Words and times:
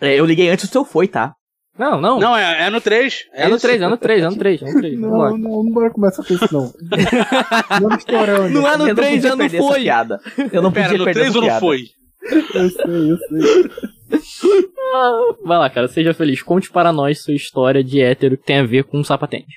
É, 0.00 0.18
eu 0.18 0.24
liguei 0.24 0.48
antes 0.48 0.64
o 0.64 0.68
seu 0.68 0.84
foi, 0.84 1.08
tá? 1.08 1.34
Não, 1.78 2.00
não. 2.00 2.18
Não, 2.18 2.36
é, 2.36 2.66
é 2.66 2.70
no 2.70 2.80
3. 2.80 3.24
É, 3.32 3.48
no 3.48 3.58
3, 3.58 3.80
é 3.80 3.88
no 3.88 3.96
3, 3.96 4.22
é 4.22 4.28
no 4.28 4.36
3, 4.36 4.62
é 4.62 4.66
no 4.66 4.80
3. 4.80 5.00
Não, 5.00 5.10
não, 5.10 5.38
não 5.38 5.72
bora 5.72 5.90
começar 5.90 6.22
com 6.22 6.34
isso, 6.34 6.48
não. 6.52 6.72
Vamos 7.80 7.98
estourando. 7.98 8.50
Não 8.50 8.68
é 8.68 8.76
no 8.76 8.88
eu 8.88 8.94
3, 8.94 9.14
podia 9.14 9.28
é 9.28 9.30
no 9.30 9.38
perder 9.38 9.56
essa 9.56 9.68
foi. 9.68 9.80
piada. 9.80 10.20
Eu 10.52 10.62
não 10.62 10.72
Pera, 10.72 10.88
podia 10.88 10.98
no 10.98 11.04
perder 11.04 11.20
3 11.20 11.28
essa 11.28 11.38
ou 11.38 11.44
não 11.44 11.60
foi? 11.60 11.84
Eu 12.54 12.70
sei, 12.70 13.10
eu 13.12 13.16
sei. 13.16 13.70
Vai 15.44 15.58
lá, 15.58 15.70
cara, 15.70 15.88
seja 15.88 16.12
feliz. 16.12 16.42
Conte 16.42 16.70
para 16.70 16.92
nós 16.92 17.22
sua 17.22 17.34
história 17.34 17.82
de 17.82 18.00
hétero 18.00 18.36
que 18.36 18.44
tem 18.44 18.58
a 18.58 18.66
ver 18.66 18.84
com 18.84 19.02
sapatênis. 19.02 19.54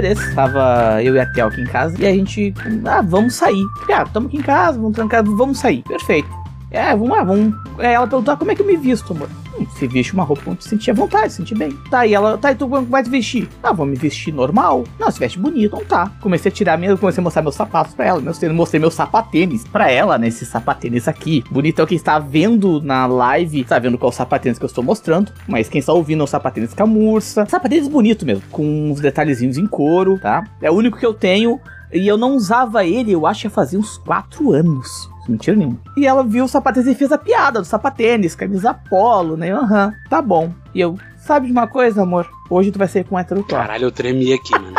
Dia 0.00 0.02
desses, 0.02 0.34
tava 0.34 1.02
eu 1.02 1.14
e 1.14 1.20
a 1.20 1.26
Tel 1.26 1.48
aqui 1.48 1.60
em 1.60 1.66
casa 1.66 1.96
e 1.98 2.06
a 2.06 2.12
gente, 2.12 2.52
ah, 2.84 3.02
vamos 3.02 3.34
sair. 3.34 3.64
Ah, 3.90 4.02
aqui 4.02 4.36
em 4.36 4.42
casa, 4.42 4.78
vamos 4.78 4.94
trancar, 4.94 5.24
vamos 5.24 5.58
sair. 5.58 5.82
Perfeito. 5.82 6.28
É, 6.70 6.90
vamos 6.90 7.10
lá, 7.10 7.22
vamos. 7.22 7.54
É, 7.78 7.94
ela 7.94 8.06
perguntou, 8.06 8.34
ah, 8.34 8.36
como 8.36 8.50
é 8.50 8.54
que 8.54 8.62
eu 8.62 8.66
me 8.66 8.76
visto, 8.76 9.12
amor? 9.12 9.28
Se 9.76 9.86
veste 9.86 10.12
uma 10.12 10.24
roupa 10.24 10.50
onde 10.50 10.64
sentir 10.64 10.90
à 10.90 10.94
vontade, 10.94 11.32
sentir 11.32 11.56
bem. 11.56 11.70
Tá, 11.90 12.06
e 12.06 12.14
ela, 12.14 12.36
tá, 12.36 12.52
e 12.52 12.54
tu 12.54 12.68
como 12.68 12.86
vai 12.86 13.02
te 13.02 13.10
vestir? 13.10 13.48
Ah, 13.62 13.72
vou 13.72 13.86
me 13.86 13.96
vestir 13.96 14.32
normal. 14.32 14.84
Não, 14.98 15.10
se 15.10 15.18
veste 15.18 15.38
bonito, 15.38 15.76
então 15.76 15.84
tá. 15.84 16.10
Comecei 16.20 16.50
a 16.50 16.54
tirar 16.54 16.78
minha, 16.78 16.96
comecei 16.96 17.20
a 17.20 17.24
mostrar 17.24 17.42
meus 17.42 17.54
sapatos 17.54 17.94
pra 17.94 18.04
ela. 18.04 18.20
Meus 18.20 18.38
tênis, 18.38 18.56
mostrei 18.56 18.80
meus 18.80 18.94
sapatênis 18.94 19.64
pra 19.64 19.90
ela, 19.90 20.18
né? 20.18 20.28
Esses 20.28 20.48
sapatênis 20.48 21.08
aqui. 21.08 21.44
Bonito 21.50 21.80
é 21.80 21.84
o 21.84 21.86
que 21.86 21.94
está 21.94 22.18
vendo 22.18 22.80
na 22.82 23.06
live, 23.06 23.64
tá 23.64 23.78
vendo 23.78 23.98
qual 23.98 24.12
sapatênis 24.12 24.58
que 24.58 24.64
eu 24.64 24.68
estou 24.68 24.84
mostrando. 24.84 25.32
Mas 25.46 25.68
quem 25.68 25.78
está 25.78 25.92
ouvindo 25.92 26.20
é 26.20 26.24
o 26.24 26.26
sapatênis 26.26 26.74
camurça. 26.74 27.46
Sapatênis 27.46 27.88
bonito 27.88 28.26
mesmo, 28.26 28.42
com 28.50 28.90
uns 28.90 29.00
detalhezinhos 29.00 29.58
em 29.58 29.66
couro, 29.66 30.18
tá? 30.18 30.44
É 30.60 30.70
o 30.70 30.74
único 30.74 30.98
que 30.98 31.06
eu 31.06 31.14
tenho. 31.14 31.60
E 31.92 32.06
eu 32.06 32.16
não 32.16 32.34
usava 32.34 32.84
ele, 32.84 33.12
eu 33.12 33.26
acho 33.26 33.42
que 33.42 33.48
fazia 33.48 33.78
uns 33.78 33.96
4 33.98 34.52
anos. 34.52 35.08
Mentira 35.28 35.56
nenhuma. 35.56 35.78
E 35.96 36.06
ela 36.06 36.22
viu 36.22 36.44
o 36.44 36.48
sapatênis 36.48 36.88
e 36.88 36.94
fez 36.94 37.10
a 37.10 37.18
piada 37.18 37.60
do 37.60 37.64
sapatênis, 37.64 38.34
camisa 38.34 38.72
polo, 38.74 39.36
né? 39.36 39.52
Aham, 39.52 39.92
tá 40.08 40.22
bom. 40.22 40.52
E 40.74 40.80
eu, 40.80 40.96
sabe 41.18 41.46
de 41.46 41.52
uma 41.52 41.66
coisa, 41.66 42.02
amor? 42.02 42.28
Hoje 42.48 42.70
tu 42.70 42.78
vai 42.78 42.88
ser 42.88 43.04
com 43.04 43.18
hétero 43.18 43.40
top. 43.40 43.54
Caralho, 43.54 43.84
eu 43.84 43.92
tremi 43.92 44.32
aqui, 44.32 44.52
mano. 44.52 44.76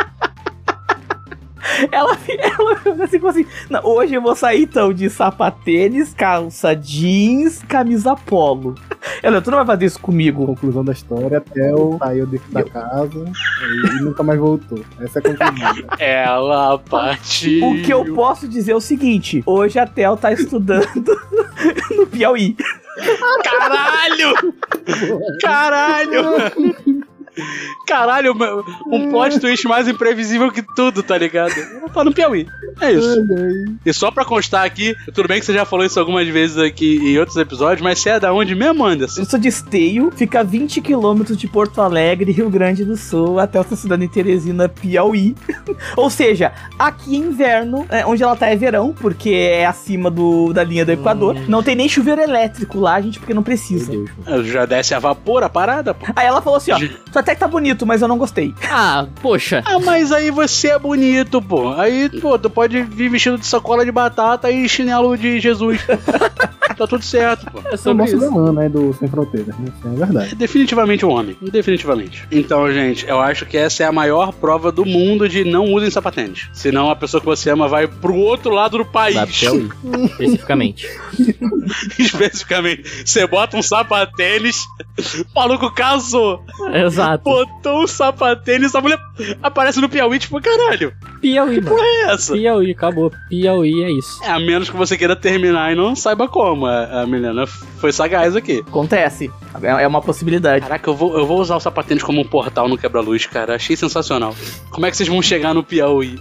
Ela, 1.91 2.17
ela 2.27 3.03
assim, 3.03 3.19
falou 3.19 3.29
assim: 3.29 3.45
"Não, 3.69 3.85
hoje 3.85 4.15
eu 4.15 4.21
vou 4.21 4.35
sair 4.35 4.63
então 4.63 4.93
de 4.93 5.09
sapatênis, 5.09 6.13
calça 6.13 6.75
jeans, 6.75 7.63
camisa 7.67 8.15
polo. 8.15 8.75
Ela, 9.23 9.41
tu 9.41 9.49
não 9.49 9.57
vai 9.57 9.65
fazer 9.65 9.85
isso 9.85 9.99
comigo. 9.99 10.45
Conclusão 10.45 10.83
da 10.83 10.91
história, 10.91 11.39
Theo 11.41 11.97
saiu 11.99 12.27
dentro 12.27 12.51
da 12.51 12.63
casa 12.63 13.25
e, 13.61 13.97
e 13.97 14.01
nunca 14.01 14.21
mais 14.21 14.39
voltou. 14.39 14.79
Essa 14.99 15.19
é 15.19 15.21
a 15.21 15.23
conclusão. 15.23 15.85
Ela 15.97 16.79
partiu. 16.79 17.65
O 17.65 17.81
que 17.81 17.91
eu 17.91 18.13
posso 18.13 18.47
dizer 18.47 18.73
é 18.73 18.75
o 18.75 18.81
seguinte: 18.81 19.41
hoje 19.45 19.79
a 19.79 19.87
Tel 19.87 20.17
tá 20.17 20.31
estudando 20.31 21.17
no 21.95 22.05
Piauí. 22.07 22.55
Caralho! 23.43 24.33
Caralho! 25.41 27.05
Caralho, 27.85 28.33
um 28.87 29.09
plot 29.09 29.39
twist 29.39 29.67
mais 29.67 29.87
imprevisível 29.87 30.51
que 30.51 30.61
tudo, 30.61 31.01
tá 31.03 31.17
ligado? 31.17 31.57
Eu 31.57 31.81
vou 31.81 31.89
falar 31.89 32.05
no 32.05 32.13
Piauí. 32.13 32.47
É 32.81 32.91
isso. 32.91 33.25
E 33.85 33.93
só 33.93 34.11
pra 34.11 34.25
constar 34.25 34.65
aqui, 34.65 34.95
tudo 35.13 35.27
bem 35.27 35.39
que 35.39 35.45
você 35.45 35.53
já 35.53 35.65
falou 35.65 35.85
isso 35.85 35.99
algumas 35.99 36.27
vezes 36.27 36.57
aqui 36.57 36.97
em 36.97 37.17
outros 37.17 37.37
episódios, 37.37 37.81
mas 37.81 37.99
você 37.99 38.11
é 38.11 38.19
da 38.19 38.33
onde 38.33 38.55
mesmo, 38.55 38.85
Anderson? 38.85 39.21
Eu 39.21 39.25
sou 39.25 39.39
de 39.39 39.47
Esteio, 39.47 40.11
fica 40.15 40.41
a 40.41 40.43
20 40.43 40.81
quilômetros 40.81 41.37
de 41.37 41.47
Porto 41.47 41.81
Alegre, 41.81 42.31
Rio 42.31 42.49
Grande 42.49 42.83
do 42.83 42.97
Sul, 42.97 43.39
até 43.39 43.61
tô 43.63 43.73
estudando 43.73 44.03
em 44.03 44.07
Teresina, 44.07 44.69
Piauí. 44.69 45.35
Ou 45.95 46.09
seja, 46.09 46.51
aqui 46.77 47.15
é 47.15 47.19
inverno, 47.19 47.85
é, 47.89 48.05
onde 48.05 48.23
ela 48.23 48.35
tá 48.35 48.47
é 48.47 48.55
verão, 48.55 48.93
porque 48.93 49.29
é 49.29 49.65
acima 49.65 50.09
do, 50.09 50.53
da 50.53 50.63
linha 50.63 50.85
do 50.85 50.91
Equador. 50.91 51.35
Não 51.47 51.63
tem 51.63 51.75
nem 51.75 51.89
chuveiro 51.89 52.21
elétrico 52.21 52.79
lá, 52.79 52.99
gente, 53.01 53.19
porque 53.19 53.33
não 53.33 53.43
precisa. 53.43 53.91
Já 54.43 54.65
desce 54.65 54.93
a 54.93 54.99
vapor 54.99 55.43
a 55.43 55.49
parada, 55.49 55.93
pô. 55.93 56.05
Aí 56.15 56.25
ela 56.25 56.41
falou 56.41 56.57
assim, 56.57 56.71
ó, 56.71 56.79
tu 57.11 57.19
até 57.27 57.35
que 57.35 57.41
tá 57.41 57.47
bonito, 57.47 57.85
mas 57.85 58.01
eu 58.01 58.07
não 58.07 58.17
gostei. 58.17 58.53
Ah, 58.69 59.05
poxa. 59.21 59.61
Ah, 59.65 59.79
mas 59.79 60.13
aí 60.13 60.31
você 60.31 60.69
é 60.69 60.79
bonito, 60.79 61.41
pô. 61.41 61.73
Aí, 61.73 62.09
pô, 62.21 62.39
tu 62.39 62.49
pode 62.49 62.81
vir 62.83 63.09
vestido 63.09 63.37
de 63.37 63.45
sacola 63.45 63.83
de 63.83 63.91
batata 63.91 64.49
e 64.49 64.67
chinelo 64.69 65.17
de 65.17 65.37
Jesus. 65.39 65.81
tá 66.77 66.87
tudo 66.87 67.03
certo, 67.03 67.51
pô. 67.51 67.59
É 67.65 67.73
o 67.73 67.77
sobre 67.77 68.03
nosso 68.03 68.15
isso. 68.15 68.31
galã, 68.31 68.53
né, 68.53 68.69
do 68.69 68.93
Sem 68.93 69.09
Fronteiras. 69.09 69.57
né? 69.57 69.65
Isso 69.67 69.87
é 69.87 70.05
verdade. 70.05 70.31
É 70.31 70.35
definitivamente 70.35 71.05
um 71.05 71.09
homem. 71.09 71.35
Definitivamente. 71.41 72.25
Então, 72.31 72.71
gente, 72.71 73.05
eu 73.05 73.19
acho 73.19 73.45
que 73.45 73.57
essa 73.57 73.83
é 73.83 73.85
a 73.85 73.91
maior 73.91 74.31
prova 74.31 74.71
do 74.71 74.85
mundo 74.85 75.27
de 75.27 75.43
não 75.43 75.65
usem 75.65 75.89
sapatênis. 75.89 76.47
Senão 76.53 76.89
a 76.89 76.95
pessoa 76.95 77.19
que 77.19 77.27
você 77.27 77.49
ama 77.49 77.67
vai 77.67 77.87
pro 77.87 78.15
outro 78.15 78.51
lado 78.51 78.77
do 78.77 78.85
país. 78.85 79.17
Piauí, 79.37 79.69
especificamente. 80.11 80.87
Especificamente. 81.99 83.05
Você 83.05 83.27
bota 83.27 83.57
um 83.57 83.61
sapatênis, 83.61 84.65
o 85.19 85.25
maluco 85.35 85.69
casou. 85.73 86.41
Exato. 86.73 87.16
Botou 87.23 87.83
um 87.83 87.87
sapatênis, 87.87 88.75
a 88.75 88.81
mulher 88.81 88.99
aparece 89.41 89.79
no 89.79 89.89
Piauí, 89.89 90.19
tipo, 90.19 90.41
caralho, 90.41 90.93
Piauí, 91.21 91.61
mano. 91.61 91.77
é 91.79 92.13
essa? 92.13 92.33
Piauí, 92.33 92.71
acabou. 92.71 93.11
Piauí 93.29 93.83
é 93.83 93.91
isso. 93.91 94.23
É, 94.23 94.31
a 94.31 94.39
menos 94.39 94.69
que 94.69 94.75
você 94.75 94.97
queira 94.97 95.15
terminar 95.15 95.71
e 95.71 95.75
não 95.75 95.95
saiba 95.95 96.27
como. 96.27 96.65
A, 96.65 97.01
a 97.01 97.07
Milena 97.07 97.45
foi 97.45 97.91
sagaz 97.91 98.35
aqui. 98.35 98.63
Acontece. 98.67 99.31
É 99.61 99.83
é 99.83 99.87
uma 99.87 100.01
possibilidade. 100.01 100.61
Caraca, 100.61 100.89
eu 100.89 100.95
vou, 100.95 101.17
eu 101.17 101.25
vou 101.25 101.39
usar 101.39 101.55
o 101.55 101.59
sapatênis 101.59 102.03
como 102.03 102.21
um 102.21 102.25
portal 102.25 102.67
no 102.67 102.77
quebra-luz, 102.77 103.25
cara. 103.25 103.55
Achei 103.55 103.75
sensacional. 103.75 104.35
Como 104.69 104.85
é 104.85 104.91
que 104.91 104.97
vocês 104.97 105.09
vão 105.09 105.21
chegar 105.21 105.53
no 105.53 105.63
Piauí? 105.63 106.19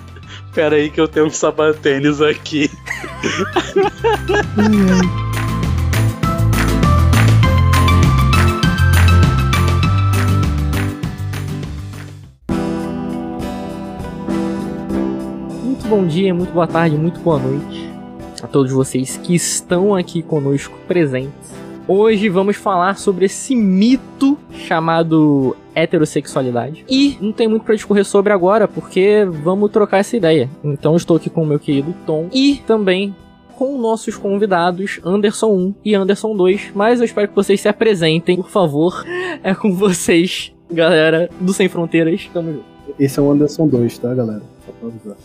Pera 0.54 0.76
aí 0.76 0.90
que 0.90 1.00
eu 1.00 1.06
tenho 1.06 1.26
um 1.26 1.30
sapatênis 1.30 2.20
aqui. 2.20 2.70
Bom 15.88 16.06
dia, 16.06 16.34
muito 16.34 16.52
boa 16.52 16.66
tarde, 16.66 16.98
muito 16.98 17.18
boa 17.20 17.38
noite 17.38 17.88
a 18.42 18.46
todos 18.46 18.70
vocês 18.70 19.16
que 19.16 19.34
estão 19.34 19.94
aqui 19.94 20.20
conosco 20.20 20.78
presentes. 20.86 21.50
Hoje 21.88 22.28
vamos 22.28 22.56
falar 22.56 22.98
sobre 22.98 23.24
esse 23.24 23.56
mito 23.56 24.36
chamado 24.52 25.56
heterossexualidade. 25.74 26.84
E 26.86 27.16
não 27.22 27.32
tem 27.32 27.48
muito 27.48 27.64
pra 27.64 27.74
discorrer 27.74 28.04
sobre 28.04 28.34
agora, 28.34 28.68
porque 28.68 29.24
vamos 29.42 29.70
trocar 29.70 30.00
essa 30.00 30.14
ideia. 30.14 30.50
Então 30.62 30.94
estou 30.94 31.16
aqui 31.16 31.30
com 31.30 31.42
o 31.42 31.46
meu 31.46 31.58
querido 31.58 31.94
Tom 32.04 32.28
e 32.34 32.56
também 32.66 33.16
com 33.56 33.78
nossos 33.78 34.14
convidados 34.14 35.00
Anderson 35.02 35.54
1 35.54 35.74
e 35.86 35.94
Anderson 35.94 36.36
2. 36.36 36.72
Mas 36.74 37.00
eu 37.00 37.06
espero 37.06 37.28
que 37.28 37.34
vocês 37.34 37.62
se 37.62 37.68
apresentem, 37.68 38.36
por 38.36 38.50
favor. 38.50 39.04
É 39.42 39.54
com 39.54 39.72
vocês, 39.72 40.52
galera 40.70 41.30
do 41.40 41.54
Sem 41.54 41.68
Fronteiras. 41.68 42.28
Tamo 42.34 42.52
junto. 42.52 42.64
Esse 42.98 43.18
é 43.20 43.22
o 43.22 43.30
Anderson 43.30 43.68
2, 43.68 43.98
tá, 43.98 44.12
galera? 44.12 44.42
Só 44.66 44.72
pra 44.72 44.88
avisar. 44.88 45.16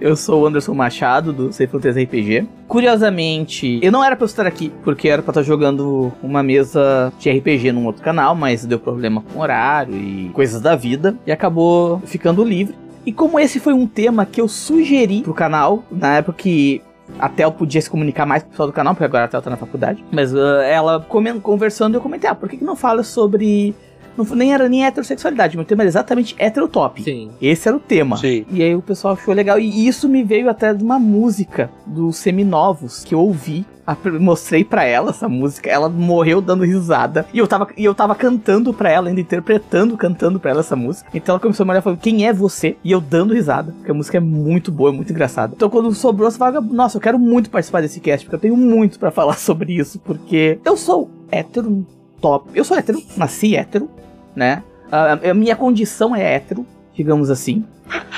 Eu 0.00 0.14
sou 0.14 0.42
o 0.42 0.46
Anderson 0.46 0.74
Machado, 0.74 1.32
do 1.32 1.52
Sem 1.52 1.66
Fronteiras 1.66 2.00
RPG. 2.00 2.46
Curiosamente, 2.68 3.80
eu 3.82 3.90
não 3.90 4.04
era 4.04 4.14
pra 4.14 4.26
estar 4.26 4.46
aqui, 4.46 4.72
porque 4.84 5.08
era 5.08 5.22
pra 5.22 5.32
estar 5.32 5.42
jogando 5.42 6.12
uma 6.22 6.42
mesa 6.42 7.12
de 7.18 7.30
RPG 7.30 7.72
num 7.72 7.86
outro 7.86 8.02
canal, 8.02 8.34
mas 8.34 8.64
deu 8.64 8.78
problema 8.78 9.22
com 9.22 9.40
horário 9.40 9.94
e 9.94 10.30
coisas 10.32 10.60
da 10.60 10.76
vida, 10.76 11.16
e 11.26 11.32
acabou 11.32 12.00
ficando 12.04 12.44
livre. 12.44 12.74
E 13.04 13.12
como 13.12 13.40
esse 13.40 13.58
foi 13.58 13.72
um 13.72 13.86
tema 13.86 14.26
que 14.26 14.40
eu 14.40 14.46
sugeri 14.46 15.22
pro 15.22 15.34
canal, 15.34 15.82
na 15.90 16.16
época 16.16 16.38
que 16.42 16.82
a 17.18 17.28
Tel 17.28 17.50
podia 17.50 17.80
se 17.80 17.88
comunicar 17.88 18.26
mais 18.26 18.42
com 18.42 18.48
o 18.48 18.50
pessoal 18.50 18.68
do 18.68 18.72
canal, 18.72 18.94
porque 18.94 19.04
agora 19.04 19.24
a 19.24 19.28
Tel 19.28 19.40
tá 19.40 19.50
na 19.50 19.56
faculdade, 19.56 20.04
mas 20.12 20.34
ah, 20.34 20.62
ela 20.64 21.00
conversando, 21.00 21.94
eu 21.94 22.00
comentei, 22.00 22.28
ah, 22.28 22.34
por 22.34 22.48
que, 22.48 22.58
que 22.58 22.64
não 22.64 22.76
fala 22.76 23.02
sobre... 23.02 23.74
Não, 24.16 24.24
nem 24.34 24.52
era 24.52 24.68
nem 24.68 24.84
heterossexualidade, 24.84 25.56
meu 25.56 25.64
tema 25.64 25.82
era 25.82 25.88
exatamente 25.88 26.34
heterotop. 26.38 27.02
Sim. 27.02 27.30
Esse 27.40 27.68
era 27.68 27.76
o 27.76 27.80
tema. 27.80 28.16
Sim. 28.16 28.44
E 28.50 28.62
aí 28.62 28.74
o 28.74 28.82
pessoal 28.82 29.14
achou 29.14 29.32
legal. 29.32 29.58
E 29.60 29.86
isso 29.86 30.08
me 30.08 30.24
veio 30.24 30.50
até 30.50 30.74
de 30.74 30.82
uma 30.82 30.98
música 30.98 31.70
dos 31.86 32.16
Seminovos 32.16 33.04
que 33.04 33.14
eu 33.14 33.20
ouvi. 33.20 33.64
A- 33.86 33.96
Mostrei 34.20 34.64
pra 34.64 34.84
ela 34.84 35.10
essa 35.10 35.28
música, 35.28 35.70
ela 35.70 35.88
morreu 35.88 36.42
dando 36.42 36.62
risada. 36.64 37.24
E 37.32 37.38
eu 37.38 37.46
tava, 37.46 37.68
e 37.76 37.84
eu 37.84 37.94
tava 37.94 38.14
cantando 38.14 38.74
pra 38.74 38.90
ela, 38.90 39.08
ainda 39.08 39.20
interpretando, 39.20 39.96
cantando 39.96 40.38
pra 40.38 40.50
ela 40.50 40.60
essa 40.60 40.76
música. 40.76 41.08
Então 41.14 41.32
ela 41.34 41.40
começou 41.40 41.62
a 41.62 41.66
me 41.66 41.70
olhar 41.70 41.80
e 41.80 41.82
falou: 41.82 41.98
Quem 41.98 42.26
é 42.26 42.32
você? 42.32 42.76
E 42.84 42.92
eu 42.92 43.00
dando 43.00 43.32
risada, 43.32 43.72
porque 43.72 43.90
a 43.90 43.94
música 43.94 44.18
é 44.18 44.20
muito 44.20 44.70
boa, 44.70 44.90
é 44.90 44.92
muito 44.92 45.10
engraçada. 45.12 45.54
Então 45.56 45.70
quando 45.70 45.94
sobrou 45.94 46.28
essa 46.28 46.38
vaga, 46.38 46.60
nossa, 46.60 46.98
eu 46.98 47.00
quero 47.00 47.18
muito 47.18 47.48
participar 47.48 47.80
desse 47.80 47.98
cast, 48.00 48.26
porque 48.26 48.34
eu 48.36 48.40
tenho 48.40 48.56
muito 48.56 48.98
pra 48.98 49.10
falar 49.10 49.34
sobre 49.40 49.72
isso. 49.78 49.98
Porque 50.00 50.58
eu 50.64 50.76
sou 50.76 51.08
hétero 51.30 51.86
top. 52.20 52.50
Eu 52.54 52.64
sou 52.64 52.76
hétero, 52.76 53.02
nasci 53.16 53.56
hétero, 53.56 53.88
né? 54.34 54.62
A, 54.90 55.12
a 55.30 55.34
minha 55.34 55.54
condição 55.54 56.14
é 56.14 56.34
hétero, 56.34 56.66
digamos 56.94 57.30
assim. 57.30 57.64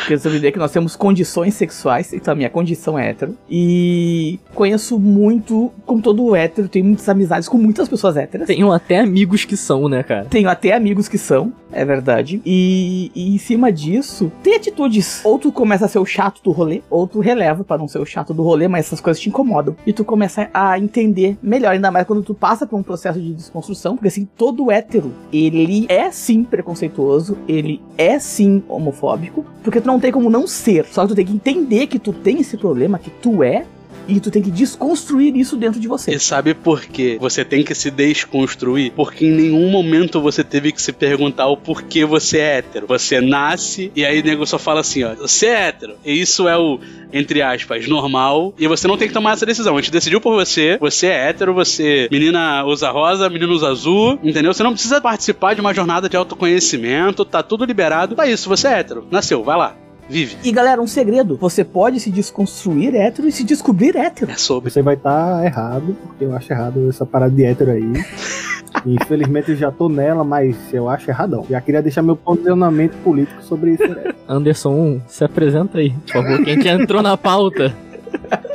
Resolvi 0.08 0.50
que 0.50 0.58
nós 0.58 0.72
temos 0.72 0.96
condições 0.96 1.54
sexuais, 1.54 2.12
então 2.12 2.32
a 2.32 2.34
minha 2.34 2.50
condição 2.50 2.98
é 2.98 3.10
hétero. 3.10 3.36
E 3.48 4.38
conheço 4.54 4.98
muito, 4.98 5.70
como 5.86 6.00
todo 6.00 6.34
hétero, 6.34 6.68
tenho 6.68 6.84
muitas 6.84 7.08
amizades 7.08 7.48
com 7.48 7.58
muitas 7.58 7.88
pessoas 7.88 8.16
héteras. 8.16 8.46
Tenho 8.46 8.72
até 8.72 8.98
amigos 8.98 9.44
que 9.44 9.56
são, 9.56 9.88
né, 9.88 10.02
cara? 10.02 10.24
Tenho 10.24 10.48
até 10.48 10.72
amigos 10.72 11.08
que 11.08 11.18
são, 11.18 11.52
é 11.72 11.84
verdade. 11.84 12.40
E, 12.44 13.10
e 13.14 13.34
em 13.34 13.38
cima 13.38 13.72
disso, 13.72 14.32
tem 14.42 14.56
atitudes. 14.56 15.20
Ou 15.24 15.38
tu 15.38 15.52
começa 15.52 15.84
a 15.84 15.88
ser 15.88 15.98
o 15.98 16.06
chato 16.06 16.42
do 16.42 16.50
rolê, 16.50 16.82
ou 16.90 17.06
tu 17.06 17.20
releva 17.20 17.62
para 17.64 17.78
não 17.78 17.88
ser 17.88 17.98
o 17.98 18.06
chato 18.06 18.34
do 18.34 18.42
rolê, 18.42 18.68
mas 18.68 18.86
essas 18.86 19.00
coisas 19.00 19.20
te 19.20 19.28
incomodam. 19.28 19.76
E 19.86 19.92
tu 19.92 20.04
começa 20.04 20.48
a 20.52 20.78
entender 20.78 21.36
melhor, 21.42 21.72
ainda 21.72 21.90
mais 21.90 22.06
quando 22.06 22.22
tu 22.22 22.34
passa 22.34 22.66
por 22.66 22.78
um 22.78 22.82
processo 22.82 23.20
de 23.20 23.32
desconstrução, 23.32 23.94
porque 23.94 24.08
assim, 24.08 24.28
todo 24.36 24.70
hétero, 24.70 25.12
ele 25.32 25.86
é 25.88 26.10
sim 26.10 26.42
preconceituoso, 26.42 27.36
ele 27.46 27.80
é 27.96 28.18
sim 28.18 28.62
homofóbico, 28.68 29.44
porque 29.62 29.80
tu 29.80 29.86
não 29.86 30.00
tem 30.00 30.12
como 30.12 30.30
não 30.30 30.46
ser. 30.46 30.86
Só 30.86 31.02
que 31.02 31.08
tu 31.08 31.14
tem 31.14 31.26
que 31.26 31.32
entender 31.32 31.86
que 31.86 31.98
tu 31.98 32.12
tem 32.12 32.40
esse 32.40 32.56
problema, 32.56 32.98
que 32.98 33.10
tu 33.10 33.42
é, 33.42 33.66
e 34.10 34.20
tu 34.20 34.30
tem 34.30 34.42
que 34.42 34.50
desconstruir 34.50 35.36
isso 35.36 35.56
dentro 35.56 35.80
de 35.80 35.86
você. 35.86 36.14
E 36.14 36.18
sabe 36.18 36.54
por 36.54 36.82
quê? 36.82 37.16
Você 37.20 37.44
tem 37.44 37.62
que 37.62 37.74
se 37.74 37.90
desconstruir? 37.90 38.92
Porque 38.92 39.26
em 39.26 39.30
nenhum 39.30 39.70
momento 39.70 40.20
você 40.20 40.42
teve 40.42 40.72
que 40.72 40.82
se 40.82 40.92
perguntar 40.92 41.46
o 41.46 41.56
porquê 41.56 42.04
você 42.04 42.38
é 42.38 42.58
hétero. 42.58 42.86
Você 42.86 43.20
nasce 43.20 43.92
e 43.94 44.04
aí 44.04 44.20
o 44.20 44.24
nego 44.24 44.46
só 44.46 44.58
fala 44.58 44.80
assim, 44.80 45.04
ó, 45.04 45.14
você 45.14 45.46
é 45.46 45.68
hétero. 45.68 45.94
E 46.04 46.20
isso 46.20 46.48
é 46.48 46.56
o, 46.58 46.80
entre 47.12 47.42
aspas, 47.42 47.86
normal. 47.86 48.52
E 48.58 48.66
você 48.66 48.88
não 48.88 48.96
tem 48.96 49.08
que 49.08 49.14
tomar 49.14 49.32
essa 49.32 49.46
decisão. 49.46 49.76
A 49.76 49.80
gente 49.80 49.92
decidiu 49.92 50.20
por 50.20 50.34
você, 50.34 50.76
você 50.80 51.06
é 51.06 51.28
hétero, 51.28 51.54
você, 51.54 52.08
menina 52.10 52.64
usa 52.64 52.90
rosa, 52.90 53.28
menino 53.30 53.52
usa 53.52 53.68
azul, 53.68 54.18
entendeu? 54.22 54.52
Você 54.52 54.62
não 54.62 54.72
precisa 54.72 55.00
participar 55.00 55.54
de 55.54 55.60
uma 55.60 55.72
jornada 55.72 56.08
de 56.08 56.16
autoconhecimento, 56.16 57.24
tá 57.24 57.42
tudo 57.42 57.64
liberado. 57.64 58.14
Tá 58.14 58.26
isso, 58.26 58.48
você 58.48 58.68
é 58.68 58.80
hétero. 58.80 59.06
Nasceu, 59.10 59.42
vai 59.44 59.56
lá 59.56 59.76
vive. 60.10 60.36
E 60.42 60.52
galera, 60.52 60.82
um 60.82 60.86
segredo: 60.86 61.36
você 61.36 61.64
pode 61.64 62.00
se 62.00 62.10
desconstruir 62.10 62.94
hétero 62.94 63.28
e 63.28 63.32
se 63.32 63.44
descobrir 63.44 63.96
hétero. 63.96 64.32
É 64.32 64.36
sobre. 64.36 64.70
Você 64.70 64.82
vai 64.82 64.94
estar 64.94 65.38
tá 65.38 65.44
errado, 65.44 65.96
porque 66.02 66.24
eu 66.24 66.34
acho 66.34 66.52
errado 66.52 66.88
essa 66.88 67.06
parada 67.06 67.34
de 67.34 67.44
hétero 67.44 67.70
aí. 67.70 67.92
Infelizmente 68.86 69.50
eu 69.50 69.56
já 69.56 69.70
tô 69.70 69.88
nela, 69.88 70.24
mas 70.24 70.56
eu 70.72 70.88
acho 70.88 71.10
erradão. 71.10 71.44
Já 71.48 71.60
queria 71.60 71.82
deixar 71.82 72.02
meu 72.02 72.16
posicionamento 72.16 72.96
político 73.02 73.42
sobre 73.42 73.72
isso. 73.72 73.82
Anderson, 74.28 75.00
se 75.06 75.24
apresenta 75.24 75.78
aí, 75.78 75.90
por 75.90 76.12
favor, 76.12 76.44
que 76.44 76.50
a 76.50 76.54
gente 76.54 76.68
entrou 76.68 77.02
na 77.02 77.16
pauta. 77.16 77.74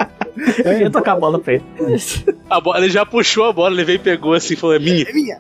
Eu 0.63 0.79
ia 0.79 0.89
tocar 0.89 1.13
a 1.13 1.19
bola 1.19 1.39
pra 1.39 1.53
ele. 1.53 1.63
A 2.49 2.61
bola, 2.61 2.77
ele 2.77 2.89
já 2.89 3.03
puxou 3.03 3.45
a 3.45 3.51
bola, 3.51 3.73
ele 3.73 3.83
veio 3.83 3.95
e 3.95 3.99
pegou 3.99 4.33
assim, 4.33 4.55
falou: 4.55 4.75
é 4.75 4.79
minha. 4.79 5.03
É 5.03 5.11
minha. 5.13 5.39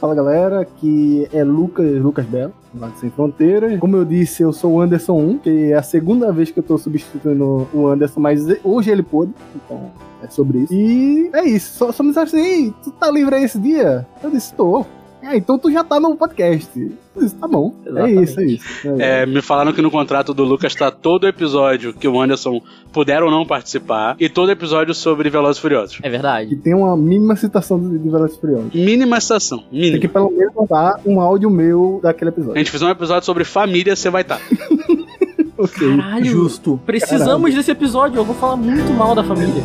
Fala 0.00 0.14
galera, 0.14 0.60
aqui 0.60 1.28
é 1.32 1.44
Lucas, 1.44 2.00
Lucas 2.00 2.24
Belo, 2.24 2.54
lá 2.74 2.88
de 2.88 3.00
Sem 3.00 3.10
Fronteiras. 3.10 3.78
Como 3.78 3.96
eu 3.96 4.04
disse, 4.04 4.42
eu 4.42 4.52
sou 4.52 4.72
o 4.72 4.80
Anderson 4.80 5.18
1, 5.18 5.38
que 5.38 5.72
é 5.72 5.74
a 5.74 5.82
segunda 5.82 6.32
vez 6.32 6.50
que 6.50 6.58
eu 6.58 6.62
tô 6.62 6.78
substituindo 6.78 7.68
o 7.74 7.86
Anderson, 7.86 8.20
mas 8.20 8.46
hoje 8.64 8.90
ele 8.90 9.02
pôde, 9.02 9.32
então 9.54 9.90
é 10.22 10.28
sobre 10.28 10.60
isso. 10.60 10.72
E 10.72 11.30
é 11.34 11.44
isso, 11.44 11.76
só, 11.76 11.92
só 11.92 12.02
me 12.02 12.10
disse 12.10 12.20
assim, 12.20 12.74
tu 12.82 12.90
tá 12.92 13.10
livre 13.10 13.34
aí 13.34 13.44
esse 13.44 13.58
dia? 13.58 14.06
Eu 14.22 14.30
disse, 14.30 14.54
tô. 14.54 14.86
É, 15.28 15.36
então 15.36 15.58
tu 15.58 15.70
já 15.70 15.84
tá 15.84 16.00
no 16.00 16.16
podcast. 16.16 16.70
Isso, 17.16 17.36
tá 17.36 17.46
bom. 17.46 17.74
Exatamente. 17.84 18.18
É 18.18 18.22
isso, 18.22 18.40
é 18.40 18.44
isso. 18.46 18.88
É, 18.98 19.26
me 19.26 19.42
falaram 19.42 19.72
que 19.72 19.82
no 19.82 19.90
contrato 19.90 20.32
do 20.32 20.42
Lucas 20.42 20.74
tá 20.74 20.90
todo 20.90 21.26
episódio 21.26 21.92
que 21.92 22.08
o 22.08 22.20
Anderson 22.20 22.62
puder 22.92 23.22
ou 23.22 23.30
não 23.30 23.44
participar 23.44 24.16
e 24.18 24.28
todo 24.28 24.50
episódio 24.50 24.94
sobre 24.94 25.28
Velozes 25.28 25.58
e 25.58 25.60
Furiosos. 25.60 25.98
É 26.02 26.08
verdade. 26.08 26.54
E 26.54 26.56
tem 26.56 26.74
uma 26.74 26.96
mínima 26.96 27.36
citação 27.36 27.78
de, 27.78 27.98
de 27.98 28.08
Velozes 28.08 28.36
e 28.36 28.40
Furiosos. 28.40 28.72
Mínima 28.72 29.20
citação. 29.20 29.64
Mínima. 29.70 29.92
Tem 29.92 30.00
que 30.00 30.08
pelo 30.08 30.30
menos 30.30 30.54
botar 30.54 31.00
um 31.04 31.20
áudio 31.20 31.50
meu 31.50 32.00
daquele 32.02 32.30
episódio. 32.30 32.54
A 32.54 32.58
gente 32.58 32.70
fizer 32.70 32.86
um 32.86 32.90
episódio 32.90 33.26
sobre 33.26 33.44
família, 33.44 33.94
você 33.94 34.08
vai 34.08 34.22
estar. 34.22 34.38
Tá. 34.38 34.44
ok. 35.58 35.96
Caralho, 35.96 36.24
justo. 36.24 36.80
Precisamos 36.86 37.26
Caralho. 37.26 37.54
desse 37.54 37.70
episódio. 37.70 38.18
Eu 38.18 38.24
vou 38.24 38.34
falar 38.34 38.56
muito 38.56 38.90
mal 38.92 39.14
da 39.14 39.22
família. 39.22 39.62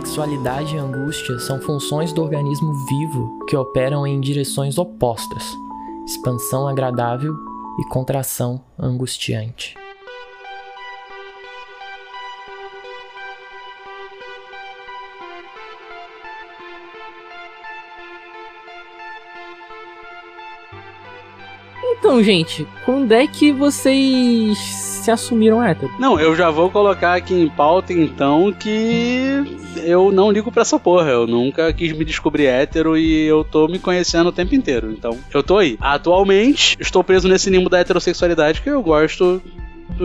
Sexualidade 0.00 0.74
e 0.74 0.78
angústia 0.78 1.38
são 1.38 1.60
funções 1.60 2.10
do 2.10 2.22
organismo 2.22 2.72
vivo 2.86 3.44
que 3.46 3.54
operam 3.54 4.06
em 4.06 4.18
direções 4.18 4.78
opostas: 4.78 5.44
expansão 6.06 6.66
agradável 6.66 7.34
e 7.78 7.84
contração 7.90 8.64
angustiante. 8.78 9.79
Então, 22.00 22.22
gente, 22.22 22.66
quando 22.86 23.12
é 23.12 23.26
que 23.26 23.52
vocês 23.52 24.56
se 24.56 25.10
assumiram 25.10 25.62
hétero? 25.62 25.92
Não, 25.98 26.18
eu 26.18 26.34
já 26.34 26.50
vou 26.50 26.70
colocar 26.70 27.14
aqui 27.14 27.34
em 27.34 27.46
pauta 27.46 27.92
então 27.92 28.50
que 28.52 29.58
eu 29.84 30.10
não 30.10 30.30
ligo 30.30 30.50
pra 30.50 30.62
essa 30.62 30.78
porra. 30.78 31.10
Eu 31.10 31.26
nunca 31.26 31.70
quis 31.74 31.92
me 31.92 32.02
descobrir 32.02 32.46
hétero 32.46 32.96
e 32.96 33.26
eu 33.26 33.44
tô 33.44 33.68
me 33.68 33.78
conhecendo 33.78 34.30
o 34.30 34.32
tempo 34.32 34.54
inteiro. 34.54 34.90
Então, 34.90 35.18
eu 35.32 35.42
tô 35.42 35.58
aí. 35.58 35.76
Atualmente, 35.78 36.74
estou 36.80 37.04
preso 37.04 37.28
nesse 37.28 37.50
limbo 37.50 37.68
da 37.68 37.78
heterossexualidade 37.78 38.62
que 38.62 38.70
eu 38.70 38.82
gosto 38.82 39.42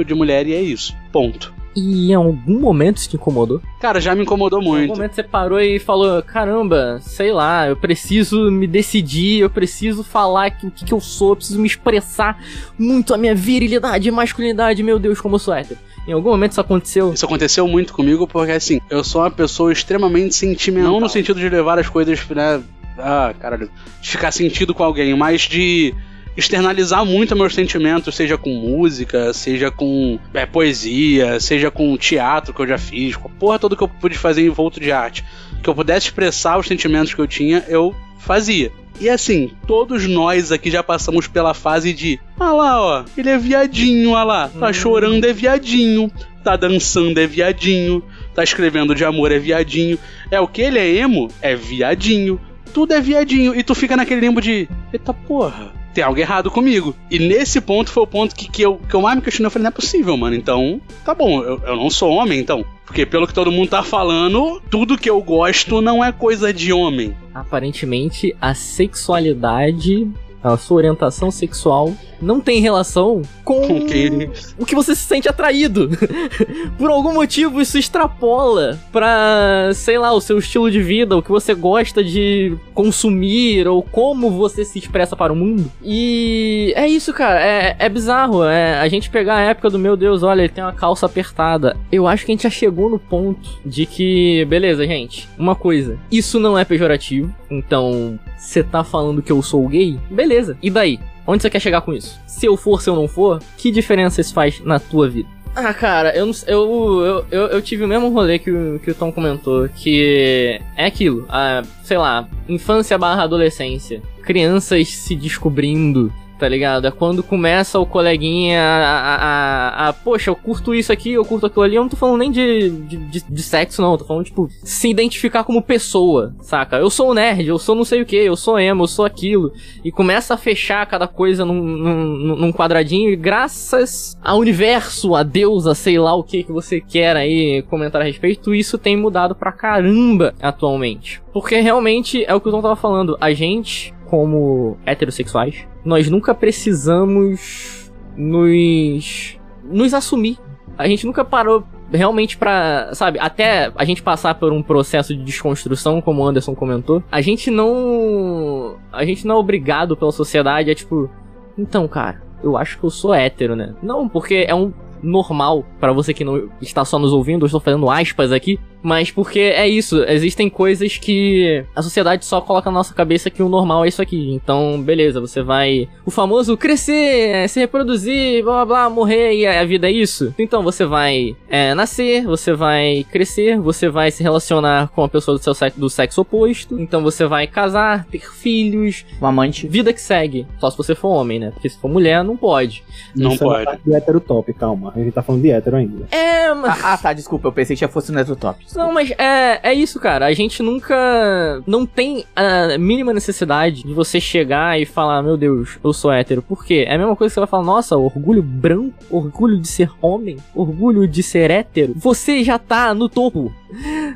de 0.05 0.13
mulher 0.13 0.45
e 0.47 0.53
é 0.53 0.61
isso. 0.61 0.93
Ponto. 1.13 1.53
E 1.75 2.11
em 2.11 2.13
algum 2.13 2.59
momento 2.59 2.97
isso 2.97 3.09
te 3.09 3.17
incomodou? 3.17 3.61
Cara, 3.81 3.99
já 3.99 4.15
me 4.15 4.21
incomodou 4.21 4.61
muito. 4.61 4.77
Em 4.77 4.81
algum 4.83 4.95
momento 4.95 5.15
você 5.15 5.23
parou 5.23 5.59
e 5.59 5.77
falou: 5.77 6.21
caramba, 6.23 6.99
sei 7.01 7.33
lá, 7.33 7.67
eu 7.67 7.75
preciso 7.75 8.49
me 8.49 8.65
decidir, 8.65 9.39
eu 9.41 9.49
preciso 9.49 10.03
falar 10.03 10.51
o 10.51 10.69
que, 10.71 10.85
que 10.85 10.93
eu 10.93 11.01
sou, 11.01 11.31
eu 11.31 11.35
preciso 11.35 11.59
me 11.59 11.67
expressar 11.67 12.41
muito 12.79 13.13
a 13.13 13.17
minha 13.17 13.35
virilidade 13.35 14.07
e 14.07 14.11
masculinidade, 14.11 14.81
meu 14.81 14.97
Deus, 14.97 15.19
como 15.19 15.35
eu 15.35 15.39
sou 15.39 15.53
hétero. 15.53 15.79
Em 16.07 16.13
algum 16.13 16.29
momento 16.29 16.51
isso 16.51 16.61
aconteceu? 16.61 17.13
Isso 17.13 17.25
aconteceu 17.25 17.67
muito 17.67 17.93
comigo 17.93 18.27
porque, 18.27 18.51
assim, 18.51 18.79
eu 18.89 19.03
sou 19.03 19.21
uma 19.21 19.31
pessoa 19.31 19.73
extremamente 19.73 20.35
sentimental. 20.35 20.93
Não 20.93 20.99
no 20.99 21.09
sentido 21.09 21.39
de 21.39 21.49
levar 21.49 21.79
as 21.79 21.89
coisas, 21.89 22.25
né? 22.29 22.61
Ah, 22.97 23.33
caralho. 23.39 23.69
De 24.01 24.09
ficar 24.09 24.31
sentido 24.31 24.73
com 24.73 24.83
alguém, 24.83 25.15
mas 25.15 25.41
de 25.41 25.93
externalizar 26.35 27.05
muito 27.05 27.35
meus 27.35 27.53
sentimentos, 27.53 28.15
seja 28.15 28.37
com 28.37 28.49
música, 28.49 29.33
seja 29.33 29.71
com 29.71 30.19
é, 30.33 30.45
poesia, 30.45 31.39
seja 31.39 31.71
com 31.71 31.95
teatro 31.97 32.53
que 32.53 32.61
eu 32.61 32.67
já 32.67 32.77
fiz, 32.77 33.15
com 33.15 33.27
a 33.27 33.31
porra 33.31 33.59
toda 33.59 33.75
que 33.75 33.83
eu 33.83 33.87
pude 33.87 34.17
fazer 34.17 34.41
em 34.45 34.49
volta 34.49 34.79
de 34.79 34.91
arte. 34.91 35.23
Que 35.63 35.69
eu 35.69 35.75
pudesse 35.75 36.07
expressar 36.07 36.57
os 36.57 36.67
sentimentos 36.67 37.13
que 37.13 37.21
eu 37.21 37.27
tinha, 37.27 37.63
eu 37.67 37.95
fazia. 38.19 38.71
E 38.99 39.09
assim, 39.09 39.51
todos 39.67 40.07
nós 40.07 40.51
aqui 40.51 40.71
já 40.71 40.81
passamos 40.81 41.27
pela 41.27 41.53
fase 41.53 41.93
de 41.93 42.19
Ah 42.39 42.53
lá, 42.53 42.81
ó, 42.81 43.05
ele 43.17 43.29
é 43.29 43.37
viadinho, 43.37 44.15
ah 44.15 44.23
lá, 44.23 44.47
tá 44.47 44.69
hum. 44.69 44.73
chorando 44.73 45.25
é 45.25 45.33
viadinho, 45.33 46.09
tá 46.41 46.55
dançando 46.55 47.19
é 47.19 47.27
viadinho, 47.27 48.01
tá 48.33 48.41
escrevendo 48.41 48.95
de 48.95 49.03
amor 49.03 49.31
é 49.31 49.39
viadinho. 49.39 49.99
É 50.31 50.39
o 50.39 50.47
que 50.47 50.61
ele 50.61 50.79
é 50.79 50.95
emo? 50.95 51.29
É 51.41 51.55
viadinho. 51.55 52.39
Tudo 52.73 52.93
é 52.93 53.01
viadinho. 53.01 53.53
E 53.53 53.63
tu 53.63 53.75
fica 53.75 53.97
naquele 53.97 54.21
limbo 54.21 54.41
de 54.41 54.67
Eita 54.93 55.13
porra 55.13 55.84
tem 55.95 56.03
algo 56.03 56.19
errado 56.19 56.51
comigo. 56.51 56.93
E 57.09 57.17
nesse 57.17 57.61
ponto 57.61 57.89
foi 57.89 58.03
o 58.03 58.07
ponto 58.07 58.35
que, 58.35 58.49
que, 58.49 58.61
eu, 58.61 58.77
que 58.77 58.93
eu 58.93 59.01
mais 59.01 59.15
me 59.15 59.21
questionei. 59.21 59.47
Eu 59.47 59.51
falei, 59.51 59.63
não 59.63 59.69
é 59.69 59.71
possível, 59.71 60.17
mano. 60.17 60.35
Então, 60.35 60.79
tá 61.05 61.15
bom, 61.15 61.41
eu, 61.41 61.59
eu 61.65 61.75
não 61.77 61.89
sou 61.89 62.11
homem, 62.11 62.37
então. 62.37 62.65
Porque 62.85 63.05
pelo 63.05 63.25
que 63.25 63.33
todo 63.33 63.51
mundo 63.51 63.69
tá 63.69 63.81
falando, 63.81 64.61
tudo 64.69 64.97
que 64.97 65.09
eu 65.09 65.19
gosto 65.21 65.81
não 65.81 66.03
é 66.03 66.11
coisa 66.11 66.53
de 66.53 66.71
homem. 66.71 67.15
Aparentemente, 67.33 68.35
a 68.39 68.53
sexualidade 68.53 70.07
a 70.45 70.57
sua 70.57 70.77
orientação 70.77 71.31
sexual 71.31 71.91
não 72.21 72.39
tem 72.39 72.61
relação 72.61 73.21
com, 73.43 73.67
com 73.67 73.85
que... 73.85 74.29
o 74.57 74.65
que 74.65 74.75
você 74.75 74.95
se 74.95 75.03
sente 75.03 75.27
atraído. 75.27 75.89
Por 76.77 76.89
algum 76.89 77.13
motivo 77.13 77.59
isso 77.59 77.77
extrapola 77.77 78.79
pra, 78.91 79.71
sei 79.73 79.97
lá, 79.97 80.13
o 80.13 80.21
seu 80.21 80.37
estilo 80.37 80.69
de 80.69 80.81
vida, 80.81 81.17
o 81.17 81.21
que 81.21 81.29
você 81.29 81.53
gosta 81.53 82.03
de 82.03 82.55
consumir 82.73 83.67
ou 83.67 83.81
como 83.81 84.29
você 84.29 84.63
se 84.63 84.77
expressa 84.79 85.15
para 85.15 85.33
o 85.33 85.35
mundo. 85.35 85.71
E 85.83 86.73
é 86.75 86.87
isso, 86.87 87.11
cara. 87.11 87.39
É, 87.43 87.75
é 87.79 87.89
bizarro. 87.89 88.43
É 88.43 88.79
a 88.79 88.87
gente 88.87 89.09
pegar 89.09 89.35
a 89.37 89.41
época 89.41 89.69
do 89.69 89.79
meu 89.79 89.97
Deus, 89.97 90.21
olha, 90.23 90.41
ele 90.41 90.49
tem 90.49 90.63
uma 90.63 90.73
calça 90.73 91.05
apertada. 91.05 91.75
Eu 91.91 92.07
acho 92.07 92.25
que 92.25 92.31
a 92.31 92.33
gente 92.33 92.43
já 92.43 92.49
chegou 92.49 92.89
no 92.89 92.99
ponto 92.99 93.59
de 93.65 93.85
que, 93.85 94.45
beleza, 94.45 94.85
gente, 94.85 95.27
uma 95.37 95.55
coisa, 95.55 95.97
isso 96.11 96.39
não 96.39 96.57
é 96.57 96.63
pejorativo. 96.63 97.33
Então, 97.49 98.19
você 98.37 98.63
tá 98.63 98.83
falando 98.83 99.21
que 99.21 99.31
eu 99.31 99.41
sou 99.41 99.67
gay? 99.67 99.97
Beleza. 100.09 100.34
E 100.61 100.69
daí? 100.69 100.99
Onde 101.27 101.41
você 101.41 101.49
quer 101.49 101.59
chegar 101.59 101.81
com 101.81 101.93
isso? 101.93 102.19
Se 102.27 102.45
eu 102.45 102.55
for, 102.55 102.81
se 102.81 102.89
eu 102.89 102.95
não 102.95 103.07
for, 103.07 103.41
que 103.57 103.71
diferença 103.71 104.21
isso 104.21 104.33
faz 104.33 104.59
na 104.61 104.79
tua 104.79 105.09
vida? 105.09 105.29
Ah, 105.55 105.73
cara, 105.73 106.13
eu, 106.15 106.29
eu, 106.47 107.01
eu, 107.05 107.25
eu, 107.31 107.47
eu 107.47 107.61
tive 107.61 107.85
o 107.85 107.87
mesmo 107.87 108.09
rolê 108.09 108.37
que 108.37 108.51
o, 108.51 108.77
que 108.79 108.91
o 108.91 108.93
Tom 108.93 109.09
comentou, 109.09 109.69
que 109.69 110.59
é 110.75 110.85
aquilo, 110.85 111.25
a, 111.29 111.63
sei 111.81 111.97
lá, 111.97 112.27
infância 112.49 112.97
barra 112.97 113.23
adolescência, 113.23 114.01
crianças 114.21 114.89
se 114.89 115.15
descobrindo, 115.15 116.11
tá 116.37 116.47
ligado? 116.47 116.87
É 116.87 116.91
quando 116.91 117.23
começa 117.23 117.79
o 117.79 117.85
coleguinha 117.85 118.61
a, 118.61 118.85
a, 118.85 119.15
a, 119.15 119.89
a, 119.89 119.93
Poxa, 119.93 120.29
eu 120.29 120.35
curto 120.35 120.73
isso 120.73 120.91
aqui, 120.91 121.11
eu 121.13 121.25
curto 121.25 121.45
aquilo 121.45 121.63
ali. 121.63 121.75
Eu 121.75 121.81
não 121.81 121.89
tô 121.89 121.97
falando 121.97 122.19
nem 122.19 122.31
de, 122.31 122.69
de, 122.69 122.97
de, 122.97 123.23
de 123.27 123.43
sexo, 123.43 123.81
não. 123.81 123.93
Eu 123.93 123.97
tô 123.97 124.05
falando, 124.05 124.25
tipo, 124.25 124.49
se 124.63 124.89
identificar 124.89 125.43
como 125.43 125.61
pessoa, 125.61 126.33
saca? 126.41 126.77
Eu 126.77 126.89
sou 126.89 127.11
um 127.11 127.13
nerd, 127.13 127.47
eu 127.47 127.57
sou 127.57 127.75
não 127.75 127.85
sei 127.85 128.01
o 128.01 128.05
que, 128.05 128.15
eu 128.15 128.35
sou 128.35 128.59
emo, 128.59 128.83
eu 128.83 128.87
sou 128.87 129.05
aquilo. 129.05 129.51
E 129.83 129.91
começa 129.91 130.33
a 130.33 130.37
fechar 130.37 130.85
cada 130.85 131.07
coisa 131.07 131.45
num, 131.45 131.61
num, 131.61 132.35
num 132.35 132.53
quadradinho. 132.53 133.09
E 133.09 133.15
graças 133.15 134.17
ao 134.21 134.39
universo, 134.39 135.15
a 135.15 135.23
Deus, 135.23 135.67
a 135.67 135.75
sei 135.75 135.97
lá 135.97 136.13
o 136.15 136.23
que 136.23 136.43
que 136.43 136.51
você 136.51 136.81
quer 136.81 137.15
aí 137.15 137.63
comentar 137.69 138.01
a 138.01 138.05
respeito, 138.05 138.53
isso 138.53 138.77
tem 138.77 138.97
mudado 138.97 139.35
pra 139.35 139.51
caramba 139.51 140.33
atualmente. 140.41 141.21
Porque 141.33 141.59
realmente 141.59 142.23
é 142.25 142.33
o 142.33 142.39
que 142.39 142.47
o 142.47 142.51
Tom 142.51 142.61
tava 142.61 142.75
falando. 142.75 143.17
A 143.19 143.33
gente, 143.33 143.93
como 144.09 144.77
heterossexuais, 144.85 145.67
nós 145.83 146.09
nunca 146.09 146.33
precisamos 146.33 147.91
nos 148.15 149.37
nos 149.63 149.93
assumir. 149.93 150.37
A 150.77 150.87
gente 150.87 151.05
nunca 151.05 151.23
parou 151.23 151.63
realmente 151.91 152.37
pra, 152.37 152.89
sabe, 152.93 153.19
até 153.19 153.71
a 153.75 153.85
gente 153.85 154.01
passar 154.01 154.35
por 154.35 154.51
um 154.51 154.61
processo 154.61 155.15
de 155.15 155.23
desconstrução, 155.23 156.01
como 156.01 156.21
o 156.21 156.27
Anderson 156.27 156.55
comentou, 156.55 157.03
a 157.11 157.21
gente 157.21 157.49
não 157.51 158.75
a 158.91 159.05
gente 159.05 159.25
não 159.25 159.35
é 159.35 159.37
obrigado 159.37 159.95
pela 159.95 160.11
sociedade 160.11 160.69
a 160.69 160.75
tipo, 160.75 161.09
então, 161.57 161.87
cara, 161.87 162.21
eu 162.43 162.57
acho 162.57 162.77
que 162.77 162.83
eu 162.83 162.89
sou 162.89 163.13
hétero, 163.13 163.55
né? 163.55 163.75
Não, 163.81 164.09
porque 164.09 164.45
é 164.47 164.53
um 164.53 164.73
normal 165.01 165.63
para 165.79 165.93
você 165.93 166.13
que 166.13 166.23
não 166.23 166.49
está 166.61 166.83
só 166.83 166.97
nos 166.97 167.13
ouvindo, 167.13 167.43
eu 167.43 167.47
estou 167.47 167.61
fazendo 167.61 167.89
aspas 167.89 168.31
aqui, 168.31 168.59
mas 168.85 169.09
porque 169.09 169.39
é 169.39 169.67
isso, 169.67 170.03
existem 170.03 170.47
coisas 170.47 170.97
que 170.97 171.65
a 171.75 171.81
sociedade 171.81 172.23
só 172.23 172.39
coloca 172.39 172.69
na 172.69 172.75
nossa 172.75 172.93
cabeça 172.93 173.31
que 173.31 173.41
o 173.41 173.49
normal 173.49 173.83
é 173.83 173.87
isso 173.87 174.01
aqui. 174.01 174.31
Então, 174.31 174.79
beleza, 174.81 175.19
você 175.19 175.41
vai. 175.41 175.89
O 176.05 176.11
famoso 176.11 176.55
crescer, 176.55 177.29
é, 177.29 177.47
se 177.47 177.59
reproduzir, 177.59 178.43
blá 178.43 178.63
blá 178.63 178.65
blá, 178.65 178.89
morrer 178.89 179.33
e 179.37 179.47
a 179.47 179.65
vida 179.65 179.89
é 179.89 179.91
isso. 179.91 180.33
Então 180.37 180.61
você 180.61 180.85
vai 180.85 181.35
é, 181.49 181.73
nascer, 181.73 182.25
você 182.25 182.53
vai 182.53 183.05
crescer, 183.11 183.59
você 183.59 183.89
vai 183.89 184.11
se 184.11 184.21
relacionar 184.21 184.89
com 184.89 185.03
a 185.03 185.09
pessoa 185.09 185.37
do 185.37 185.43
seu 185.43 185.55
sexo, 185.55 185.79
do 185.79 185.89
sexo 185.89 186.21
oposto. 186.21 186.79
Então 186.79 187.01
você 187.01 187.25
vai 187.25 187.47
casar, 187.47 188.05
ter 188.05 188.31
filhos. 188.31 189.03
Um 189.19 189.25
amante. 189.25 189.67
Vida 189.67 189.93
que 189.93 190.01
segue. 190.01 190.45
Só 190.59 190.69
se 190.69 190.77
você 190.77 190.93
for 190.93 191.09
homem, 191.09 191.39
né? 191.39 191.49
Porque 191.51 191.69
se 191.69 191.77
for 191.79 191.89
mulher, 191.89 192.23
não 192.23 192.37
pode. 192.37 192.83
Não 193.15 193.31
Isso 193.31 193.43
é 193.51 193.65
pode. 193.65 193.81
de 193.83 193.95
hétero 193.95 194.19
top, 194.19 194.53
calma. 194.53 194.93
A 194.95 194.99
gente 194.99 195.11
tá 195.11 195.23
falando 195.23 195.41
de 195.41 195.49
hétero 195.49 195.77
ainda. 195.77 196.07
É, 196.11 196.53
mas. 196.53 196.83
Ah, 196.83 196.93
ah, 196.93 196.97
tá, 196.97 197.13
desculpa, 197.13 197.47
eu 197.47 197.51
pensei 197.51 197.75
que 197.75 197.79
já 197.79 197.87
fosse 197.87 198.11
no 198.11 198.17
Netrotop. 198.17 198.63
Não, 198.75 198.91
mas 198.91 199.11
é, 199.11 199.59
é 199.63 199.73
isso, 199.73 199.99
cara. 199.99 200.25
A 200.25 200.33
gente 200.33 200.61
nunca. 200.61 201.61
Não 201.65 201.85
tem 201.85 202.25
a 202.35 202.77
mínima 202.77 203.13
necessidade 203.13 203.83
de 203.83 203.93
você 203.93 204.19
chegar 204.19 204.79
e 204.79 204.85
falar, 204.85 205.21
meu 205.21 205.37
Deus, 205.37 205.77
eu 205.83 205.93
sou 205.93 206.11
hétero. 206.11 206.41
Por 206.41 206.65
quê? 206.65 206.85
É 206.87 206.95
a 206.95 206.97
mesma 206.97 207.15
coisa 207.15 207.31
que 207.31 207.33
você 207.33 207.39
vai 207.39 207.47
falar, 207.47 207.63
nossa, 207.63 207.97
orgulho 207.97 208.43
branco, 208.43 208.93
orgulho 209.09 209.59
de 209.59 209.67
ser 209.67 209.89
homem, 210.01 210.37
orgulho 210.53 211.07
de 211.07 211.23
ser 211.23 211.51
hétero. 211.51 211.93
Você 211.95 212.43
já 212.43 212.57
tá 212.59 212.93
no 212.93 213.07
topo 213.09 213.53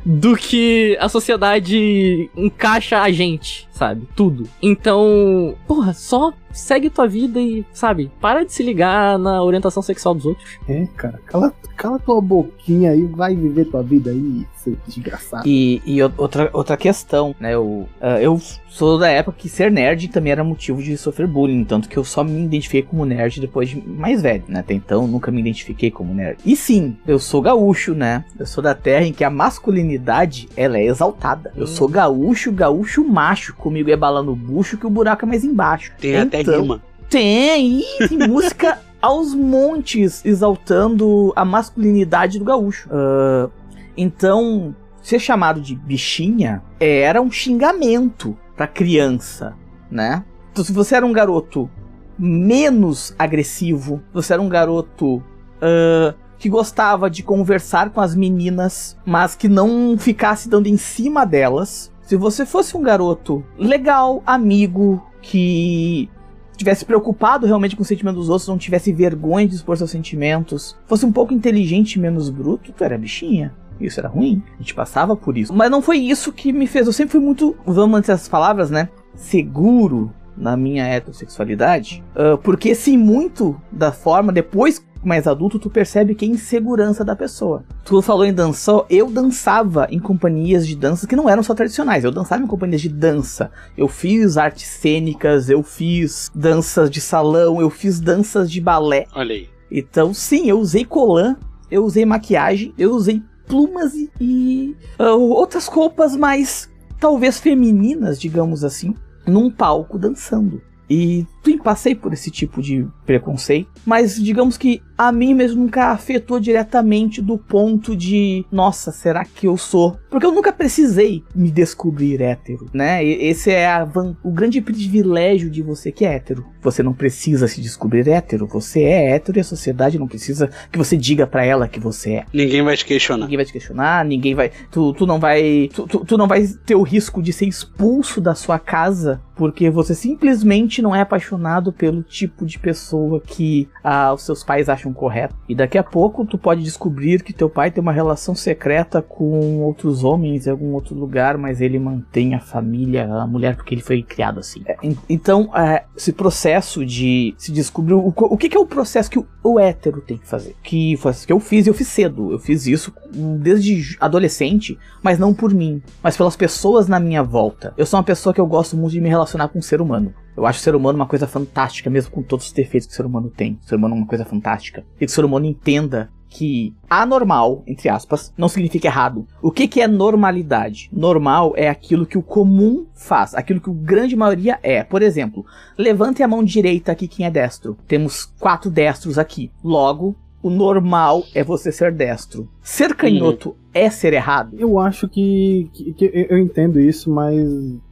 do 0.06 0.36
que 0.36 0.98
a 1.00 1.10
sociedade 1.10 2.30
encaixa 2.36 3.02
a 3.02 3.12
gente, 3.12 3.68
sabe? 3.72 4.08
Tudo. 4.16 4.48
Então, 4.62 5.56
porra, 5.68 5.94
só 5.94 6.34
segue 6.52 6.90
tua 6.90 7.08
vida 7.08 7.40
e, 7.40 7.66
sabe, 7.74 8.12
para 8.20 8.44
de 8.44 8.54
se 8.54 8.64
ligar 8.64 9.18
na 9.18 9.44
orientação 9.44 9.82
sexual 9.82 10.16
dos 10.16 10.26
outros. 10.26 10.58
É, 10.68 10.86
cara, 10.96 11.20
cala, 11.26 11.54
cala 11.76 12.00
tua 12.00 12.22
boquinha 12.22 12.92
aí, 12.92 13.06
vai 13.06 13.36
viver 13.36 13.66
tua 13.66 13.84
vida 13.84 14.12
aí, 14.12 14.46
seu 14.56 14.76
desgraçado. 14.88 15.48
E, 15.48 15.82
e 15.86 16.02
outra, 16.18 16.50
outra 16.54 16.78
questão, 16.78 17.36
né? 17.40 17.54
Eu, 17.54 17.88
ah, 18.02 18.22
eu 18.22 18.40
sou 18.68 18.98
da 18.98 19.10
época 19.10 19.38
que 19.40 19.50
ser 19.50 19.72
nerd 19.72 20.08
também 20.10 20.32
era 20.32 20.44
motivo 20.44 20.82
de 20.82 20.98
sofrer 20.98 21.28
bullying, 21.28 21.64
tanto 21.64 21.88
que 21.88 21.98
eu 21.98 22.04
só 22.04 22.24
me 22.24 22.44
identifiquei 22.44 22.84
como 22.84 23.06
nerd 23.06 23.40
depois 23.40 23.70
de 23.70 23.82
mais 23.82 24.22
velho, 24.22 24.44
né? 24.48 24.60
Até 24.60 24.74
então 24.74 25.08
nunca 25.08 25.32
me 25.32 25.40
identifiquei 25.40 25.92
como 25.92 26.14
nerd. 26.14 26.40
E 26.46 26.56
sim, 26.56 26.98
eu 27.08 27.20
sou 27.20 27.42
gaúcho, 27.42 27.94
né? 27.94 28.26
Eu 28.38 28.46
sou 28.46 28.64
da 28.64 28.74
terra 28.74 29.06
em 29.06 29.14
que 29.14 29.24
a 29.24 29.30
masculinidade, 29.50 30.48
ela 30.56 30.78
é 30.78 30.86
exaltada. 30.86 31.52
Eu 31.56 31.64
Hum. 31.64 31.68
sou 31.68 31.88
gaúcho, 31.88 32.52
gaúcho 32.52 33.04
macho, 33.04 33.54
comigo 33.56 33.90
é 33.90 33.96
bala 33.96 34.22
no 34.22 34.36
bucho 34.36 34.78
que 34.78 34.86
o 34.86 34.90
buraco 34.90 35.26
é 35.26 35.28
mais 35.28 35.44
embaixo. 35.44 35.92
Tem 36.00 36.16
até 36.18 36.42
Então, 36.42 36.62
rima. 36.62 36.82
Tem, 37.10 37.82
e 37.82 38.08
tem 38.08 38.18
música 38.30 38.78
aos 39.02 39.34
montes 39.34 40.24
exaltando 40.24 41.34
a 41.36 41.44
masculinidade 41.44 42.38
do 42.38 42.46
gaúcho. 42.46 42.88
Ah, 42.92 43.50
então, 43.98 44.76
ser 45.02 45.20
chamado 45.20 45.60
de 45.60 45.76
bichinha 45.76 46.62
era 46.80 47.20
um 47.22 47.32
xingamento 47.32 48.38
pra 48.56 48.68
criança, 48.68 49.56
né? 49.90 50.24
Então, 50.52 50.64
se 50.64 50.72
você 50.72 50.96
era 50.96 51.06
um 51.06 51.12
garoto 51.14 51.70
menos 52.18 53.16
agressivo, 53.18 54.02
você 54.14 54.34
era 54.34 54.42
um 54.42 54.50
garoto 54.50 55.24
ah, 55.62 56.14
que 56.40 56.50
gostava 56.50 57.10
de 57.10 57.22
conversar 57.22 57.90
com 57.90 58.00
as 58.00 58.16
meninas, 58.16 58.98
mas 59.06 59.36
que 59.36 59.50
não 59.50 59.98
ficasse 59.98 60.50
dando 60.50 60.68
em 60.68 60.78
cima 60.78 61.26
delas. 61.26 61.92
Se 62.02 62.16
você 62.16 62.46
fosse 62.46 62.76
um 62.76 62.82
garoto 62.82 63.46
legal, 63.58 64.24
amigo, 64.26 65.04
que 65.22 66.10
tivesse 66.56 66.84
preocupado 66.86 67.46
realmente 67.46 67.76
com 67.76 67.84
o 67.84 67.86
sentimento 67.86 68.16
dos 68.16 68.30
outros, 68.30 68.48
não 68.48 68.58
tivesse 68.58 68.92
vergonha 68.92 69.48
de 69.48 69.56
expor 69.56 69.78
seus 69.78 69.92
sentimentos, 69.92 70.76
fosse 70.88 71.06
um 71.06 71.12
pouco 71.12 71.34
inteligente 71.34 71.96
e 71.96 72.00
menos 72.00 72.30
bruto, 72.30 72.72
tu 72.72 72.84
era 72.84 72.98
bichinha. 72.98 73.54
Isso 73.80 74.00
era 74.00 74.10
ruim. 74.10 74.44
A 74.56 74.58
gente 74.58 74.74
passava 74.74 75.16
por 75.16 75.38
isso. 75.38 75.54
Mas 75.54 75.72
não 75.72 75.82
foi 75.82 75.98
isso 75.98 76.34
que 76.34 76.52
me 76.52 76.68
fez. 76.68 76.86
Eu 76.86 76.92
sempre 76.92 77.14
fui 77.14 77.22
muito, 77.22 77.56
vamos 77.66 77.92
manter 77.92 78.12
essas 78.12 78.28
palavras, 78.28 78.70
né? 78.70 78.90
Seguro 79.16 80.14
na 80.36 80.56
minha 80.58 80.86
heterossexualidade. 80.86 82.04
ah, 82.16 82.38
porque 82.42 82.74
sim, 82.74 82.98
muito 82.98 83.60
da 83.72 83.92
forma, 83.92 84.32
depois 84.32 84.84
mais 85.04 85.28
adulto, 85.28 85.60
tu 85.60 85.70
percebe 85.70 86.16
que 86.16 86.26
é 86.26 86.28
insegurança 86.28 87.04
da 87.04 87.16
pessoa. 87.16 87.64
Tu 87.86 88.02
falou 88.02 88.26
em 88.26 88.34
dança, 88.34 88.84
eu 88.90 89.10
dançava 89.10 89.88
em 89.90 90.00
companhias 90.00 90.68
de 90.68 90.76
dança 90.76 91.08
que 91.08 91.16
não 91.16 91.30
eram 91.30 91.44
só 91.44 91.54
tradicionais, 91.54 92.04
eu 92.04 92.12
dançava 92.12 92.44
em 92.44 92.48
companhias 92.48 92.82
de 92.82 92.90
dança. 92.90 93.52
Eu 93.78 93.88
fiz 93.88 94.38
artes 94.38 94.68
cênicas, 94.68 95.50
eu 95.50 95.64
fiz 95.64 96.32
danças 96.34 96.90
de 96.90 97.02
salão, 97.02 97.62
eu 97.62 97.70
fiz 97.70 98.00
danças 98.00 98.52
de 98.52 98.60
balé. 98.60 99.06
Olha 99.14 99.36
aí. 99.36 99.50
Então, 99.72 100.14
sim, 100.14 100.50
eu 100.50 100.60
usei 100.60 100.84
colã, 100.84 101.36
eu 101.70 101.86
usei 101.86 102.06
maquiagem, 102.06 102.74
eu 102.78 102.92
usei 102.92 103.22
plumas 103.48 103.94
e, 103.94 104.10
e, 104.20 104.76
ah, 104.98 105.14
outras 105.16 105.68
roupas 105.68 106.16
mais 106.16 106.70
talvez 107.00 107.40
femininas, 107.40 108.20
digamos 108.20 108.64
assim, 108.64 108.96
num 109.26 109.50
palco 109.50 109.98
dançando. 109.98 110.62
E 110.90 111.26
passei 111.58 111.96
por 111.96 112.14
esse 112.14 112.30
tipo 112.32 112.62
de 112.62 112.86
preconceito, 113.06 113.70
mas 113.86 114.22
digamos 114.22 114.58
que 114.58 114.82
a 114.98 115.12
mim 115.12 115.34
mesmo 115.34 115.62
nunca 115.64 115.92
afetou 115.92 116.40
diretamente 116.40 117.22
do 117.22 117.38
ponto 117.38 117.96
de, 117.96 118.46
nossa, 118.52 118.92
será 118.92 119.24
que 119.24 119.48
eu 119.48 119.56
sou? 119.58 119.98
Porque 120.10 120.26
eu 120.26 120.32
nunca 120.34 120.52
precisei 120.52 121.24
me 121.34 121.50
descobrir 121.50 122.22
hétero, 122.22 122.66
né? 122.74 123.04
Esse 123.04 123.50
é 123.52 123.66
a 123.68 123.86
van- 123.86 124.16
o 124.24 124.30
grande 124.32 124.60
privilégio 124.62 125.50
de 125.50 125.62
você 125.62 125.92
que 125.92 126.06
é 126.06 126.16
hétero. 126.16 126.46
Você 126.62 126.84
não 126.84 126.94
precisa 126.94 127.48
se 127.48 127.62
descobrir 127.62 128.08
hétero, 128.10 128.46
você 128.46 128.82
é 128.84 129.12
hétero 129.12 129.38
e 129.38 129.42
a 129.42 129.44
sociedade 129.46 129.98
não 129.98 130.08
precisa 130.08 130.50
que 130.72 130.78
você 130.78 130.98
diga 130.98 131.26
pra 131.26 131.46
ela 131.46 131.68
que 131.68 131.80
você 131.80 132.12
é. 132.16 132.26
Ninguém 132.34 132.62
vai 132.62 132.76
te 132.76 132.86
questionar. 132.86 133.24
Ninguém 133.24 133.38
vai 133.38 133.46
te 133.46 133.54
questionar, 133.54 134.04
ninguém 134.06 134.36
vai. 134.36 134.52
Tu, 134.70 134.94
tu 134.94 135.06
não 135.08 135.18
vai. 135.20 135.70
Tu, 135.74 135.88
tu, 135.88 136.06
tu 136.06 136.18
não 136.18 136.28
vai 136.28 136.46
ter 136.66 136.76
o 136.76 136.82
risco 136.84 137.22
de 137.22 137.32
ser 137.32 137.46
expulso 137.48 138.20
da 138.20 138.36
sua 138.36 138.60
casa 138.60 139.22
porque 139.36 139.70
você 139.70 139.96
simplesmente 139.96 140.82
não 140.82 140.94
é 140.94 141.00
apaixonado 141.00 141.39
pelo 141.72 142.04
tipo 142.04 142.46
de 142.46 142.60
pessoa 142.60 143.20
que 143.22 143.68
ah, 143.84 144.14
os 144.14 144.24
seus 144.24 144.44
pais 144.44 144.70
acham 144.70 144.94
correto. 144.94 145.36
E 145.48 145.56
daqui 145.56 145.78
a 145.78 145.84
pouco 145.84 146.26
tu 146.26 146.38
pode 146.38 146.64
descobrir 146.64 147.24
que 147.24 147.34
teu 147.34 147.50
pai 147.50 147.72
tem 147.72 147.82
uma 147.82 147.92
relação 147.92 148.36
secreta 148.36 149.02
com 149.02 149.62
outros 149.62 150.04
homens 150.04 150.48
em 150.48 150.52
algum 150.52 150.74
outro 150.74 150.96
lugar, 150.96 151.38
mas 151.38 151.62
ele 151.62 151.80
mantém 151.80 152.36
a 152.36 152.40
família, 152.40 153.12
a 153.12 153.26
mulher, 153.28 153.56
porque 153.56 153.74
ele 153.74 153.82
foi 153.82 154.02
criado 154.04 154.40
assim. 154.40 154.62
É, 154.66 154.76
en- 154.84 154.98
então, 155.10 155.50
é, 155.56 155.86
esse 155.96 156.12
processo 156.14 156.86
de 156.86 157.34
se 157.38 157.52
descobrir. 157.52 157.94
O, 157.94 158.14
o 158.16 158.38
que, 158.38 158.50
que 158.50 158.58
é 158.58 158.60
o 158.60 158.66
processo 158.66 159.10
que 159.10 159.20
o, 159.20 159.26
o 159.44 159.60
hétero 159.60 160.02
tem 160.02 160.18
que 160.18 160.28
fazer? 160.28 160.56
Que 160.64 160.98
que 161.26 161.34
eu 161.34 161.40
fiz 161.40 161.68
eu 161.68 161.74
fiz 161.74 161.88
cedo. 161.88 162.32
Eu 162.32 162.40
fiz 162.40 162.66
isso 162.68 162.94
desde 163.40 163.98
adolescente, 164.00 164.78
mas 165.02 165.18
não 165.18 165.34
por 165.34 165.54
mim, 165.54 165.82
mas 166.04 166.18
pelas 166.18 166.36
pessoas 166.36 166.88
na 166.88 167.00
minha 167.00 167.24
volta. 167.24 167.74
Eu 167.78 167.86
sou 167.86 167.98
uma 167.98 168.04
pessoa 168.04 168.34
que 168.34 168.42
eu 168.42 168.48
gosto 168.48 168.76
muito 168.78 168.92
de 168.92 169.02
me 169.02 169.10
relacionar 169.10 169.48
com 169.50 169.60
o 169.60 169.64
ser 169.64 169.82
humano. 169.82 170.14
Eu 170.40 170.46
acho 170.46 170.60
o 170.60 170.62
ser 170.64 170.74
humano 170.76 170.98
uma 170.98 171.06
coisa 171.06 171.28
fantástica, 171.28 171.90
mesmo 171.90 172.12
com 172.12 172.22
todos 172.24 172.46
os 172.48 172.52
defeitos 172.54 172.88
que 172.88 172.94
o 172.94 172.96
ser 172.96 173.06
humano 173.06 173.30
tem. 173.30 173.60
O 173.62 173.68
ser 173.68 173.76
humano 173.76 173.94
é 173.96 173.98
uma 173.98 174.08
coisa 174.08 174.24
fantástica. 174.24 174.86
E 174.96 175.00
que 175.00 175.06
o 175.06 175.10
ser 175.10 175.26
humano 175.26 175.46
entenda 175.46 176.10
que 176.30 176.74
anormal, 176.90 177.64
entre 177.68 177.90
aspas, 177.90 178.32
não 178.38 178.48
significa 178.48 178.88
errado. 178.88 179.28
O 179.42 179.52
que, 179.52 179.68
que 179.68 179.82
é 179.82 179.88
normalidade? 179.88 180.90
Normal 180.94 181.54
é 181.58 181.68
aquilo 181.68 182.06
que 182.06 182.18
o 182.18 182.22
comum 182.22 182.86
faz, 182.94 183.34
aquilo 183.34 183.60
que 183.60 183.70
o 183.70 183.74
grande 183.74 184.16
maioria 184.16 184.60
é. 184.64 184.84
Por 184.84 185.02
exemplo, 185.02 185.44
levante 185.78 186.22
a 186.24 186.28
mão 186.28 186.44
direita 186.44 186.92
aqui 186.92 187.08
quem 187.08 187.26
é 187.26 187.32
destro. 187.32 187.76
Temos 187.88 188.26
quatro 188.40 188.70
destros 188.70 189.18
aqui. 189.18 189.52
Logo, 189.64 190.16
o 190.42 190.50
normal 190.50 191.24
é 191.34 191.44
você 191.44 191.72
ser 191.72 191.92
destro. 191.92 192.48
Ser 192.62 192.96
canhoto 192.96 193.58
é 193.74 193.90
ser 193.90 194.14
errado? 194.14 194.56
Eu 194.60 194.80
acho 194.80 195.10
que, 195.10 195.70
que- 195.74 195.94
que 195.94 196.28
eu 196.30 196.38
entendo 196.38 196.80
isso, 196.80 197.12
mas 197.12 197.44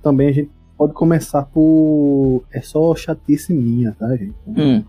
também 0.02 0.30
a 0.30 0.32
gente 0.32 0.52
pode 0.78 0.94
começar 0.94 1.44
por. 1.44 2.44
É 2.52 2.62
só 2.62 2.94
chatice 2.96 3.54
minha, 3.54 3.96
tá, 3.98 4.08
gente? 4.16 4.36
Hum. 4.48 4.84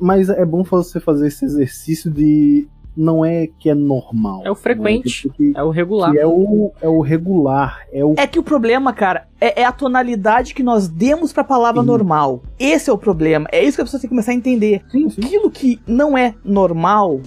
Mas 0.00 0.28
é 0.28 0.44
bom 0.44 0.62
você 0.64 0.98
fazer 1.00 1.28
esse 1.28 1.44
exercício 1.44 2.10
de. 2.10 2.66
Não 2.96 3.24
é 3.24 3.46
que 3.46 3.70
é 3.70 3.74
normal. 3.74 4.42
É 4.44 4.50
o 4.50 4.54
frequente. 4.54 5.28
né? 5.28 5.34
Que- 5.36 5.52
É 5.56 5.62
o 5.62 5.70
regular. 5.70 6.10
que 6.10 6.18
é 6.18 6.26
o, 6.26 6.72
é 6.82 6.88
o 6.88 7.00
regular. 7.00 7.86
É 7.92 8.04
o. 8.04 8.14
É 8.18 8.26
que 8.26 8.38
o 8.38 8.42
problema, 8.42 8.92
cara, 8.92 9.28
é, 9.40 9.62
é 9.62 9.64
a 9.64 9.70
tonalidade 9.70 10.54
que 10.54 10.62
nós 10.62 10.88
demos 10.88 11.32
pra 11.32 11.44
palavra 11.44 11.80
Sim. 11.82 11.86
normal. 11.86 12.42
Esse 12.58 12.90
é 12.90 12.92
o 12.92 12.98
problema. 12.98 13.46
É 13.52 13.64
isso 13.64 13.76
que 13.76 13.82
a 13.82 13.84
pessoa 13.84 14.00
tem 14.00 14.08
que 14.08 14.14
começar 14.14 14.32
a 14.32 14.34
entender. 14.34 14.82
Sim, 14.90 15.08
sim. 15.08 15.20
Aquilo 15.24 15.50
que 15.50 15.80
não 15.86 16.18
é 16.18 16.34
normal 16.44 17.20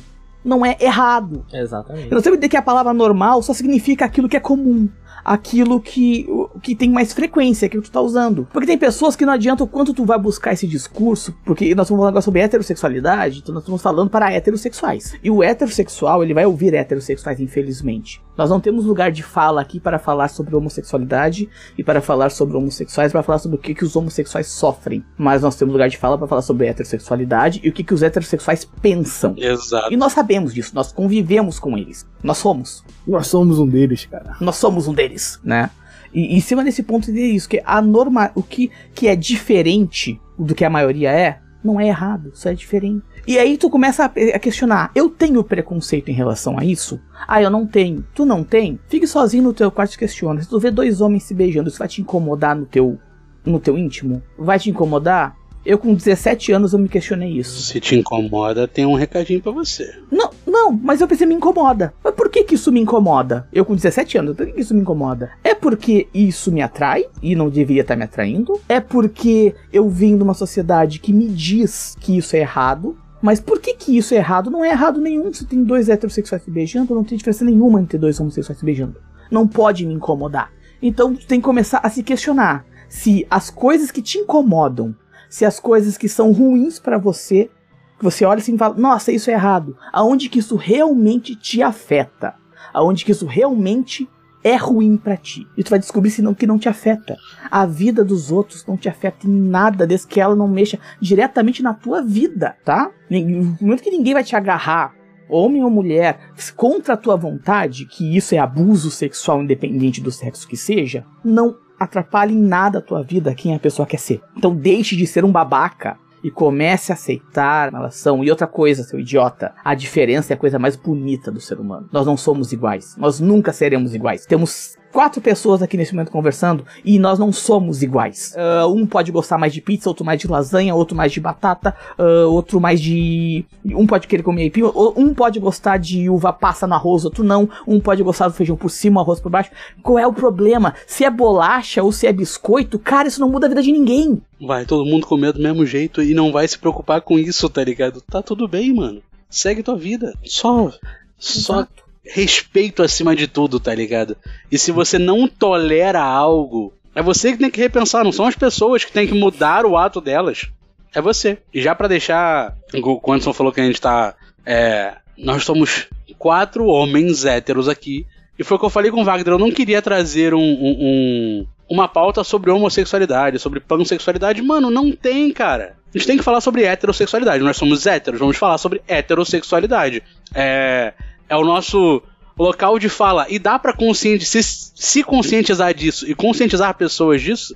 não 0.44 0.66
é 0.66 0.76
errado. 0.80 1.46
Exatamente. 1.54 2.08
Eu 2.12 2.16
não 2.16 2.22
sei 2.22 2.36
dizer 2.36 2.50
que 2.50 2.58
a 2.58 2.62
palavra 2.62 2.94
normal 2.94 3.42
só 3.42 3.54
significa 3.54 4.06
aquilo 4.06 4.28
que 4.30 4.38
é 4.38 4.40
comum. 4.40 4.90
Aquilo 5.26 5.80
que, 5.80 6.26
o- 6.28 6.50
que 6.60 6.76
tem 6.76 6.90
mais 6.90 7.14
frequência, 7.14 7.66
aquilo 7.66 7.82
que 7.82 7.90
tu 7.90 7.94
tá 7.94 8.02
usando. 8.02 8.46
Porque 8.52 8.68
tem 8.68 8.78
pessoas 8.78 9.16
que 9.16 9.26
não 9.26 9.32
adianta 9.32 9.64
o 9.64 9.68
quanto 9.68 9.94
tu 9.94 10.04
vai 10.04 10.20
buscar 10.20 10.52
esse 10.52 10.68
discurso, 10.68 11.34
porque 11.46 11.74
nós 11.74 11.88
vamos 11.88 12.02
falar 12.02 12.10
agora 12.10 12.22
sobre 12.22 12.42
heterossexualidade, 12.42 13.40
então 13.40 13.54
nós 13.54 13.64
estamos 13.64 13.82
falando 13.82 14.10
para 14.10 14.30
heterossexuais. 14.34 15.16
E 15.24 15.32
o 15.32 15.42
heterossexual, 15.42 16.24
ele 16.24 16.34
vai 16.34 16.46
ouvir 16.46 16.74
heterossexuais, 16.74 17.40
infelizmente. 17.40 18.22
Nós 18.38 18.50
não 18.50 18.60
temos 18.60 18.86
lugar 18.86 19.12
de 19.12 19.24
fala 19.24 19.62
aqui 19.62 19.80
para 19.80 20.00
falar 20.00 20.28
sobre 20.28 20.56
homossexualidade 20.56 21.50
e 21.78 21.84
para 21.84 22.02
falar 22.02 22.30
sobre 22.30 22.58
homossexuais, 22.58 23.12
para 23.12 23.24
falar 23.24 23.40
sobre 23.40 23.58
o 23.58 23.60
que, 23.60 23.76
que 23.76 23.84
os 23.84 23.96
homossexuais 23.96 24.48
sofrem. 24.48 25.04
Mas 25.18 25.42
nós 25.42 25.56
temos 25.56 25.74
lugar 25.74 25.90
de 25.90 25.98
fala 25.98 26.18
para 26.18 26.28
falar 26.28 26.42
sobre 26.42 26.68
heterossexualidade 26.68 27.62
e 27.64 27.70
o 27.70 27.74
que, 27.74 27.84
que 27.84 27.94
os 27.94 28.02
heterossexuais 28.02 28.66
pensam. 28.82 29.36
Exato. 29.38 29.94
E 29.94 29.98
nós 29.98 30.14
sabemos 30.14 30.54
disso, 30.54 30.72
nós 30.74 30.92
convivemos 30.92 31.60
com 31.60 31.78
eles. 31.78 32.06
Nós 32.24 32.38
somos. 32.38 32.84
Nós 33.08 33.28
somos 33.28 33.60
um 33.60 33.68
deles, 33.68 34.06
cara. 34.06 34.36
Nós 34.40 34.56
somos 34.56 34.88
um 34.88 34.94
deles, 34.94 35.40
né? 35.44 35.70
E 36.14 36.36
em 36.36 36.40
cima 36.40 36.64
desse 36.64 36.84
ponto 36.84 37.10
é 37.10 37.14
isso, 37.14 37.50
que 37.50 37.62
a 37.66 37.82
norma, 37.82 38.32
o 38.36 38.44
que, 38.44 38.70
que 38.94 39.08
é 39.08 39.16
diferente 39.16 40.22
do 40.38 40.54
que 40.54 40.64
a 40.64 40.70
maioria 40.70 41.12
é, 41.12 41.40
não 41.64 41.80
é 41.80 41.88
errado, 41.88 42.32
só 42.34 42.50
é 42.50 42.54
diferente. 42.54 43.04
E 43.26 43.40
aí 43.40 43.58
tu 43.58 43.70
começa 43.70 44.06
a, 44.06 44.40
questionar, 44.40 44.92
eu 44.94 45.10
tenho 45.10 45.44
preconceito 45.44 46.10
em 46.10 46.14
relação 46.14 46.58
a 46.60 46.66
isso? 46.66 47.00
Ah, 47.28 47.42
eu 47.42 47.50
não 47.50 47.66
tenho. 47.66 48.06
Tu 48.14 48.26
não 48.26 48.44
tem? 48.44 48.80
Fique 48.88 49.08
sozinho 49.08 49.44
no 49.44 49.54
teu 49.54 49.72
quarto 49.72 49.94
e 49.94 49.98
questiona. 49.98 50.42
Se 50.42 50.50
tu 50.50 50.60
vê 50.60 50.70
dois 50.70 51.00
homens 51.02 51.24
se 51.24 51.34
beijando, 51.34 51.70
isso 51.70 51.80
vai 51.80 51.88
te 51.88 52.02
incomodar 52.02 52.56
no 52.56 52.66
teu, 52.66 53.00
no 53.46 53.60
teu 53.60 53.78
íntimo? 53.78 54.22
Vai 54.38 54.60
te 54.60 54.70
incomodar? 54.70 55.36
Eu 55.66 55.78
com 55.78 55.94
17 55.94 56.52
anos 56.52 56.74
eu 56.74 56.80
me 56.80 56.90
questionei 56.90 57.38
isso. 57.38 57.62
Se 57.62 57.80
te 57.80 57.96
incomoda, 57.96 58.68
tem 58.68 58.86
um 58.86 58.96
recadinho 58.96 59.42
pra 59.42 59.52
você. 59.52 59.98
Não, 60.12 60.30
não, 60.46 60.74
mas 60.74 61.00
eu 61.00 61.08
pensei, 61.08 61.26
me 61.26 61.36
incomoda. 61.36 61.94
Mas 62.04 62.14
por 62.14 62.30
que 62.30 62.44
que 62.44 62.56
isso 62.56 62.70
me 62.70 62.82
incomoda? 62.82 63.48
Eu 63.52 63.64
com 63.64 63.74
17 63.74 64.18
anos, 64.18 64.36
por 64.36 64.46
que 64.46 64.52
que 64.52 64.60
isso 64.60 64.76
me 64.76 64.82
incomoda? 64.82 65.32
É 65.42 65.56
porque 65.56 66.08
isso 66.14 66.52
me 66.52 66.62
atrai 66.62 67.06
e 67.22 67.34
não 67.34 67.50
deveria 67.50 67.82
estar 67.82 67.96
me 67.96 68.04
atraindo? 68.04 68.60
É 68.68 68.82
porque 68.82 69.56
eu 69.72 69.90
vim 69.90 70.18
de 70.18 70.24
uma 70.24 70.34
sociedade 70.34 71.00
que 71.00 71.14
me 71.14 71.28
diz 71.28 71.96
que 71.98 72.18
isso 72.18 72.36
é 72.36 72.40
errado? 72.40 72.98
Mas 73.22 73.40
por 73.40 73.62
que 73.62 73.74
que 73.74 73.98
isso 73.98 74.14
é 74.14 74.18
errado? 74.18 74.52
Não 74.52 74.66
é 74.66 74.72
errado 74.72 75.00
nenhum 75.00 75.32
se 75.32 75.46
tem 75.46 75.64
dois 75.64 75.88
heterossexuais 75.88 76.44
se 76.44 76.52
beijando, 76.52 76.94
não 76.94 77.06
tem 77.06 77.18
diferença 77.18 77.46
nenhuma 77.46 77.80
entre 77.80 77.98
dois 77.98 78.20
homossexuais 78.20 78.60
se 78.60 78.66
beijando. 78.66 79.00
Não 79.32 79.48
pode 79.48 79.86
me 79.86 79.94
incomodar. 79.94 80.52
Então 80.82 81.16
tem 81.16 81.40
que 81.40 81.46
começar 81.46 81.80
a 81.82 81.90
se 81.90 82.04
questionar 82.04 82.66
se 82.90 83.26
as 83.28 83.50
coisas 83.50 83.90
que 83.90 84.04
te 84.04 84.20
incomodam, 84.20 84.94
se 85.34 85.46
as 85.46 85.60
coisas 85.60 85.98
que 85.98 86.08
são 86.08 86.32
ruins 86.32 86.78
pra 86.78 87.00
você 87.00 87.50
que 87.98 88.04
você 88.04 88.24
olha 88.24 88.38
assim 88.38 88.54
e 88.54 88.58
fala, 88.58 88.76
nossa, 88.76 89.12
isso 89.12 89.32
é 89.32 89.34
errado. 89.34 89.76
Aonde 89.92 90.30
que 90.30 90.38
isso 90.38 90.56
realmente 90.56 91.36
te 91.36 91.64
afeta? 91.64 92.36
Aonde 92.72 93.04
que 93.04 93.12
isso 93.12 93.26
realmente 93.26 94.08
é 94.44 94.56
ruim 94.56 94.96
pra 94.96 95.18
ti? 95.18 95.48
E 95.58 95.64
tu 95.64 95.72
vai 95.72 95.80
descobrir 95.80 96.12
se 96.12 96.22
não, 96.22 96.36
que 96.36 96.46
não 96.46 96.60
te 96.60 96.70
afeta. 96.70 97.18
A 97.50 97.66
vida 97.66 98.06
dos 98.06 98.32
outros 98.32 98.64
não 98.68 98.78
te 98.78 98.88
afeta 98.88 99.26
em 99.26 99.32
nada, 99.32 99.88
desde 99.88 100.06
que 100.06 100.22
ela 100.22 100.36
não 100.36 100.48
mexa 100.48 100.78
diretamente 101.02 101.64
na 101.64 101.74
tua 101.74 102.04
vida, 102.04 102.56
tá? 102.64 102.92
No 103.10 103.58
momento 103.60 103.82
que 103.82 103.90
ninguém 103.90 104.14
vai 104.14 104.24
te 104.24 104.36
agarrar, 104.36 104.94
homem 105.28 105.64
ou 105.64 105.70
mulher, 105.72 106.20
contra 106.56 106.94
a 106.94 106.98
tua 106.98 107.16
vontade, 107.16 107.88
que 107.88 108.16
isso 108.16 108.36
é 108.36 108.38
abuso 108.38 108.92
sexual 108.92 109.42
independente 109.42 110.00
do 110.00 110.12
sexo 110.12 110.48
que 110.48 110.56
seja, 110.56 111.04
não 111.26 111.58
atrapalhe 111.80 112.34
em 112.34 112.42
nada 112.42 112.80
a 112.80 112.82
tua 112.82 113.04
vida 113.04 113.34
quem 113.36 113.56
a 113.56 113.60
pessoa 113.60 113.86
quer 113.86 114.00
ser. 114.00 114.22
Então 114.38 114.56
deixe 114.56 114.96
de 114.96 115.06
ser 115.06 115.26
um 115.26 115.32
babaca 115.32 115.98
e 116.24 116.32
comece 116.32 116.92
a 116.92 116.96
aceitar 116.96 117.68
a 117.68 117.78
relação. 117.78 118.24
E 118.24 118.30
outra 118.30 118.48
coisa, 118.48 118.84
seu 118.84 119.00
idiota, 119.00 119.54
a 119.64 119.76
diferença 119.76 120.34
é 120.34 120.36
a 120.36 120.40
coisa 120.40 120.58
mais 120.58 120.76
bonita 120.76 121.30
do 121.30 121.42
ser 121.42 121.60
humano. 121.60 121.90
Nós 121.92 122.06
não 122.06 122.16
somos 122.16 122.54
iguais. 122.54 122.96
Nós 122.98 123.20
nunca 123.20 123.52
seremos 123.52 123.94
iguais. 123.94 124.26
Temos 124.26 124.78
quatro 124.94 125.20
pessoas 125.20 125.64
aqui 125.64 125.76
nesse 125.76 125.94
momento 125.94 126.12
conversando 126.12 126.66
e 126.86 127.00
nós 127.00 127.18
não 127.18 127.34
somos 127.34 127.82
iguais. 127.82 128.34
Ah, 128.38 128.68
um 128.68 128.86
pode 128.86 129.12
gostar 129.12 129.40
mais 129.40 129.52
de 129.52 129.60
pizza, 129.60 129.90
outro 129.90 130.06
mais 130.06 130.22
de 130.22 130.28
lasanha, 130.28 130.76
outro 130.76 130.96
mais 130.96 131.12
de 131.12 131.20
batata, 131.20 131.76
ah, 131.98 132.28
outro 132.28 132.62
mais 132.62 132.80
de. 132.80 133.44
Um 133.66 133.88
pode 133.88 134.08
querer 134.08 134.22
comer 134.22 134.44
aipim, 134.44 134.62
um 134.96 135.14
pode 135.14 135.40
gostar 135.40 135.78
de 135.78 136.10
uva 136.10 136.32
passa 136.32 136.68
no 136.68 136.76
arroz, 136.76 137.04
outro 137.04 137.24
não. 137.24 137.50
Um 137.68 137.80
pode 137.80 138.04
gostar 138.04 138.28
do 138.28 138.34
feijão 138.34 138.56
por 138.56 138.70
cima, 138.70 139.02
arroz 139.02 139.20
por 139.20 139.32
baixo. 139.32 139.50
Qual 139.82 139.98
é 139.98 140.06
o 140.06 140.14
problema? 140.14 140.76
Se 140.86 141.04
é 141.04 141.10
bolacha 141.10 141.82
ou 141.82 141.92
se 141.92 142.06
é 142.06 142.14
biscoito, 142.14 142.78
cara, 142.78 143.08
isso 143.08 143.20
não 143.20 143.30
muda 143.30 143.48
a 143.48 143.50
vida 143.50 143.64
de 143.64 143.72
ninguém. 143.72 144.22
Vai 144.40 144.66
todo 144.66 144.86
mundo 144.86 145.08
comer 145.08 145.34
do 145.34 145.42
mesmo 145.42 145.66
jeito 145.66 146.04
e 146.04 146.14
não 146.14 146.32
vai 146.32 146.48
se 146.48 146.60
preocupar 146.60 147.02
com 147.02 147.18
isso, 147.18 147.50
tá 147.50 147.64
ligado? 147.64 148.02
Tá 148.02 148.22
tudo 148.22 148.48
bem, 148.48 148.74
mano. 148.74 149.02
Segue 149.30 149.64
tua 149.64 149.76
vida. 149.76 150.14
Só. 150.24 150.72
Só 151.18 151.62
Exato. 151.62 151.83
Respeito 152.06 152.84
acima 152.84 153.16
de 153.16 153.28
tudo, 153.28 153.60
tá 153.60 153.74
ligado? 153.74 154.16
E 154.52 154.58
se 154.58 154.72
você 154.72 154.98
não 155.00 155.28
tolera 155.28 156.02
algo, 156.02 156.74
é 156.96 157.02
você 157.02 157.32
que 157.32 157.38
tem 157.40 157.50
que 157.50 157.60
repensar, 157.62 158.04
não 158.04 158.12
são 158.12 158.26
as 158.26 158.36
pessoas 158.36 158.84
que 158.84 158.92
tem 158.92 159.08
que 159.08 159.14
mudar 159.14 159.66
o 159.66 159.78
ato 159.78 160.00
delas. 160.02 160.46
É 160.94 161.02
você. 161.02 161.38
E 161.54 161.62
já 161.62 161.74
pra 161.74 161.88
deixar. 161.88 162.56
O 162.74 163.12
Anderson 163.12 163.34
falou 163.34 163.52
que 163.52 163.62
a 163.62 163.66
gente 163.66 163.82
tá. 163.82 164.14
É, 164.46 164.94
nós 165.18 165.44
somos 165.44 165.88
quatro 166.20 166.66
homens 166.66 167.26
héteros 167.26 167.68
aqui. 167.68 168.06
E 168.38 168.44
foi 168.44 168.58
o 168.58 168.60
que 168.60 168.66
eu 168.66 168.70
falei 168.70 168.92
com 168.92 169.02
o 169.02 169.06
Wagner. 169.06 169.34
Eu 169.34 169.40
não 169.40 169.52
queria 169.52 169.82
trazer 169.82 170.34
um, 170.34 170.40
um- 170.40 170.78
um- 170.80 171.48
uma 171.70 171.88
pauta 171.88 172.24
sobre 172.24 172.52
homossexualidade, 172.52 173.40
sobre 173.40 173.60
pansexualidade. 173.60 174.42
Mano, 174.42 174.70
não 174.70 174.92
tem, 174.92 175.32
cara. 175.32 175.76
A 175.94 175.98
gente 175.98 176.08
tem 176.08 176.18
que 176.18 176.24
falar 176.24 176.42
sobre 176.42 176.64
heterossexualidade. 176.64 177.44
Nós 177.44 177.58
somos 177.58 177.86
héteros, 177.88 178.20
vamos 178.20 178.38
falar 178.38 178.58
sobre 178.58 178.82
heterossexualidade. 178.88 180.04
É, 180.34 180.94
é 181.30 181.36
o 181.36 181.44
nosso 181.44 182.02
local 182.38 182.80
de 182.80 182.90
fala. 182.90 183.26
E 183.30 183.38
dá 183.40 183.58
pra 183.60 183.74
conscienti 183.74 184.26
se, 184.26 184.42
se 184.44 185.04
conscientizar 185.04 185.74
disso 185.74 186.10
e 186.10 186.16
conscientizar 186.16 186.76
pessoas 186.76 187.22
disso, 187.22 187.56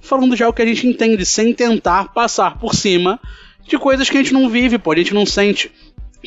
falando 0.00 0.36
já 0.36 0.48
o 0.48 0.52
que 0.52 0.62
a 0.62 0.66
gente 0.66 0.86
entende, 0.86 1.24
sem 1.24 1.52
tentar 1.52 2.12
passar 2.12 2.58
por 2.58 2.74
cima 2.74 3.20
de 3.66 3.78
coisas 3.78 4.08
que 4.08 4.16
a 4.16 4.22
gente 4.22 4.32
não 4.32 4.48
vive, 4.48 4.78
pô, 4.78 4.92
a 4.92 4.96
gente 4.96 5.14
não 5.14 5.26
sente. 5.26 5.70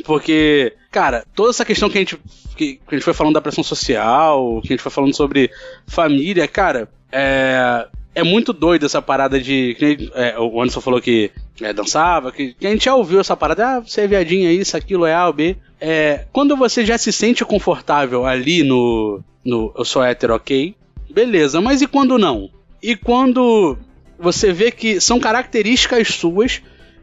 Porque, 0.05 0.73
cara, 0.91 1.25
toda 1.35 1.49
essa 1.49 1.65
questão 1.65 1.89
que 1.89 1.97
a 1.97 2.01
gente, 2.01 2.17
que, 2.55 2.75
que 2.75 2.81
a 2.89 2.93
gente 2.95 3.03
foi 3.03 3.13
falando 3.13 3.33
da 3.33 3.41
pressão 3.41 3.63
social, 3.63 4.61
que 4.61 4.69
a 4.69 4.71
gente 4.73 4.83
foi 4.83 4.91
falando 4.91 5.15
sobre 5.15 5.51
família, 5.85 6.47
cara, 6.47 6.89
é, 7.11 7.87
é 8.15 8.23
muito 8.23 8.53
doido 8.53 8.85
essa 8.85 9.01
parada 9.01 9.39
de. 9.39 9.75
é, 10.13 10.39
o 10.39 10.61
Anderson 10.61 10.81
falou 10.81 11.01
que 11.01 11.31
é, 11.61 11.73
dançava, 11.73 12.31
que, 12.31 12.53
que 12.53 12.67
a 12.67 12.69
gente 12.69 12.85
já 12.85 12.95
ouviu 12.95 13.19
essa 13.19 13.35
parada, 13.35 13.67
ah, 13.67 13.79
você 13.79 14.01
é 14.01 14.07
viadinha, 14.07 14.51
isso, 14.51 14.77
aquilo, 14.77 15.05
é 15.05 15.13
A 15.13 15.29
B. 15.31 15.57
É, 15.83 16.25
quando 16.31 16.55
você 16.55 16.85
já 16.85 16.95
se 16.95 17.11
sente 17.11 17.43
confortável 17.43 18.23
ali 18.23 18.61
no, 18.61 19.19
no 19.43 19.73
eu 19.75 19.83
sou 19.83 20.03
hétero, 20.03 20.35
ok, 20.35 20.75
beleza, 21.09 21.59
mas 21.59 21.81
e 21.81 21.87
quando 21.87 22.19
não? 22.19 22.51
E 22.83 22.95
quando 22.95 23.75
você 24.19 24.53
vê 24.53 24.69
que 24.69 25.01
são 25.01 25.19
características 25.19 26.09
suas 26.09 26.61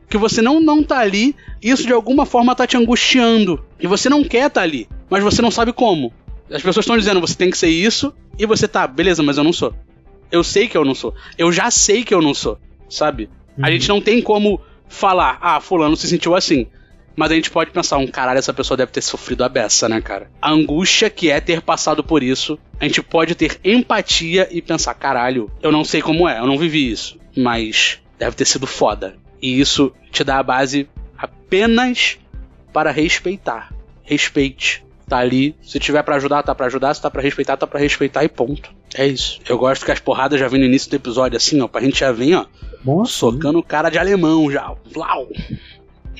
que 0.09 0.17
você 0.17 0.41
não, 0.41 0.61
não 0.61 0.83
tá 0.83 1.01
ali, 1.01 1.35
isso 1.61 1.85
de 1.85 1.93
alguma 1.93 2.25
forma 2.25 2.55
tá 2.55 2.67
te 2.67 2.77
angustiando. 2.77 3.63
E 3.81 3.87
você 3.87 4.09
não 4.09 4.23
quer 4.23 4.49
tá 4.49 4.63
ali, 4.63 4.89
mas 5.11 5.25
você 5.25 5.43
não 5.43 5.51
sabe 5.51 5.73
como. 5.73 6.13
As 6.49 6.63
pessoas 6.63 6.85
estão 6.85 6.97
dizendo, 6.97 7.21
você 7.21 7.35
tem 7.35 7.51
que 7.51 7.59
ser 7.59 7.69
isso, 7.69 8.15
e 8.39 8.47
você 8.47 8.67
tá, 8.69 8.87
beleza, 8.87 9.23
mas 9.25 9.37
eu 9.37 9.45
não 9.45 9.53
sou. 9.53 9.75
Eu 10.31 10.45
sei 10.45 10.69
que 10.69 10.79
eu 10.79 10.85
não 10.85 10.95
sou. 10.95 11.13
Eu 11.37 11.51
já 11.53 11.71
sei 11.71 12.05
que 12.05 12.15
eu 12.15 12.23
não 12.23 12.33
sou, 12.33 12.59
sabe? 12.89 13.29
A 13.61 13.71
gente 13.71 13.89
não 13.89 14.01
tem 14.01 14.23
como 14.23 14.61
falar, 14.89 15.37
ah, 15.43 15.61
fulano 15.61 15.97
se 15.97 16.07
sentiu 16.07 16.35
assim. 16.37 16.69
Mas 17.19 17.33
a 17.33 17.35
gente 17.35 17.51
pode 17.51 17.73
pensar, 17.73 17.99
um 17.99 18.07
caralho, 18.07 18.39
essa 18.39 18.55
pessoa 18.55 18.77
deve 18.77 18.93
ter 18.93 19.03
sofrido 19.03 19.43
a 19.43 19.49
beça, 19.49 19.89
né, 19.89 20.01
cara? 20.01 20.31
A 20.41 20.53
angústia 20.53 21.11
que 21.11 21.29
é 21.29 21.41
ter 21.41 21.61
passado 21.61 22.05
por 22.05 22.23
isso, 22.23 22.57
a 22.79 22.85
gente 22.85 23.03
pode 23.03 23.35
ter 23.35 23.59
empatia 23.65 24.47
e 24.53 24.63
pensar, 24.63 24.95
caralho, 24.95 25.51
eu 25.61 25.73
não 25.73 25.85
sei 25.85 26.01
como 26.01 26.29
é, 26.29 26.39
eu 26.39 26.47
não 26.47 26.57
vivi 26.57 26.89
isso. 26.89 27.19
Mas 27.37 27.99
deve 28.17 28.37
ter 28.37 28.45
sido 28.45 28.69
foda. 28.69 29.17
E 29.43 29.59
isso 29.59 29.93
te 30.13 30.23
dá 30.23 30.39
a 30.39 30.45
base 30.45 30.89
apenas 31.17 32.19
para 32.73 32.93
respeitar. 32.93 33.75
Respeite. 34.05 34.85
Tá 35.09 35.19
ali. 35.19 35.57
Se 35.61 35.81
tiver 35.81 36.05
pra 36.05 36.17
ajudar, 36.17 36.45
tá 36.45 36.55
pra 36.55 36.67
ajudar. 36.67 36.95
Se 36.95 37.03
tá 37.03 37.11
pra 37.11 37.23
respeitar, 37.23 37.57
tá 37.57 37.67
pra 37.67 37.81
respeitar 37.81 38.23
e 38.23 38.29
ponto. 38.29 38.71
É 38.95 39.07
isso. 39.07 39.41
Eu 39.49 39.59
gosto 39.59 39.85
que 39.85 39.91
as 39.91 39.99
porradas 39.99 40.39
já 40.39 40.47
vêm 40.47 40.61
no 40.61 40.67
início 40.67 40.89
do 40.89 40.97
episódio, 40.97 41.37
assim, 41.37 41.61
ó. 41.61 41.67
Pra 41.67 41.81
gente 41.81 41.99
já 41.99 42.13
vir, 42.13 42.37
ó. 42.37 42.47
Assim, 43.03 43.13
Socando 43.13 43.59
o 43.59 43.63
cara 43.63 43.91
de 43.91 43.99
alemão 43.99 44.51
já. 44.51 44.73
Blau. 44.93 45.29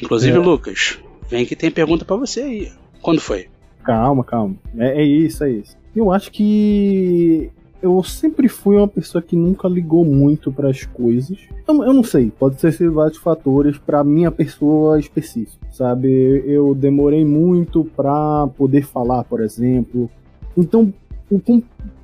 Inclusive, 0.03 0.37
É. 0.37 0.41
Lucas, 0.41 0.99
vem 1.29 1.45
que 1.47 1.57
tem 1.57 1.71
pergunta 1.71 2.05
pra 2.05 2.17
você 2.17 2.41
aí. 2.41 2.73
Quando 3.03 3.21
foi? 3.21 3.47
Calma, 3.85 4.25
calma. 4.25 4.57
É, 4.77 5.03
é 5.03 5.05
isso, 5.05 5.45
é 5.45 5.51
isso. 5.51 5.77
Eu 5.95 6.13
acho 6.13 6.31
que 6.31 7.51
eu 7.81 8.03
sempre 8.03 8.49
fui 8.49 8.77
uma 8.77 8.89
pessoa 8.89 9.23
que 9.23 9.37
nunca 9.37 9.69
ligou 9.69 10.05
muito 10.05 10.51
para 10.51 10.69
as 10.69 10.85
coisas. 10.85 11.39
Eu, 11.67 11.83
eu, 11.85 11.93
não 11.93 12.03
sei, 12.03 12.31
pode 12.31 12.61
ser, 12.61 12.73
ser 12.73 12.91
vários 12.91 13.19
fatores 13.19 13.79
para 13.79 14.03
minha 14.03 14.31
pessoa 14.31 14.99
específica, 14.99 15.67
sabe? 15.71 16.43
Eu 16.45 16.75
demorei 16.75 17.25
muito 17.25 17.85
para 17.85 18.47
poder 18.49 18.85
falar, 18.85 19.25
por 19.25 19.41
exemplo. 19.41 20.11
Então, 20.57 20.93
o, 21.31 21.41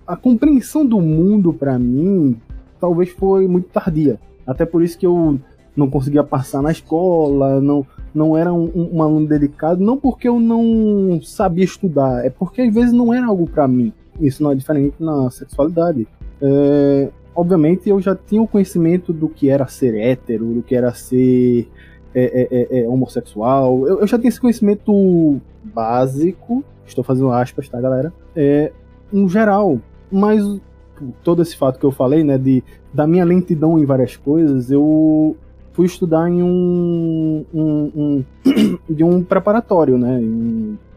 a 0.06 0.16
compreensão 0.16 0.86
do 0.86 1.00
mundo 1.00 1.52
para 1.52 1.78
mim 1.78 2.36
talvez 2.78 3.10
foi 3.10 3.48
muito 3.48 3.68
tardia. 3.68 4.18
Até 4.46 4.64
por 4.64 4.82
isso 4.82 4.98
que 4.98 5.06
eu 5.06 5.40
não 5.76 5.90
conseguia 5.90 6.22
passar 6.22 6.62
na 6.62 6.70
escola, 6.70 7.60
não 7.60 7.86
não 8.14 8.36
era 8.36 8.52
um, 8.52 8.90
um, 8.92 9.02
aluno 9.02 9.26
delicado, 9.26 9.82
não 9.82 9.96
porque 9.96 10.28
eu 10.28 10.38
não 10.38 11.20
sabia 11.20 11.64
estudar, 11.64 12.24
é 12.24 12.30
porque 12.30 12.62
às 12.62 12.72
vezes 12.72 12.92
não 12.92 13.12
era 13.12 13.26
algo 13.26 13.44
para 13.44 13.66
mim. 13.66 13.92
Isso 14.20 14.40
não 14.40 14.52
é 14.52 14.54
diferente 14.54 14.94
na 15.00 15.28
sexualidade. 15.30 16.06
É, 16.40 17.10
obviamente 17.34 17.88
eu 17.88 18.00
já 18.00 18.14
tinha 18.14 18.40
o 18.40 18.46
conhecimento 18.46 19.12
do 19.12 19.28
que 19.28 19.48
era 19.48 19.66
ser 19.66 19.96
hétero, 19.96 20.54
do 20.54 20.62
que 20.62 20.76
era 20.76 20.94
ser 20.94 21.68
é, 22.14 22.22
é, 22.22 22.78
é, 22.78 22.84
é 22.84 22.88
homossexual. 22.88 23.84
Eu, 23.86 24.00
eu, 24.00 24.06
já 24.06 24.16
tinha 24.16 24.28
esse 24.28 24.40
conhecimento 24.40 25.40
básico, 25.64 26.62
estou 26.86 27.02
fazendo 27.02 27.32
aspas, 27.32 27.68
tá, 27.68 27.80
galera? 27.80 28.12
É, 28.36 28.70
no 29.12 29.28
geral. 29.28 29.80
Mas 30.12 30.40
todo 31.24 31.42
esse 31.42 31.56
fato 31.56 31.80
que 31.80 31.84
eu 31.84 31.90
falei, 31.90 32.22
né, 32.22 32.38
de, 32.38 32.62
da 32.92 33.06
minha 33.06 33.24
lentidão 33.24 33.76
em 33.76 33.84
várias 33.84 34.16
coisas, 34.16 34.70
eu 34.70 35.36
fui 35.74 35.86
estudar 35.86 36.30
em 36.30 36.42
um, 36.42 37.44
um, 37.52 37.90
um 37.94 38.24
de 38.88 39.04
um 39.04 39.22
preparatório, 39.22 39.98
né, 39.98 40.20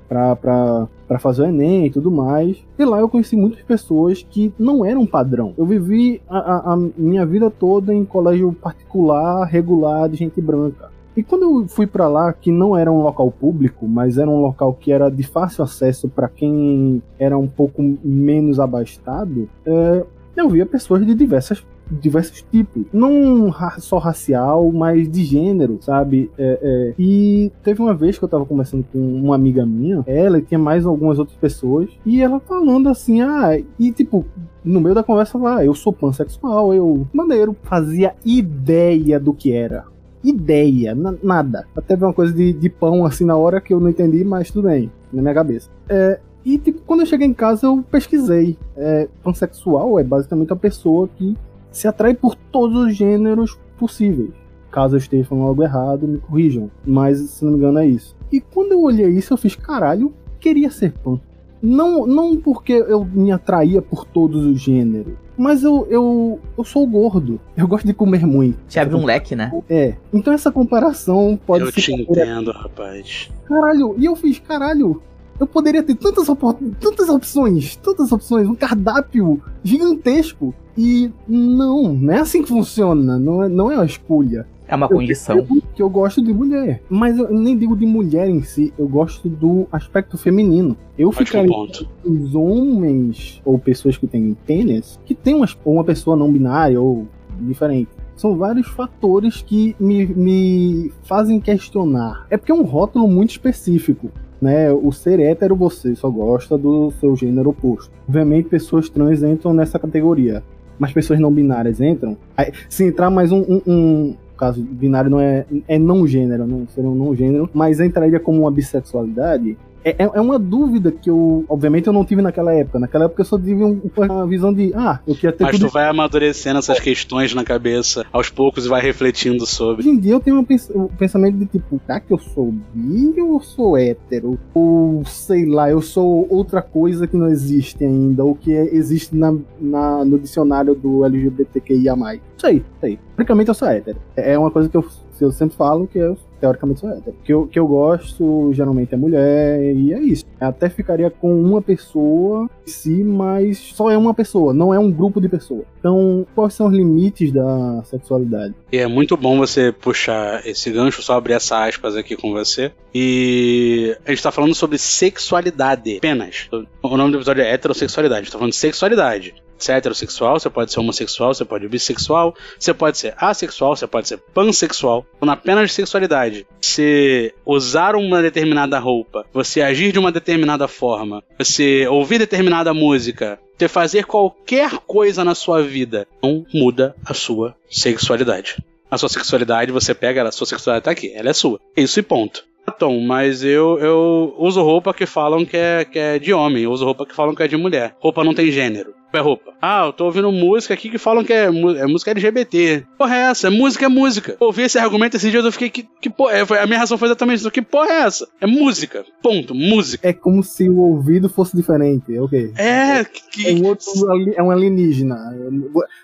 para 0.07 1.19
fazer 1.19 1.41
o 1.41 1.45
Enem 1.45 1.87
e 1.87 1.89
tudo 1.89 2.09
mais. 2.09 2.57
E 2.79 2.85
lá 2.85 2.99
eu 2.99 3.09
conheci 3.09 3.35
muitas 3.35 3.61
pessoas 3.63 4.23
que 4.23 4.53
não 4.57 4.85
eram 4.85 5.05
padrão. 5.05 5.53
Eu 5.57 5.65
vivi 5.65 6.21
a, 6.29 6.37
a, 6.37 6.73
a 6.73 6.77
minha 6.97 7.25
vida 7.25 7.49
toda 7.49 7.93
em 7.93 8.05
colégio 8.05 8.53
particular, 8.53 9.45
regular, 9.45 10.07
de 10.07 10.15
gente 10.15 10.39
branca. 10.39 10.95
E 11.17 11.23
quando 11.23 11.41
eu 11.41 11.67
fui 11.67 11.87
para 11.87 12.07
lá, 12.07 12.31
que 12.31 12.51
não 12.51 12.77
era 12.77 12.91
um 12.91 13.01
local 13.01 13.31
público, 13.31 13.87
mas 13.87 14.19
era 14.19 14.29
um 14.29 14.39
local 14.39 14.71
que 14.79 14.91
era 14.91 15.09
de 15.09 15.23
fácil 15.23 15.63
acesso 15.63 16.07
para 16.07 16.29
quem 16.29 17.01
era 17.17 17.35
um 17.35 17.47
pouco 17.47 17.81
menos 18.03 18.59
abastado, 18.59 19.49
é, 19.65 20.05
eu 20.35 20.47
via 20.47 20.63
pessoas 20.63 21.03
de 21.03 21.15
diversas 21.15 21.65
diversos 21.91 22.41
tipos. 22.41 22.83
Não 22.93 23.53
só 23.79 23.97
racial, 23.97 24.71
mas 24.71 25.09
de 25.09 25.23
gênero, 25.23 25.77
sabe? 25.81 26.31
É, 26.37 26.59
é. 26.61 26.93
E 26.97 27.51
teve 27.63 27.81
uma 27.81 27.93
vez 27.93 28.17
que 28.17 28.23
eu 28.23 28.29
tava 28.29 28.45
conversando 28.45 28.85
com 28.91 28.99
uma 28.99 29.35
amiga 29.35 29.65
minha, 29.65 30.03
ela 30.05 30.39
e 30.39 30.41
tinha 30.41 30.59
mais 30.59 30.85
algumas 30.85 31.19
outras 31.19 31.37
pessoas, 31.37 31.89
e 32.05 32.21
ela 32.21 32.39
falando 32.39 32.89
assim, 32.89 33.21
ah, 33.21 33.59
e 33.79 33.91
tipo, 33.91 34.25
no 34.63 34.79
meio 34.81 34.95
da 34.95 35.03
conversa 35.03 35.37
lá, 35.37 35.63
eu 35.63 35.73
sou 35.73 35.93
pansexual, 35.93 36.73
eu, 36.73 37.07
maneiro, 37.13 37.55
fazia 37.63 38.15
ideia 38.25 39.19
do 39.19 39.33
que 39.33 39.51
era 39.51 39.85
ideia, 40.23 40.95
nada. 41.23 41.65
Até 41.75 41.95
uma 41.95 42.13
coisa 42.13 42.33
de, 42.33 42.51
de 42.53 42.69
pão 42.69 43.05
assim 43.05 43.23
na 43.23 43.37
hora 43.37 43.61
que 43.61 43.73
eu 43.73 43.79
não 43.79 43.89
entendi, 43.89 44.23
mas 44.23 44.51
tudo 44.51 44.67
bem, 44.67 44.91
na 45.11 45.21
minha 45.21 45.33
cabeça. 45.33 45.69
É, 45.87 46.19
e 46.43 46.57
tipo, 46.57 46.81
quando 46.85 47.01
eu 47.01 47.05
cheguei 47.05 47.27
em 47.27 47.33
casa 47.33 47.67
eu 47.67 47.83
pesquisei. 47.91 48.57
É, 48.75 49.07
pansexual 49.23 49.99
é 49.99 50.03
basicamente 50.03 50.53
a 50.53 50.55
pessoa 50.55 51.09
que 51.17 51.35
se 51.77 51.87
atrai 51.87 52.15
por 52.15 52.33
todos 52.35 52.85
os 52.85 52.95
gêneros 52.95 53.57
possíveis. 53.77 54.31
Caso 54.71 54.95
eu 54.95 54.97
esteja 54.97 55.25
falando 55.25 55.47
algo 55.47 55.63
errado, 55.63 56.07
me 56.07 56.17
corrijam. 56.17 56.71
Mas 56.83 57.19
se 57.19 57.45
não 57.45 57.51
me 57.51 57.57
engano 57.57 57.79
é 57.79 57.85
isso. 57.85 58.15
E 58.31 58.41
quando 58.41 58.71
eu 58.71 58.81
olhei 58.81 59.07
isso, 59.09 59.31
eu 59.31 59.37
fiz 59.37 59.55
caralho, 59.55 60.11
queria 60.39 60.71
ser 60.71 60.91
pan. 60.91 61.19
Não, 61.61 62.05
não 62.07 62.35
porque 62.35 62.73
eu 62.73 63.05
me 63.05 63.31
atraía 63.31 63.81
por 63.81 64.05
todos 64.05 64.45
os 64.45 64.59
gêneros, 64.59 65.13
mas 65.37 65.63
eu, 65.63 65.87
eu, 65.89 66.39
eu 66.57 66.63
sou 66.63 66.85
gordo. 66.85 67.39
Eu 67.55 67.67
gosto 67.67 67.85
de 67.85 67.93
comer 67.93 68.25
muito. 68.25 68.57
Te 68.67 68.79
abre 68.79 68.95
um 68.95 69.05
leque, 69.05 69.35
né? 69.35 69.51
É. 69.69 69.95
Então 70.11 70.33
essa 70.33 70.51
comparação 70.51 71.39
pode 71.45 71.63
eu 71.63 71.71
ser. 71.71 71.79
Eu 71.79 71.83
te 71.83 72.01
entendo, 72.03 72.51
rapaz. 72.51 73.31
Caralho, 73.45 73.95
e 73.97 74.05
eu 74.05 74.15
fiz, 74.15 74.39
caralho. 74.39 75.01
Eu 75.39 75.47
poderia 75.47 75.83
ter 75.83 75.95
tantas, 75.95 76.27
op 76.29 76.41
tantas 76.79 77.09
opções, 77.09 77.75
tantas 77.75 78.11
opções, 78.11 78.47
um 78.47 78.55
cardápio 78.55 79.41
gigantesco. 79.63 80.53
E 80.77 81.11
não, 81.27 81.93
não 81.93 82.13
é 82.13 82.19
assim 82.19 82.41
que 82.41 82.49
funciona. 82.49 83.17
Não 83.17 83.43
é, 83.43 83.49
não 83.49 83.71
é 83.71 83.75
uma 83.75 83.85
escolha. 83.85 84.47
É 84.67 84.75
uma 84.75 84.87
condição. 84.87 85.37
Eu, 85.37 85.61
que 85.73 85.81
eu 85.81 85.89
gosto 85.89 86.21
de 86.21 86.33
mulher. 86.33 86.81
Mas 86.89 87.17
eu 87.17 87.31
nem 87.31 87.57
digo 87.57 87.75
de 87.75 87.85
mulher 87.85 88.27
em 88.27 88.41
si, 88.43 88.73
eu 88.77 88.87
gosto 88.87 89.29
do 89.29 89.65
aspecto 89.71 90.17
feminino. 90.17 90.75
Eu 90.97 91.11
ficaria 91.11 91.47
com 91.47 91.67
os 92.05 92.35
homens 92.35 93.41
ou 93.45 93.57
pessoas 93.57 93.97
que 93.97 94.05
têm 94.05 94.35
pênis, 94.45 94.99
que 95.05 95.15
tem 95.15 95.33
uma, 95.33 95.47
ou 95.63 95.75
uma 95.75 95.83
pessoa 95.83 96.17
não 96.17 96.31
binária 96.31 96.79
ou 96.81 97.07
diferente. 97.39 97.89
São 98.15 98.35
vários 98.35 98.67
fatores 98.67 99.41
que 99.41 99.75
me, 99.79 100.05
me 100.07 100.91
fazem 101.03 101.39
questionar. 101.39 102.25
É 102.29 102.35
porque 102.35 102.51
é 102.51 102.55
um 102.55 102.63
rótulo 102.63 103.07
muito 103.07 103.29
específico. 103.29 104.11
Né, 104.39 104.71
o 104.71 104.91
ser 104.91 105.19
hétero 105.19 105.55
você 105.55 105.95
só 105.95 106.09
gosta 106.09 106.57
do 106.57 106.91
seu 106.99 107.15
gênero 107.15 107.49
oposto. 107.49 107.91
Obviamente, 108.07 108.49
pessoas 108.49 108.87
trans 108.87 109.23
entram 109.23 109.51
nessa 109.51 109.79
categoria, 109.79 110.43
mas 110.77 110.93
pessoas 110.93 111.19
não 111.19 111.33
binárias 111.33 111.81
entram. 111.81 112.15
Aí, 112.35 112.51
se 112.69 112.83
entrar 112.83 113.09
mais 113.09 113.31
um, 113.31 113.41
um, 113.41 113.61
um 113.65 114.15
caso 114.37 114.61
binário 114.61 115.09
não 115.09 115.19
é, 115.19 115.45
é 115.67 115.79
não 115.79 116.05
gênero, 116.05 116.45
não 116.45 116.67
ser 116.67 116.81
um 116.81 116.93
não 116.93 117.15
gênero, 117.15 117.49
mas 117.51 117.79
entraria 117.79 118.19
como 118.19 118.41
uma 118.41 118.51
bissexualidade, 118.51 119.57
é, 119.87 119.95
é, 119.99 120.03
é 120.03 120.21
uma 120.21 120.37
dúvida 120.37 120.91
que 120.91 121.09
eu, 121.09 121.45
obviamente, 121.47 121.87
eu 121.87 121.93
não 121.93 122.03
tive 122.03 122.21
naquela 122.21 122.53
época. 122.53 122.79
Naquela 122.79 123.05
época 123.05 123.21
eu 123.21 123.25
só 123.25 123.37
tive 123.37 123.63
um, 123.63 123.81
uma 123.95 124.27
visão 124.27 124.53
de, 124.53 124.73
ah, 124.75 124.99
eu 125.07 125.15
queria 125.15 125.31
ter. 125.31 125.45
Mas 125.45 125.57
tudo... 125.57 125.69
tu 125.69 125.73
vai 125.73 125.87
amadurecendo 125.87 126.59
essas 126.59 126.79
questões 126.79 127.33
na 127.33 127.43
cabeça 127.43 128.05
aos 128.11 128.29
poucos 128.29 128.65
e 128.65 128.69
vai 128.69 128.81
refletindo 128.81 129.45
sobre. 129.45 129.81
Hoje 129.81 129.89
em 129.89 129.97
dia 129.97 130.13
eu 130.13 130.19
tenho 130.19 130.37
um 130.37 130.87
pensamento 130.87 131.37
de 131.37 131.45
tipo, 131.45 131.79
tá 131.85 131.99
que 131.99 132.13
eu 132.13 132.19
sou 132.19 132.53
bi 132.73 133.21
ou 133.21 133.35
eu 133.35 133.39
sou 133.39 133.77
hétero? 133.77 134.37
Ou 134.53 135.05
sei 135.05 135.45
lá, 135.45 135.69
eu 135.69 135.81
sou 135.81 136.27
outra 136.29 136.61
coisa 136.61 137.07
que 137.07 137.15
não 137.15 137.27
existe 137.27 137.83
ainda, 137.83 138.23
ou 138.23 138.35
que 138.35 138.53
é, 138.53 138.75
existe 138.75 139.15
na, 139.15 139.33
na, 139.59 140.03
no 140.03 140.19
dicionário 140.19 140.75
do 140.75 141.05
LGBTQIA. 141.05 141.95
Sei, 142.37 142.63
sei. 142.81 142.99
Praticamente 143.15 143.49
eu 143.49 143.53
sou 143.55 143.67
hétero. 143.67 143.97
É 144.15 144.37
uma 144.37 144.51
coisa 144.51 144.69
que 144.69 144.77
eu, 144.77 144.85
eu 145.23 145.31
sempre 145.31 145.55
falo 145.55 145.87
que 145.87 145.97
eu 145.97 146.17
teoricamente 146.39 146.79
sou 146.79 146.89
hétero. 146.89 147.15
Que 147.23 147.33
eu, 147.33 147.47
que 147.47 147.59
eu 147.59 147.67
gosto 147.67 148.51
geralmente 148.53 148.93
é 148.93 148.97
mulher, 148.97 149.75
e 149.75 149.93
é 149.93 149.99
isso. 149.99 150.25
Eu 150.39 150.47
até 150.47 150.69
ficaria 150.69 151.09
com 151.09 151.33
uma 151.41 151.61
pessoa 151.61 152.49
em 152.65 152.69
si, 152.69 153.03
mas 153.03 153.57
só 153.57 153.89
é 153.89 153.97
uma 153.97 154.13
pessoa, 154.13 154.53
não 154.53 154.73
é 154.73 154.79
um 154.79 154.91
grupo 154.91 155.19
de 155.19 155.27
pessoas. 155.27 155.65
Então, 155.79 156.25
quais 156.35 156.53
são 156.53 156.67
os 156.67 156.73
limites 156.73 157.31
da 157.31 157.83
sexualidade? 157.85 158.53
E 158.71 158.77
é 158.77 158.87
muito 158.87 159.17
bom 159.17 159.37
você 159.37 159.71
puxar 159.71 160.45
esse 160.45 160.71
gancho, 160.71 161.01
só 161.01 161.17
abrir 161.17 161.33
essa 161.33 161.65
aspas 161.65 161.95
aqui 161.95 162.15
com 162.15 162.31
você. 162.31 162.71
E 162.93 163.95
a 164.05 164.09
gente 164.09 164.23
tá 164.23 164.31
falando 164.31 164.55
sobre 164.55 164.77
sexualidade 164.77 165.97
apenas. 165.97 166.49
O 166.81 166.97
nome 166.97 167.11
do 167.11 167.17
episódio 167.17 167.43
é 167.43 167.51
heterossexualidade. 167.51 168.19
A 168.19 168.23
gente 168.23 168.31
tá 168.31 168.37
falando 168.37 168.51
de 168.51 168.57
sexualidade. 168.57 169.35
Heterossexual, 169.59 170.39
você 170.39 170.49
pode 170.49 170.71
ser 170.71 170.79
homossexual, 170.79 171.33
você 171.33 171.45
pode 171.45 171.63
ser 171.63 171.69
bissexual, 171.69 172.35
você 172.57 172.73
pode 172.73 172.97
ser 172.97 173.13
assexual, 173.17 173.75
você 173.75 173.87
pode 173.87 174.07
ser 174.07 174.17
pansexual. 174.33 175.05
Então, 175.17 175.29
apenas 175.31 175.69
de 175.69 175.75
sexualidade, 175.75 176.45
você 176.61 177.33
usar 177.45 177.95
uma 177.95 178.21
determinada 178.21 178.77
roupa, 178.79 179.25
você 179.33 179.61
agir 179.61 179.91
de 179.91 179.99
uma 179.99 180.11
determinada 180.11 180.67
forma, 180.67 181.23
você 181.37 181.87
ouvir 181.87 182.19
determinada 182.19 182.73
música, 182.73 183.39
você 183.57 183.67
fazer 183.67 184.05
qualquer 184.05 184.77
coisa 184.85 185.23
na 185.23 185.33
sua 185.33 185.63
vida, 185.63 186.07
não 186.21 186.45
muda 186.53 186.95
a 187.05 187.13
sua 187.13 187.55
sexualidade. 187.69 188.63
A 188.89 188.97
sua 188.97 189.09
sexualidade, 189.09 189.71
você 189.71 189.93
pega 189.93 190.25
a 190.25 190.31
sua 190.31 190.47
sexualidade 190.47 190.85
tá 190.85 190.91
aqui, 190.91 191.11
ela 191.13 191.29
é 191.29 191.33
sua. 191.33 191.59
Isso 191.75 191.99
e 191.99 192.03
ponto. 192.03 192.45
Tom, 192.71 192.99
mas 193.01 193.43
eu, 193.43 193.79
eu 193.79 194.35
uso 194.37 194.61
roupa 194.61 194.93
que 194.93 195.05
falam 195.05 195.45
que 195.45 195.57
é, 195.57 195.85
que 195.85 195.97
é 195.97 196.19
de 196.19 196.33
homem, 196.33 196.63
eu 196.63 196.71
uso 196.71 196.85
roupa 196.85 197.05
que 197.05 197.15
falam 197.15 197.33
que 197.33 197.43
é 197.43 197.47
de 197.47 197.57
mulher. 197.57 197.95
Roupa 197.99 198.23
não 198.23 198.33
tem 198.33 198.51
gênero. 198.51 198.93
É 199.13 199.19
roupa. 199.19 199.53
Ah, 199.61 199.85
eu 199.85 199.93
tô 199.93 200.05
ouvindo 200.05 200.31
música 200.31 200.73
aqui 200.73 200.89
que 200.89 200.97
falam 200.97 201.23
que 201.23 201.31
é, 201.31 201.45
é 201.45 201.87
música 201.87 202.11
LGBT. 202.11 202.85
Porra 202.97 203.15
é 203.15 203.21
essa? 203.21 203.47
É 203.47 203.49
música 203.49 203.85
é 203.85 203.87
música. 203.87 204.35
ouvi 204.39 204.63
esse 204.63 204.77
argumento 204.77 205.15
esses 205.15 205.31
dias 205.31 205.45
eu 205.45 205.51
fiquei, 205.51 205.69
que, 205.69 205.87
que 206.01 206.09
porra 206.09 206.33
é? 206.33 206.41
A 206.41 206.65
minha 206.67 206.77
reação 206.77 206.97
foi 206.97 207.07
exatamente 207.07 207.39
isso. 207.39 207.49
Que 207.49 207.61
porra 207.61 207.89
é 207.89 208.01
essa? 208.01 208.27
É 208.41 208.45
música. 208.45 209.05
Ponto. 209.21 209.55
Música. 209.55 210.07
É 210.07 210.13
como 210.13 210.43
se 210.43 210.69
o 210.69 210.77
ouvido 210.77 211.29
fosse 211.29 211.55
diferente. 211.55 212.13
É 212.13 212.19
o 212.19 212.25
okay. 212.25 212.49
quê? 212.49 212.61
É, 212.61 213.03
que... 213.05 213.47
É 213.47 213.53
um, 213.53 213.65
outro, 213.65 213.87
é 214.35 214.43
um 214.43 214.51
alienígena. 214.51 215.15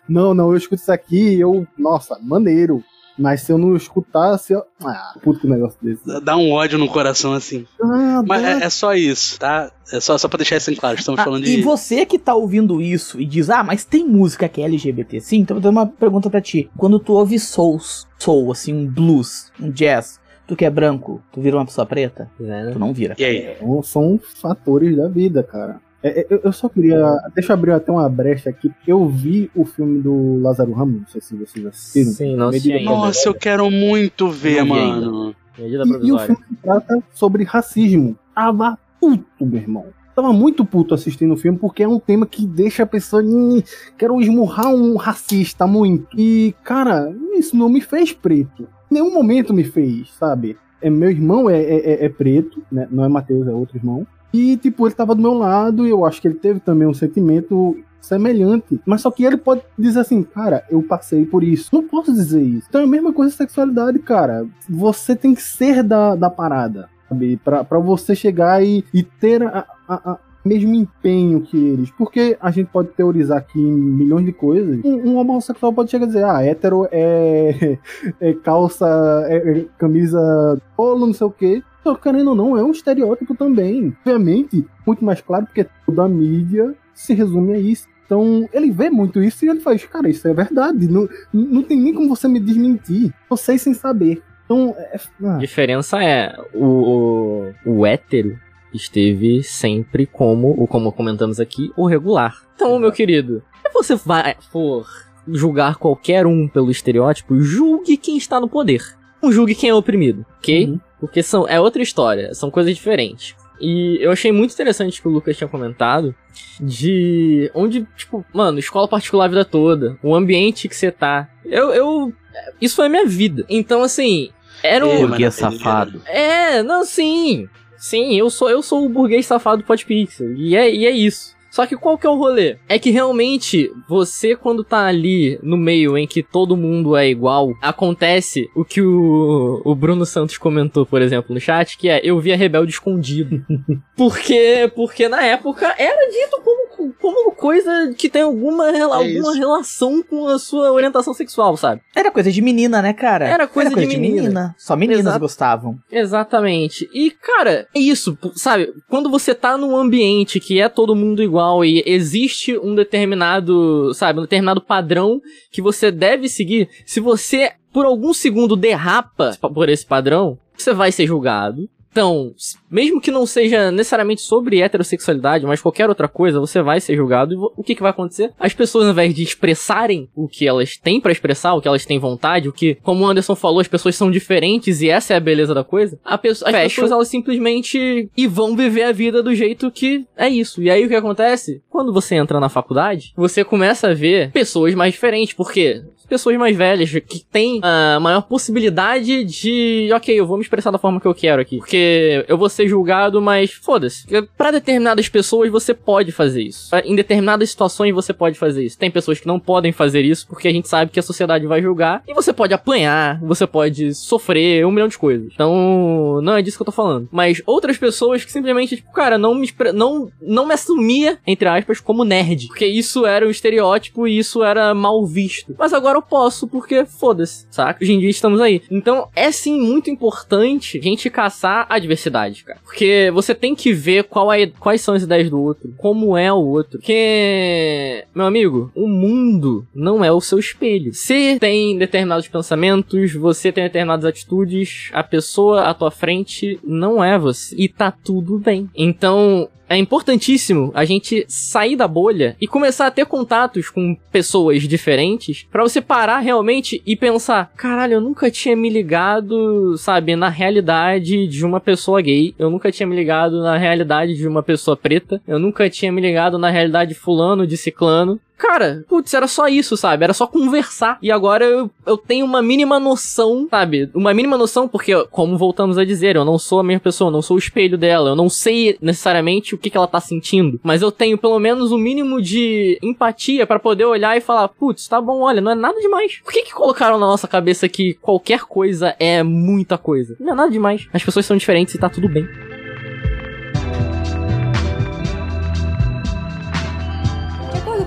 Não, 0.08 0.34
não, 0.34 0.52
eu 0.52 0.58
escuto 0.58 0.82
isso 0.82 0.91
aqui 0.91 1.36
e 1.36 1.41
eu... 1.41 1.67
Nossa, 1.78 2.17
maneiro. 2.21 2.84
Mas 3.17 3.41
se 3.41 3.52
eu 3.52 3.58
não 3.58 3.76
escutasse, 3.76 4.54
eu... 4.54 4.63
ah, 4.84 5.13
puto 5.21 5.47
negócio 5.47 5.78
desse. 5.82 6.02
Dá 6.21 6.36
um 6.36 6.52
ódio 6.52 6.80
no 6.80 6.88
coração 6.88 7.34
assim. 7.34 7.65
Ah, 7.82 8.23
Mas 8.26 8.43
é, 8.43 8.65
é, 8.65 8.69
só 8.69 8.93
isso, 8.95 9.39
tá? 9.39 9.71
É 9.91 9.99
só, 9.99 10.17
só 10.17 10.28
pra 10.28 10.38
deixar 10.38 10.58
isso 10.58 10.71
em 10.71 10.76
claro. 10.76 10.97
Estamos 10.97 11.19
ah, 11.19 11.23
falando 11.23 11.43
de. 11.43 11.60
E 11.60 11.62
você 11.62 12.06
que 12.06 12.17
tá 12.17 12.34
ouvindo 12.34 12.82
isso 12.82 13.21
e 13.21 13.26
diz, 13.26 13.49
ah, 13.49 13.63
mas 13.63 13.86
tem 13.86 14.08
música 14.08 14.49
que 14.49 14.62
é 14.62 14.65
LGBT? 14.65 15.19
Sim, 15.19 15.38
então 15.39 15.58
eu 15.58 15.62
vou 15.62 15.71
dar 15.71 15.80
uma 15.80 15.88
pergunta 15.88 16.30
pra 16.30 16.41
ti. 16.41 16.69
Quando 16.76 16.99
tu 16.99 17.13
ouve 17.13 17.38
souls, 17.38 18.08
soul, 18.17 18.52
assim, 18.52 18.73
um 18.73 18.88
blues, 18.88 19.52
um 19.60 19.69
jazz, 19.69 20.19
tu 20.47 20.56
que 20.56 20.65
é 20.65 20.69
branco, 20.69 21.21
tu 21.32 21.39
vira 21.39 21.58
uma 21.58 21.65
pessoa 21.65 21.86
preta? 21.86 22.32
É. 22.41 22.71
Tu 22.71 22.80
não 22.80 22.93
vira. 22.93 23.15
E 23.17 23.23
aí? 23.23 23.56
Então, 23.56 23.84
são 23.84 24.19
fatores 24.41 24.97
da 24.97 25.08
vida, 25.08 25.43
cara. 25.43 25.80
É, 26.03 26.19
é, 26.19 26.27
eu, 26.29 26.41
eu 26.43 26.51
só 26.51 26.67
queria. 26.67 27.17
Deixa 27.33 27.53
eu 27.53 27.55
abrir 27.55 27.71
até 27.71 27.91
uma 27.91 28.07
brecha 28.09 28.49
aqui. 28.49 28.69
Eu 28.85 29.07
vi 29.07 29.49
o 29.55 29.63
filme 29.63 30.01
do 30.01 30.39
Lázaro 30.41 30.73
Ramos, 30.73 31.01
não 31.01 31.07
sei 31.07 31.21
se 31.21 31.35
vocês 31.35 31.65
assistiram. 31.65 32.11
Sim, 32.11 32.35
não 32.35 32.49
assisti 32.49 32.73
ainda. 32.73 32.91
Nossa, 32.91 33.29
eu 33.29 33.33
quero 33.33 33.71
muito 33.71 34.29
ver, 34.29 34.59
Não 34.59 34.67
mano. 34.67 35.35
Medida 35.57 35.83
E, 35.85 36.07
e 36.07 36.11
o 36.11 36.19
filme 36.19 36.43
trata 36.61 37.01
sobre 37.13 37.43
racismo. 37.43 38.17
Tava 38.35 38.77
puto, 38.99 39.45
meu 39.45 39.61
irmão. 39.61 39.85
Tava 40.15 40.31
muito 40.33 40.63
puto 40.65 40.93
assistindo 40.93 41.33
o 41.33 41.37
filme 41.37 41.57
porque 41.57 41.81
é 41.83 41.87
um 41.87 41.99
tema 41.99 42.25
que 42.27 42.45
deixa 42.45 42.83
a 42.83 42.85
pessoa. 42.85 43.23
"Ih, 43.23 43.63
Quero 43.97 44.19
esmurrar 44.21 44.67
um 44.73 44.95
racista 44.95 45.65
muito. 45.65 46.07
E, 46.19 46.53
cara, 46.63 47.11
isso 47.35 47.55
não 47.55 47.69
me 47.69 47.81
fez 47.81 48.11
preto. 48.11 48.67
Em 48.91 48.95
nenhum 48.95 49.11
momento 49.13 49.53
me 49.53 49.63
fez, 49.63 50.11
sabe? 50.19 50.55
É, 50.81 50.89
meu 50.89 51.09
irmão 51.09 51.49
é, 51.49 51.57
é- 51.61 51.91
é- 51.93 52.05
é 52.05 52.09
preto, 52.09 52.61
né? 52.71 52.87
Não 52.91 53.03
é 53.05 53.07
Matheus, 53.07 53.47
é 53.47 53.51
outro 53.51 53.77
irmão. 53.77 54.05
E, 54.34 54.58
tipo, 54.58 54.88
ele 54.88 54.96
tava 54.96 55.13
do 55.13 55.22
meu 55.22 55.34
lado 55.34 55.86
e 55.86 55.91
eu 55.91 56.06
acho 56.06 56.19
que 56.19 56.28
ele 56.28 56.36
teve 56.36 56.60
também 56.60 56.88
um 56.88 56.93
sentimento 56.93 57.78
semelhante. 58.02 58.82
Mas 58.86 59.02
só 59.02 59.12
que 59.12 59.24
ele 59.24 59.38
pode 59.38 59.62
dizer 59.78 60.00
assim, 60.02 60.24
cara, 60.24 60.65
eu 60.69 60.82
passei 60.82 61.26
por 61.26 61.43
isso. 61.43 61.69
Não 61.72 61.84
posso 61.84 62.12
dizer 62.12 62.41
isso. 62.41 62.67
Então 62.67 62.82
é 62.82 62.84
a 62.84 62.88
mesma 62.88 63.13
coisa 63.13 63.34
sexualidade, 63.34 64.00
cara. 64.00 64.46
Você 64.69 65.15
tem 65.15 65.34
que 65.34 65.41
ser 65.41 65.84
da, 65.84 66.15
da 66.15 66.30
parada, 66.30 66.89
sabe? 67.08 67.38
Pra, 67.38 67.63
pra 67.63 67.80
você 67.80 68.15
chegar 68.15 68.63
e, 68.63 68.84
e 68.93 69.04
ter 69.04 69.43
a, 69.43 69.65
a, 69.88 70.12
a 70.12 70.19
mesmo 70.43 70.74
empenho 70.76 71.41
que 71.41 71.58
eles. 71.58 71.89
Porque 71.91 72.38
a 72.41 72.52
gente 72.52 72.67
pode 72.67 72.89
teorizar 72.89 73.38
aqui 73.38 73.60
milhões 73.60 74.26
de 74.26 74.34
coisas. 74.34 74.84
Um, 74.84 75.12
um 75.12 75.17
homossexual 75.17 75.72
pode 75.72 75.91
chegar 75.91 76.06
a 76.06 76.08
dizer, 76.08 76.26
ah, 76.26 76.43
hétero 76.43 76.88
é, 76.91 77.78
é 78.19 78.34
calça, 78.34 78.86
é, 79.28 79.60
é 79.60 79.65
camisa 79.78 80.62
polo, 80.76 81.06
não 81.06 81.13
sei 81.13 81.28
o 81.28 81.32
quê. 81.32 81.63
Então, 81.84 81.96
querendo 81.96 82.30
ou 82.30 82.36
não, 82.36 82.58
é 82.58 82.63
um 82.63 82.72
estereótipo 82.72 83.36
também. 83.36 83.93
Obviamente, 84.00 84.65
muito 84.88 85.04
mais 85.04 85.19
claro, 85.19 85.46
porque 85.46 85.67
toda 85.86 86.06
a 86.06 86.08
mídia 86.08 86.74
se 86.93 87.13
resume 87.13 87.52
a 87.54 87.60
isso. 87.60 87.88
Então, 88.06 88.48
ele 88.54 88.72
vê 88.72 88.89
muito 88.89 89.22
isso 89.22 89.43
e 89.43 89.50
ele 89.50 89.60
faz, 89.60 89.84
cara, 89.86 90.10
isso 90.10 90.26
é 90.26 90.34
verdade. 90.34 90.88
Não, 90.88 91.10
não 91.34 91.62
tem 91.62 91.78
nem 91.78 91.93
como 91.93 92.08
você 92.08 92.26
me 92.30 92.39
desmentir. 92.39 93.13
Vocês 93.30 93.62
sem 93.62 93.74
saber. 93.74 94.24
Então, 94.46 94.74
é, 94.78 95.00
ah, 95.26 95.36
A 95.36 95.39
diferença 95.39 96.02
é 96.02 96.34
o, 96.54 97.52
o, 97.65 97.80
o 97.80 97.86
hétero 97.86 98.39
esteve 98.74 99.43
sempre 99.43 100.06
como, 100.06 100.52
o 100.58 100.65
como 100.65 100.91
comentamos 100.91 101.39
aqui, 101.39 101.69
o 101.76 101.86
regular. 101.86 102.38
Então, 102.56 102.80
meu 102.80 102.93
querido, 102.93 103.43
se 103.62 103.74
você 103.74 103.96
vai 103.96 104.36
for 104.52 104.86
julgar 105.28 105.76
qualquer 105.76 106.26
um 106.26 106.48
pelo 106.48 106.72
estereótipo, 106.72 107.41
julgue 107.41 107.98
quem 107.98 108.17
está 108.17 108.39
no 108.39 108.48
poder. 108.48 108.82
Não 109.22 109.32
julgue 109.32 109.56
quem 109.56 109.69
é 109.69 109.74
oprimido, 109.74 110.26
ok? 110.38 110.67
Uhum. 110.67 110.80
Porque 111.03 111.21
são, 111.21 111.45
é 111.45 111.59
outra 111.59 111.81
história, 111.83 112.33
são 112.33 112.49
coisas 112.49 112.73
diferentes. 112.73 113.35
E 113.59 113.97
eu 113.99 114.09
achei 114.09 114.31
muito 114.31 114.53
interessante 114.53 115.01
que 115.01 115.07
o 115.09 115.11
Lucas 115.11 115.35
tinha 115.35 115.49
comentado 115.49 116.15
de 116.61 117.51
onde, 117.53 117.85
tipo, 117.97 118.25
mano, 118.33 118.57
escola 118.57 118.87
particular 118.87 119.25
a 119.25 119.27
vida 119.27 119.43
toda, 119.43 119.97
o 120.01 120.15
ambiente 120.15 120.69
que 120.69 120.75
você 120.75 120.89
tá. 120.89 121.27
Eu, 121.43 121.73
eu. 121.73 122.13
Isso 122.61 122.77
foi 122.77 122.85
a 122.85 122.89
minha 122.89 123.05
vida. 123.05 123.45
Então, 123.49 123.83
assim, 123.83 124.29
era 124.63 124.87
um. 124.87 124.91
Ê, 124.91 125.05
Burguês 125.05 125.41
mano, 125.41 125.57
safado. 125.57 126.01
É, 126.05 126.63
não, 126.63 126.85
sim. 126.85 127.49
Sim, 127.75 128.17
eu 128.17 128.29
sou 128.29 128.49
eu 128.49 128.61
sou 128.61 128.85
o 128.85 128.89
burguês 128.89 129.25
safado 129.25 129.61
do 129.61 129.65
Podpixel. 129.65 130.33
E 130.37 130.55
é, 130.55 130.73
e 130.73 130.85
é 130.85 130.91
isso. 130.91 131.33
Só 131.53 131.67
que 131.67 131.77
qual 131.77 131.99
que 131.99 132.07
é 132.07 132.09
o 132.09 132.17
rolê? 132.17 132.57
É 132.67 132.79
que 132.79 132.89
realmente, 132.89 133.71
você 133.87 134.35
quando 134.35 134.63
tá 134.63 134.87
ali 134.87 135.39
no 135.43 135.55
meio 135.55 135.95
em 135.95 136.07
que 136.07 136.23
todo 136.23 136.57
mundo 136.57 136.97
é 136.97 137.07
igual, 137.07 137.53
acontece 137.61 138.49
o 138.55 138.65
que 138.65 138.81
o, 138.81 139.61
o 139.63 139.75
Bruno 139.75 140.03
Santos 140.03 140.35
comentou, 140.39 140.83
por 140.83 140.99
exemplo, 140.99 141.31
no 141.31 141.39
chat, 141.39 141.77
que 141.77 141.89
é, 141.89 142.01
eu 142.03 142.19
via 142.19 142.35
Rebelde 142.35 142.71
escondido. 142.71 143.45
porque, 143.95 144.71
porque 144.75 145.07
na 145.07 145.23
época 145.23 145.75
era 145.77 146.09
dito 146.09 146.41
como, 146.43 146.91
como 146.99 147.31
coisa 147.35 147.93
que 147.95 148.09
tem 148.09 148.23
alguma, 148.23 148.71
É 148.75 148.81
alguma 148.81 149.05
isso. 149.05 149.33
relação 149.33 150.01
com 150.01 150.25
a 150.27 150.39
sua 150.39 150.71
orientação 150.71 151.13
sexual, 151.13 151.55
sabe? 151.55 151.81
Era 151.95 152.09
coisa 152.09 152.31
de 152.31 152.41
menina, 152.41 152.81
né, 152.81 152.93
cara? 152.93 153.27
Era 153.27 153.45
coisa 153.47 153.75
de 153.75 153.85
menina. 153.85 154.55
Só 154.57 154.75
meninas 154.75 155.01
Exato. 155.01 155.19
gostavam. 155.19 155.77
Exatamente. 155.91 156.89
E, 156.91 157.11
cara, 157.11 157.67
é 157.75 157.79
isso, 157.79 158.17
sabe? 158.33 158.73
Quando 158.89 159.07
você 159.07 159.35
tá 159.35 159.55
num 159.55 159.77
ambiente 159.77 160.39
que 160.39 160.59
é 160.59 160.67
todo 160.67 160.95
mundo 160.95 161.21
igual 161.21 161.42
e 161.63 161.84
existe 161.86 162.58
um 162.58 162.75
determinado, 162.75 163.93
sabe, 163.93 164.19
um 164.19 164.23
determinado 164.23 164.62
padrão 164.62 165.21
que 165.51 165.62
você 165.62 165.91
deve 165.91 166.29
seguir, 166.29 166.69
se 166.86 166.99
você 166.99 167.53
por 167.73 167.86
algum 167.86 168.13
segundo 168.13 168.56
derrapa 168.56 169.36
por 169.53 169.67
esse 169.67 169.86
padrão, 169.86 170.38
você 170.56 170.73
vai 170.73 170.91
ser 170.91 171.08
julgado. 171.08 171.67
Então, 171.93 172.34
mesmo 172.71 172.99
que 172.99 173.12
não 173.12 173.23
seja 173.23 173.69
necessariamente 173.69 174.21
sobre 174.21 174.62
heterossexualidade, 174.62 175.45
mas 175.45 175.62
qualquer 175.62 175.88
outra 175.88 176.08
coisa, 176.08 176.39
você 176.39 176.60
vai 176.60 176.82
ser 176.82 176.95
julgado. 176.95 177.36
E 177.36 177.38
o 177.38 177.63
que, 177.63 177.75
que 177.75 177.84
vai 177.84 177.91
acontecer? 177.91 178.32
As 178.39 178.51
pessoas, 178.51 178.86
ao 178.86 178.91
invés 178.91 179.13
de 179.13 179.21
expressarem 179.21 180.10
o 180.15 180.27
que 180.27 180.47
elas 180.47 180.75
têm 180.75 180.99
pra 180.99 181.12
expressar, 181.12 181.53
o 181.53 181.62
que 181.62 181.67
elas 181.67 181.86
têm 181.86 181.99
vontade, 181.99 182.49
o 182.49 182.51
que, 182.51 182.73
como 182.82 183.03
o 183.03 183.08
Anderson 183.08 183.36
falou, 183.36 183.60
as 183.60 183.67
pessoas 183.67 183.95
são 183.95 184.10
diferentes 184.10 184.82
e 184.82 184.89
essa 184.89 185.13
é 185.13 185.17
a 185.17 185.19
beleza 185.19 185.53
da 185.53 185.63
coisa. 185.63 185.99
As 186.03 186.19
Fecho. 186.19 186.41
pessoas, 186.41 186.91
elas 186.91 187.08
simplesmente 187.10 188.10
e 188.17 188.25
vão 188.25 188.56
viver 188.56 188.84
a 188.84 188.91
vida 188.91 189.21
do 189.21 189.36
jeito 189.36 189.69
que 189.69 190.03
é 190.17 190.27
isso. 190.27 190.63
E 190.63 190.71
aí 190.71 190.84
o 190.84 190.89
que 190.89 190.95
acontece? 190.95 191.62
Quando 191.69 191.93
você 191.93 192.15
entra 192.15 192.39
na 192.39 192.49
faculdade, 192.49 193.13
você 193.15 193.43
começa 193.43 193.89
a 193.89 193.93
ver 193.93 194.32
pessoas 194.32 194.73
mais 194.73 194.93
diferentes. 194.93 195.36
Por 195.36 195.51
quê? 195.51 195.84
Pessoas 196.10 196.38
mais 196.38 196.56
velhas 196.56 196.91
que 196.91 197.23
têm 197.32 197.60
a 197.63 197.99
maior 197.99 198.21
possibilidade 198.23 199.23
de, 199.23 199.89
ok, 199.93 200.19
eu 200.19 200.27
vou 200.27 200.38
me 200.38 200.43
expressar 200.43 200.69
da 200.69 200.77
forma 200.77 200.99
que 200.99 201.08
eu 201.08 201.13
quero 201.13 201.41
aqui. 201.41 201.58
Porque 201.58 201.83
eu 202.28 202.38
vou 202.38 202.50
ser 202.50 202.67
julgado, 202.67 203.22
mas 203.22 203.52
foda-se. 203.52 204.06
Pra 204.38 204.52
determinadas 204.52 205.08
pessoas 205.10 205.52
você 205.52 205.74
pode 205.74 206.12
fazer 206.12 206.43
isso. 206.43 206.69
Em 206.84 206.96
determinadas 206.96 207.50
situações 207.50 207.93
você 207.93 208.13
pode 208.13 208.38
fazer 208.38 208.63
isso. 208.63 208.78
Tem 208.78 208.91
pessoas 208.91 209.19
que 209.19 209.28
não 209.28 209.39
podem 209.39 209.72
fazer 209.72 210.02
isso 210.04 210.28
porque 210.28 210.48
a 210.48 210.52
gente 210.52 210.67
sabe 210.67 210.91
que 210.91 211.00
a 211.00 211.04
sociedade 211.04 211.46
vai 211.46 211.62
julgar. 211.62 212.04
E 212.08 212.13
você 212.13 212.34
pode 212.34 212.54
apanhar, 212.54 213.19
você 213.22 213.46
pode 213.48 213.93
sofrer, 213.93 214.65
um 214.65 214.72
milhão 214.72 214.88
de 214.88 214.98
coisas. 214.98 215.32
Então, 215.34 216.19
não 216.22 216.36
é 216.36 216.41
disso 216.41 216.58
que 216.58 216.62
eu 216.62 216.65
tô 216.65 216.72
falando. 216.72 217.08
Mas 217.12 217.41
outras 217.46 217.78
pessoas 217.78 218.24
que 218.24 218.32
simplesmente, 218.32 218.78
tipo, 218.78 218.91
cara, 218.91 219.17
não 219.17 219.34
me, 219.36 219.50
não, 219.74 220.10
não 220.22 220.46
me 220.46 220.54
assumia, 220.54 221.19
entre 221.26 221.48
aspas, 221.48 221.80
como 221.80 222.04
nerd. 222.04 222.48
Porque 222.48 222.65
isso 222.65 223.06
era 223.06 223.26
um 223.26 223.30
estereótipo 223.30 224.08
e 224.08 224.17
isso 224.17 224.43
era 224.43 224.74
mal 224.74 225.06
visto. 225.06 225.56
Mas 225.58 225.74
agora 225.74 225.98
eu 225.98 226.02
posso, 226.02 226.48
porque 226.48 226.86
foda-se, 226.86 227.48
saca? 227.50 227.84
Hoje 227.84 227.93
em 227.93 228.00
dia 228.00 228.10
estamos 228.10 228.41
aí. 228.41 228.62
Então, 228.69 229.08
é 229.15 229.32
sim 229.32 229.60
muito 229.60 229.89
importante 229.89 230.78
a 230.78 230.82
gente 230.82 231.10
caçar 231.10 231.65
a 231.75 231.79
diversidade, 231.79 232.43
cara. 232.43 232.59
Porque 232.63 233.12
você 233.13 233.33
tem 233.33 233.55
que 233.55 233.73
ver 233.73 234.05
é, 234.38 234.47
quais 234.59 234.81
são 234.81 234.93
as 234.93 235.03
ideias 235.03 235.29
do 235.29 235.41
outro, 235.41 235.73
como 235.77 236.17
é 236.17 236.31
o 236.31 236.38
outro. 236.38 236.79
Porque, 236.79 238.05
meu 238.13 238.25
amigo, 238.25 238.71
o 238.75 238.88
mundo 238.88 239.65
não 239.73 240.03
é 240.03 240.12
o 240.12 240.21
seu 240.21 240.39
espelho. 240.39 240.93
Você 240.93 241.38
tem 241.39 241.77
determinados 241.77 242.27
pensamentos, 242.27 243.13
você 243.13 243.51
tem 243.51 243.63
determinadas 243.63 244.05
atitudes, 244.05 244.89
a 244.93 245.03
pessoa 245.03 245.63
à 245.63 245.73
tua 245.73 245.91
frente 245.91 246.59
não 246.63 247.03
é 247.03 247.17
você. 247.17 247.55
E 247.57 247.67
tá 247.67 247.91
tudo 247.91 248.39
bem. 248.39 248.69
Então, 248.75 249.49
é 249.73 249.77
importantíssimo 249.77 250.71
a 250.73 250.86
gente 250.86 251.25
sair 251.27 251.75
da 251.75 251.88
bolha 251.88 252.36
e 252.39 252.47
começar 252.47 252.88
a 252.88 252.91
ter 252.91 253.05
contatos 253.05 253.69
com 253.69 253.97
pessoas 254.12 254.63
diferentes 254.63 255.45
pra 255.51 255.63
você 255.63 255.81
parar 255.81 256.19
realmente 256.19 256.81
e 256.86 256.95
pensar: 256.95 257.51
caralho, 257.55 257.93
eu 257.93 258.01
nunca 258.01 258.29
tinha 258.29 258.55
me 258.55 258.69
ligado, 258.69 259.77
sabe, 259.77 260.15
na 260.15 260.29
realidade 260.29 261.27
de 261.27 261.45
uma 261.45 261.59
pessoa 261.59 262.01
gay, 262.01 262.33
eu 262.38 262.49
nunca 262.49 262.71
tinha 262.71 262.88
me 262.88 262.95
ligado 262.95 263.41
na 263.41 263.57
realidade 263.57 264.15
de 264.15 264.27
uma 264.27 264.43
pessoa 264.43 264.77
preta, 264.77 265.21
eu 265.27 265.39
nunca 265.39 265.69
tinha 265.69 265.91
me 265.91 266.01
ligado 266.01 266.38
na 266.38 266.49
realidade 266.49 266.93
de 266.93 266.99
fulano, 266.99 267.47
de 267.47 267.57
ciclano. 267.57 268.19
Cara, 268.38 268.84
putz, 268.89 269.13
era 269.13 269.28
só 269.28 269.48
isso, 269.48 269.78
sabe? 269.78 270.04
Era 270.04 270.13
só 270.13 270.28
conversar. 270.28 270.98
E 271.02 271.12
agora 271.12 271.46
eu, 271.46 271.69
eu 271.86 271.98
tenho 271.98 272.26
uma 272.26 272.41
mínima 272.41 272.80
noção, 272.80 273.48
sabe? 273.50 273.89
Uma 273.93 274.13
mínima 274.13 274.38
noção, 274.38 274.67
porque, 274.67 274.93
como 275.12 275.38
voltamos 275.38 275.78
a 275.78 275.86
dizer, 275.86 276.15
eu 276.15 276.26
não 276.26 276.38
sou 276.38 276.60
a 276.60 276.63
mesma 276.63 276.82
pessoa, 276.82 277.08
eu 277.08 277.13
não 277.13 277.22
sou 277.22 277.36
o 277.36 277.39
espelho 277.39 277.78
dela, 277.78 278.10
eu 278.10 278.15
não 278.15 278.30
sei 278.30 278.78
necessariamente 278.82 279.56
o 279.56 279.58
que, 279.58 279.69
que 279.69 279.78
ela 279.78 279.88
tá 279.88 280.00
sentindo. 280.00 280.60
Mas 280.63 280.82
eu 280.82 280.91
tenho 280.91 281.17
pelo 281.17 281.39
menos 281.39 281.72
o 281.72 281.78
mínimo 281.78 282.22
de 282.22 282.78
empatia 282.82 283.48
pra 283.48 283.60
poder 283.60 283.86
olhar 283.86 284.17
e 284.17 284.22
falar: 284.22 284.48
putz, 284.50 284.88
tá 284.88 285.00
bom, 285.00 285.22
olha, 285.22 285.41
não 285.41 285.52
é 285.52 285.56
nada 285.56 285.80
demais. 285.80 286.19
Por 286.24 286.34
que, 286.34 286.43
que 286.43 286.54
colocaram 286.54 287.00
na 287.00 287.06
nossa 287.06 287.28
cabeça 287.28 287.69
que 287.69 287.93
qualquer 287.96 288.41
coisa 288.41 288.96
é 289.00 289.24
muita 289.24 289.78
coisa? 289.78 290.15
Não 290.19 290.34
é 290.34 290.36
nada 290.36 290.52
demais. 290.52 290.88
As 290.93 291.04
pessoas 291.04 291.26
são 291.26 291.38
diferentes 291.38 291.76
e 291.76 291.80
tá 291.80 291.89
tudo 291.89 292.10
bem. 292.10 292.28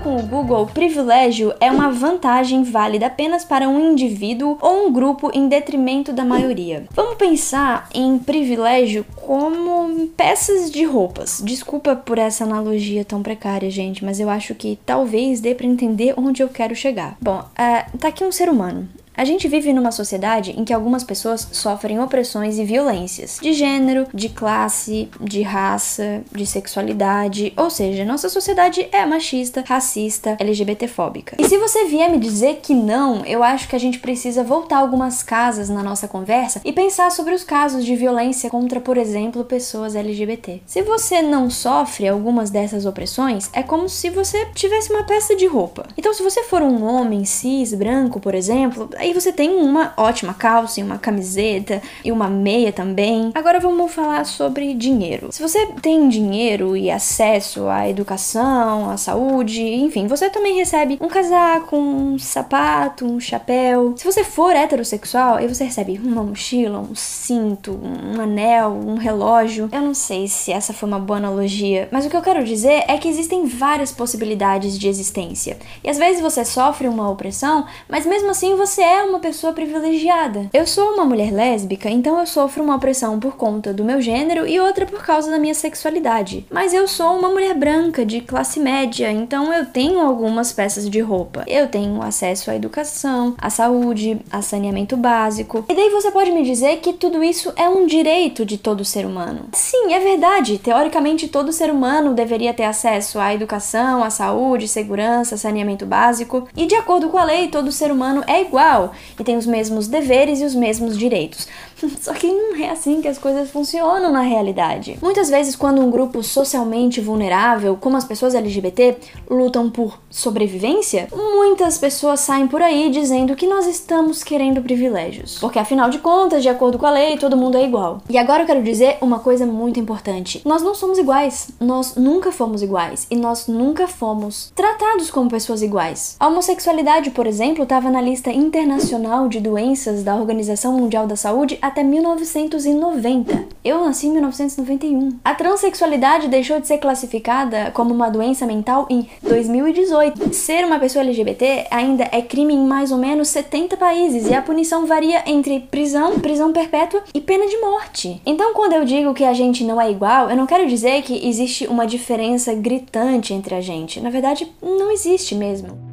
Com 0.06 0.18
o 0.18 0.22
Google, 0.22 0.66
privilégio 0.68 1.52
é 1.60 1.68
uma 1.68 1.90
vantagem 1.90 2.62
válida 2.62 3.06
apenas 3.06 3.44
para 3.44 3.68
um 3.68 3.90
indivíduo 3.90 4.56
ou 4.60 4.86
um 4.86 4.92
grupo 4.92 5.32
em 5.34 5.48
detrimento 5.48 6.12
da 6.12 6.24
maioria. 6.24 6.84
Vamos 6.92 7.16
pensar 7.16 7.88
em 7.92 8.16
privilégio 8.16 9.04
como 9.16 10.06
peças 10.16 10.70
de 10.70 10.84
roupas. 10.84 11.42
Desculpa 11.44 11.96
por 11.96 12.18
essa 12.18 12.44
analogia 12.44 13.04
tão 13.04 13.20
precária, 13.20 13.68
gente, 13.68 14.04
mas 14.04 14.20
eu 14.20 14.30
acho 14.30 14.54
que 14.54 14.78
talvez 14.86 15.40
dê 15.40 15.56
para 15.56 15.66
entender 15.66 16.14
onde 16.16 16.40
eu 16.40 16.48
quero 16.48 16.76
chegar. 16.76 17.16
Bom, 17.20 17.42
ah, 17.56 17.86
tá 17.98 18.06
aqui 18.06 18.22
um 18.22 18.30
ser 18.30 18.48
humano. 18.48 18.88
A 19.16 19.24
gente 19.24 19.48
vive 19.48 19.72
numa 19.72 19.90
sociedade 19.90 20.54
em 20.58 20.64
que 20.64 20.74
algumas 20.74 21.02
pessoas 21.02 21.48
sofrem 21.50 21.98
opressões 21.98 22.58
e 22.58 22.64
violências 22.64 23.38
de 23.40 23.54
gênero, 23.54 24.06
de 24.12 24.28
classe, 24.28 25.08
de 25.18 25.40
raça, 25.40 26.22
de 26.30 26.44
sexualidade, 26.44 27.52
ou 27.56 27.70
seja, 27.70 28.04
nossa 28.04 28.28
sociedade 28.28 28.86
é 28.92 29.06
machista, 29.06 29.64
racista, 29.66 30.36
LGBTfóbica. 30.38 31.36
E 31.38 31.48
se 31.48 31.56
você 31.56 31.86
vier 31.86 32.10
me 32.10 32.18
dizer 32.18 32.60
que 32.62 32.74
não, 32.74 33.24
eu 33.24 33.42
acho 33.42 33.68
que 33.68 33.76
a 33.76 33.80
gente 33.80 34.00
precisa 34.00 34.44
voltar 34.44 34.78
algumas 34.78 35.22
casas 35.22 35.70
na 35.70 35.82
nossa 35.82 36.06
conversa 36.06 36.60
e 36.62 36.72
pensar 36.72 37.10
sobre 37.10 37.34
os 37.34 37.42
casos 37.42 37.86
de 37.86 37.96
violência 37.96 38.50
contra, 38.50 38.80
por 38.80 38.98
exemplo, 38.98 39.44
pessoas 39.44 39.96
LGBT. 39.96 40.60
Se 40.66 40.82
você 40.82 41.22
não 41.22 41.48
sofre 41.48 42.06
algumas 42.06 42.50
dessas 42.50 42.84
opressões, 42.84 43.48
é 43.54 43.62
como 43.62 43.88
se 43.88 44.10
você 44.10 44.44
tivesse 44.54 44.92
uma 44.92 45.04
peça 45.04 45.34
de 45.34 45.46
roupa. 45.46 45.86
Então, 45.96 46.12
se 46.12 46.22
você 46.22 46.42
for 46.42 46.60
um 46.60 46.84
homem 46.84 47.24
cis, 47.24 47.72
branco, 47.72 48.20
por 48.20 48.34
exemplo, 48.34 48.90
aí 49.06 49.14
você 49.14 49.32
tem 49.32 49.50
uma 49.50 49.92
ótima 49.96 50.34
calça 50.34 50.80
e 50.80 50.82
uma 50.82 50.98
camiseta 50.98 51.80
e 52.04 52.10
uma 52.10 52.28
meia 52.28 52.72
também. 52.72 53.30
Agora 53.34 53.60
vamos 53.60 53.92
falar 53.92 54.26
sobre 54.26 54.74
dinheiro. 54.74 55.28
Se 55.30 55.40
você 55.40 55.66
tem 55.80 56.08
dinheiro 56.08 56.76
e 56.76 56.90
acesso 56.90 57.68
à 57.68 57.88
educação, 57.88 58.90
à 58.90 58.96
saúde, 58.96 59.62
enfim, 59.62 60.06
você 60.06 60.28
também 60.28 60.56
recebe 60.56 60.98
um 61.00 61.08
casaco, 61.08 61.76
um 61.76 62.18
sapato, 62.18 63.06
um 63.06 63.20
chapéu. 63.20 63.94
Se 63.96 64.04
você 64.04 64.24
for 64.24 64.54
heterossexual, 64.54 65.36
aí 65.36 65.46
você 65.46 65.64
recebe 65.64 66.00
uma 66.02 66.22
mochila, 66.22 66.80
um 66.80 66.94
cinto, 66.94 67.78
um 67.82 68.20
anel, 68.20 68.72
um 68.72 68.96
relógio. 68.96 69.68
Eu 69.72 69.82
não 69.82 69.94
sei 69.94 70.26
se 70.26 70.52
essa 70.52 70.72
foi 70.72 70.88
uma 70.88 70.98
boa 70.98 71.18
analogia, 71.18 71.88
mas 71.92 72.04
o 72.04 72.10
que 72.10 72.16
eu 72.16 72.22
quero 72.22 72.44
dizer 72.44 72.84
é 72.88 72.98
que 72.98 73.08
existem 73.08 73.46
várias 73.46 73.92
possibilidades 73.92 74.76
de 74.76 74.88
existência. 74.88 75.56
E 75.84 75.88
às 75.88 75.96
vezes 75.96 76.20
você 76.20 76.44
sofre 76.44 76.88
uma 76.88 77.08
opressão, 77.08 77.66
mas 77.88 78.04
mesmo 78.04 78.30
assim 78.30 78.56
você 78.56 78.82
é 78.82 78.95
uma 79.04 79.18
pessoa 79.18 79.52
privilegiada. 79.52 80.48
Eu 80.52 80.66
sou 80.66 80.94
uma 80.94 81.04
mulher 81.04 81.32
lésbica, 81.32 81.88
então 81.90 82.18
eu 82.18 82.26
sofro 82.26 82.62
uma 82.62 82.76
opressão 82.76 83.18
por 83.18 83.36
conta 83.36 83.72
do 83.72 83.84
meu 83.84 84.00
gênero 84.00 84.46
e 84.46 84.58
outra 84.60 84.86
por 84.86 85.04
causa 85.04 85.30
da 85.30 85.38
minha 85.38 85.54
sexualidade. 85.54 86.46
Mas 86.50 86.72
eu 86.72 86.86
sou 86.86 87.18
uma 87.18 87.28
mulher 87.28 87.54
branca 87.54 88.04
de 88.04 88.20
classe 88.20 88.60
média, 88.60 89.10
então 89.10 89.52
eu 89.52 89.66
tenho 89.66 90.00
algumas 90.00 90.52
peças 90.52 90.88
de 90.88 91.00
roupa. 91.00 91.44
Eu 91.46 91.68
tenho 91.68 92.00
acesso 92.02 92.50
à 92.50 92.56
educação, 92.56 93.34
à 93.38 93.50
saúde, 93.50 94.20
a 94.30 94.42
saneamento 94.42 94.96
básico. 94.96 95.64
E 95.68 95.74
daí 95.74 95.90
você 95.90 96.10
pode 96.10 96.30
me 96.30 96.42
dizer 96.42 96.78
que 96.78 96.92
tudo 96.92 97.22
isso 97.22 97.52
é 97.56 97.68
um 97.68 97.86
direito 97.86 98.44
de 98.44 98.58
todo 98.58 98.84
ser 98.84 99.04
humano. 99.04 99.46
Sim, 99.52 99.92
é 99.92 100.00
verdade. 100.00 100.58
Teoricamente, 100.58 101.28
todo 101.28 101.52
ser 101.52 101.70
humano 101.70 102.14
deveria 102.14 102.54
ter 102.54 102.64
acesso 102.64 103.18
à 103.18 103.34
educação, 103.34 104.02
à 104.02 104.10
saúde, 104.10 104.68
segurança, 104.68 105.36
saneamento 105.36 105.86
básico. 105.86 106.48
E 106.56 106.66
de 106.66 106.74
acordo 106.74 107.08
com 107.08 107.18
a 107.18 107.24
lei, 107.24 107.48
todo 107.48 107.72
ser 107.72 107.90
humano 107.90 108.22
é 108.26 108.40
igual 108.40 108.85
e 109.18 109.24
tem 109.24 109.36
os 109.36 109.46
mesmos 109.46 109.88
deveres 109.88 110.40
e 110.40 110.44
os 110.44 110.54
mesmos 110.54 110.98
direitos. 110.98 111.46
Só 112.00 112.12
que 112.12 112.26
não 112.26 112.56
é 112.56 112.70
assim 112.70 113.00
que 113.00 113.08
as 113.08 113.18
coisas 113.18 113.50
funcionam 113.50 114.12
na 114.12 114.20
realidade. 114.20 114.98
Muitas 115.02 115.28
vezes, 115.28 115.56
quando 115.56 115.80
um 115.80 115.90
grupo 115.90 116.22
socialmente 116.22 117.00
vulnerável, 117.00 117.76
como 117.76 117.96
as 117.96 118.04
pessoas 118.04 118.34
LGBT, 118.34 118.96
lutam 119.28 119.70
por 119.70 119.98
sobrevivência, 120.10 121.08
muitas 121.12 121.78
pessoas 121.78 122.20
saem 122.20 122.46
por 122.46 122.62
aí 122.62 122.90
dizendo 122.90 123.36
que 123.36 123.46
nós 123.46 123.66
estamos 123.66 124.22
querendo 124.22 124.62
privilégios. 124.62 125.38
Porque 125.38 125.58
afinal 125.58 125.90
de 125.90 125.98
contas, 125.98 126.42
de 126.42 126.48
acordo 126.48 126.78
com 126.78 126.86
a 126.86 126.90
lei, 126.90 127.16
todo 127.18 127.36
mundo 127.36 127.56
é 127.56 127.64
igual. 127.64 128.02
E 128.08 128.16
agora 128.18 128.42
eu 128.42 128.46
quero 128.46 128.62
dizer 128.62 128.98
uma 129.00 129.18
coisa 129.18 129.46
muito 129.46 129.78
importante: 129.78 130.42
nós 130.44 130.62
não 130.62 130.74
somos 130.74 130.98
iguais. 130.98 131.50
Nós 131.60 131.96
nunca 131.96 132.32
fomos 132.32 132.62
iguais. 132.62 133.06
E 133.10 133.16
nós 133.16 133.46
nunca 133.46 133.86
fomos 133.86 134.52
tratados 134.54 135.10
como 135.10 135.30
pessoas 135.30 135.62
iguais. 135.62 136.16
A 136.18 136.28
homossexualidade, 136.28 137.10
por 137.10 137.26
exemplo, 137.26 137.62
estava 137.62 137.90
na 137.90 138.00
lista 138.00 138.30
internacional 138.30 139.28
de 139.28 139.40
doenças 139.40 140.02
da 140.02 140.14
Organização 140.16 140.72
Mundial 140.72 141.06
da 141.06 141.16
Saúde 141.16 141.58
até 141.66 141.82
1990. 141.82 143.46
Eu 143.64 143.84
nasci 143.84 144.06
em 144.06 144.12
1991. 144.12 145.18
A 145.24 145.34
transexualidade 145.34 146.28
deixou 146.28 146.60
de 146.60 146.66
ser 146.66 146.78
classificada 146.78 147.70
como 147.72 147.92
uma 147.92 148.08
doença 148.08 148.46
mental 148.46 148.86
em 148.88 149.08
2018. 149.22 150.32
Ser 150.32 150.64
uma 150.64 150.78
pessoa 150.78 151.04
LGBT 151.04 151.66
ainda 151.70 152.08
é 152.12 152.22
crime 152.22 152.54
em 152.54 152.66
mais 152.66 152.92
ou 152.92 152.98
menos 152.98 153.28
70 153.28 153.76
países 153.76 154.28
e 154.28 154.34
a 154.34 154.42
punição 154.42 154.86
varia 154.86 155.22
entre 155.26 155.60
prisão, 155.60 156.20
prisão 156.20 156.52
perpétua 156.52 157.02
e 157.12 157.20
pena 157.20 157.46
de 157.46 157.58
morte. 157.58 158.20
Então, 158.24 158.54
quando 158.54 158.74
eu 158.74 158.84
digo 158.84 159.14
que 159.14 159.24
a 159.24 159.34
gente 159.34 159.64
não 159.64 159.80
é 159.80 159.90
igual, 159.90 160.30
eu 160.30 160.36
não 160.36 160.46
quero 160.46 160.66
dizer 160.66 161.02
que 161.02 161.26
existe 161.28 161.66
uma 161.66 161.86
diferença 161.86 162.54
gritante 162.54 163.34
entre 163.34 163.54
a 163.54 163.60
gente. 163.60 164.00
Na 164.00 164.10
verdade, 164.10 164.50
não 164.62 164.90
existe 164.90 165.34
mesmo. 165.34 165.85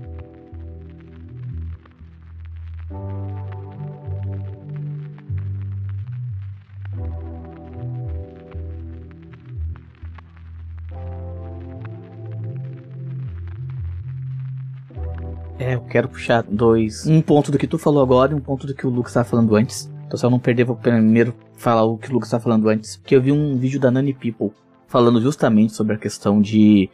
É, 15.64 15.76
eu 15.76 15.82
quero 15.82 16.10
puxar 16.10 16.44
dois. 16.44 17.08
Um 17.08 17.22
ponto 17.22 17.50
do 17.50 17.58
que 17.58 17.66
tu 17.66 17.78
falou 17.78 18.04
agora 18.04 18.34
e 18.34 18.36
um 18.36 18.42
ponto 18.42 18.68
do 18.68 18.76
que 18.76 18.86
o 18.86 18.90
Lucas 18.90 19.12
estava 19.12 19.30
falando 19.30 19.56
antes. 19.56 19.90
Então, 20.06 20.18
se 20.18 20.26
eu 20.26 20.30
não 20.30 20.38
perder, 20.38 20.66
vou 20.66 20.76
primeiro 20.76 21.34
falar 21.56 21.84
o 21.84 21.98
que 21.98 22.10
o 22.10 22.14
Lucas 22.14 22.28
estava 22.28 22.44
falando 22.44 22.68
antes. 22.68 23.00
Que 23.06 23.16
eu 23.16 23.22
vi 23.22 23.32
um 23.32 23.58
vídeo 23.58 23.80
da 23.80 23.90
Nani 23.90 24.14
People 24.14 24.52
falando 24.90 25.22
justamente 25.22 25.72
sobre 25.72 25.96
a 25.96 25.98
questão 25.98 26.42
de, 26.42 26.90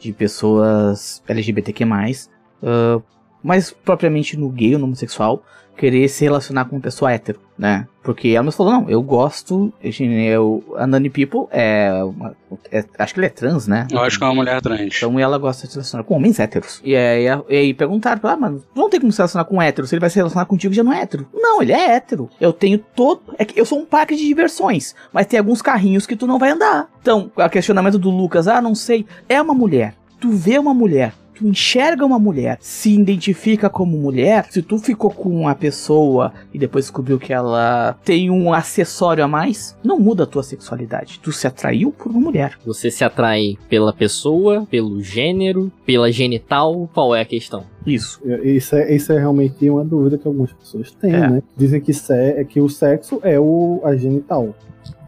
de 0.00 0.12
pessoas 0.12 1.22
LGBTQ+, 1.28 1.84
uh, 1.84 3.02
mais 3.40 3.70
propriamente 3.70 4.36
no 4.36 4.50
gay 4.50 4.74
ou 4.74 4.80
no 4.80 4.86
homossexual, 4.86 5.44
querer 5.78 6.08
se 6.08 6.24
relacionar 6.24 6.64
com 6.64 6.76
uma 6.76 6.82
pessoa 6.82 7.12
hétero, 7.12 7.38
né? 7.56 7.86
Porque 8.02 8.28
ela 8.28 8.44
nos 8.44 8.56
falou, 8.56 8.72
não, 8.72 8.90
eu 8.90 9.00
gosto, 9.00 9.72
eu, 9.82 10.64
a 10.76 10.86
Nani 10.86 11.08
People 11.08 11.46
é, 11.50 12.02
uma, 12.02 12.34
é, 12.72 12.84
acho 12.98 13.14
que 13.14 13.20
ele 13.20 13.26
é 13.26 13.30
trans, 13.30 13.66
né? 13.68 13.86
Eu 13.90 14.00
acho 14.00 14.18
que 14.18 14.24
é 14.24 14.26
uma 14.26 14.34
mulher 14.34 14.60
trans. 14.60 14.96
Então 14.96 15.18
ela 15.18 15.38
gosta 15.38 15.66
de 15.66 15.72
se 15.72 15.76
relacionar 15.76 16.04
com 16.04 16.14
homens 16.14 16.40
héteros. 16.40 16.80
E 16.84 16.96
aí, 16.96 17.26
e 17.48 17.56
aí 17.56 17.74
perguntaram, 17.74 18.20
ah, 18.24 18.36
mano, 18.36 18.64
não 18.74 18.90
tem 18.90 18.98
como 18.98 19.12
se 19.12 19.18
relacionar 19.18 19.44
com 19.44 19.62
hétero, 19.62 19.86
se 19.86 19.94
ele 19.94 20.00
vai 20.00 20.10
se 20.10 20.16
relacionar 20.16 20.46
contigo 20.46 20.74
já 20.74 20.82
não 20.82 20.92
é 20.92 21.02
hétero. 21.02 21.28
Não, 21.32 21.62
ele 21.62 21.72
é 21.72 21.92
hétero. 21.92 22.28
Eu 22.40 22.52
tenho 22.52 22.78
todo, 22.78 23.22
é 23.38 23.44
que 23.44 23.58
eu 23.58 23.64
sou 23.64 23.78
um 23.78 23.84
parque 23.84 24.16
de 24.16 24.26
diversões, 24.26 24.94
mas 25.12 25.26
tem 25.26 25.38
alguns 25.38 25.62
carrinhos 25.62 26.06
que 26.06 26.16
tu 26.16 26.26
não 26.26 26.38
vai 26.38 26.50
andar. 26.50 26.88
Então, 27.00 27.30
o 27.36 27.48
questionamento 27.48 27.98
do 27.98 28.10
Lucas, 28.10 28.48
ah, 28.48 28.60
não 28.60 28.74
sei, 28.74 29.06
é 29.28 29.40
uma 29.40 29.54
mulher. 29.54 29.94
Tu 30.20 30.30
vê 30.30 30.58
uma 30.58 30.74
mulher, 30.74 31.12
tu 31.38 31.46
enxerga 31.46 32.04
uma 32.04 32.18
mulher, 32.18 32.58
se 32.60 32.92
identifica 32.92 33.70
como 33.70 33.96
mulher, 33.96 34.46
se 34.50 34.60
tu 34.62 34.78
ficou 34.78 35.10
com 35.10 35.28
uma 35.30 35.54
pessoa 35.54 36.32
e 36.52 36.58
depois 36.58 36.86
descobriu 36.86 37.18
que 37.18 37.32
ela 37.32 37.96
tem 38.04 38.30
um 38.30 38.52
acessório 38.52 39.24
a 39.24 39.28
mais, 39.28 39.76
não 39.84 39.98
muda 39.98 40.24
a 40.24 40.26
tua 40.26 40.42
sexualidade. 40.42 41.20
Tu 41.22 41.32
se 41.32 41.46
atraiu 41.46 41.92
por 41.92 42.10
uma 42.10 42.20
mulher. 42.20 42.58
Você 42.66 42.90
se 42.90 43.04
atrai 43.04 43.56
pela 43.68 43.92
pessoa, 43.92 44.66
pelo 44.70 45.00
gênero, 45.02 45.70
pela 45.86 46.10
genital, 46.10 46.88
qual 46.92 47.14
é 47.14 47.20
a 47.20 47.24
questão? 47.24 47.64
Isso. 47.86 48.20
Isso 48.42 48.74
é, 48.74 48.94
isso 48.94 49.12
é 49.12 49.18
realmente 49.18 49.68
uma 49.70 49.84
dúvida 49.84 50.18
que 50.18 50.26
algumas 50.26 50.52
pessoas 50.52 50.90
têm, 50.90 51.14
É. 51.14 51.28
né? 51.30 51.42
Dizem 51.56 51.80
que, 51.80 51.92
se, 51.94 52.44
que 52.46 52.60
o 52.60 52.68
sexo 52.68 53.20
é 53.22 53.38
o, 53.38 53.80
a 53.84 53.96
genital. 53.96 54.54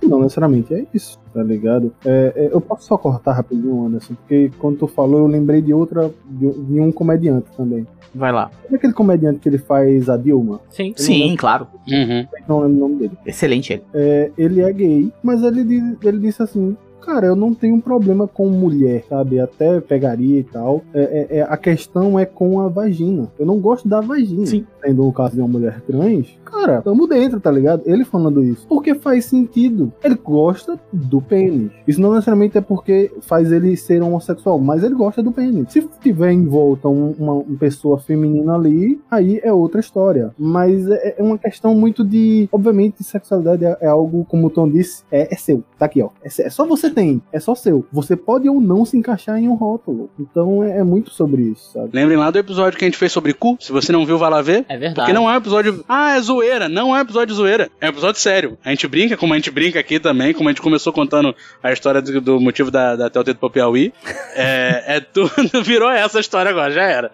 Não 0.03 0.21
necessariamente 0.21 0.73
é 0.75 0.85
isso, 0.95 1.19
tá 1.33 1.43
ligado? 1.43 1.93
É, 2.05 2.33
é, 2.35 2.49
eu 2.53 2.61
posso 2.61 2.85
só 2.87 2.97
cortar 2.97 3.33
rapidinho, 3.33 3.87
Anderson, 3.87 4.15
porque 4.15 4.51
quando 4.59 4.79
tu 4.79 4.87
falou, 4.87 5.21
eu 5.21 5.27
lembrei 5.27 5.61
de 5.61 5.75
outra, 5.75 6.11
de, 6.29 6.51
de 6.53 6.81
um 6.81 6.91
comediante 6.91 7.47
também. 7.57 7.87
Vai 8.15 8.33
lá. 8.33 8.51
Sabe 8.65 8.77
aquele 8.77 8.93
comediante 8.93 9.39
que 9.39 9.49
ele 9.49 9.59
faz 9.59 10.09
a 10.09 10.17
Dilma? 10.17 10.61
Sim. 10.71 10.93
Sim, 10.97 11.37
claro. 11.37 11.67
Uhum. 11.89 12.27
Não 12.49 12.61
lembro 12.61 12.77
o 12.77 12.81
nome 12.89 12.97
dele. 12.97 13.13
Excelente 13.25 13.73
ele. 13.75 13.83
É, 13.95 14.31
ele 14.37 14.61
é 14.63 14.73
gay, 14.73 15.13
mas 15.23 15.43
ele, 15.43 15.63
diz- 15.65 15.97
ele 16.03 16.19
disse 16.19 16.43
assim. 16.43 16.77
Cara, 17.03 17.27
eu 17.27 17.35
não 17.35 17.55
tenho 17.55 17.81
problema 17.81 18.29
com 18.29 18.47
mulher, 18.51 19.05
sabe? 19.09 19.41
Até 19.41 19.81
pegaria 19.81 20.41
e 20.41 20.45
tal. 20.45 20.83
É, 20.93 21.01
é- 21.31 21.39
é- 21.39 21.43
a 21.43 21.57
questão 21.57 22.19
é 22.19 22.27
com 22.27 22.61
a 22.61 22.69
vagina. 22.69 23.27
Eu 23.39 23.47
não 23.47 23.59
gosto 23.59 23.89
da 23.89 24.03
vagina. 24.03 24.45
Sim. 24.45 24.67
Sendo 24.83 25.07
o 25.07 25.13
caso 25.13 25.35
de 25.35 25.41
uma 25.41 25.49
mulher 25.49 25.81
trans, 25.83 26.27
cara, 26.45 26.83
tamo 26.83 27.07
dentro, 27.07 27.39
tá 27.41 27.51
ligado? 27.51 27.83
Ele 27.87 28.05
falando 28.05 28.43
isso. 28.43 28.67
Porque 28.69 28.95
faz 28.95 29.27
sentido. 29.27 29.93
Ele 30.03 30.15
gosta 30.17 30.79
do 30.93 31.21
pênis. 31.21 31.71
Isso 31.87 32.01
não 32.01 32.13
necessariamente 32.13 32.59
é 32.59 32.61
porque 32.61 33.11
faz 33.23 33.53
ele 33.53 33.77
ser 33.77 34.03
homossexual, 34.03 34.59
mas 34.59 34.83
ele 34.83 34.95
gosta 34.95 35.23
do 35.23 35.31
pênis. 35.33 35.67
Se 35.73 35.87
tiver 36.01 36.33
em 36.33 36.45
volta 36.47 36.89
um- 36.89 37.15
uma, 37.19 37.33
uma 37.35 37.59
pessoa 37.59 37.99
feminina 37.99 38.55
ali, 38.55 39.01
aí 39.11 39.41
é 39.43 39.53
outra 39.53 39.81
história. 39.81 40.33
Mas 40.39 40.89
é, 40.89 41.17
é 41.19 41.23
uma 41.23 41.39
questão 41.39 41.75
muito 41.75 42.03
de. 42.05 42.49
Obviamente, 42.51 43.05
sexualidade 43.05 43.65
é, 43.65 43.77
é 43.83 43.87
algo, 43.87 44.25
como 44.29 44.47
o 44.47 44.51
Tom 44.51 44.69
disse, 44.69 45.03
é, 45.11 45.33
é 45.33 45.37
seu. 45.37 45.63
Tá 45.79 45.87
aqui, 45.87 46.03
ó. 46.03 46.09
É, 46.23 46.27
é 46.27 46.51
só 46.51 46.67
você 46.67 46.81
você 46.81 46.89
tem, 46.89 47.21
é 47.31 47.39
só 47.39 47.55
seu. 47.55 47.85
Você 47.93 48.17
pode 48.17 48.49
ou 48.49 48.59
não 48.59 48.87
se 48.87 48.97
encaixar 48.97 49.39
em 49.39 49.47
um 49.47 49.53
rótulo. 49.55 50.09
Então 50.19 50.65
é, 50.65 50.79
é 50.79 50.83
muito 50.83 51.11
sobre 51.11 51.43
isso, 51.43 51.73
sabe? 51.75 51.91
Lembrem 51.93 52.17
lá 52.17 52.31
do 52.31 52.39
episódio 52.39 52.79
que 52.79 52.85
a 52.87 52.89
gente 52.89 52.97
fez 52.97 53.13
sobre 53.13 53.35
cu. 53.35 53.59
Se 53.61 53.71
você 53.71 53.93
não 53.93 54.07
viu, 54.07 54.17
vai 54.17 54.31
lá 54.31 54.41
ver. 54.41 54.65
É 54.71 54.77
verdade. 54.77 55.07
Porque 55.07 55.13
não 55.13 55.29
é 55.29 55.33
um 55.33 55.37
episódio. 55.37 55.85
Ah, 55.89 56.17
é 56.17 56.21
zoeira. 56.21 56.69
Não 56.69 56.95
é 56.95 57.01
um 57.01 57.03
episódio 57.03 57.27
de 57.27 57.35
zoeira. 57.35 57.69
É 57.81 57.87
um 57.87 57.89
episódio 57.89 58.21
sério. 58.21 58.57
A 58.65 58.71
gente 58.71 58.87
brinca, 58.87 59.17
como 59.17 59.35
a 59.35 59.37
gente 59.37 59.51
brinca 59.51 59.81
aqui 59.81 59.99
também, 59.99 60.33
como 60.33 60.49
a 60.49 60.53
gente 60.53 60.63
começou 60.63 60.93
contando 60.93 61.35
a 61.61 61.73
história 61.73 62.01
do, 62.01 62.21
do 62.21 62.41
motivo 62.41 62.71
da, 62.71 62.95
da 62.95 63.11
Telltale 63.11 63.37
pro 63.37 63.51
Piauí. 63.51 63.93
É, 64.37 64.85
é 64.87 65.01
tudo. 65.01 65.33
Virou 65.65 65.91
essa 65.91 66.21
história 66.21 66.53
agora, 66.53 66.71
já 66.71 66.85
era. 66.85 67.11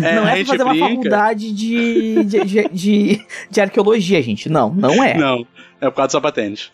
É, 0.00 0.14
não 0.14 0.24
a 0.24 0.30
é 0.38 0.44
pra 0.44 0.44
fazer 0.44 0.62
uma 0.62 0.74
brinca. 0.74 0.88
faculdade 0.90 1.52
de, 1.52 2.22
de, 2.22 2.44
de, 2.44 2.68
de, 2.68 3.26
de 3.50 3.60
arqueologia, 3.60 4.22
gente. 4.22 4.48
Não, 4.48 4.72
não 4.72 5.02
é. 5.02 5.14
Não. 5.14 5.44
É 5.80 5.90
por 5.90 5.96
causa 5.96 6.08
do 6.08 6.12
sapatênis. 6.12 6.70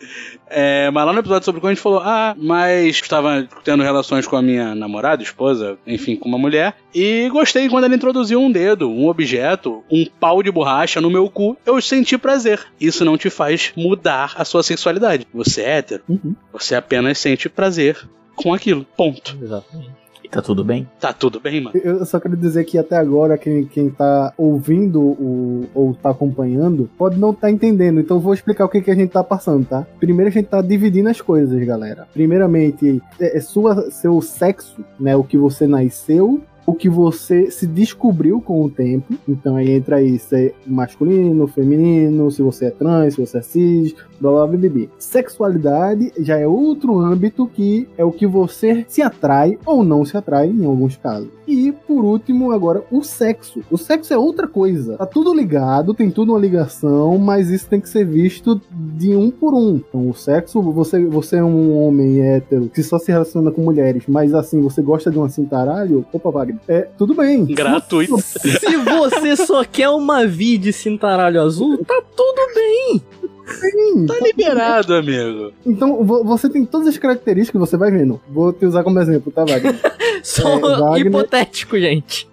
É, 0.48 0.90
mas 0.90 1.06
lá 1.06 1.12
no 1.12 1.18
episódio 1.18 1.44
sobre 1.44 1.60
quando 1.60 1.70
a 1.72 1.74
gente 1.74 1.82
falou, 1.82 2.00
ah, 2.00 2.34
mas 2.38 2.96
estava 2.96 3.48
tendo 3.64 3.82
relações 3.82 4.26
com 4.26 4.36
a 4.36 4.42
minha 4.42 4.74
namorada, 4.74 5.22
esposa, 5.22 5.78
enfim, 5.86 6.16
com 6.16 6.28
uma 6.28 6.38
mulher, 6.38 6.76
e 6.94 7.28
gostei 7.30 7.68
quando 7.68 7.84
ela 7.84 7.94
introduziu 7.94 8.40
um 8.40 8.50
dedo, 8.50 8.88
um 8.90 9.08
objeto, 9.08 9.82
um 9.90 10.04
pau 10.06 10.42
de 10.42 10.50
borracha 10.50 11.00
no 11.00 11.10
meu 11.10 11.28
cu, 11.30 11.56
eu 11.66 11.80
senti 11.80 12.16
prazer. 12.18 12.60
Isso 12.80 13.04
não 13.04 13.16
te 13.18 13.30
faz 13.30 13.72
mudar 13.76 14.34
a 14.36 14.44
sua 14.44 14.62
sexualidade. 14.62 15.26
Você 15.34 15.62
é 15.62 15.78
hétero, 15.78 16.02
Uhum. 16.08 16.34
você 16.52 16.74
apenas 16.74 17.18
sente 17.18 17.48
prazer 17.48 17.96
com 18.36 18.54
aquilo. 18.54 18.86
Ponto. 18.96 19.36
Exatamente. 19.42 19.99
Tá 20.30 20.40
tudo 20.40 20.64
bem? 20.64 20.88
Tá 21.00 21.12
tudo 21.12 21.40
bem, 21.40 21.60
mano. 21.60 21.76
Eu 21.76 22.06
só 22.06 22.20
quero 22.20 22.36
dizer 22.36 22.64
que 22.64 22.78
até 22.78 22.96
agora, 22.96 23.36
quem, 23.36 23.64
quem 23.64 23.90
tá 23.90 24.32
ouvindo 24.38 25.00
o, 25.00 25.68
ou 25.74 25.94
tá 25.94 26.10
acompanhando, 26.10 26.88
pode 26.96 27.18
não 27.18 27.34
tá 27.34 27.50
entendendo. 27.50 28.00
Então 28.00 28.16
eu 28.16 28.20
vou 28.20 28.32
explicar 28.32 28.64
o 28.64 28.68
que, 28.68 28.80
que 28.80 28.90
a 28.90 28.94
gente 28.94 29.10
tá 29.10 29.24
passando, 29.24 29.66
tá? 29.66 29.86
Primeiro 29.98 30.28
a 30.28 30.32
gente 30.32 30.46
tá 30.46 30.62
dividindo 30.62 31.08
as 31.08 31.20
coisas, 31.20 31.60
galera. 31.66 32.06
Primeiramente, 32.12 33.02
é, 33.18 33.38
é 33.38 33.40
sua, 33.40 33.90
seu 33.90 34.20
sexo, 34.22 34.84
né? 34.98 35.16
O 35.16 35.24
que 35.24 35.36
você 35.36 35.66
nasceu. 35.66 36.40
O 36.66 36.74
que 36.74 36.88
você 36.88 37.50
se 37.50 37.66
descobriu 37.66 38.40
com 38.40 38.62
o 38.62 38.70
tempo. 38.70 39.14
Então 39.28 39.56
aí 39.56 39.70
entra 39.70 39.96
aí 39.96 40.18
se 40.18 40.36
é 40.36 40.54
masculino, 40.66 41.46
feminino, 41.46 42.30
se 42.30 42.42
você 42.42 42.66
é 42.66 42.70
trans, 42.70 43.14
se 43.14 43.20
você 43.20 43.38
é 43.38 43.42
cis, 43.42 43.94
blá 44.20 44.30
blá 44.30 44.46
blá 44.46 44.68
blá. 44.68 44.86
Sexualidade 44.98 46.12
já 46.18 46.38
é 46.38 46.46
outro 46.46 46.98
âmbito 46.98 47.46
que 47.46 47.88
é 47.96 48.04
o 48.04 48.12
que 48.12 48.26
você 48.26 48.84
se 48.88 49.02
atrai 49.02 49.58
ou 49.64 49.84
não 49.84 50.04
se 50.04 50.16
atrai 50.16 50.48
em 50.48 50.64
alguns 50.64 50.96
casos. 50.96 51.28
E 51.50 51.72
por 51.72 52.04
último, 52.04 52.52
agora, 52.52 52.84
o 52.92 53.02
sexo. 53.02 53.60
O 53.68 53.76
sexo 53.76 54.14
é 54.14 54.16
outra 54.16 54.46
coisa. 54.46 54.96
Tá 54.96 55.04
tudo 55.04 55.34
ligado, 55.34 55.92
tem 55.92 56.08
tudo 56.08 56.32
uma 56.32 56.38
ligação, 56.38 57.18
mas 57.18 57.50
isso 57.50 57.68
tem 57.68 57.80
que 57.80 57.88
ser 57.88 58.04
visto 58.04 58.60
de 58.70 59.16
um 59.16 59.32
por 59.32 59.52
um. 59.52 59.76
Então, 59.76 60.08
o 60.08 60.14
sexo, 60.14 60.62
você, 60.62 61.04
você 61.04 61.38
é 61.38 61.44
um 61.44 61.76
homem 61.76 62.20
hétero 62.20 62.68
que 62.68 62.84
só 62.84 63.00
se 63.00 63.10
relaciona 63.10 63.50
com 63.50 63.62
mulheres, 63.62 64.04
mas 64.06 64.32
assim, 64.32 64.60
você 64.60 64.80
gosta 64.80 65.10
de 65.10 65.18
um 65.18 65.28
cintaralho? 65.28 66.06
Opa, 66.12 66.30
Wagner. 66.52 66.60
É, 66.68 66.88
tudo 66.98 67.14
bem. 67.14 67.44
Gratuito. 67.46 68.18
Se 68.20 68.76
você 68.76 69.36
só 69.36 69.64
quer 69.64 69.88
uma 69.88 70.26
V 70.26 70.58
de 70.58 70.72
cintaralho 70.72 71.40
azul, 71.42 71.78
tá 71.84 72.02
tudo 72.16 72.54
bem. 72.54 73.02
Sim. 73.46 74.06
Tá 74.06 74.14
liberado, 74.22 74.94
amigo. 74.94 75.52
Então, 75.66 76.04
vo- 76.04 76.22
você 76.24 76.48
tem 76.48 76.64
todas 76.64 76.86
as 76.86 76.96
características 76.98 77.50
que 77.50 77.58
você 77.70 77.76
vai 77.76 77.90
vendo. 77.90 78.20
Vou 78.28 78.52
te 78.52 78.64
usar 78.64 78.84
como 78.84 79.00
exemplo, 79.00 79.32
tá, 79.32 79.44
Wagner? 79.44 79.74
Só 80.22 80.56
É, 80.58 80.60
Wagner- 80.78 81.06
hipotético, 81.08 81.78
gente. 81.78 82.28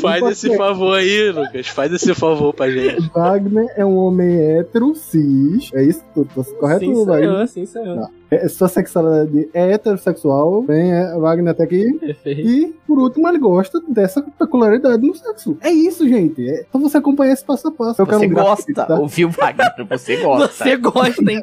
Faz 0.00 0.22
esse 0.26 0.56
favor 0.56 0.94
aí, 0.96 1.30
Lucas. 1.30 1.66
Faz 1.68 1.92
esse 1.92 2.14
favor 2.14 2.54
pra 2.54 2.70
gente. 2.70 3.06
Wagner 3.14 3.66
é 3.76 3.84
um 3.84 3.96
homem 3.96 4.34
hétero, 4.58 4.94
cis. 4.94 5.70
É 5.74 5.82
isso? 5.82 6.02
Tô, 6.14 6.24
tô 6.24 6.42
correto, 6.54 6.80
Sim, 6.80 7.04
Wagner? 7.04 7.28
senhor, 7.28 7.48
sim, 7.48 7.66
senhor. 7.66 7.96
Tá. 8.00 8.10
É, 8.30 8.46
sua 8.48 8.68
sexualidade 8.68 9.48
é 9.54 9.72
heterossexual, 9.72 10.62
bem, 10.62 10.92
é, 10.92 11.16
Wagner 11.18 11.52
até 11.52 11.62
aqui. 11.64 11.92
Perfeito. 11.94 12.40
E, 12.48 12.74
por 12.86 12.98
último, 12.98 13.26
ele 13.28 13.38
gosta 13.38 13.80
dessa 13.88 14.20
peculiaridade 14.38 15.06
no 15.06 15.14
sexo. 15.14 15.56
É 15.62 15.70
isso, 15.70 16.06
gente. 16.06 16.46
É 16.48 16.64
só 16.70 16.78
você 16.78 16.98
acompanhar 16.98 17.32
esse 17.32 17.44
passo 17.44 17.68
a 17.68 17.72
passo. 17.72 18.02
Eu 18.02 18.06
Você 18.06 18.26
um 18.26 18.30
gosta, 18.30 18.72
tá? 18.86 18.94
ouviu, 19.00 19.30
Wagner? 19.30 19.72
Você 19.88 20.16
gosta. 20.16 20.48
Você 20.64 20.76
gosta, 20.76 21.32
hein? 21.32 21.42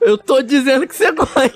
Eu 0.00 0.16
tô 0.18 0.42
dizendo 0.42 0.86
que 0.86 0.94
você 0.94 1.10
gosta. 1.12 1.52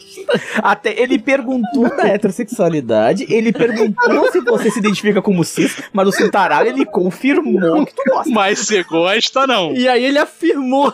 Até 0.63 1.01
ele 1.01 1.19
perguntou 1.19 1.89
da 1.97 2.09
heterossexualidade, 2.09 3.27
ele 3.29 3.53
perguntou 3.53 4.31
se 4.33 4.41
você 4.41 4.71
se 4.71 4.79
identifica 4.79 5.21
como 5.23 5.45
cis, 5.45 5.81
mas 5.93 6.09
o 6.09 6.13
Cintaralho 6.13 6.69
ele 6.69 6.85
confirmou 6.85 7.85
que 7.87 7.95
tu 7.95 8.03
gosta. 8.09 8.31
Mas 8.31 8.61
você 8.61 8.83
gosta, 8.83 9.47
não. 9.47 9.73
E 9.73 9.89
aí 9.89 10.05
ele 10.05 10.19
afirmou. 10.19 10.93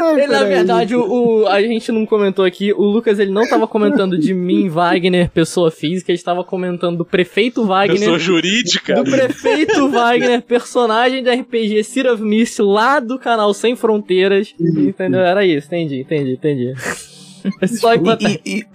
Ai, 0.00 0.14
Ele, 0.22 0.26
na 0.28 0.44
verdade, 0.44 0.94
o, 0.96 1.42
o- 1.42 1.46
a 1.46 1.60
gente 1.62 1.90
não 1.92 2.04
comentou 2.06 2.44
aqui. 2.44 2.72
O 2.72 2.82
Lucas 2.82 3.11
ele 3.18 3.30
não 3.30 3.48
tava 3.48 3.66
comentando 3.66 4.18
de 4.18 4.34
mim, 4.34 4.68
Wagner, 4.68 5.30
pessoa 5.30 5.70
física. 5.70 6.10
Ele 6.10 6.18
estava 6.18 6.44
comentando 6.44 6.98
do 6.98 7.04
prefeito 7.04 7.64
Wagner. 7.64 7.98
Pessoa 7.98 8.18
jurídica. 8.18 8.94
Do 8.94 9.04
prefeito 9.04 9.88
Wagner, 9.88 10.42
personagem 10.42 11.22
de 11.22 11.30
RPG 11.30 11.84
City 11.84 12.08
of 12.08 12.22
Mist, 12.22 12.60
lá 12.60 13.00
do 13.00 13.18
canal 13.18 13.52
Sem 13.54 13.76
Fronteiras. 13.76 14.54
Entendeu? 14.58 15.20
Era 15.20 15.44
isso, 15.44 15.66
entendi, 15.66 16.00
entendi, 16.00 16.32
entendi. 16.32 16.74
Só 17.66 17.94
hipotético, 17.94 18.42
E, 18.46 18.66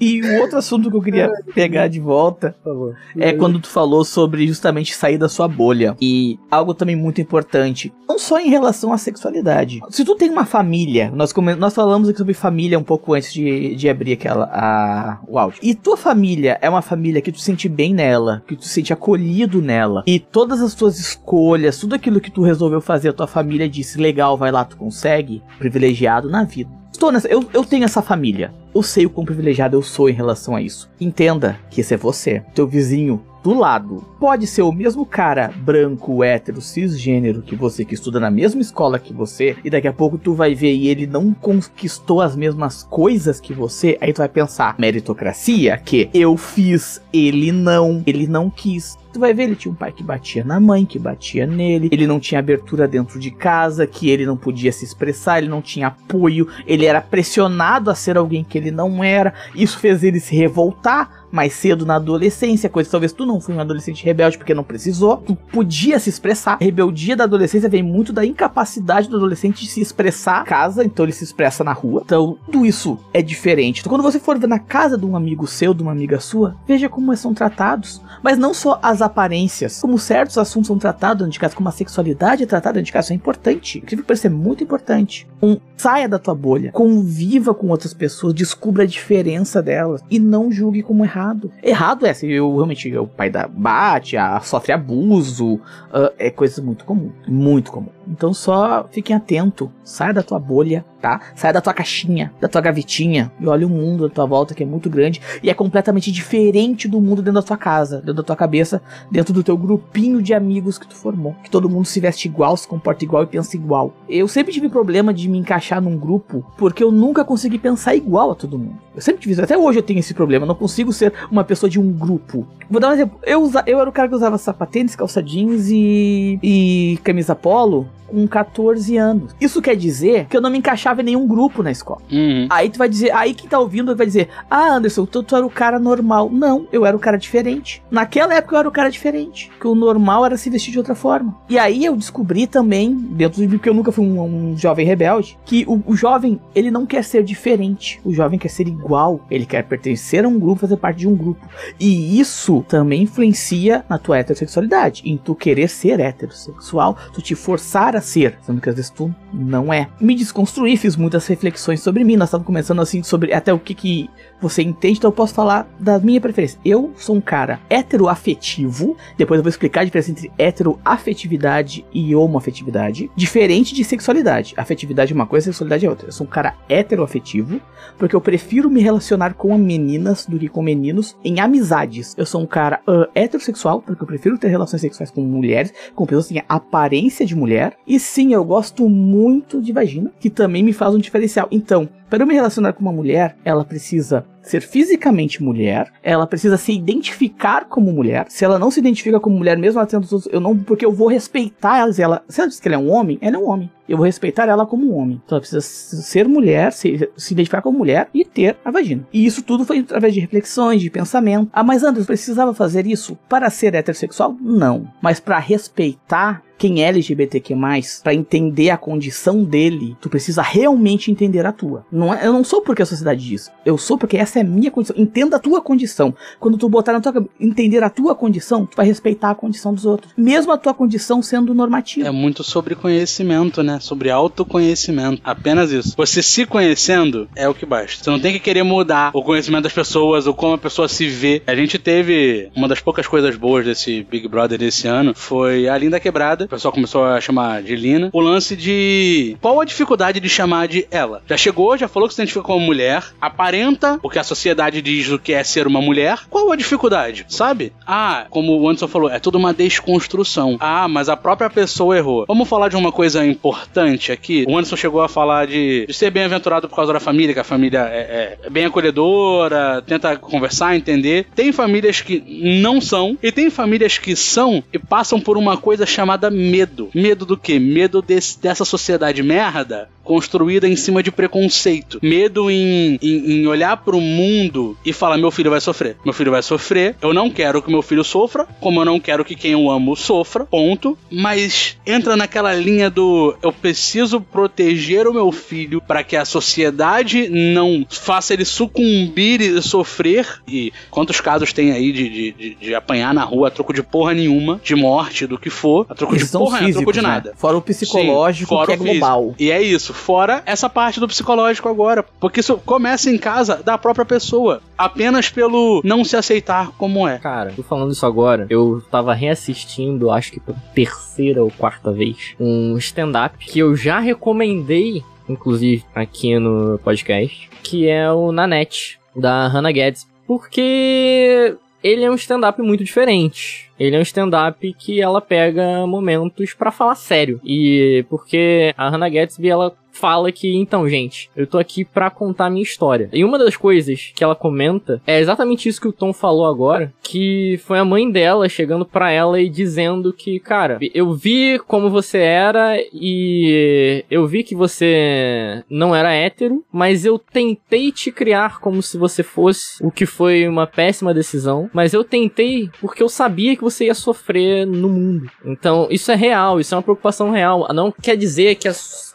e, 0.00 0.18
e 0.18 0.22
o 0.22 0.40
outro 0.40 0.58
assunto 0.58 0.90
que 0.90 0.96
eu 0.96 1.02
queria 1.02 1.30
pegar 1.54 1.88
de 1.88 2.00
volta 2.00 2.56
por 2.62 2.72
favor. 2.72 2.96
é 3.18 3.32
quando 3.32 3.60
tu 3.60 3.68
falou 3.68 4.04
sobre 4.04 4.46
justamente 4.46 4.94
sair 4.94 5.18
da 5.18 5.28
sua 5.28 5.48
bolha. 5.48 5.96
E 6.00 6.38
algo 6.50 6.74
também 6.74 6.96
muito 6.96 7.20
importante, 7.20 7.92
não 8.08 8.18
só 8.18 8.38
em 8.38 8.48
relação 8.48 8.92
à 8.92 8.98
sexualidade. 8.98 9.80
Se 9.90 10.04
tu 10.04 10.14
tem 10.14 10.30
uma 10.30 10.44
família, 10.44 11.10
nós, 11.14 11.32
nós 11.58 11.74
falamos 11.74 12.08
aqui 12.08 12.18
sobre 12.18 12.34
família 12.34 12.78
um 12.78 12.82
pouco 12.82 13.14
antes 13.14 13.32
de, 13.32 13.74
de 13.74 13.88
abrir 13.88 14.12
aquela, 14.12 14.44
a, 14.52 15.18
o 15.26 15.38
áudio. 15.38 15.60
E 15.62 15.74
tua 15.74 15.96
família 15.96 16.58
é 16.60 16.68
uma 16.68 16.82
família 16.82 17.20
que 17.20 17.32
tu 17.32 17.40
sente 17.40 17.68
bem 17.68 17.92
nela, 17.94 18.42
que 18.46 18.56
tu 18.56 18.64
se 18.64 18.70
sente 18.70 18.92
acolhido 18.92 19.60
nela. 19.60 20.02
E 20.06 20.18
todas 20.18 20.60
as 20.60 20.74
tuas 20.74 20.98
escolhas, 20.98 21.78
tudo 21.78 21.94
aquilo 21.94 22.20
que 22.20 22.30
tu 22.30 22.42
resolveu 22.42 22.80
fazer, 22.80 23.10
a 23.10 23.12
tua 23.12 23.26
família 23.26 23.68
disse, 23.68 23.98
legal, 23.98 24.36
vai 24.36 24.50
lá, 24.50 24.64
tu 24.64 24.76
consegue. 24.76 25.42
Privilegiado 25.58 26.28
na 26.28 26.44
vida. 26.44 26.70
Estou 26.96 27.12
nessa, 27.12 27.28
eu, 27.28 27.44
eu 27.52 27.62
tenho 27.62 27.84
essa 27.84 28.00
família. 28.00 28.54
Eu 28.74 28.82
sei 28.82 29.04
o 29.04 29.10
quão 29.10 29.26
privilegiado 29.26 29.76
eu 29.76 29.82
sou 29.82 30.08
em 30.08 30.14
relação 30.14 30.56
a 30.56 30.62
isso. 30.62 30.88
Entenda 30.98 31.60
que 31.68 31.82
esse 31.82 31.92
é 31.92 31.96
você, 31.98 32.42
teu 32.54 32.66
vizinho 32.66 33.22
do 33.44 33.52
lado. 33.52 34.02
Pode 34.18 34.46
ser 34.46 34.62
o 34.62 34.72
mesmo 34.72 35.04
cara 35.04 35.52
branco, 35.58 36.24
hétero, 36.24 36.62
cisgênero 36.62 37.42
que 37.42 37.54
você, 37.54 37.84
que 37.84 37.92
estuda 37.92 38.18
na 38.18 38.30
mesma 38.30 38.62
escola 38.62 38.98
que 38.98 39.12
você, 39.12 39.58
e 39.62 39.68
daqui 39.68 39.86
a 39.86 39.92
pouco 39.92 40.16
tu 40.16 40.32
vai 40.32 40.54
ver 40.54 40.72
e 40.72 40.88
ele 40.88 41.06
não 41.06 41.34
conquistou 41.34 42.22
as 42.22 42.34
mesmas 42.34 42.82
coisas 42.82 43.40
que 43.40 43.52
você, 43.52 43.98
aí 44.00 44.14
tu 44.14 44.18
vai 44.18 44.28
pensar, 44.30 44.74
meritocracia, 44.78 45.76
que 45.76 46.08
eu 46.14 46.34
fiz, 46.38 47.02
ele 47.12 47.52
não, 47.52 48.02
ele 48.06 48.26
não 48.26 48.48
quis. 48.48 48.96
Tu 49.16 49.20
vai 49.20 49.32
ver, 49.32 49.44
ele 49.44 49.56
tinha 49.56 49.72
um 49.72 49.74
pai 49.74 49.92
que 49.92 50.02
batia 50.02 50.44
na 50.44 50.60
mãe, 50.60 50.84
que 50.84 50.98
batia 50.98 51.46
nele, 51.46 51.88
ele 51.90 52.06
não 52.06 52.20
tinha 52.20 52.38
abertura 52.38 52.86
dentro 52.86 53.18
de 53.18 53.30
casa, 53.30 53.86
que 53.86 54.10
ele 54.10 54.26
não 54.26 54.36
podia 54.36 54.70
se 54.70 54.84
expressar, 54.84 55.38
ele 55.38 55.48
não 55.48 55.62
tinha 55.62 55.86
apoio, 55.86 56.46
ele 56.66 56.84
era 56.84 57.00
pressionado 57.00 57.90
a 57.90 57.94
ser 57.94 58.18
alguém 58.18 58.44
que 58.44 58.58
ele 58.58 58.70
não 58.70 59.02
era, 59.02 59.32
isso 59.54 59.78
fez 59.78 60.04
ele 60.04 60.20
se 60.20 60.36
revoltar 60.36 61.25
mais 61.30 61.52
cedo 61.52 61.84
na 61.84 61.96
adolescência, 61.96 62.68
coisa 62.68 62.88
que 62.88 62.92
talvez 62.92 63.12
tu 63.12 63.26
não 63.26 63.40
foi 63.40 63.54
um 63.54 63.60
adolescente 63.60 64.04
rebelde 64.04 64.38
porque 64.38 64.54
não 64.54 64.64
precisou, 64.64 65.18
tu 65.18 65.34
podia 65.34 65.98
se 65.98 66.08
expressar. 66.08 66.58
A 66.60 66.64
rebeldia 66.64 67.16
da 67.16 67.24
adolescência 67.24 67.68
vem 67.68 67.82
muito 67.82 68.12
da 68.12 68.24
incapacidade 68.24 69.08
do 69.08 69.16
adolescente 69.16 69.64
de 69.64 69.70
se 69.70 69.80
expressar 69.80 70.44
casa, 70.44 70.84
então 70.84 71.04
ele 71.04 71.12
se 71.12 71.24
expressa 71.24 71.64
na 71.64 71.72
rua. 71.72 72.02
Então, 72.04 72.38
tudo 72.46 72.64
isso 72.64 72.98
é 73.12 73.22
diferente. 73.22 73.80
Então, 73.80 73.90
quando 73.90 74.02
você 74.02 74.18
for 74.18 74.38
na 74.46 74.58
casa 74.58 74.98
de 74.98 75.04
um 75.04 75.16
amigo 75.16 75.46
seu, 75.46 75.72
de 75.72 75.82
uma 75.82 75.92
amiga 75.92 76.20
sua, 76.20 76.56
veja 76.66 76.88
como 76.88 77.16
são 77.16 77.32
tratados, 77.32 78.02
mas 78.22 78.38
não 78.38 78.52
só 78.52 78.78
as 78.82 79.00
aparências, 79.00 79.80
como 79.80 79.98
certos 79.98 80.36
assuntos 80.38 80.68
são 80.68 80.78
tratados 80.78 81.18
dentro 81.18 81.32
de 81.32 81.38
casa, 81.38 81.56
como 81.56 81.68
a 81.68 81.72
sexualidade 81.72 82.42
é 82.42 82.46
tratada 82.46 82.74
dentro 82.74 82.86
de 82.86 82.92
casa, 82.92 83.12
é 83.12 83.16
importante. 83.16 83.78
Inclusive, 83.78 84.02
parece 84.02 84.22
ser 84.22 84.28
muito 84.30 84.62
importante. 84.62 85.26
Um, 85.42 85.58
saia 85.76 86.08
da 86.08 86.18
tua 86.18 86.34
bolha, 86.34 86.72
conviva 86.72 87.54
com 87.54 87.68
outras 87.68 87.94
pessoas, 87.94 88.34
descubra 88.34 88.84
a 88.84 88.86
diferença 88.86 89.62
delas 89.62 90.02
e 90.10 90.18
não 90.18 90.50
julgue 90.50 90.82
como 90.82 91.04
errado. 91.04 91.15
Errado 91.62 92.06
é 92.06 92.12
se 92.12 92.30
eu 92.30 92.54
realmente 92.54 92.96
o 92.96 93.06
pai 93.06 93.30
da 93.30 93.48
bate, 93.48 94.16
a, 94.16 94.40
sofre 94.40 94.72
abuso, 94.72 95.60
ah, 95.92 96.12
é 96.18 96.30
coisa 96.30 96.60
muito 96.62 96.84
comum, 96.84 97.10
muito 97.26 97.72
comum. 97.72 97.95
Então 98.08 98.32
só 98.32 98.86
fiquem 98.90 99.14
atento, 99.14 99.70
saia 99.82 100.14
da 100.14 100.22
tua 100.22 100.38
bolha, 100.38 100.84
tá? 101.00 101.20
Saia 101.34 101.52
da 101.52 101.60
tua 101.60 101.74
caixinha, 101.74 102.32
da 102.40 102.48
tua 102.48 102.60
gavetinha 102.60 103.30
e 103.38 103.46
olha 103.46 103.66
o 103.66 103.70
mundo 103.70 104.06
à 104.06 104.08
tua 104.08 104.26
volta 104.26 104.54
que 104.54 104.62
é 104.62 104.66
muito 104.66 104.88
grande 104.88 105.20
e 105.42 105.50
é 105.50 105.54
completamente 105.54 106.10
diferente 106.10 106.88
do 106.88 107.00
mundo 107.00 107.22
dentro 107.22 107.40
da 107.40 107.42
tua 107.42 107.56
casa, 107.56 107.98
dentro 107.98 108.14
da 108.14 108.22
tua 108.22 108.36
cabeça, 108.36 108.82
dentro 109.10 109.32
do 109.32 109.42
teu 109.42 109.56
grupinho 109.56 110.22
de 110.22 110.34
amigos 110.34 110.78
que 110.78 110.86
tu 110.86 110.94
formou. 110.94 111.34
Que 111.42 111.50
todo 111.50 111.68
mundo 111.68 111.86
se 111.86 112.00
veste 112.00 112.28
igual, 112.28 112.56
se 112.56 112.66
comporta 112.66 113.04
igual 113.04 113.22
e 113.22 113.26
pensa 113.26 113.56
igual. 113.56 113.92
Eu 114.08 114.28
sempre 114.28 114.52
tive 114.52 114.68
problema 114.68 115.12
de 115.12 115.28
me 115.28 115.38
encaixar 115.38 115.80
num 115.80 115.96
grupo 115.96 116.44
porque 116.56 116.82
eu 116.82 116.92
nunca 116.92 117.24
consegui 117.24 117.58
pensar 117.58 117.94
igual 117.94 118.30
a 118.30 118.34
todo 118.34 118.58
mundo. 118.58 118.78
Eu 118.94 119.02
sempre 119.02 119.20
tive. 119.20 119.40
Até 119.40 119.56
hoje 119.56 119.78
eu 119.78 119.82
tenho 119.82 120.00
esse 120.00 120.14
problema. 120.14 120.44
Eu 120.44 120.48
não 120.48 120.54
consigo 120.54 120.92
ser 120.92 121.12
uma 121.30 121.44
pessoa 121.44 121.68
de 121.68 121.78
um 121.78 121.92
grupo. 121.92 122.46
Vou 122.70 122.80
dar 122.80 122.88
um 122.88 122.92
exemplo. 122.92 123.18
Eu, 123.22 123.42
usa, 123.42 123.62
eu 123.66 123.78
era 123.78 123.88
o 123.88 123.92
cara 123.92 124.08
que 124.08 124.14
usava 124.14 124.38
sapatênis, 124.38 124.96
calça 124.96 125.22
jeans 125.22 125.68
e, 125.68 126.38
e 126.42 126.98
camisa 127.04 127.34
polo 127.34 127.86
com 128.06 128.26
14 128.26 128.96
anos. 128.96 129.34
Isso 129.40 129.60
quer 129.60 129.76
dizer 129.76 130.26
que 130.26 130.36
eu 130.36 130.40
não 130.40 130.50
me 130.50 130.58
encaixava 130.58 131.02
em 131.02 131.04
nenhum 131.04 131.26
grupo 131.26 131.62
na 131.62 131.70
escola. 131.70 132.00
Uhum. 132.10 132.46
Aí 132.48 132.70
tu 132.70 132.78
vai 132.78 132.88
dizer, 132.88 133.12
aí 133.12 133.34
quem 133.34 133.48
tá 133.48 133.58
ouvindo 133.58 133.94
vai 133.96 134.06
dizer: 134.06 134.28
Ah, 134.50 134.74
Anderson, 134.74 135.04
tu, 135.04 135.22
tu 135.22 135.36
era 135.36 135.44
o 135.44 135.50
cara 135.50 135.78
normal. 135.78 136.30
Não, 136.30 136.66
eu 136.72 136.86
era 136.86 136.96
o 136.96 137.00
cara 137.00 137.18
diferente. 137.18 137.82
Naquela 137.90 138.34
época 138.34 138.54
eu 138.54 138.60
era 138.60 138.68
o 138.68 138.72
cara 138.72 138.90
diferente. 138.90 139.50
Que 139.60 139.66
o 139.66 139.74
normal 139.74 140.24
era 140.24 140.36
se 140.36 140.48
vestir 140.48 140.72
de 140.72 140.78
outra 140.78 140.94
forma. 140.94 141.36
E 141.48 141.58
aí 141.58 141.84
eu 141.84 141.96
descobri 141.96 142.46
também, 142.46 142.94
dentro 142.94 143.40
de 143.40 143.48
porque 143.48 143.68
eu 143.68 143.74
nunca 143.74 143.92
fui 143.92 144.04
um, 144.04 144.52
um 144.52 144.56
jovem 144.56 144.86
rebelde, 144.86 145.38
que 145.44 145.64
o, 145.66 145.82
o, 145.86 145.96
jovem, 145.96 146.40
ele 146.54 146.70
não 146.70 146.86
quer 146.86 147.02
ser 147.02 147.22
diferente. 147.22 148.00
O 148.04 148.12
jovem 148.12 148.38
quer 148.38 148.48
ser 148.48 148.68
igual. 148.68 149.20
Ele 149.30 149.46
quer 149.46 149.62
pertencer 149.64 150.24
a 150.24 150.28
um 150.28 150.38
grupo, 150.38 150.60
fazer 150.60 150.76
parte 150.76 150.98
de 150.98 151.08
um 151.08 151.14
grupo. 151.14 151.46
E 151.78 152.18
isso 152.20 152.64
também 152.68 153.02
influencia 153.02 153.84
na 153.88 153.98
tua 153.98 154.18
heterossexualidade. 154.18 155.02
Em 155.04 155.16
tu 155.16 155.34
querer 155.34 155.68
ser 155.68 156.00
heterossexual, 156.00 156.96
tu 157.12 157.20
te 157.20 157.34
forçar 157.34 157.85
a 157.94 158.00
ser, 158.00 158.38
sendo 158.42 158.60
que 158.60 158.68
às 158.68 158.74
vezes 158.74 158.90
tu 158.90 159.14
não 159.32 159.72
é. 159.72 159.88
Me 160.00 160.14
desconstruí, 160.14 160.76
fiz 160.76 160.96
muitas 160.96 161.26
reflexões 161.26 161.80
sobre 161.80 162.02
mim. 162.02 162.16
Nós 162.16 162.28
estávamos 162.28 162.46
começando 162.46 162.80
assim 162.80 163.02
sobre 163.02 163.32
até 163.32 163.52
o 163.52 163.58
que, 163.58 163.74
que 163.74 164.10
você 164.40 164.62
entende, 164.62 164.98
então 164.98 165.08
eu 165.08 165.14
posso 165.14 165.34
falar 165.34 165.68
da 165.78 165.98
minha 165.98 166.20
preferência. 166.20 166.58
Eu 166.64 166.92
sou 166.96 167.16
um 167.16 167.20
cara 167.20 167.60
heteroafetivo, 167.68 168.96
depois 169.16 169.38
eu 169.38 169.42
vou 169.42 169.50
explicar 169.50 169.80
a 169.80 169.84
diferença 169.84 170.10
entre 170.10 170.30
heteroafetividade 170.38 171.84
e 171.92 172.14
homoafetividade, 172.14 173.10
diferente 173.16 173.74
de 173.74 173.84
sexualidade. 173.84 174.54
Afetividade 174.56 175.12
é 175.12 175.14
uma 175.14 175.26
coisa, 175.26 175.46
sexualidade 175.46 175.86
é 175.86 175.90
outra. 175.90 176.08
Eu 176.08 176.12
sou 176.12 176.26
um 176.26 176.30
cara 176.30 176.54
heteroafetivo, 176.68 177.60
porque 177.98 178.14
eu 178.14 178.20
prefiro 178.20 178.70
me 178.70 178.80
relacionar 178.80 179.34
com 179.34 179.56
meninas 179.56 180.26
do 180.26 180.38
que 180.38 180.48
com 180.48 180.62
meninos 180.62 181.16
em 181.24 181.40
amizades. 181.40 182.14
Eu 182.16 182.26
sou 182.26 182.42
um 182.42 182.46
cara 182.46 182.80
uh, 182.86 183.08
heterossexual, 183.14 183.80
porque 183.80 184.02
eu 184.02 184.06
prefiro 184.06 184.38
ter 184.38 184.48
relações 184.48 184.80
sexuais 184.80 185.10
com 185.10 185.22
mulheres, 185.22 185.72
com 185.94 186.06
pessoas 186.06 186.28
que 186.28 186.34
têm 186.34 186.42
aparência 186.48 187.24
de 187.24 187.34
mulher. 187.34 187.76
E 187.86 187.98
sim, 187.98 188.32
eu 188.32 188.44
gosto 188.44 188.88
muito 188.88 189.60
de 189.60 189.72
vagina, 189.72 190.12
que 190.20 190.30
também 190.30 190.62
me 190.62 190.72
faz 190.72 190.94
um 190.94 190.98
diferencial. 190.98 191.48
Então, 191.50 191.88
para 192.08 192.22
eu 192.22 192.26
me 192.26 192.34
relacionar 192.34 192.72
com 192.72 192.82
uma 192.82 192.92
mulher, 192.92 193.36
ela 193.44 193.64
precisa 193.64 194.24
ser 194.46 194.60
fisicamente 194.60 195.42
mulher, 195.42 195.92
ela 196.02 196.26
precisa 196.26 196.56
se 196.56 196.72
identificar 196.72 197.64
como 197.64 197.92
mulher. 197.92 198.26
Se 198.28 198.44
ela 198.44 198.58
não 198.58 198.70
se 198.70 198.78
identifica 198.78 199.18
como 199.18 199.36
mulher, 199.36 199.58
mesmo 199.58 199.80
ela 199.80 199.88
tendo 199.88 200.06
eu 200.30 200.40
não, 200.40 200.56
porque 200.56 200.86
eu 200.86 200.92
vou 200.92 201.08
respeitar 201.08 201.78
ela. 201.78 201.92
Se 201.92 202.02
ela, 202.02 202.22
se 202.28 202.40
ela 202.40 202.48
diz 202.48 202.60
que 202.60 202.68
ela 202.68 202.76
é 202.76 202.78
um 202.78 202.90
homem, 202.90 203.18
ela 203.20 203.36
é 203.36 203.38
um 203.38 203.48
homem. 203.48 203.70
Eu 203.88 203.96
vou 203.96 204.06
respeitar 204.06 204.48
ela 204.48 204.64
como 204.64 204.86
um 204.86 204.96
homem. 204.96 205.20
Então 205.24 205.36
ela 205.36 205.40
precisa 205.40 205.60
ser 205.60 206.28
mulher, 206.28 206.72
se, 206.72 207.10
se 207.16 207.34
identificar 207.34 207.60
como 207.60 207.78
mulher 207.78 208.08
e 208.14 208.24
ter 208.24 208.56
a 208.64 208.70
vagina. 208.70 209.06
E 209.12 209.26
isso 209.26 209.42
tudo 209.42 209.64
foi 209.64 209.80
através 209.80 210.14
de 210.14 210.20
reflexões, 210.20 210.80
de 210.80 210.90
pensamento. 210.90 211.50
Ah, 211.52 211.64
mas 211.64 211.82
Anderson, 211.82 212.06
precisava 212.06 212.54
fazer 212.54 212.86
isso 212.86 213.18
para 213.28 213.50
ser 213.50 213.74
heterossexual? 213.74 214.36
Não. 214.40 214.88
Mas 215.02 215.18
para 215.18 215.38
respeitar 215.38 216.42
quem 216.58 216.82
é 216.82 216.88
LGBTQ+, 216.88 217.54
para 218.02 218.14
entender 218.14 218.70
a 218.70 218.76
condição 218.76 219.44
dele, 219.44 219.96
tu 220.00 220.08
precisa 220.08 220.42
realmente 220.42 221.10
entender 221.10 221.44
a 221.46 221.52
tua. 221.52 221.84
Não 221.90 222.12
é, 222.12 222.26
eu 222.26 222.32
não 222.32 222.44
sou 222.44 222.62
porque 222.62 222.82
a 222.82 222.86
sociedade 222.86 223.24
diz. 223.24 223.50
Eu 223.64 223.76
sou 223.76 223.98
porque 223.98 224.16
essa 224.16 224.38
é 224.38 224.42
a 224.42 224.44
minha 224.44 224.70
condição. 224.70 224.96
Entenda 224.98 225.36
a 225.36 225.40
tua 225.40 225.60
condição. 225.60 226.14
Quando 226.40 226.56
tu 226.56 226.68
botar 226.68 226.92
na 226.92 227.00
tua 227.00 227.26
entender 227.40 227.82
a 227.82 227.90
tua 227.90 228.14
condição, 228.14 228.66
tu 228.66 228.76
vai 228.76 228.86
respeitar 228.86 229.30
a 229.30 229.34
condição 229.34 229.74
dos 229.74 229.84
outros. 229.84 230.12
Mesmo 230.16 230.52
a 230.52 230.58
tua 230.58 230.74
condição 230.74 231.22
sendo 231.22 231.54
normativa. 231.54 232.08
É 232.08 232.10
muito 232.10 232.42
sobre 232.42 232.74
conhecimento, 232.74 233.62
né? 233.62 233.78
Sobre 233.80 234.10
autoconhecimento. 234.10 235.20
Apenas 235.24 235.70
isso. 235.70 235.94
Você 235.96 236.22
se 236.22 236.46
conhecendo 236.46 237.28
é 237.34 237.48
o 237.48 237.54
que 237.54 237.66
basta. 237.66 238.02
Você 238.02 238.10
não 238.10 238.20
tem 238.20 238.32
que 238.32 238.40
querer 238.40 238.62
mudar 238.62 239.10
o 239.14 239.22
conhecimento 239.22 239.64
das 239.64 239.72
pessoas 239.72 240.26
ou 240.26 240.34
como 240.34 240.54
a 240.54 240.58
pessoa 240.58 240.88
se 240.88 241.06
vê. 241.06 241.42
A 241.46 241.54
gente 241.54 241.78
teve 241.78 242.50
uma 242.54 242.68
das 242.68 242.80
poucas 242.80 243.06
coisas 243.06 243.36
boas 243.36 243.64
desse 243.64 244.06
Big 244.10 244.26
Brother 244.28 244.58
desse 244.58 244.86
ano 244.86 245.14
foi 245.14 245.68
a 245.68 245.76
Linda 245.76 246.00
Quebrada 246.00 246.45
o 246.46 246.48
pessoal 246.48 246.72
começou 246.72 247.04
a 247.04 247.20
chamar 247.20 247.62
de 247.62 247.74
Lina, 247.76 248.10
o 248.12 248.20
lance 248.20 248.56
de 248.56 249.36
qual 249.40 249.60
a 249.60 249.64
dificuldade 249.64 250.20
de 250.20 250.28
chamar 250.28 250.68
de 250.68 250.86
ela. 250.90 251.22
Já 251.28 251.36
chegou, 251.36 251.76
já 251.76 251.88
falou 251.88 252.08
que 252.08 252.14
se 252.14 252.20
identifica 252.20 252.44
como 252.44 252.64
mulher, 252.64 253.04
aparenta, 253.20 253.98
porque 254.00 254.18
a 254.18 254.24
sociedade 254.24 254.80
diz 254.80 255.10
o 255.10 255.18
que 255.18 255.32
é 255.32 255.42
ser 255.42 255.66
uma 255.66 255.80
mulher. 255.80 256.20
Qual 256.30 256.50
a 256.50 256.56
dificuldade, 256.56 257.26
sabe? 257.28 257.72
Ah, 257.86 258.26
como 258.30 258.58
o 258.58 258.68
Anderson 258.68 258.88
falou, 258.88 259.10
é 259.10 259.18
tudo 259.18 259.38
uma 259.38 259.52
desconstrução. 259.52 260.56
Ah, 260.60 260.86
mas 260.88 261.08
a 261.08 261.16
própria 261.16 261.50
pessoa 261.50 261.96
errou. 261.96 262.24
Vamos 262.28 262.48
falar 262.48 262.68
de 262.68 262.76
uma 262.76 262.92
coisa 262.92 263.26
importante 263.26 264.12
aqui. 264.12 264.44
O 264.48 264.56
Anderson 264.56 264.76
chegou 264.76 265.02
a 265.02 265.08
falar 265.08 265.46
de, 265.46 265.86
de 265.86 265.94
ser 265.94 266.10
bem-aventurado 266.10 266.68
por 266.68 266.76
causa 266.76 266.92
da 266.92 267.00
família, 267.00 267.34
que 267.34 267.40
a 267.40 267.44
família 267.44 267.80
é, 267.90 268.38
é 268.44 268.50
bem 268.50 268.66
acolhedora, 268.66 269.82
tenta 269.86 270.16
conversar, 270.16 270.76
entender. 270.76 271.26
Tem 271.34 271.50
famílias 271.52 272.00
que 272.00 272.22
não 272.62 272.80
são, 272.80 273.18
e 273.22 273.32
tem 273.32 273.50
famílias 273.50 273.98
que 273.98 274.14
são 274.14 274.62
e 274.72 274.78
passam 274.78 275.20
por 275.20 275.36
uma 275.36 275.56
coisa 275.56 275.84
chamada 275.84 276.30
medo. 276.36 276.90
Medo 276.94 277.24
do 277.24 277.36
quê? 277.36 277.58
Medo 277.58 278.02
desse, 278.02 278.40
dessa 278.40 278.64
sociedade 278.64 279.22
merda 279.22 279.88
construída 280.06 280.68
em 280.68 280.76
cima 280.76 281.02
de 281.02 281.10
preconceito. 281.10 281.98
Medo 282.00 282.48
em, 282.48 282.96
em, 283.02 283.32
em 283.32 283.46
olhar 283.46 283.76
para 283.78 283.96
o 283.96 284.00
mundo 284.00 284.78
e 284.84 284.92
falar: 284.92 285.18
meu 285.18 285.30
filho 285.30 285.50
vai 285.50 285.60
sofrer. 285.60 285.96
Meu 286.04 286.14
filho 286.14 286.30
vai 286.30 286.42
sofrer. 286.42 286.94
Eu 287.02 287.12
não 287.12 287.28
quero 287.28 287.60
que 287.60 287.70
meu 287.70 287.82
filho 287.82 288.04
sofra, 288.04 288.46
como 288.60 288.80
eu 288.80 288.84
não 288.84 289.00
quero 289.00 289.24
que 289.24 289.34
quem 289.34 289.52
eu 289.52 289.68
amo 289.68 289.96
sofra. 289.96 290.44
Ponto. 290.44 290.96
Mas 291.10 291.76
entra 291.84 292.16
naquela 292.16 292.54
linha 292.54 292.88
do 292.88 293.36
eu 293.42 293.52
preciso 293.52 294.20
proteger 294.20 295.08
o 295.08 295.12
meu 295.12 295.32
filho 295.32 295.80
para 295.80 296.04
que 296.04 296.16
a 296.16 296.24
sociedade 296.24 297.28
não 297.28 297.84
faça 297.90 298.32
ele 298.32 298.44
sucumbir 298.44 299.40
e 299.40 299.60
sofrer. 299.60 300.40
E 300.46 300.72
quantos 300.90 301.20
casos 301.20 301.52
tem 301.52 301.72
aí 301.72 301.90
de, 301.90 302.08
de, 302.08 302.32
de, 302.32 302.54
de 302.54 302.74
apanhar 302.74 303.12
na 303.12 303.24
rua 303.24 303.48
a 303.48 303.50
troco 303.50 303.72
de 303.72 303.82
porra 303.82 304.14
nenhuma, 304.14 304.60
de 304.62 304.76
morte, 304.76 305.26
do 305.26 305.36
que 305.36 305.50
for, 305.50 305.86
a 305.88 305.94
troco 305.94 306.16
de 306.16 306.25
porra, 306.32 306.58
físicos, 306.58 306.76
a 306.76 306.80
troco 306.80 306.92
de 306.92 307.02
né? 307.02 307.08
nada. 307.08 307.32
Fora 307.36 307.56
o 307.56 307.62
psicológico 307.62 308.48
Sim, 308.48 308.54
fora 308.54 308.66
que 308.66 308.72
é 308.72 308.76
global. 308.76 309.34
E 309.38 309.50
é 309.50 309.62
isso 309.62 309.92
fora 309.92 310.42
essa 310.46 310.68
parte 310.68 311.00
do 311.00 311.08
psicológico 311.08 311.68
agora. 311.68 312.04
Porque 312.20 312.40
isso 312.40 312.58
começa 312.58 313.10
em 313.10 313.18
casa 313.18 313.62
da 313.64 313.76
própria 313.76 314.04
pessoa. 314.04 314.60
Apenas 314.76 315.28
pelo 315.28 315.80
não 315.84 316.04
se 316.04 316.16
aceitar 316.16 316.70
como 316.78 317.06
é. 317.06 317.18
Cara, 317.18 317.52
tô 317.54 317.62
falando 317.62 317.92
isso 317.92 318.06
agora. 318.06 318.46
Eu 318.50 318.82
tava 318.90 319.14
reassistindo, 319.14 320.10
acho 320.10 320.32
que 320.32 320.40
pela 320.40 320.58
terceira 320.74 321.42
ou 321.42 321.50
quarta 321.50 321.92
vez, 321.92 322.34
um 322.38 322.76
stand-up 322.78 323.36
que 323.38 323.58
eu 323.58 323.76
já 323.76 323.98
recomendei, 323.98 325.02
inclusive 325.28 325.84
aqui 325.94 326.38
no 326.38 326.78
podcast, 326.78 327.48
que 327.62 327.88
é 327.88 328.10
o 328.10 328.32
Nanette, 328.32 328.98
da 329.14 329.48
Hannah 329.48 329.72
Gadsby. 329.72 330.10
Porque 330.26 331.56
ele 331.86 332.04
é 332.04 332.10
um 332.10 332.16
stand-up 332.16 332.60
muito 332.60 332.82
diferente. 332.82 333.70
Ele 333.78 333.94
é 333.94 333.98
um 333.98 334.02
stand-up 334.02 334.74
que 334.74 335.00
ela 335.00 335.20
pega 335.20 335.86
momentos 335.86 336.52
para 336.52 336.72
falar 336.72 336.96
sério. 336.96 337.40
E 337.44 338.04
porque 338.10 338.74
a 338.76 338.88
Hannah 338.88 339.08
Gatsby, 339.08 339.48
ela 339.48 339.72
fala 339.96 340.30
que, 340.30 340.54
então, 340.56 340.88
gente, 340.88 341.30
eu 341.36 341.46
tô 341.46 341.58
aqui 341.58 341.84
para 341.84 342.10
contar 342.10 342.46
a 342.46 342.50
minha 342.50 342.62
história. 342.62 343.08
E 343.12 343.24
uma 343.24 343.38
das 343.38 343.56
coisas 343.56 344.12
que 344.14 344.22
ela 344.22 344.34
comenta 344.34 345.00
é 345.06 345.18
exatamente 345.18 345.68
isso 345.68 345.80
que 345.80 345.88
o 345.88 345.92
Tom 345.92 346.12
falou 346.12 346.46
agora, 346.46 346.92
que 347.02 347.58
foi 347.64 347.78
a 347.78 347.84
mãe 347.84 348.10
dela 348.10 348.48
chegando 348.48 348.84
para 348.84 349.10
ela 349.10 349.40
e 349.40 349.48
dizendo 349.48 350.12
que, 350.12 350.38
cara, 350.38 350.78
eu 350.94 351.12
vi 351.14 351.58
como 351.66 351.90
você 351.90 352.18
era 352.18 352.76
e 352.92 354.04
eu 354.10 354.26
vi 354.26 354.42
que 354.42 354.54
você 354.54 355.62
não 355.70 355.94
era 355.94 356.12
hétero, 356.12 356.64
mas 356.72 357.04
eu 357.04 357.18
tentei 357.18 357.90
te 357.90 358.12
criar 358.12 358.60
como 358.60 358.82
se 358.82 358.98
você 358.98 359.22
fosse, 359.22 359.82
o 359.82 359.90
que 359.90 360.06
foi 360.06 360.46
uma 360.46 360.66
péssima 360.66 361.14
decisão, 361.14 361.70
mas 361.72 361.94
eu 361.94 362.04
tentei 362.04 362.68
porque 362.80 363.02
eu 363.02 363.08
sabia 363.08 363.56
que 363.56 363.62
você 363.62 363.86
ia 363.86 363.94
sofrer 363.94 364.66
no 364.66 364.88
mundo. 364.88 365.30
Então, 365.44 365.88
isso 365.90 366.10
é 366.12 366.14
real, 366.14 366.60
isso 366.60 366.74
é 366.74 366.76
uma 366.76 366.82
preocupação 366.82 367.30
real. 367.30 367.66
Não 367.72 367.90
quer 367.90 368.16
dizer 368.16 368.56
que 368.56 368.68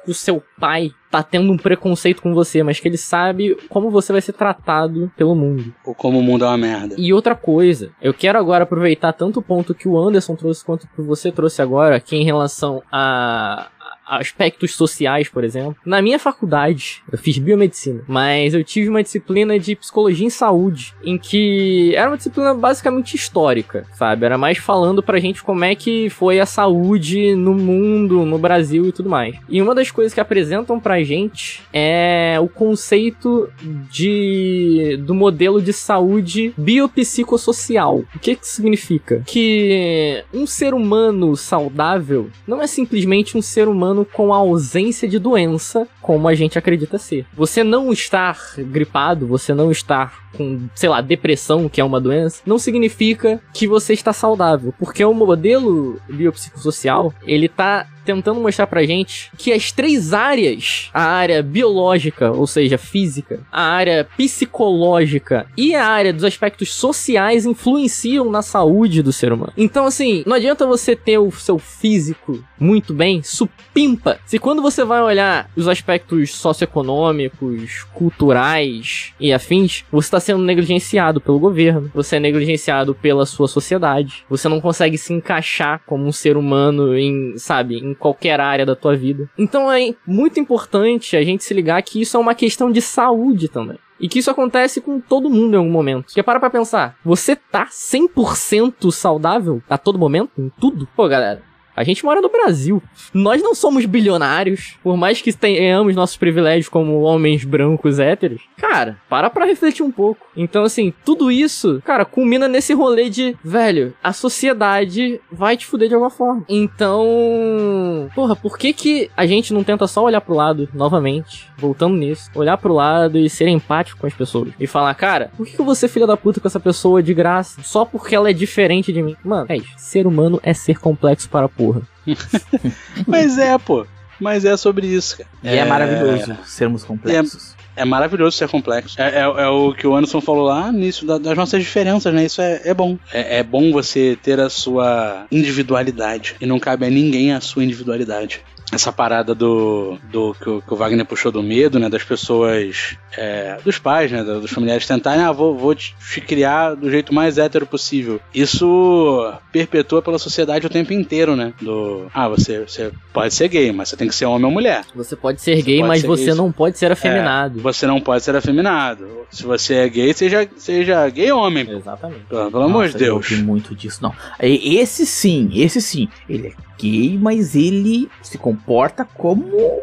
o 0.07 0.13
seu 0.13 0.41
pai 0.59 0.91
tá 1.09 1.21
tendo 1.21 1.51
um 1.51 1.57
preconceito 1.57 2.21
com 2.21 2.33
você, 2.33 2.63
mas 2.63 2.79
que 2.79 2.87
ele 2.87 2.97
sabe 2.97 3.55
como 3.69 3.89
você 3.89 4.11
vai 4.11 4.21
ser 4.21 4.33
tratado 4.33 5.11
pelo 5.15 5.35
mundo. 5.35 5.73
Ou 5.85 5.93
como 5.93 6.19
o 6.19 6.23
mundo 6.23 6.45
é 6.45 6.47
uma 6.47 6.57
merda. 6.57 6.95
E 6.97 7.13
outra 7.13 7.35
coisa, 7.35 7.91
eu 8.01 8.13
quero 8.13 8.39
agora 8.39 8.63
aproveitar 8.63 9.13
tanto 9.13 9.39
o 9.39 9.43
ponto 9.43 9.75
que 9.75 9.87
o 9.87 9.99
Anderson 9.99 10.35
trouxe 10.35 10.63
quanto 10.63 10.87
que 10.87 11.01
você 11.01 11.31
trouxe 11.31 11.61
agora, 11.61 11.99
que 11.99 12.15
é 12.15 12.19
em 12.19 12.23
relação 12.23 12.81
a 12.91 13.69
aspectos 14.11 14.75
sociais, 14.75 15.29
por 15.29 15.43
exemplo. 15.43 15.75
Na 15.85 16.01
minha 16.01 16.19
faculdade, 16.19 17.01
eu 17.11 17.17
fiz 17.17 17.37
biomedicina, 17.37 18.03
mas 18.07 18.53
eu 18.53 18.63
tive 18.63 18.89
uma 18.89 19.01
disciplina 19.01 19.57
de 19.57 19.75
psicologia 19.75 20.25
em 20.25 20.29
saúde, 20.29 20.93
em 21.03 21.17
que 21.17 21.95
era 21.95 22.09
uma 22.09 22.17
disciplina 22.17 22.53
basicamente 22.53 23.15
histórica, 23.15 23.85
sabe? 23.93 24.25
Era 24.25 24.37
mais 24.37 24.57
falando 24.57 25.01
pra 25.01 25.19
gente 25.19 25.43
como 25.43 25.63
é 25.63 25.75
que 25.75 26.09
foi 26.09 26.39
a 26.39 26.45
saúde 26.45 27.35
no 27.35 27.53
mundo, 27.53 28.25
no 28.25 28.37
Brasil 28.37 28.87
e 28.87 28.91
tudo 28.91 29.09
mais. 29.09 29.35
E 29.47 29.61
uma 29.61 29.73
das 29.73 29.89
coisas 29.89 30.13
que 30.13 30.19
apresentam 30.19 30.79
pra 30.79 31.03
gente 31.03 31.61
é 31.71 32.37
o 32.41 32.47
conceito 32.47 33.49
de 33.89 34.99
do 35.05 35.13
modelo 35.13 35.61
de 35.61 35.71
saúde 35.71 36.53
biopsicossocial. 36.57 38.03
O 38.15 38.19
que 38.19 38.35
que 38.35 38.47
significa? 38.47 39.23
Que 39.25 40.23
um 40.33 40.45
ser 40.45 40.73
humano 40.73 41.35
saudável 41.37 42.29
não 42.47 42.61
é 42.61 42.67
simplesmente 42.67 43.37
um 43.37 43.41
ser 43.41 43.67
humano 43.67 44.00
com 44.05 44.33
ausência 44.33 45.07
de 45.07 45.19
doença, 45.19 45.87
como 46.01 46.27
a 46.27 46.35
gente 46.35 46.57
acredita 46.57 46.97
ser. 46.97 47.25
Você 47.33 47.63
não 47.63 47.91
estar 47.91 48.37
gripado, 48.57 49.27
você 49.27 49.53
não 49.53 49.71
estar 49.71 50.20
com, 50.35 50.67
sei 50.75 50.89
lá, 50.89 51.01
depressão, 51.01 51.69
que 51.69 51.81
é 51.81 51.83
uma 51.83 51.99
doença, 51.99 52.41
não 52.45 52.57
significa 52.57 53.41
que 53.53 53.67
você 53.67 53.93
está 53.93 54.13
saudável, 54.13 54.73
porque 54.79 55.03
o 55.03 55.13
modelo 55.13 55.99
biopsicossocial, 56.09 57.13
ele 57.25 57.47
tá 57.47 57.87
tentando 58.03 58.39
mostrar 58.39 58.67
pra 58.67 58.83
gente 58.83 59.31
que 59.37 59.53
as 59.53 59.71
três 59.71 60.13
áreas, 60.13 60.89
a 60.93 61.03
área 61.03 61.41
biológica, 61.43 62.31
ou 62.31 62.47
seja, 62.47 62.77
física, 62.77 63.41
a 63.51 63.61
área 63.61 64.07
psicológica 64.17 65.45
e 65.55 65.75
a 65.75 65.85
área 65.85 66.13
dos 66.13 66.23
aspectos 66.23 66.73
sociais 66.73 67.45
influenciam 67.45 68.29
na 68.29 68.41
saúde 68.41 69.01
do 69.01 69.13
ser 69.13 69.31
humano. 69.31 69.53
Então, 69.55 69.85
assim, 69.85 70.23
não 70.25 70.35
adianta 70.35 70.65
você 70.65 70.95
ter 70.95 71.17
o 71.17 71.31
seu 71.31 71.59
físico 71.59 72.43
muito 72.59 72.93
bem, 72.93 73.23
supimpa. 73.23 74.19
Se 74.25 74.39
quando 74.39 74.61
você 74.61 74.83
vai 74.83 75.01
olhar 75.01 75.49
os 75.55 75.67
aspectos 75.67 76.35
socioeconômicos, 76.35 77.85
culturais 77.93 79.13
e 79.19 79.33
afins, 79.33 79.83
você 79.91 80.07
está 80.07 80.19
sendo 80.21 80.43
negligenciado 80.43 81.19
pelo 81.19 81.39
governo, 81.39 81.91
você 81.93 82.15
é 82.15 82.19
negligenciado 82.19 82.95
pela 82.95 83.25
sua 83.25 83.47
sociedade, 83.47 84.23
você 84.29 84.47
não 84.47 84.61
consegue 84.61 84.97
se 84.97 85.11
encaixar 85.13 85.81
como 85.85 86.05
um 86.05 86.11
ser 86.11 86.37
humano 86.37 86.97
em, 86.97 87.37
sabe, 87.37 87.77
em 87.77 87.93
qualquer 87.93 88.39
área 88.39 88.65
da 88.65 88.75
tua 88.75 88.95
vida. 88.95 89.29
Então 89.37 89.69
é 89.69 89.93
muito 90.07 90.39
importante 90.39 91.17
a 91.17 91.23
gente 91.23 91.43
se 91.43 91.53
ligar 91.53 91.81
que 91.81 92.01
isso 92.01 92.15
é 92.15 92.19
uma 92.19 92.35
questão 92.35 92.71
de 92.71 92.81
saúde 92.81 93.49
também. 93.49 93.77
E 93.99 94.09
que 94.09 94.17
isso 94.17 94.31
acontece 94.31 94.81
com 94.81 94.99
todo 94.99 95.29
mundo 95.29 95.53
em 95.53 95.57
algum 95.57 95.69
momento. 95.69 96.05
Porque 96.05 96.23
para 96.23 96.39
pra 96.39 96.49
pensar, 96.49 96.97
você 97.05 97.35
tá 97.35 97.67
100% 97.67 98.91
saudável 98.91 99.61
a 99.69 99.77
todo 99.77 99.99
momento? 99.99 100.31
Em 100.39 100.49
tudo? 100.59 100.87
Pô, 100.95 101.07
galera, 101.07 101.43
a 101.75 101.83
gente 101.83 102.03
mora 102.03 102.21
no 102.21 102.29
Brasil. 102.29 102.81
Nós 103.13 103.41
não 103.41 103.53
somos 103.55 103.85
bilionários, 103.85 104.75
por 104.83 104.97
mais 104.97 105.21
que 105.21 105.33
tenhamos 105.33 105.95
nossos 105.95 106.17
privilégios 106.17 106.69
como 106.69 107.01
homens 107.01 107.43
brancos 107.43 107.99
héteros. 107.99 108.41
Cara, 108.57 108.97
para 109.09 109.29
pra 109.29 109.45
refletir 109.45 109.83
um 109.83 109.91
pouco. 109.91 110.25
Então, 110.35 110.63
assim, 110.63 110.93
tudo 111.03 111.31
isso, 111.31 111.81
cara, 111.85 112.05
culmina 112.05 112.47
nesse 112.47 112.73
rolê 112.73 113.09
de, 113.09 113.35
velho, 113.43 113.93
a 114.03 114.13
sociedade 114.13 115.19
vai 115.31 115.57
te 115.57 115.65
fuder 115.65 115.87
de 115.87 115.93
alguma 115.93 116.11
forma. 116.11 116.45
Então, 116.47 118.09
porra, 118.13 118.35
por 118.35 118.57
que 118.57 118.73
que 118.73 119.11
a 119.15 119.25
gente 119.25 119.53
não 119.53 119.63
tenta 119.63 119.87
só 119.87 120.03
olhar 120.03 120.21
pro 120.21 120.35
lado, 120.35 120.69
novamente, 120.73 121.49
voltando 121.57 121.95
nisso, 121.95 122.29
olhar 122.35 122.57
pro 122.57 122.73
lado 122.73 123.17
e 123.17 123.29
ser 123.29 123.47
empático 123.47 123.99
com 123.99 124.07
as 124.07 124.13
pessoas? 124.13 124.49
E 124.59 124.67
falar, 124.67 124.93
cara, 124.95 125.31
por 125.35 125.45
que, 125.45 125.57
que 125.57 125.75
ser 125.75 125.87
filha 125.87 126.07
da 126.07 126.17
puta 126.17 126.39
com 126.39 126.47
essa 126.47 126.59
pessoa 126.59 127.01
de 127.01 127.13
graça, 127.13 127.61
só 127.63 127.85
porque 127.85 128.15
ela 128.15 128.29
é 128.29 128.33
diferente 128.33 128.91
de 128.91 129.01
mim? 129.01 129.15
Mano, 129.23 129.45
é 129.49 129.57
isso. 129.57 129.73
Ser 129.77 130.05
humano 130.05 130.39
é 130.43 130.53
ser 130.53 130.79
complexo 130.79 131.29
para 131.29 131.47
porra. 131.65 131.81
Mas 133.07 133.37
é, 133.37 133.57
pô. 133.57 133.85
Mas 134.19 134.45
é 134.45 134.55
sobre 134.55 134.85
isso, 134.87 135.17
cara. 135.17 135.29
E 135.43 135.57
é, 135.57 135.65
maravilhoso 135.65 136.37
sermos 136.45 136.83
complexos. 136.83 137.55
É 137.75 137.85
maravilhoso 137.85 138.37
ser 138.37 138.47
complexo. 138.49 139.01
É, 139.01 139.19
é, 139.19 139.21
é 139.21 139.47
o 139.47 139.73
que 139.73 139.87
o 139.87 139.95
Anderson 139.95 140.21
falou 140.21 140.43
lá 140.43 140.71
nisso, 140.71 141.05
da- 141.05 141.17
das 141.17 141.35
nossas 141.35 141.63
diferenças, 141.63 142.13
né? 142.13 142.25
Isso 142.25 142.41
é, 142.41 142.61
é 142.65 142.73
bom. 142.73 142.97
É, 143.11 143.39
é 143.39 143.43
bom 143.43 143.71
você 143.71 144.17
ter 144.21 144.39
a 144.39 144.49
sua 144.49 145.25
individualidade. 145.31 146.35
E 146.39 146.45
não 146.45 146.59
cabe 146.59 146.85
a 146.85 146.89
ninguém 146.89 147.33
a 147.33 147.41
sua 147.41 147.63
individualidade. 147.63 148.41
Essa 148.71 148.91
parada 148.91 149.35
do, 149.35 149.97
do 150.11 150.33
que, 150.33 150.49
o, 150.49 150.61
que 150.61 150.73
o 150.73 150.77
Wagner 150.77 151.05
puxou 151.05 151.31
do 151.31 151.43
medo, 151.43 151.77
né? 151.79 151.89
Das 151.89 152.03
pessoas, 152.03 152.95
é, 153.17 153.57
dos 153.63 153.77
pais, 153.77 154.11
né? 154.11 154.23
Dos 154.23 154.51
familiares 154.51 154.87
tentarem, 154.87 155.23
ah, 155.23 155.31
vou, 155.31 155.57
vou 155.57 155.75
te, 155.75 155.93
te 156.13 156.21
criar 156.21 156.75
do 156.75 156.89
jeito 156.89 157.13
mais 157.13 157.37
hétero 157.37 157.65
possível. 157.65 158.19
Isso 158.33 159.33
perpetua 159.51 160.01
pela 160.01 160.17
sociedade 160.17 160.65
o 160.65 160.69
tempo 160.69 160.93
inteiro, 160.93 161.35
né? 161.35 161.53
Do, 161.61 162.07
ah, 162.13 162.29
você, 162.29 162.59
você 162.59 162.91
pode 163.13 163.33
ser 163.33 163.47
gay, 163.49 163.71
mas 163.71 163.89
você 163.89 163.97
tem 163.97 164.07
que 164.07 164.15
ser 164.15 164.25
homem 164.25 164.45
ou 164.45 164.51
mulher. 164.51 164.83
Você 164.95 165.15
pode 165.15 165.41
ser 165.41 165.57
Você 165.57 165.61
gay, 165.63 165.77
pode 165.77 165.87
mas 165.87 166.01
ser 166.01 166.07
você 166.07 166.25
gay, 166.25 166.35
não 166.35 166.51
pode 166.51 166.77
ser 166.77 166.91
afeminado. 166.91 167.59
Você 167.59 167.87
não 167.87 167.99
pode 167.99 168.23
ser 168.23 168.35
afeminado. 168.35 169.07
Se 169.29 169.43
você 169.43 169.75
é 169.75 169.89
gay, 169.89 170.13
seja, 170.13 170.47
seja 170.57 171.09
gay 171.09 171.31
homem. 171.31 171.69
Exatamente. 171.69 172.25
Pelo, 172.29 172.51
pelo 172.51 172.63
amor 172.63 172.87
de 172.87 172.93
Nossa, 172.93 173.05
eu 173.05 173.15
Deus. 173.15 173.31
ouvi 173.31 173.43
muito 173.43 173.75
disso, 173.75 173.99
não. 174.01 174.13
Esse 174.39 175.05
sim, 175.05 175.49
esse 175.53 175.81
sim. 175.81 176.07
Ele 176.29 176.47
é 176.47 176.70
gay, 176.81 177.17
mas 177.17 177.55
ele 177.55 178.09
se 178.21 178.37
comporta 178.37 179.05
como 179.05 179.79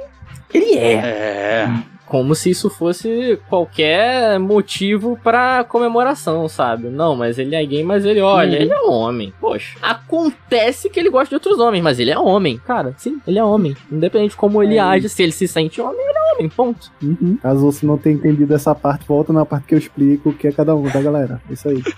ele 0.53 0.76
é. 0.76 0.94
É. 0.94 1.68
Como 2.09 2.34
se 2.34 2.50
isso 2.50 2.70
fosse 2.70 3.38
qualquer 3.48 4.38
motivo 4.40 5.18
pra 5.22 5.62
comemoração, 5.64 6.48
sabe? 6.48 6.88
Não, 6.88 7.14
mas 7.14 7.38
ele 7.38 7.54
é 7.54 7.64
gay, 7.64 7.82
mas 7.84 8.04
ele, 8.04 8.20
olha, 8.20 8.56
Uhum. 8.56 8.62
ele 8.62 8.72
é 8.72 8.80
homem. 8.80 9.32
Poxa, 9.40 9.76
acontece 9.82 10.88
que 10.88 10.98
ele 10.98 11.11
gosta 11.11 11.28
de 11.28 11.34
outros 11.34 11.59
homens, 11.59 11.82
mas 11.82 11.98
ele 11.98 12.11
é 12.11 12.18
homem. 12.18 12.59
Cara, 12.66 12.94
sim, 12.96 13.18
ele 13.26 13.38
é 13.38 13.44
homem. 13.44 13.76
Independente 13.92 14.30
de 14.30 14.36
como 14.36 14.62
ele 14.62 14.76
É. 14.76 14.80
age, 14.80 15.09
se 15.09 15.22
ele 15.22 15.32
se 15.32 15.46
sente 15.46 15.80
homem, 15.80 16.00
ele 16.00 16.18
é 16.18 16.34
homem, 16.34 16.48
ponto. 16.48 16.90
Uhum. 17.02 17.38
Caso 17.42 17.61
você 17.61 17.84
não 17.86 17.98
tenha 17.98 18.16
entendido 18.16 18.54
essa 18.54 18.74
parte, 18.74 19.06
volta 19.06 19.32
na 19.32 19.44
parte 19.44 19.66
que 19.66 19.74
eu 19.74 19.78
explico 19.78 20.30
o 20.30 20.32
que 20.32 20.48
é 20.48 20.52
cada 20.52 20.74
um, 20.74 20.88
tá, 20.90 21.00
galera? 21.00 21.40
Isso 21.50 21.68
aí. 21.68 21.82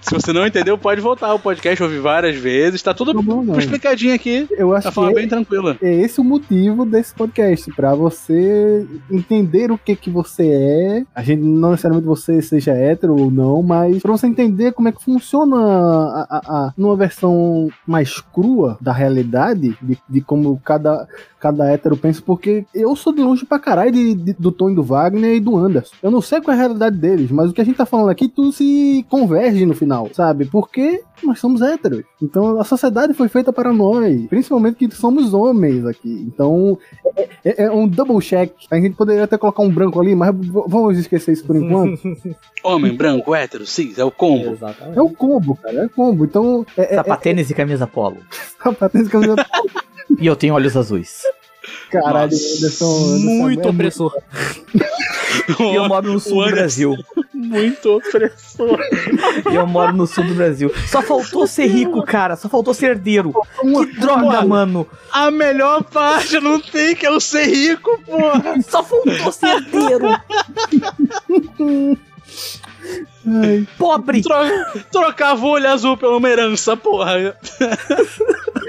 Se 0.00 0.14
você 0.14 0.32
não 0.32 0.46
entendeu, 0.46 0.78
pode 0.78 1.00
voltar. 1.00 1.32
O 1.34 1.38
podcast 1.38 1.80
ouvir 1.82 1.98
várias 2.00 2.34
vezes. 2.34 2.82
Tá 2.82 2.92
tudo 2.94 3.12
não. 3.12 3.58
explicadinho 3.58 4.14
aqui. 4.14 4.46
Eu 4.50 4.74
acho 4.74 4.84
Tá 4.84 4.88
que 4.90 4.94
falando 4.94 5.12
é, 5.12 5.14
bem 5.14 5.28
tranquilo. 5.28 5.76
é 5.80 5.92
esse 5.94 6.20
o 6.20 6.24
motivo 6.24 6.84
desse 6.86 7.14
podcast, 7.14 7.70
pra 7.72 7.94
você 7.94 8.86
entender 9.10 9.39
o 9.72 9.78
que 9.78 9.94
que 9.96 10.10
você 10.10 10.46
é. 10.48 11.04
A 11.14 11.22
gente 11.22 11.42
não 11.42 11.70
necessariamente 11.70 12.06
você 12.06 12.40
seja 12.42 12.72
hétero 12.72 13.16
ou 13.18 13.30
não, 13.30 13.62
mas 13.62 14.00
pra 14.02 14.12
você 14.12 14.26
entender 14.26 14.72
como 14.72 14.88
é 14.88 14.92
que 14.92 15.02
funciona 15.02 15.56
a, 15.56 16.20
a- 16.30 16.42
a- 16.66 16.72
numa 16.76 16.96
versão 16.96 17.68
mais 17.86 18.20
crua 18.20 18.76
da 18.80 18.92
realidade, 18.92 19.76
de, 19.82 19.98
de 20.08 20.20
como 20.20 20.60
cada 20.64 21.06
cada 21.38 21.70
hétero 21.72 21.96
pensa, 21.96 22.20
porque 22.24 22.66
eu 22.74 22.94
sou 22.94 23.14
de 23.14 23.22
longe 23.22 23.46
pra 23.46 23.58
caralho 23.58 23.90
de, 23.90 24.14
de- 24.14 24.32
do 24.34 24.52
Tony 24.52 24.74
do 24.74 24.82
Wagner 24.82 25.36
e 25.36 25.40
do 25.40 25.56
Anderson. 25.56 25.94
Eu 26.02 26.10
não 26.10 26.20
sei 26.20 26.38
qual 26.38 26.54
é 26.54 26.58
a 26.58 26.60
realidade 26.62 26.98
deles, 26.98 27.30
mas 27.30 27.50
o 27.50 27.54
que 27.54 27.62
a 27.62 27.64
gente 27.64 27.76
tá 27.78 27.86
falando 27.86 28.10
aqui, 28.10 28.28
tudo 28.28 28.52
se 28.52 29.04
converge 29.08 29.64
no 29.64 29.74
final, 29.74 30.10
sabe? 30.12 30.44
Porque 30.44 31.02
nós 31.26 31.38
somos 31.40 31.60
héteros. 31.62 32.02
Então 32.22 32.60
a 32.60 32.64
sociedade 32.64 33.14
foi 33.14 33.28
feita 33.28 33.52
para 33.52 33.72
nós, 33.72 34.26
principalmente 34.28 34.76
que 34.76 34.94
somos 34.94 35.32
homens 35.34 35.84
aqui. 35.86 36.24
Então 36.26 36.78
é, 37.16 37.28
é- 37.44 37.62
é 37.64 37.70
um 37.70 37.86
double 37.88 38.20
check. 38.20 38.52
A 38.70 38.76
gente 38.76 38.96
poderia 38.96 39.24
até 39.24 39.36
colocar 39.38 39.62
um 39.62 39.70
branco 39.70 40.00
ali, 40.00 40.14
mas 40.14 40.34
vamos 40.46 40.98
esquecer 40.98 41.32
isso 41.32 41.44
por 41.44 41.56
enquanto. 41.56 42.00
Homem, 42.62 42.94
branco, 42.94 43.34
hétero, 43.34 43.66
cis, 43.66 43.98
é 43.98 44.04
o 44.04 44.10
combo. 44.10 44.50
Exatamente. 44.52 44.98
é 44.98 45.02
o 45.02 45.10
combo, 45.10 45.56
cara, 45.56 45.78
é 45.82 45.86
o 45.86 45.90
combo. 45.90 46.24
Então 46.24 46.64
é, 46.76 46.92
é, 46.92 46.96
Sapatênis 46.96 47.50
e 47.50 47.54
camisa 47.54 47.86
polo. 47.86 48.18
é 48.18 48.34
sapatênis, 48.62 49.08
camisa- 49.08 49.36
E 50.18 50.26
eu 50.26 50.34
tenho 50.36 50.54
olhos 50.54 50.76
azuis. 50.76 51.22
Caralho, 51.90 52.30
Nossa, 52.30 52.56
Anderson, 52.56 52.84
Anderson 52.84 53.42
Muito 53.42 53.66
é 53.66 53.70
opressor. 53.70 54.12
E 55.58 55.74
eu 55.74 55.88
moro 55.88 56.12
no 56.12 56.20
sul 56.20 56.44
do. 56.44 56.50
Brasil. 56.50 56.96
Muito 57.32 57.96
opressor. 57.96 58.78
E 59.50 59.54
eu 59.54 59.66
moro 59.66 59.92
no 59.92 60.06
sul 60.06 60.24
do 60.24 60.34
Brasil. 60.34 60.72
Só 60.86 61.02
faltou 61.02 61.46
ser 61.46 61.66
rico, 61.66 62.02
cara. 62.04 62.36
Só 62.36 62.48
faltou 62.48 62.74
ser 62.74 62.90
herdeiro. 62.90 63.32
Que 63.60 63.86
droga, 64.00 64.44
mano. 64.44 64.86
A 65.10 65.30
melhor 65.30 65.82
parte 65.84 66.38
não 66.40 66.60
tem, 66.60 66.94
que 66.94 67.06
é 67.06 67.10
o 67.10 67.20
ser 67.20 67.46
rico, 67.46 68.00
porra. 68.04 68.60
Só 68.62 68.82
faltou 68.82 69.32
ser 69.32 69.46
herdeiro. 69.46 70.08
Ai, 73.30 73.66
Pobre. 73.78 74.22
Tro 74.22 74.34
trocava 74.90 75.44
o 75.44 75.50
olho 75.50 75.68
azul 75.68 75.96
pela 75.96 76.16
uma 76.16 76.28
herança, 76.28 76.76
porra. 76.76 77.34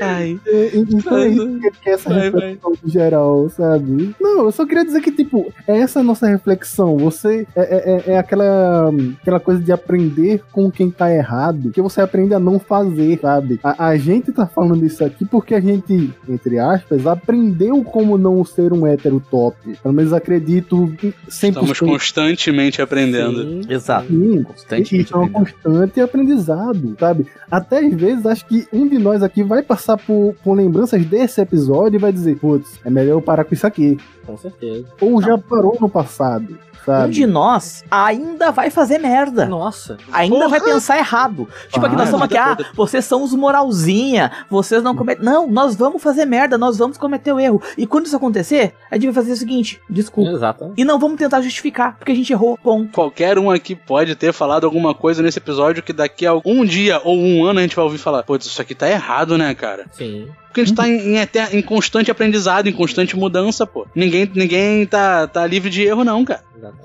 Ai. 0.01 0.39
É, 0.45 0.71
Então 0.75 1.17
é 1.17 1.27
isso 1.29 1.59
que- 1.59 1.89
é 1.89 1.93
essa 1.93 2.09
Vai, 2.09 2.21
reflexão 2.23 2.73
geral, 2.85 3.49
sabe? 3.49 4.15
Não, 4.19 4.45
eu 4.45 4.51
só 4.51 4.65
queria 4.65 4.83
dizer 4.85 5.01
que, 5.01 5.11
tipo, 5.11 5.53
é 5.67 5.77
essa 5.79 5.99
a 5.99 6.03
nossa 6.03 6.27
reflexão. 6.27 6.97
Você 6.97 7.47
é, 7.55 7.61
é- 7.61 7.91
é- 8.11 8.13
é 8.13 8.17
aquela, 8.17 8.91
aquela 9.21 9.39
coisa 9.39 9.61
de 9.61 9.71
aprender 9.71 10.41
com 10.51 10.71
quem 10.71 10.89
tá 10.89 11.11
errado, 11.11 11.71
que 11.71 11.81
você 11.81 12.01
aprende 12.01 12.33
a 12.33 12.39
não 12.39 12.59
fazer, 12.59 13.19
sabe? 13.21 13.59
A, 13.63 13.87
a 13.89 13.97
gente 13.97 14.31
tá 14.31 14.45
falando 14.47 14.85
isso 14.85 15.03
aqui 15.03 15.25
porque 15.25 15.53
a 15.53 15.61
gente, 15.61 16.11
entre 16.27 16.57
aspas, 16.59 17.05
aprendeu 17.05 17.83
como 17.83 18.17
não 18.17 18.43
ser 18.43 18.73
um 18.73 18.85
hétero 18.87 19.21
top. 19.29 19.55
Pelo 19.81 19.93
menos 19.93 20.13
acredito 20.13 20.91
100%. 20.97 21.13
Estamos 21.29 21.79
constantemente 21.79 22.81
aprendendo. 22.81 23.43
Sim. 23.43 23.61
Exato. 23.69 24.07
Sim, 24.07 24.43
Constantemente 24.51 24.97
isso 24.97 25.15
é 25.15 25.17
um 25.17 25.29
constante 25.29 26.01
aprendizado, 26.01 26.95
sabe? 26.99 27.27
Até 27.49 27.79
às 27.79 27.93
vezes 27.93 28.25
acho 28.25 28.45
que 28.45 28.67
um 28.71 28.87
de 28.87 28.97
nós 28.97 29.23
aqui 29.23 29.43
vai 29.43 29.61
passar 29.63 29.97
por, 29.97 30.35
por 30.43 30.53
lembranças 30.53 31.05
desse 31.05 31.41
episódio 31.41 31.97
e 31.97 32.01
vai 32.01 32.11
dizer, 32.11 32.37
putz, 32.37 32.79
é 32.83 32.89
melhor 32.89 33.13
eu 33.13 33.21
parar 33.21 33.43
com 33.43 33.53
isso 33.53 33.65
aqui. 33.65 33.97
Com 34.25 34.37
certeza. 34.37 34.85
Ou 34.99 35.21
já 35.21 35.37
parou 35.37 35.77
no 35.79 35.89
passado, 35.89 36.57
Um 36.81 36.85
sabe? 36.85 37.13
de 37.13 37.25
nós 37.25 37.83
ainda 37.89 38.51
vai 38.51 38.69
fazer 38.69 38.97
merda. 38.97 39.45
Nossa. 39.45 39.97
Ainda 40.11 40.35
Porra! 40.35 40.49
vai 40.49 40.61
pensar 40.61 40.97
errado. 40.97 41.47
Tipo, 41.71 41.85
aqui 41.85 41.95
nós 41.95 42.05
estamos 42.05 42.25
aqui, 42.25 42.37
ah, 42.37 42.57
vocês 42.73 43.05
são 43.05 43.23
os 43.23 43.33
moralzinha, 43.33 44.31
vocês 44.49 44.81
não 44.83 44.95
cometem. 44.95 45.23
Não, 45.23 45.47
nós 45.47 45.75
vamos 45.75 46.01
fazer 46.01 46.25
merda, 46.25 46.57
nós 46.57 46.77
vamos 46.77 46.97
cometer 46.97 47.31
o 47.31 47.39
erro. 47.39 47.61
E 47.77 47.85
quando 47.85 48.05
isso 48.05 48.15
acontecer, 48.15 48.73
a 48.89 48.95
gente 48.95 49.05
vai 49.05 49.13
fazer 49.13 49.33
o 49.33 49.37
seguinte: 49.37 49.79
desculpa. 49.89 50.31
Exato. 50.31 50.73
E 50.75 50.83
não 50.83 50.99
vamos 50.99 51.17
tentar 51.17 51.41
justificar, 51.41 51.95
porque 51.97 52.11
a 52.11 52.15
gente 52.15 52.31
errou, 52.31 52.57
ponto. 52.57 52.91
Qualquer 52.91 53.37
um 53.37 53.51
aqui 53.51 53.75
pode 53.75 54.15
ter 54.15 54.33
falado 54.33 54.65
alguma 54.65 54.93
coisa 54.93 55.21
nesse 55.21 55.39
episódio 55.39 55.83
que 55.83 55.93
daqui 55.93 56.25
a 56.25 56.33
um 56.45 56.65
dia 56.65 57.01
ou 57.03 57.17
um 57.17 57.45
ano 57.45 57.59
a 57.59 57.61
gente 57.61 57.75
vai 57.75 57.85
ouvir 57.85 57.97
falar: 57.97 58.23
Putz, 58.23 58.45
isso 58.45 58.61
aqui 58.61 58.73
tá 58.75 58.89
errado, 58.89 59.37
né, 59.37 59.53
cara? 59.53 59.85
Sim. 59.91 60.27
Porque 60.51 60.61
a 60.61 60.65
gente 60.65 60.75
tá 60.75 60.85
em, 60.87 61.15
em, 61.15 61.57
em 61.57 61.61
constante 61.61 62.11
aprendizado, 62.11 62.67
em 62.67 62.73
constante 62.73 63.15
mudança, 63.15 63.65
pô. 63.65 63.87
Ninguém, 63.95 64.29
ninguém 64.35 64.85
tá, 64.85 65.25
tá 65.25 65.47
livre 65.47 65.69
de 65.69 65.83
erro, 65.83 66.03
não, 66.03 66.25
cara. 66.25 66.41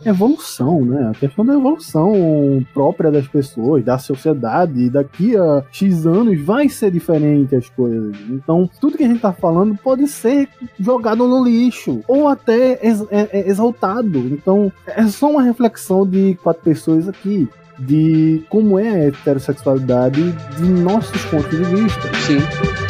Evolução, 0.06 0.84
né? 0.84 1.10
A 1.10 1.18
questão 1.18 1.44
da 1.44 1.52
evolução 1.52 2.64
própria 2.72 3.10
das 3.10 3.26
pessoas, 3.26 3.84
da 3.84 3.98
sociedade, 3.98 4.88
daqui 4.88 5.36
a 5.36 5.64
X 5.70 6.06
anos 6.06 6.40
vai 6.40 6.68
ser 6.68 6.90
diferente 6.92 7.54
as 7.56 7.68
coisas. 7.68 8.16
Então, 8.30 8.70
tudo 8.80 8.96
que 8.96 9.04
a 9.04 9.08
gente 9.08 9.20
tá 9.20 9.32
falando 9.32 9.76
pode 9.82 10.06
ser 10.06 10.48
jogado 10.78 11.26
no 11.26 11.44
lixo, 11.44 12.00
ou 12.06 12.28
até 12.28 12.78
ex- 12.86 13.04
é- 13.10 13.28
é 13.32 13.48
exaltado. 13.48 14.18
Então, 14.30 14.72
é 14.86 15.04
só 15.08 15.28
uma 15.30 15.42
reflexão 15.42 16.06
de 16.06 16.38
quatro 16.42 16.62
pessoas 16.62 17.08
aqui. 17.08 17.48
De 17.78 18.42
como 18.48 18.78
é 18.78 18.88
a 18.88 19.04
heterossexualidade 19.08 20.32
de 20.56 20.62
nossos 20.64 21.22
pontos 21.26 21.50
de 21.50 21.62
vista. 21.64 22.00
Sim. 22.26 22.85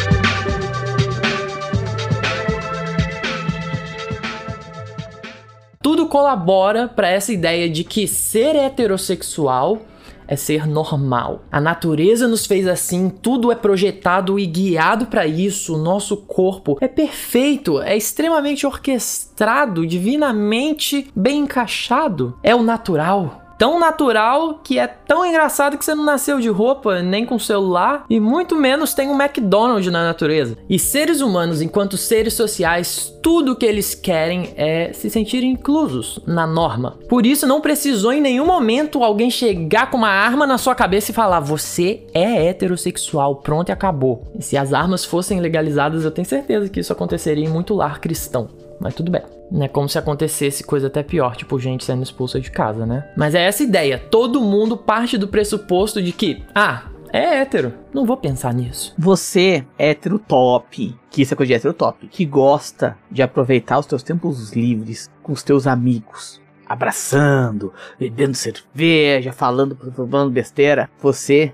Tudo 5.86 6.08
colabora 6.08 6.88
para 6.88 7.08
essa 7.08 7.32
ideia 7.32 7.70
de 7.70 7.84
que 7.84 8.08
ser 8.08 8.56
heterossexual 8.56 9.82
é 10.26 10.34
ser 10.34 10.66
normal. 10.66 11.44
A 11.48 11.60
natureza 11.60 12.26
nos 12.26 12.44
fez 12.44 12.66
assim, 12.66 13.08
tudo 13.08 13.52
é 13.52 13.54
projetado 13.54 14.36
e 14.36 14.46
guiado 14.46 15.06
para 15.06 15.28
isso. 15.28 15.76
O 15.76 15.78
nosso 15.78 16.16
corpo 16.16 16.76
é 16.80 16.88
perfeito, 16.88 17.80
é 17.80 17.96
extremamente 17.96 18.66
orquestrado, 18.66 19.86
divinamente 19.86 21.08
bem 21.14 21.42
encaixado. 21.42 22.36
É 22.42 22.52
o 22.52 22.64
natural. 22.64 23.45
Tão 23.58 23.80
natural 23.80 24.60
que 24.62 24.78
é 24.78 24.86
tão 24.86 25.24
engraçado 25.24 25.78
que 25.78 25.84
você 25.84 25.94
não 25.94 26.04
nasceu 26.04 26.38
de 26.38 26.48
roupa, 26.48 27.00
nem 27.00 27.24
com 27.24 27.38
celular, 27.38 28.04
e 28.10 28.20
muito 28.20 28.54
menos 28.54 28.92
tem 28.92 29.08
um 29.08 29.20
McDonald's 29.20 29.90
na 29.90 30.04
natureza. 30.04 30.58
E 30.68 30.78
seres 30.78 31.22
humanos, 31.22 31.62
enquanto 31.62 31.96
seres 31.96 32.34
sociais, 32.34 33.14
tudo 33.22 33.56
que 33.56 33.64
eles 33.64 33.94
querem 33.94 34.52
é 34.56 34.92
se 34.92 35.08
sentir 35.08 35.42
inclusos 35.42 36.20
na 36.26 36.46
norma. 36.46 36.98
Por 37.08 37.24
isso, 37.24 37.46
não 37.46 37.62
precisou 37.62 38.12
em 38.12 38.20
nenhum 38.20 38.44
momento 38.44 39.02
alguém 39.02 39.30
chegar 39.30 39.90
com 39.90 39.96
uma 39.96 40.10
arma 40.10 40.46
na 40.46 40.58
sua 40.58 40.74
cabeça 40.74 41.10
e 41.10 41.14
falar: 41.14 41.40
você 41.40 42.06
é 42.12 42.48
heterossexual, 42.48 43.36
pronto 43.36 43.70
e 43.70 43.72
acabou. 43.72 44.22
E 44.38 44.42
se 44.42 44.56
as 44.56 44.74
armas 44.74 45.04
fossem 45.04 45.40
legalizadas, 45.40 46.04
eu 46.04 46.10
tenho 46.10 46.28
certeza 46.28 46.68
que 46.68 46.80
isso 46.80 46.92
aconteceria 46.92 47.44
em 47.44 47.48
muito 47.48 47.74
lar 47.74 48.00
cristão. 48.00 48.48
Mas 48.78 48.94
tudo 48.94 49.10
bem. 49.10 49.35
Não 49.50 49.64
é 49.64 49.68
como 49.68 49.88
se 49.88 49.98
acontecesse 49.98 50.64
coisa 50.64 50.88
até 50.88 51.02
pior, 51.02 51.36
tipo 51.36 51.58
gente 51.58 51.84
sendo 51.84 52.02
expulsa 52.02 52.40
de 52.40 52.50
casa, 52.50 52.84
né? 52.84 53.08
Mas 53.16 53.34
é 53.34 53.44
essa 53.44 53.62
ideia. 53.62 53.98
Todo 53.98 54.40
mundo 54.40 54.76
parte 54.76 55.16
do 55.16 55.28
pressuposto 55.28 56.02
de 56.02 56.12
que, 56.12 56.42
ah, 56.54 56.84
é 57.12 57.40
hétero. 57.40 57.72
Não 57.94 58.04
vou 58.04 58.16
pensar 58.16 58.52
nisso. 58.52 58.94
Você, 58.98 59.64
hétero 59.78 60.18
top, 60.18 60.94
que 61.10 61.22
isso 61.22 61.32
é 61.32 61.36
coisa 61.36 61.48
de 61.48 61.54
hétero 61.54 61.74
top, 61.74 62.08
que 62.08 62.24
gosta 62.24 62.96
de 63.10 63.22
aproveitar 63.22 63.78
os 63.78 63.86
teus 63.86 64.02
tempos 64.02 64.52
livres 64.52 65.10
com 65.22 65.32
os 65.32 65.42
teus 65.42 65.66
amigos, 65.66 66.40
abraçando, 66.66 67.72
bebendo 67.98 68.34
cerveja, 68.34 69.32
falando, 69.32 69.76
falando 69.94 70.30
besteira, 70.30 70.90
você 71.00 71.52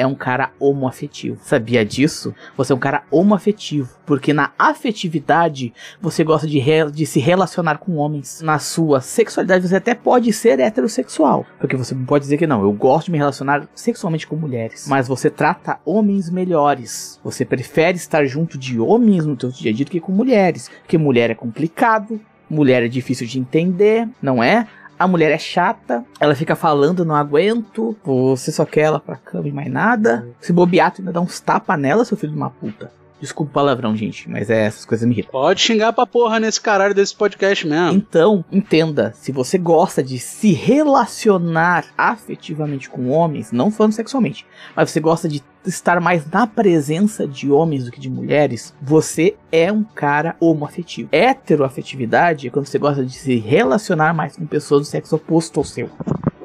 é 0.00 0.06
um 0.06 0.14
cara 0.14 0.50
homoafetivo. 0.58 1.38
Sabia 1.42 1.84
disso? 1.84 2.34
Você 2.56 2.72
é 2.72 2.76
um 2.76 2.78
cara 2.78 3.02
homoafetivo. 3.10 3.88
Porque 4.06 4.32
na 4.32 4.50
afetividade 4.58 5.72
você 6.00 6.24
gosta 6.24 6.46
de, 6.46 6.58
re- 6.58 6.90
de 6.90 7.06
se 7.06 7.20
relacionar 7.20 7.78
com 7.78 7.96
homens. 7.96 8.40
Na 8.42 8.58
sua 8.58 9.00
sexualidade 9.00 9.68
você 9.68 9.76
até 9.76 9.94
pode 9.94 10.32
ser 10.32 10.58
heterossexual. 10.58 11.46
Porque 11.58 11.76
você 11.76 11.94
pode 11.94 12.24
dizer 12.24 12.36
que 12.38 12.46
não, 12.46 12.62
eu 12.62 12.72
gosto 12.72 13.06
de 13.06 13.12
me 13.12 13.18
relacionar 13.18 13.68
sexualmente 13.74 14.26
com 14.26 14.36
mulheres. 14.36 14.86
Mas 14.88 15.06
você 15.06 15.30
trata 15.30 15.78
homens 15.84 16.28
melhores. 16.30 17.20
Você 17.22 17.44
prefere 17.44 17.96
estar 17.96 18.24
junto 18.24 18.58
de 18.58 18.80
homens 18.80 19.24
no 19.26 19.36
teu 19.36 19.50
dia 19.50 19.70
a 19.70 19.74
dia 19.74 19.84
do 19.84 19.90
que 19.90 20.00
com 20.00 20.12
mulheres. 20.12 20.68
Porque 20.82 20.98
mulher 20.98 21.30
é 21.30 21.34
complicado. 21.34 22.20
Mulher 22.48 22.82
é 22.82 22.88
difícil 22.88 23.28
de 23.28 23.38
entender, 23.38 24.08
não 24.20 24.42
é? 24.42 24.66
A 25.00 25.08
mulher 25.08 25.30
é 25.30 25.38
chata, 25.38 26.04
ela 26.20 26.34
fica 26.34 26.54
falando, 26.54 27.06
não 27.06 27.14
aguento, 27.14 27.96
você 28.04 28.52
só 28.52 28.66
quer 28.66 28.82
ela 28.82 29.00
pra 29.00 29.16
cama 29.16 29.48
e 29.48 29.50
mais 29.50 29.72
nada. 29.72 30.28
Se 30.38 30.52
bobear, 30.52 30.92
tu 30.92 31.00
ainda 31.00 31.10
dá 31.10 31.22
uns 31.22 31.40
tapa 31.40 31.74
nela, 31.74 32.04
seu 32.04 32.18
filho 32.18 32.34
de 32.34 32.38
uma 32.38 32.50
puta. 32.50 32.92
Desculpa 33.20 33.50
o 33.50 33.54
palavrão, 33.54 33.94
gente, 33.94 34.28
mas 34.30 34.48
é, 34.48 34.64
essas 34.64 34.84
coisas 34.84 35.06
me 35.06 35.14
irritam. 35.14 35.32
Pode 35.32 35.60
xingar 35.60 35.92
pra 35.92 36.06
porra 36.06 36.40
nesse 36.40 36.60
caralho 36.60 36.94
desse 36.94 37.14
podcast 37.14 37.66
mesmo. 37.66 37.98
Então, 37.98 38.44
entenda, 38.50 39.12
se 39.14 39.30
você 39.30 39.58
gosta 39.58 40.02
de 40.02 40.18
se 40.18 40.52
relacionar 40.52 41.86
afetivamente 41.96 42.88
com 42.88 43.10
homens, 43.10 43.52
não 43.52 43.70
falando 43.70 43.92
sexualmente, 43.92 44.46
mas 44.74 44.90
você 44.90 45.00
gosta 45.00 45.28
de 45.28 45.42
estar 45.66 46.00
mais 46.00 46.28
na 46.30 46.46
presença 46.46 47.26
de 47.26 47.50
homens 47.50 47.84
do 47.84 47.90
que 47.90 48.00
de 48.00 48.08
mulheres, 48.08 48.74
você 48.80 49.36
é 49.52 49.70
um 49.70 49.84
cara 49.84 50.34
homoafetivo. 50.40 51.10
Heteroafetividade 51.12 52.46
é 52.46 52.50
quando 52.50 52.66
você 52.66 52.78
gosta 52.78 53.04
de 53.04 53.12
se 53.12 53.36
relacionar 53.36 54.14
mais 54.14 54.36
com 54.36 54.46
pessoas 54.46 54.82
do 54.82 54.90
sexo 54.90 55.16
oposto 55.16 55.60
ao 55.60 55.64
seu. 55.64 55.90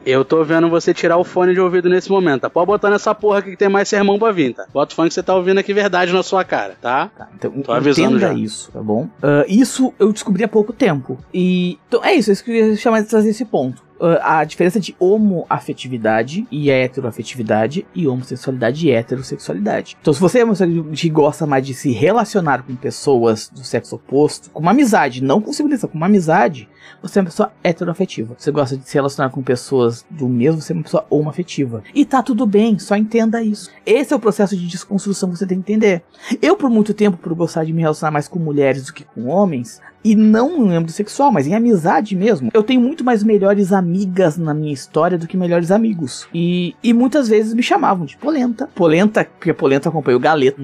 Eu 0.05 0.23
tô 0.23 0.43
vendo 0.43 0.69
você 0.69 0.93
tirar 0.93 1.17
o 1.17 1.23
fone 1.23 1.53
de 1.53 1.59
ouvido 1.59 1.89
nesse 1.89 2.09
momento, 2.09 2.41
tá? 2.41 2.49
Pode 2.49 2.67
botar 2.67 2.89
nessa 2.89 3.15
porra 3.15 3.39
aqui 3.39 3.51
que 3.51 3.57
tem 3.57 3.69
mais 3.69 3.89
sermão 3.89 4.19
pra 4.19 4.31
vir, 4.31 4.53
tá? 4.53 4.65
Bota 4.71 4.93
o 4.93 4.95
fone 4.95 5.09
que 5.09 5.15
você 5.15 5.23
tá 5.23 5.33
ouvindo 5.33 5.57
aqui 5.59 5.73
verdade 5.73 6.13
na 6.13 6.21
sua 6.21 6.43
cara, 6.43 6.75
tá? 6.81 7.09
Tá, 7.17 7.27
então 7.33 7.51
Tô 7.61 7.71
avisando 7.71 8.19
já. 8.19 8.33
isso, 8.33 8.71
tá 8.71 8.81
bom? 8.81 9.07
Ah, 9.21 9.43
isso 9.47 9.93
eu 9.97 10.11
descobri 10.11 10.43
há 10.43 10.47
pouco 10.47 10.71
tempo. 10.71 11.17
E 11.33 11.79
então 11.87 12.03
é 12.03 12.13
isso, 12.13 12.29
é 12.29 12.33
isso 12.33 12.43
que 12.43 12.51
eu 12.51 12.55
ia 12.55 12.75
chamar 12.75 13.01
de 13.01 13.07
trazer 13.09 13.29
esse 13.29 13.45
ponto. 13.45 13.83
Ah, 13.99 14.39
a 14.39 14.43
diferença 14.43 14.79
de 14.79 14.95
homoafetividade 14.99 16.45
e 16.51 16.69
heteroafetividade 16.69 17.85
e 17.95 18.07
homossexualidade 18.07 18.87
e 18.87 18.91
heterossexualidade. 18.91 19.97
Então, 20.01 20.13
se 20.13 20.19
você 20.19 20.39
é 20.39 20.43
uma 20.43 20.53
pessoa 20.53 20.69
que 20.93 21.09
gosta 21.09 21.45
mais 21.45 21.65
de 21.65 21.73
se 21.73 21.91
relacionar 21.91 22.63
com 22.63 22.75
pessoas 22.75 23.49
do 23.49 23.63
sexo 23.63 23.95
oposto, 23.95 24.49
com 24.51 24.61
uma 24.61 24.71
amizade, 24.71 25.23
não 25.23 25.39
com 25.39 25.53
segurança, 25.53 25.87
com 25.87 25.97
uma 25.97 26.07
amizade, 26.07 26.67
você 27.01 27.19
é 27.19 27.21
uma 27.21 27.29
pessoa 27.29 27.51
heteroafetiva. 27.63 28.35
Você 28.37 28.51
gosta 28.51 28.77
de 28.77 28.87
se 28.87 28.93
relacionar 28.93 29.29
com 29.29 29.41
pessoas 29.41 30.05
do 30.09 30.27
mesmo, 30.27 30.61
você 30.61 30.73
é 30.73 30.75
uma 30.75 30.83
pessoa 30.83 31.05
homoafetiva. 31.09 31.83
E 31.93 32.05
tá 32.05 32.21
tudo 32.21 32.45
bem, 32.45 32.77
só 32.79 32.95
entenda 32.95 33.41
isso. 33.41 33.71
Esse 33.85 34.13
é 34.13 34.15
o 34.15 34.19
processo 34.19 34.57
de 34.57 34.67
desconstrução 34.67 35.29
que 35.29 35.37
você 35.37 35.47
tem 35.47 35.61
que 35.61 35.71
entender. 35.71 36.03
Eu, 36.41 36.55
por 36.55 36.69
muito 36.69 36.93
tempo, 36.93 37.17
por 37.17 37.33
gostar 37.33 37.63
de 37.63 37.73
me 37.73 37.81
relacionar 37.81 38.11
mais 38.11 38.27
com 38.27 38.39
mulheres 38.39 38.85
do 38.85 38.93
que 38.93 39.03
com 39.03 39.27
homens, 39.27 39.81
e 40.05 40.15
não 40.15 40.67
em 40.67 40.75
âmbito 40.75 40.91
sexual, 40.91 41.31
mas 41.31 41.47
em 41.47 41.55
amizade 41.55 42.15
mesmo, 42.15 42.51
eu 42.53 42.61
tenho 42.61 42.79
muito 42.79 43.03
mais 43.03 43.23
melhores 43.23 43.73
amigas 43.73 44.37
na 44.37 44.53
minha 44.53 44.71
história 44.71 45.17
do 45.17 45.25
que 45.27 45.35
melhores 45.35 45.71
amigos. 45.71 46.27
E, 46.31 46.75
e 46.83 46.93
muitas 46.93 47.27
vezes 47.27 47.55
me 47.55 47.63
chamavam 47.63 48.05
de 48.05 48.15
Polenta. 48.15 48.69
Polenta, 48.75 49.27
porque 49.39 49.51
Polenta 49.51 49.89
acompanha 49.89 50.15
o 50.15 50.19
Galeto. 50.19 50.61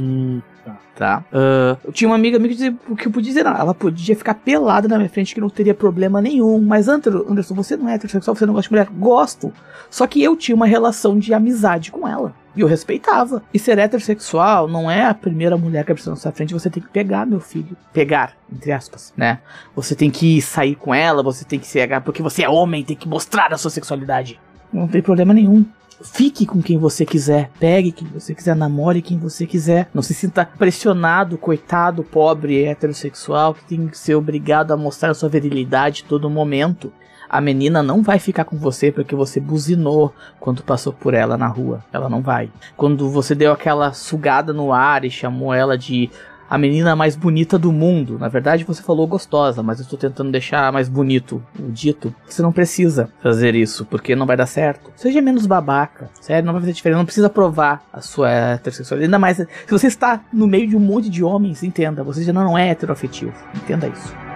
Tá? 0.96 1.26
Ah, 1.34 1.76
eu 1.84 1.92
tinha 1.92 2.08
uma 2.08 2.16
amiga 2.16 2.38
minha 2.38 2.50
que, 2.50 2.56
dizia, 2.56 2.76
que 2.96 3.08
eu 3.08 3.12
podia 3.12 3.30
dizer, 3.30 3.44
não, 3.44 3.56
ela 3.56 3.74
podia 3.74 4.16
ficar 4.16 4.36
pelada 4.36 4.88
na 4.88 4.98
minha 4.98 5.10
frente 5.10 5.34
que 5.34 5.42
não 5.42 5.50
teria 5.50 5.74
problema 5.74 6.22
nenhum. 6.22 6.62
Mas 6.62 6.88
Anderson, 6.88 7.56
você 7.56 7.76
não 7.76 7.90
é 7.90 7.96
heterossexual, 7.96 8.36
você 8.36 8.46
não 8.46 8.54
gosta 8.54 8.70
de 8.70 8.74
mulher? 8.74 8.90
Gosto. 8.92 9.52
Só 9.90 10.06
que 10.06 10.22
eu 10.22 10.36
tinha 10.36 10.56
uma 10.56 10.68
relação 10.68 11.18
de 11.18 11.34
amizade 11.34 11.92
com 11.92 12.08
ela. 12.08 12.36
E 12.56 12.62
eu 12.62 12.68
respeitava. 12.68 13.42
E 13.54 13.60
ser 13.60 13.78
heterossexual 13.78 14.68
não 14.68 14.90
é 14.90 15.06
a 15.06 15.14
primeira 15.14 15.58
mulher 15.58 15.86
que 15.86 15.92
apareceu 15.92 16.12
na 16.12 16.18
sua 16.18 16.32
frente, 16.32 16.54
você 16.54 16.70
tem 16.70 16.84
que 16.84 16.90
pegar, 16.90 17.26
meu 17.26 17.40
filho. 17.40 17.76
Pegar, 17.94 18.34
entre 18.52 18.72
aspas, 18.72 19.14
né? 19.16 19.40
Você 19.76 19.96
tem 19.96 20.12
que 20.12 20.42
sair 20.42 20.76
com 20.76 20.94
ela, 20.94 21.24
você 21.24 21.46
tem 21.46 21.60
que 21.60 21.68
se 21.68 21.80
agarrar, 21.80 22.02
porque 22.02 22.22
você 22.22 22.44
é 22.44 22.50
homem, 22.50 22.84
tem 22.84 22.96
que 22.96 23.08
mostrar 23.08 23.54
a 23.54 23.58
sua 23.58 23.72
sexualidade. 23.72 24.40
Não 24.72 24.88
tem 24.88 25.02
problema 25.02 25.34
nenhum. 25.34 25.66
Fique 26.04 26.48
com 26.48 26.62
quem 26.62 26.80
você 26.80 27.06
quiser, 27.06 27.52
pegue 27.60 27.92
quem 27.92 28.08
você 28.08 28.34
quiser, 28.34 28.56
namore 28.56 29.04
quem 29.04 29.20
você 29.20 29.46
quiser. 29.46 29.88
Não 29.94 30.02
se 30.02 30.16
sinta 30.16 30.44
pressionado, 30.46 31.38
coitado, 31.38 32.04
pobre, 32.04 32.64
heterossexual, 32.64 33.54
que 33.54 33.64
tem 33.66 33.88
que 33.88 33.98
ser 33.98 34.16
obrigado 34.16 34.72
a 34.72 34.78
mostrar 34.78 35.12
a 35.12 35.14
sua 35.14 35.30
virilidade 35.30 36.04
todo 36.04 36.30
momento. 36.30 36.92
A 37.32 37.40
menina 37.40 37.82
não 37.82 38.02
vai 38.02 38.20
ficar 38.20 38.44
com 38.44 38.58
você 38.58 38.92
porque 38.92 39.16
você 39.16 39.40
buzinou 39.40 40.14
quando 40.38 40.62
passou 40.64 40.92
por 40.92 41.14
ela 41.14 41.38
na 41.38 41.48
rua. 41.48 41.82
Ela 41.94 42.10
não 42.10 42.22
vai. 42.22 42.52
Quando 42.76 43.10
você 43.10 43.34
deu 43.34 43.54
aquela 43.54 43.94
sugada 43.94 44.52
no 44.52 44.74
ar 44.74 45.06
e 45.06 45.10
chamou 45.10 45.54
ela 45.54 45.78
de 45.78 46.12
a 46.50 46.58
menina 46.58 46.94
mais 46.94 47.16
bonita 47.16 47.58
do 47.58 47.72
mundo. 47.72 48.20
Na 48.20 48.28
verdade, 48.28 48.66
você 48.66 48.84
falou 48.84 49.08
gostosa, 49.08 49.64
mas 49.64 49.80
eu 49.80 49.84
estou 49.84 49.98
tentando 49.98 50.30
deixar 50.30 50.74
mais 50.74 50.90
bonito 50.90 51.42
o 51.58 51.72
dito. 51.72 52.14
Você 52.28 52.42
não 52.42 52.52
precisa 52.52 53.10
fazer 53.24 53.56
isso, 53.56 53.86
porque 53.86 54.14
não 54.14 54.26
vai 54.26 54.36
dar 54.36 54.46
certo. 54.46 54.92
Seja 54.98 55.22
menos 55.22 55.46
babaca. 55.46 56.10
Sério, 56.20 56.46
não 56.46 56.52
vai 56.52 56.64
fazer 56.64 56.74
diferença. 56.74 56.98
Não 56.98 57.06
precisa 57.06 57.30
provar 57.30 57.82
a 57.94 58.02
sua 58.02 58.30
heterossexualidade. 58.30 59.06
Ainda 59.06 59.18
mais, 59.18 59.38
se 59.38 59.48
você 59.70 59.88
está 59.88 60.20
no 60.34 60.46
meio 60.46 60.68
de 60.68 60.76
um 60.76 60.82
monte 60.82 61.10
de 61.10 61.24
homens, 61.24 61.64
entenda, 61.64 62.04
você 62.04 62.24
já 62.24 62.34
não 62.34 62.58
é 62.58 62.72
heteroafetivo. 62.72 63.32
Entenda 63.56 63.88
isso. 63.88 64.31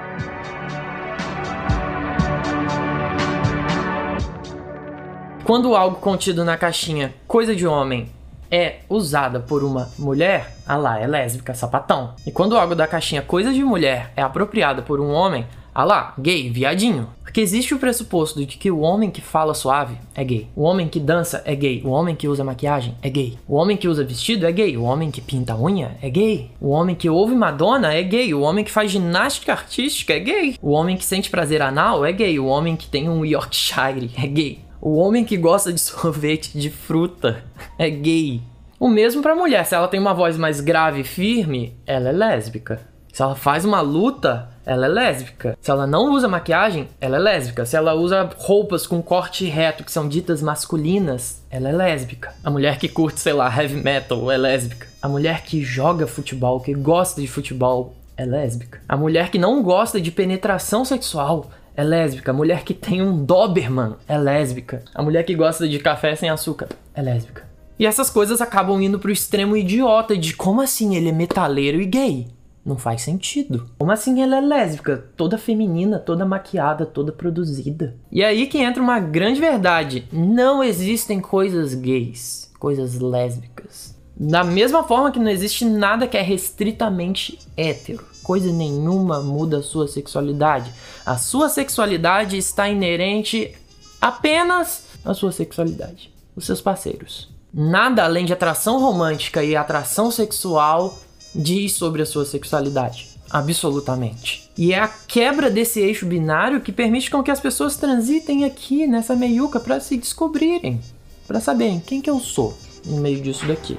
Quando 5.45 5.75
algo 5.75 5.97
contido 5.97 6.43
na 6.43 6.57
caixinha 6.57 7.13
coisa 7.27 7.55
de 7.55 7.67
homem 7.67 8.09
é 8.49 8.77
usada 8.89 9.39
por 9.39 9.63
uma 9.63 9.91
mulher, 9.95 10.57
ah 10.65 10.75
lá, 10.75 10.99
é 10.99 11.05
lésbica, 11.05 11.53
sapatão. 11.53 12.15
E 12.25 12.31
quando 12.31 12.57
algo 12.57 12.73
da 12.73 12.87
caixinha 12.87 13.21
coisa 13.21 13.53
de 13.53 13.63
mulher 13.63 14.11
é 14.15 14.23
apropriada 14.23 14.81
por 14.81 14.99
um 14.99 15.11
homem, 15.11 15.45
ah 15.73 15.83
lá, 15.83 16.15
gay, 16.17 16.49
viadinho. 16.49 17.09
Porque 17.21 17.41
existe 17.41 17.75
o 17.75 17.77
pressuposto 17.77 18.43
de 18.43 18.57
que 18.57 18.71
o 18.71 18.79
homem 18.79 19.11
que 19.11 19.21
fala 19.21 19.53
suave 19.53 19.97
é 20.15 20.23
gay. 20.23 20.47
O 20.55 20.63
homem 20.63 20.87
que 20.87 20.99
dança 20.99 21.43
é 21.45 21.53
gay. 21.53 21.83
O 21.85 21.89
homem 21.89 22.15
que 22.15 22.27
usa 22.27 22.43
maquiagem 22.43 22.95
é 23.03 23.09
gay. 23.09 23.37
O 23.47 23.55
homem 23.55 23.77
que 23.77 23.87
usa 23.87 24.03
vestido 24.03 24.47
é 24.47 24.51
gay. 24.51 24.75
O 24.75 24.83
homem 24.83 25.11
que 25.11 25.21
pinta 25.21 25.55
unha 25.55 25.95
é 26.01 26.09
gay. 26.09 26.49
O 26.59 26.69
homem 26.69 26.95
que 26.95 27.07
ouve 27.07 27.35
Madonna 27.35 27.93
é 27.93 28.01
gay. 28.01 28.33
O 28.33 28.41
homem 28.41 28.65
que 28.65 28.71
faz 28.71 28.89
ginástica 28.89 29.51
artística 29.51 30.13
é 30.13 30.19
gay. 30.19 30.55
O 30.59 30.71
homem 30.71 30.97
que 30.97 31.05
sente 31.05 31.29
prazer 31.29 31.61
anal 31.61 32.03
é 32.03 32.11
gay. 32.11 32.39
O 32.39 32.47
homem 32.47 32.75
que 32.75 32.87
tem 32.87 33.07
um 33.07 33.23
Yorkshire 33.23 34.09
é 34.17 34.25
gay. 34.25 34.64
O 34.85 34.97
homem 34.97 35.25
que 35.25 35.35
gosta 35.35 35.73
de 35.73 35.81
sorvete 35.81 36.59
de 36.59 36.69
fruta 36.69 37.43
é 37.75 37.89
gay. 37.89 38.39
O 38.79 38.87
mesmo 38.87 39.19
pra 39.19 39.33
mulher. 39.33 39.65
Se 39.65 39.73
ela 39.73 39.87
tem 39.87 39.99
uma 39.99 40.13
voz 40.13 40.37
mais 40.37 40.61
grave 40.61 41.01
e 41.01 41.03
firme, 41.03 41.75
ela 41.87 42.09
é 42.09 42.11
lésbica. 42.11 42.79
Se 43.11 43.19
ela 43.19 43.33
faz 43.33 43.65
uma 43.65 43.81
luta, 43.81 44.47
ela 44.63 44.85
é 44.85 44.89
lésbica. 44.89 45.57
Se 45.59 45.71
ela 45.71 45.87
não 45.87 46.13
usa 46.13 46.27
maquiagem, 46.27 46.87
ela 47.01 47.15
é 47.15 47.19
lésbica. 47.19 47.65
Se 47.65 47.75
ela 47.75 47.95
usa 47.95 48.29
roupas 48.37 48.85
com 48.85 49.01
corte 49.01 49.45
reto 49.45 49.83
que 49.83 49.91
são 49.91 50.07
ditas 50.07 50.39
masculinas, 50.39 51.41
ela 51.49 51.69
é 51.69 51.71
lésbica. 51.71 52.35
A 52.43 52.51
mulher 52.51 52.77
que 52.77 52.87
curte, 52.87 53.19
sei 53.19 53.33
lá, 53.33 53.47
heavy 53.47 53.81
metal 53.81 54.31
é 54.31 54.37
lésbica. 54.37 54.85
A 55.01 55.09
mulher 55.09 55.41
que 55.41 55.63
joga 55.63 56.05
futebol, 56.05 56.59
que 56.59 56.75
gosta 56.75 57.19
de 57.19 57.27
futebol, 57.27 57.95
é 58.15 58.23
lésbica. 58.23 58.79
A 58.87 58.95
mulher 58.95 59.31
que 59.31 59.39
não 59.39 59.63
gosta 59.63 59.99
de 59.99 60.11
penetração 60.11 60.85
sexual 60.85 61.49
é 61.75 61.83
lésbica. 61.83 62.31
A 62.31 62.33
mulher 62.33 62.63
que 62.63 62.73
tem 62.73 63.01
um 63.01 63.23
Doberman 63.23 63.95
é 64.07 64.17
lésbica. 64.17 64.83
A 64.93 65.03
mulher 65.03 65.23
que 65.23 65.35
gosta 65.35 65.67
de 65.67 65.79
café 65.79 66.15
sem 66.15 66.29
açúcar 66.29 66.69
é 66.93 67.01
lésbica. 67.01 67.43
E 67.77 67.85
essas 67.85 68.09
coisas 68.09 68.39
acabam 68.41 68.81
indo 68.81 68.99
pro 68.99 69.11
extremo 69.11 69.57
idiota 69.57 70.17
de 70.17 70.33
como 70.33 70.61
assim 70.61 70.95
ele 70.95 71.09
é 71.09 71.11
metaleiro 71.11 71.81
e 71.81 71.85
gay? 71.85 72.27
Não 72.65 72.77
faz 72.77 73.01
sentido. 73.03 73.69
Como 73.77 73.91
assim 73.91 74.21
ela 74.23 74.37
é 74.37 74.41
lésbica? 74.41 75.05
Toda 75.15 75.37
feminina, 75.37 75.99
toda 75.99 76.25
maquiada, 76.25 76.85
toda 76.85 77.11
produzida. 77.11 77.95
E 78.11 78.23
aí 78.23 78.47
que 78.47 78.57
entra 78.57 78.81
uma 78.81 78.99
grande 78.99 79.39
verdade. 79.39 80.07
Não 80.11 80.63
existem 80.63 81.19
coisas 81.19 81.75
gays, 81.75 82.51
coisas 82.57 82.99
lésbicas. 82.99 83.95
Da 84.17 84.43
mesma 84.43 84.83
forma 84.83 85.11
que 85.11 85.19
não 85.19 85.29
existe 85.29 85.65
nada 85.65 86.07
que 86.07 86.17
é 86.17 86.21
restritamente 86.21 87.37
hétero. 87.55 88.14
Coisa 88.25 88.51
nenhuma 88.51 89.21
muda 89.21 89.59
a 89.59 89.61
sua 89.61 89.87
sexualidade. 89.87 90.73
A 91.05 91.15
sua 91.15 91.47
sexualidade 91.47 92.35
está 92.35 92.67
inerente 92.67 93.55
apenas 94.01 94.85
à 95.05 95.13
sua 95.13 95.31
sexualidade, 95.31 96.11
os 96.35 96.43
seus 96.43 96.59
parceiros. 96.59 97.29
Nada 97.53 98.03
além 98.03 98.25
de 98.25 98.33
atração 98.33 98.79
romântica 98.79 99.43
e 99.43 99.55
atração 99.55 100.09
sexual 100.09 100.97
diz 101.35 101.73
sobre 101.73 102.01
a 102.01 102.05
sua 102.05 102.25
sexualidade. 102.25 103.09
Absolutamente. 103.29 104.49
E 104.57 104.73
é 104.73 104.79
a 104.79 104.87
quebra 104.87 105.51
desse 105.51 105.79
eixo 105.79 106.07
binário 106.07 106.61
que 106.61 106.71
permite 106.71 107.11
com 107.11 107.21
que 107.21 107.29
as 107.29 107.39
pessoas 107.39 107.77
transitem 107.77 108.43
aqui 108.43 108.87
nessa 108.87 109.15
meiuca 109.15 109.59
para 109.59 109.79
se 109.79 109.97
descobrirem, 109.97 110.81
para 111.27 111.39
saberem 111.39 111.79
quem 111.79 112.01
que 112.01 112.09
eu 112.09 112.19
sou 112.19 112.57
no 112.87 112.97
meio 112.97 113.21
disso 113.21 113.45
daqui. 113.45 113.77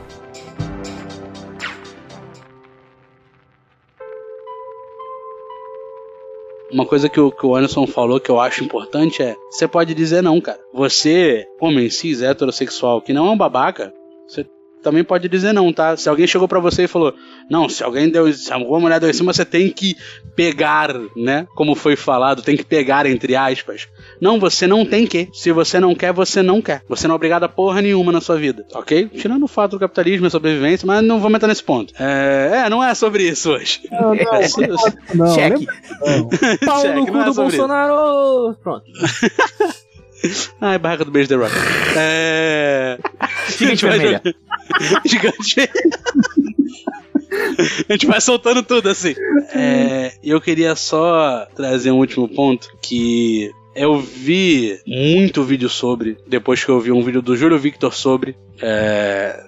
Uma 6.77 6.85
coisa 6.85 7.09
que 7.09 7.19
o, 7.19 7.33
que 7.33 7.47
o 7.47 7.57
Anderson 7.57 7.87
falou 7.87 8.21
que 8.21 8.31
eu 8.31 8.39
acho 8.39 8.63
importante 8.63 9.23
é: 9.23 9.35
você 9.51 9.67
pode 9.67 9.95
dizer 9.95 10.23
não, 10.23 10.39
cara. 10.43 10.61
Você, 10.75 11.47
homem 11.59 11.89
cis, 11.89 12.21
heterossexual, 12.21 13.01
que 13.01 13.15
não 13.15 13.29
é 13.29 13.31
um 13.31 13.37
babaca, 13.37 13.95
você 14.29 14.45
também 14.87 15.03
pode 15.03 15.29
dizer 15.29 15.53
não, 15.53 15.73
tá? 15.73 15.97
Se 15.97 16.09
alguém 16.09 16.29
chegou 16.29 16.47
para 16.47 16.61
você 16.61 16.85
e 16.85 16.87
falou, 16.87 17.13
não, 17.51 17.69
se 17.69 17.83
alguém 17.83 18.09
deu, 18.09 18.33
se 18.33 18.53
alguma 18.53 18.79
mulher 18.79 19.01
deu 19.01 19.11
em 19.11 19.13
cima, 19.13 19.33
você 19.33 19.45
tem 19.45 19.69
que 19.69 19.97
pegar, 20.37 20.95
né? 21.17 21.45
Como 21.57 21.75
foi 21.75 21.97
falado, 21.97 22.41
tem 22.41 22.57
que 22.57 22.65
pegar 22.65 23.05
entre 23.05 23.35
aspas. 23.35 23.89
Não, 24.21 24.39
você 24.39 24.65
não 24.65 24.87
tem 24.87 25.05
que. 25.05 25.29
Se 25.33 25.51
você 25.51 25.81
não 25.81 25.93
quer, 25.93 26.13
você 26.13 26.41
não 26.41 26.63
quer. 26.63 26.83
Você 26.89 27.09
não 27.09 27.15
é 27.15 27.17
obrigado 27.17 27.43
a 27.43 27.49
porra 27.49 27.83
nenhuma 27.83 28.13
na 28.13 28.21
sua 28.21 28.37
vida, 28.37 28.65
ok? 28.73 29.09
Tirando 29.09 29.43
o 29.43 29.49
fato 29.49 29.73
do 29.73 29.81
capitalismo 29.81 30.29
e 30.29 30.31
sobrevivência, 30.31 30.87
mas 30.87 31.03
não 31.03 31.19
vou 31.19 31.33
entrar 31.33 31.49
nesse 31.49 31.65
ponto. 31.65 31.93
É, 31.99 32.63
é 32.67 32.71
não 32.71 32.83
é 32.83 32.95
sobre 32.95 33.25
isso 33.25 33.51
hoje. 33.51 33.81
Não, 33.91 34.15
não, 34.15 34.25
não, 35.17 35.27
não, 35.27 35.35
Cheque. 35.35 35.67
Pau 36.65 36.81
Cheque, 36.81 36.95
no 36.95 37.07
cu 37.07 37.17
é 37.19 37.25
do 37.25 37.35
sobre 37.35 37.57
isso. 37.57 37.67
Bolsonaro! 37.67 38.57
Pronto. 38.63 38.85
Ai, 40.61 40.79
barraca 40.79 41.05
do 41.05 41.11
beijo 41.11 41.29
The 41.29 41.35
Rock. 41.37 41.53
É. 41.97 42.99
Gigante 43.57 43.87
vermelha. 43.87 44.23
Gigante. 45.05 45.71
A 47.89 47.93
gente 47.93 48.07
vai 48.07 48.21
soltando 48.21 48.63
tudo 48.63 48.89
assim. 48.89 49.15
É, 49.55 50.13
eu 50.23 50.41
queria 50.41 50.75
só 50.75 51.47
trazer 51.55 51.91
um 51.91 51.99
último 51.99 52.29
ponto 52.29 52.69
que 52.81 53.51
eu 53.77 54.01
vi 54.01 54.79
muito 54.87 55.45
vídeo 55.45 55.69
sobre, 55.69 56.17
depois 56.27 56.65
que 56.65 56.71
eu 56.71 56.81
vi 56.81 56.91
um 56.91 57.03
vídeo 57.03 57.21
do 57.21 57.37
Júlio 57.37 57.59
Victor 57.59 57.95
sobre. 57.95 58.35
É, 58.61 59.45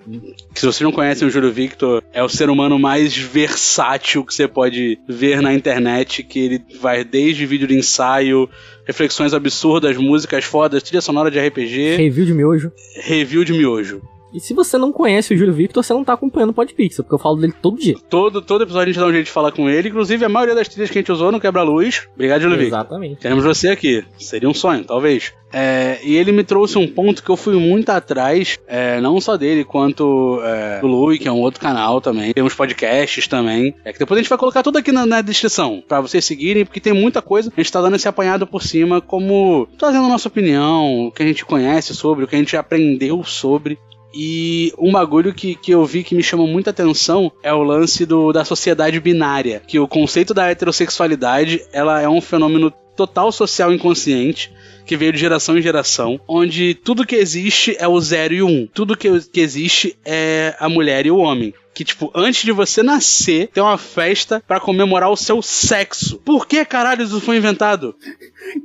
que 0.52 0.60
se 0.60 0.66
vocês 0.66 0.82
não 0.82 0.92
conhecem 0.92 1.26
o 1.26 1.30
Júlio 1.30 1.50
Victor, 1.50 2.02
é 2.12 2.22
o 2.22 2.28
ser 2.28 2.50
humano 2.50 2.78
mais 2.78 3.16
versátil 3.16 4.24
que 4.24 4.34
você 4.34 4.46
pode 4.46 4.98
ver 5.08 5.40
na 5.40 5.54
internet, 5.54 6.22
que 6.22 6.38
ele 6.38 6.62
vai 6.78 7.04
desde 7.04 7.46
vídeo 7.46 7.66
de 7.66 7.74
ensaio, 7.74 8.48
reflexões 8.86 9.32
absurdas, 9.32 9.96
músicas 9.96 10.44
fodas, 10.44 10.82
trilha 10.82 11.00
sonora 11.00 11.30
de 11.30 11.40
RPG, 11.40 11.96
Review 11.96 12.26
de 12.26 12.34
miojo. 12.34 12.72
review 13.02 13.44
de 13.44 13.52
miojo. 13.54 14.02
E 14.32 14.40
se 14.40 14.54
você 14.54 14.76
não 14.76 14.92
conhece 14.92 15.34
o 15.34 15.36
Júlio 15.36 15.54
Victor, 15.54 15.82
você 15.82 15.92
não 15.92 16.04
tá 16.04 16.12
acompanhando 16.12 16.50
o 16.50 16.54
Podpixel, 16.54 17.04
porque 17.04 17.14
eu 17.14 17.18
falo 17.18 17.36
dele 17.36 17.54
todo 17.60 17.78
dia. 17.78 17.96
Todo, 18.08 18.42
todo 18.42 18.62
episódio 18.62 18.90
a 18.90 18.92
gente 18.92 19.00
dá 19.00 19.06
um 19.06 19.12
jeito 19.12 19.26
de 19.26 19.32
falar 19.32 19.52
com 19.52 19.68
ele, 19.68 19.88
inclusive 19.88 20.24
a 20.24 20.28
maioria 20.28 20.54
das 20.54 20.68
trilhas 20.68 20.90
que 20.90 20.98
a 20.98 21.00
gente 21.00 21.12
usou 21.12 21.32
no 21.32 21.40
Quebra-Luz. 21.40 22.08
Obrigado, 22.14 22.42
Júlio 22.42 22.58
Victor. 22.58 22.78
Exatamente. 22.78 23.16
Queremos 23.20 23.44
você 23.44 23.68
aqui. 23.68 24.04
Seria 24.18 24.48
um 24.48 24.54
sonho, 24.54 24.84
talvez. 24.84 25.32
É, 25.52 25.98
e 26.04 26.16
ele 26.16 26.30
me 26.30 26.44
trouxe 26.44 26.76
um 26.76 26.86
ponto 26.86 27.22
que 27.22 27.30
eu 27.30 27.36
fui 27.36 27.54
muito 27.54 27.88
atrás, 27.90 28.58
é, 28.66 29.00
não 29.00 29.20
só 29.20 29.36
dele, 29.36 29.64
quanto 29.64 30.40
é, 30.42 30.80
do 30.80 30.86
Lui, 30.86 31.18
que 31.18 31.26
é 31.26 31.32
um 31.32 31.40
outro 31.40 31.60
canal 31.60 32.00
também. 32.00 32.32
Tem 32.32 32.44
uns 32.44 32.54
podcasts 32.54 33.26
também. 33.26 33.74
É 33.84 33.92
que 33.92 33.98
depois 33.98 34.18
a 34.18 34.22
gente 34.22 34.28
vai 34.28 34.38
colocar 34.38 34.62
tudo 34.62 34.78
aqui 34.78 34.92
na, 34.92 35.06
na 35.06 35.22
descrição, 35.22 35.82
pra 35.86 36.00
vocês 36.00 36.24
seguirem, 36.24 36.64
porque 36.64 36.80
tem 36.80 36.92
muita 36.92 37.22
coisa. 37.22 37.50
A 37.56 37.60
gente 37.60 37.72
tá 37.72 37.80
dando 37.80 37.96
esse 37.96 38.08
apanhado 38.08 38.46
por 38.46 38.62
cima, 38.62 39.00
como 39.00 39.66
trazendo 39.78 40.04
a 40.04 40.08
nossa 40.08 40.28
opinião, 40.28 41.06
o 41.06 41.12
que 41.12 41.22
a 41.22 41.26
gente 41.26 41.44
conhece 41.44 41.94
sobre, 41.94 42.24
o 42.24 42.28
que 42.28 42.36
a 42.36 42.38
gente 42.38 42.56
aprendeu 42.56 43.24
sobre. 43.24 43.78
E 44.20 44.72
um 44.76 44.90
bagulho 44.90 45.32
que, 45.32 45.54
que 45.54 45.70
eu 45.70 45.84
vi 45.86 46.02
que 46.02 46.12
me 46.12 46.24
chamou 46.24 46.48
muita 46.48 46.70
atenção 46.70 47.30
é 47.40 47.54
o 47.54 47.62
lance 47.62 48.04
do, 48.04 48.32
da 48.32 48.44
sociedade 48.44 48.98
binária. 48.98 49.62
Que 49.64 49.78
o 49.78 49.86
conceito 49.86 50.34
da 50.34 50.50
heterossexualidade 50.50 51.62
ela 51.72 52.00
é 52.00 52.08
um 52.08 52.20
fenômeno 52.20 52.72
total 52.96 53.30
social 53.30 53.72
inconsciente 53.72 54.52
que 54.84 54.96
veio 54.96 55.12
de 55.12 55.20
geração 55.20 55.56
em 55.56 55.62
geração, 55.62 56.18
onde 56.26 56.74
tudo 56.74 57.06
que 57.06 57.14
existe 57.14 57.76
é 57.78 57.86
o 57.86 58.00
zero 58.00 58.34
e 58.34 58.42
o 58.42 58.48
um. 58.48 58.66
Tudo 58.66 58.96
que, 58.96 59.20
que 59.30 59.40
existe 59.40 59.96
é 60.04 60.56
a 60.58 60.68
mulher 60.68 61.06
e 61.06 61.12
o 61.12 61.18
homem. 61.18 61.54
Que, 61.78 61.84
tipo, 61.84 62.10
antes 62.12 62.42
de 62.42 62.50
você 62.50 62.82
nascer, 62.82 63.50
tem 63.54 63.62
uma 63.62 63.78
festa 63.78 64.42
pra 64.48 64.58
comemorar 64.58 65.12
o 65.12 65.16
seu 65.16 65.40
sexo. 65.40 66.18
Por 66.24 66.44
que 66.44 66.64
caralho 66.64 67.04
isso 67.04 67.20
foi 67.20 67.36
inventado? 67.36 67.94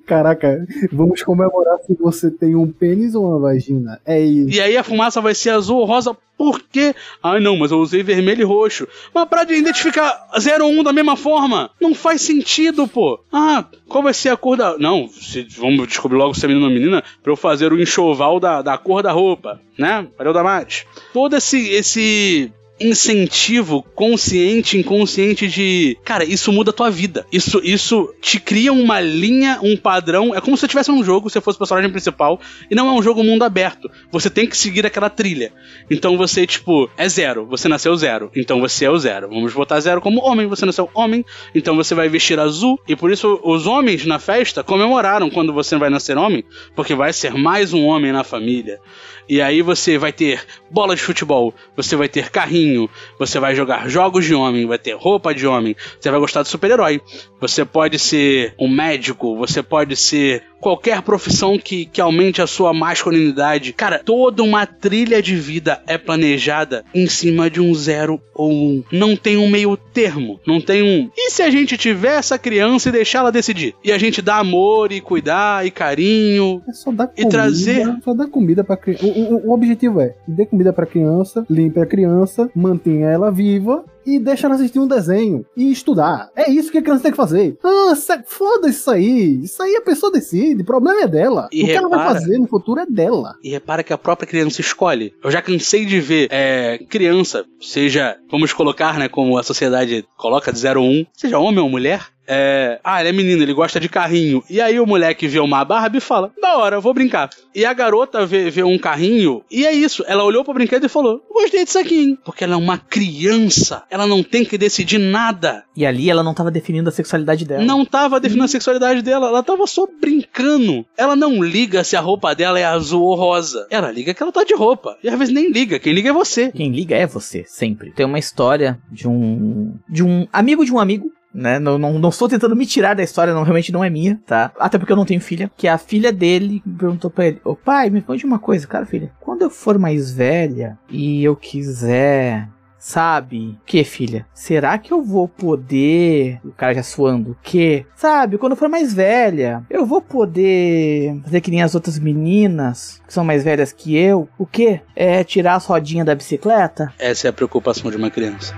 Caraca, 0.08 0.66
vamos 0.92 1.22
comemorar 1.22 1.78
se 1.86 1.94
você 1.94 2.32
tem 2.32 2.56
um 2.56 2.72
pênis 2.72 3.14
ou 3.14 3.28
uma 3.28 3.38
vagina. 3.38 4.02
É 4.04 4.20
isso. 4.20 4.50
E 4.50 4.60
aí 4.60 4.76
a 4.76 4.84
fumaça 4.84 5.22
vai 5.22 5.36
ser 5.36 5.52
azul 5.52 5.78
ou 5.78 5.86
rosa. 5.86 6.18
Por 6.36 6.60
quê? 6.60 6.96
Ah, 7.22 7.40
não, 7.40 7.56
mas 7.56 7.70
eu 7.70 7.78
usei 7.78 8.02
vermelho 8.02 8.42
e 8.42 8.46
roxo. 8.46 8.88
Mas 9.14 9.30
pra 9.30 9.44
de 9.44 9.54
identificar 9.54 10.30
0 10.40 10.66
ou 10.66 10.72
1 10.72 10.80
um 10.80 10.84
da 10.84 10.92
mesma 10.92 11.16
forma, 11.16 11.70
não 11.80 11.94
faz 11.94 12.20
sentido, 12.20 12.88
pô. 12.88 13.20
Ah, 13.32 13.64
qual 13.88 14.02
vai 14.02 14.16
ser 14.16 14.30
a 14.30 14.36
cor 14.36 14.58
da. 14.58 14.76
Não, 14.80 15.08
se, 15.08 15.46
vamos 15.52 15.88
descobrir 15.88 16.18
logo 16.18 16.34
se 16.34 16.44
é 16.46 16.48
menino 16.48 16.66
ou 16.66 16.74
menina, 16.74 17.04
pra 17.22 17.32
eu 17.32 17.38
fazer 17.38 17.72
o 17.72 17.80
enxoval 17.80 18.40
da, 18.40 18.64
da 18.64 18.76
cor 18.76 19.04
da 19.04 19.12
roupa, 19.12 19.62
né? 19.78 20.08
Valeu 20.18 20.34
da 20.34 20.44
mais. 20.44 20.84
Todo 21.14 21.36
esse, 21.36 21.70
esse 21.70 22.52
incentivo 22.84 23.84
consciente, 23.96 24.78
inconsciente 24.78 25.48
de, 25.48 25.98
cara, 26.04 26.24
isso 26.24 26.52
muda 26.52 26.72
a 26.72 26.74
tua 26.74 26.90
vida. 26.90 27.26
Isso, 27.32 27.62
isso 27.64 28.14
te 28.22 28.40
cria 28.40 28.74
uma 28.74 29.00
linha, 29.00 29.60
um 29.62 29.78
padrão. 29.78 30.36
É 30.36 30.42
como 30.42 30.58
se 30.58 30.68
tivesse 30.68 30.92
um 30.92 31.04
jogo, 31.04 31.30
você 31.30 31.42
fosse 31.42 31.56
o 31.56 31.60
personagem 31.60 31.90
principal, 31.90 32.40
e 32.70 32.76
não 32.76 32.88
é 32.88 32.92
um 32.92 33.02
jogo 33.02 33.24
mundo 33.24 33.44
aberto. 33.44 33.90
Você 34.12 34.30
tem 34.30 34.48
que 34.48 34.58
seguir 34.58 34.86
aquela 34.86 35.10
trilha. 35.10 35.52
Então 35.90 36.18
você, 36.18 36.46
tipo, 36.46 36.90
é 36.98 37.08
zero. 37.08 37.46
Você 37.48 37.68
nasceu 37.68 37.96
zero. 37.96 38.32
Então 38.36 38.60
você 38.60 38.86
é 38.86 38.90
o 38.90 38.98
zero. 38.98 39.30
Vamos 39.30 39.54
botar 39.54 39.80
zero 39.80 40.02
como 40.02 40.22
homem. 40.22 40.48
Você 40.48 40.66
nasceu 40.66 40.90
homem. 40.94 41.26
Então 41.54 41.76
você 41.76 41.96
vai 41.96 42.10
vestir 42.10 42.40
azul. 42.40 42.80
E 42.88 42.96
por 42.96 43.12
isso 43.12 43.40
os 43.44 43.68
homens 43.68 44.06
na 44.06 44.20
festa 44.20 44.64
comemoraram 44.64 45.30
quando 45.30 45.54
você 45.54 45.78
vai 45.78 45.90
nascer 45.90 46.18
homem, 46.18 46.44
porque 46.76 46.96
vai 46.96 47.14
ser 47.14 47.34
mais 47.34 47.74
um 47.74 47.86
homem 47.86 48.12
na 48.12 48.24
família. 48.24 48.80
E 49.28 49.42
aí 49.42 49.62
você 49.62 49.98
vai 49.98 50.12
ter 50.12 50.46
bola 50.70 50.96
de 50.96 51.02
futebol, 51.02 51.54
você 51.76 51.96
vai 51.96 52.08
ter 52.08 52.30
carrinho, 52.30 52.90
você 53.18 53.40
vai 53.40 53.56
jogar 53.56 53.90
jogos 53.90 54.26
de 54.26 54.34
homem, 54.34 54.68
vai 54.68 54.78
ter 54.78 54.96
roupa 54.96 55.34
de 55.34 55.48
homem, 55.48 55.76
você 56.00 56.10
vai 56.10 56.20
gostar 56.20 56.44
de 56.44 56.50
super-herói. 56.50 57.02
Você 57.44 57.66
pode 57.66 58.00
ser 58.00 58.54
um 58.58 58.70
médico, 58.70 59.36
você 59.36 59.62
pode 59.62 59.98
ser 59.98 60.44
qualquer 60.62 61.02
profissão 61.02 61.58
que, 61.60 61.86
que 61.86 62.00
aumente 62.00 62.42
a 62.42 62.48
sua 62.48 62.74
masculinidade. 62.74 63.74
Cara, 63.74 64.00
toda 64.00 64.42
uma 64.42 64.66
trilha 64.66 65.22
de 65.22 65.36
vida 65.36 65.82
é 65.86 65.98
planejada 65.98 66.86
em 66.96 67.06
cima 67.06 67.50
de 67.50 67.60
um 67.60 67.76
zero 67.76 68.22
ou 68.34 68.50
um. 68.50 68.84
Não 68.90 69.14
tem 69.18 69.36
um 69.36 69.50
meio 69.50 69.76
termo. 69.76 70.40
Não 70.48 70.62
tem 70.62 70.82
um. 70.82 71.10
E 71.18 71.32
se 71.32 71.42
a 71.44 71.50
gente 71.50 71.76
tiver 71.78 72.16
essa 72.18 72.40
criança 72.40 72.88
e 72.88 72.92
deixar 72.94 73.20
ela 73.20 73.32
decidir? 73.32 73.76
E 73.84 73.92
a 73.92 73.98
gente 73.98 74.22
dá 74.22 74.38
amor 74.38 74.94
e 74.94 75.02
cuidar 75.02 75.66
e 75.66 75.70
carinho. 75.72 76.62
É 76.70 76.72
só 76.72 76.92
dar 76.94 77.06
E 77.18 77.24
comida, 77.24 77.30
trazer- 77.30 77.98
só 78.02 78.14
dar 78.14 78.28
comida 78.28 78.64
pra 78.64 78.78
criança. 78.78 79.06
O, 79.06 79.10
o- 79.10 79.50
o 79.50 79.54
objetivo 79.54 80.00
é 80.00 80.16
dê 80.26 80.46
comida 80.46 80.72
pra 80.72 80.86
criança, 80.86 81.46
limpe 81.50 81.78
a 81.82 81.86
criança, 81.86 82.50
mantenha 82.56 83.08
ela 83.10 83.30
viva 83.30 83.84
e 84.06 84.20
deixa 84.20 84.48
ela 84.48 84.56
assistir 84.56 84.80
um 84.80 84.88
desenho 84.88 85.46
e 85.56 85.72
estudar. 85.72 86.30
É 86.36 86.50
isso 86.50 86.72
que 86.72 86.78
a 86.78 86.82
criança 86.82 87.04
tem 87.04 87.12
que 87.12 87.18
fazer. 87.18 87.58
Ah, 87.64 87.96
sa- 87.96 88.24
foda 88.26 88.70
isso 88.70 88.90
aí. 88.90 89.42
Isso 89.44 89.62
aí 89.62 89.76
a 89.76 89.82
pessoa 89.82 90.12
decide. 90.12 90.62
O 90.62 90.66
problema 90.66 91.02
é 91.02 91.08
dela. 91.08 91.48
E 91.52 91.64
o 91.64 91.66
que 91.66 91.72
ela 91.72 91.90
vai 91.90 92.00
repara- 92.00 92.20
fazer 92.20 92.38
no 92.38 92.48
futuro 92.48 92.80
é 92.82 92.86
dela. 92.86 93.36
E 93.44 93.50
repara 93.50 93.84
que 93.84 93.94
a 93.94 93.98
própria 93.98 94.28
criança 94.28 94.62
escolhe. 94.62 95.14
Eu 95.24 95.32
já 95.32 95.42
cansei 95.42 95.86
de 95.86 96.00
ver 96.00 96.28
é, 96.32 96.78
criança, 96.90 97.46
seja, 97.60 98.18
vamos 98.30 98.54
colocar, 98.54 98.98
né, 98.98 99.08
como 99.08 99.38
a 99.38 99.44
sociedade 99.44 100.06
coloca 100.18 100.52
de 100.52 100.60
0 100.60 100.80
a 100.80 100.84
1, 100.84 101.06
seja 101.14 101.40
homem 101.40 101.60
ou 101.60 101.70
mulher. 101.70 102.08
É, 102.28 102.80
ah, 102.84 103.00
ele 103.00 103.10
é 103.10 103.12
menino, 103.12 103.42
ele 103.42 103.54
gosta 103.54 103.80
de 103.80 103.90
carrinho. 103.90 104.44
E 104.50 104.62
aí 104.62 104.80
o 104.80 104.86
moleque 104.86 105.28
vê 105.28 105.40
uma 105.40 105.64
Barbie 105.64 105.98
e 105.98 106.02
fala: 106.02 106.32
Da 106.42 106.58
hora, 106.58 106.78
eu 106.78 106.82
vou 106.82 106.94
brincar. 106.94 107.30
E 107.54 107.66
a 107.66 107.74
garota 107.74 108.26
vê, 108.26 108.50
vê 108.50 108.64
um 108.64 108.78
carrinho, 108.78 109.44
e 109.52 109.66
é 109.66 109.74
isso. 109.74 110.04
Ela 110.08 110.24
olhou 110.24 110.44
pro 110.44 110.54
brinquedo 110.54 110.86
e 110.86 110.90
falou: 110.90 111.22
Gostei 111.32 111.64
disso 111.66 111.80
aqui, 111.80 111.96
hein? 111.96 112.18
Porque 112.24 112.44
ela 112.44 112.54
é 112.54 112.58
uma 112.58 112.78
criança. 112.78 113.84
Ela 113.90 114.08
não 114.08 114.24
tem 114.24 114.46
que 114.46 114.58
decidir 114.58 114.98
nada. 114.98 115.64
E 115.76 115.86
ali 115.86 116.10
ela 116.10 116.24
não 116.24 116.34
tava 116.34 116.52
definindo 116.52 116.90
a 116.90 116.92
sexualidade 116.92 117.46
dela. 117.46 117.64
Não 117.64 117.86
tava 117.86 118.20
definindo 118.20 118.46
a 118.46 118.50
sexualidade 118.50 119.02
dela, 119.02 119.28
ela 119.28 119.44
tava 119.44 119.66
só 119.68 119.88
brincando. 120.00 120.86
Ela 120.98 121.16
não 121.16 121.44
liga 121.44 121.84
se 121.84 121.96
a 121.96 122.02
roupa 122.02 122.34
dela 122.34 122.60
é 122.60 122.66
azul 122.66 123.04
ou 123.04 123.16
rosa. 123.16 123.68
Ela 123.70 123.92
liga 123.92 124.14
que 124.14 124.24
ela 124.24 124.32
tá 124.32 124.44
de 124.44 124.56
roupa. 124.56 124.98
E 125.04 125.10
às 125.10 125.18
vezes 125.18 125.34
nem 125.34 125.52
liga, 125.52 125.80
quem 125.80 125.94
liga 125.94 126.10
é 126.10 126.14
você. 126.14 126.52
Quem 126.52 126.72
liga 126.72 126.96
é 126.96 127.06
você, 127.06 127.44
sempre. 127.48 127.92
Tem 127.92 128.06
uma 128.06 128.20
história 128.20 128.80
de 128.92 129.08
um. 129.08 129.76
de 129.90 130.04
um 130.04 130.28
amigo 130.32 130.66
de 130.66 130.72
um 130.72 130.80
amigo. 130.80 131.12
Né? 131.34 131.58
Não, 131.60 131.78
não, 131.78 131.98
não 131.98 132.10
estou 132.10 132.30
tentando 132.30 132.56
me 132.56 132.66
tirar 132.66 132.94
da 132.94 133.04
história, 133.04 133.34
não, 133.34 133.44
realmente 133.44 133.72
não 133.72 133.84
é 133.84 133.90
minha, 133.90 134.20
tá? 134.26 134.52
Até 134.60 134.78
porque 134.78 134.92
eu 134.92 134.98
não 134.98 135.06
tenho 135.06 135.20
filha. 135.20 135.52
Que 135.58 135.68
a 135.68 135.78
filha 135.78 136.12
dele 136.12 136.62
perguntou 136.78 137.10
pra 137.10 137.28
ele: 137.28 137.42
Ô 137.44 137.56
pai, 137.56 137.90
me 137.90 138.02
conte 138.02 138.26
uma 138.26 138.40
coisa, 138.40 138.68
cara, 138.68 138.86
filha. 138.86 139.12
Quando 139.20 139.42
eu 139.42 139.50
for 139.50 139.80
mais 139.80 140.12
velha 140.12 140.78
e 140.90 141.24
eu 141.24 141.36
quiser 141.36 142.48
Sabe? 142.84 143.58
Que, 143.66 143.82
filha? 143.86 144.28
Será 144.34 144.78
que 144.78 144.92
eu 144.92 145.02
vou 145.02 145.26
poder. 145.26 146.42
O 146.44 146.52
cara 146.52 146.76
já 146.76 146.84
suando. 146.84 147.38
Que? 147.42 147.86
Sabe? 147.96 148.38
Quando 148.38 148.52
eu 148.52 148.58
for 148.58 148.68
mais 148.68 148.94
velha, 148.94 149.64
eu 149.70 149.86
vou 149.86 150.02
poder 150.02 151.18
fazer 151.24 151.40
que 151.40 151.50
nem 151.50 151.64
as 151.64 151.76
outras 151.76 151.98
meninas 151.98 153.02
que 153.08 153.14
são 153.14 153.24
mais 153.24 153.42
velhas 153.42 153.72
que 153.72 153.96
eu. 153.96 154.28
O 154.38 154.46
quê? 154.46 154.82
É 154.98 155.24
tirar 155.24 155.56
as 155.56 155.66
rodinhas 155.66 156.06
da 156.06 156.14
bicicleta? 156.14 156.94
Essa 157.00 157.28
é 157.28 157.30
a 157.30 157.34
preocupação 157.34 157.90
de 157.90 157.96
uma 157.96 158.12
criança. 158.12 158.54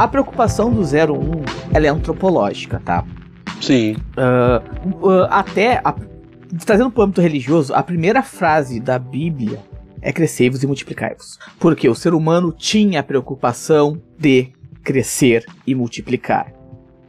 A 0.00 0.08
preocupação 0.08 0.72
do 0.72 0.80
01 0.80 1.42
ela 1.74 1.86
é 1.86 1.90
antropológica, 1.90 2.80
tá? 2.82 3.04
Sim. 3.60 3.96
Uh, 4.16 5.26
até, 5.28 5.78
a- 5.84 5.94
trazendo 6.64 6.90
para 6.90 7.02
o 7.02 7.04
âmbito 7.04 7.20
religioso, 7.20 7.74
a 7.74 7.82
primeira 7.82 8.22
frase 8.22 8.80
da 8.80 8.98
Bíblia 8.98 9.58
é 10.00 10.10
crescei-vos 10.10 10.62
e 10.62 10.66
multiplicai-vos. 10.66 11.38
Porque 11.58 11.86
o 11.86 11.94
ser 11.94 12.14
humano 12.14 12.50
tinha 12.50 13.00
a 13.00 13.02
preocupação 13.02 14.00
de 14.18 14.48
crescer 14.82 15.44
e 15.66 15.74
multiplicar. 15.74 16.50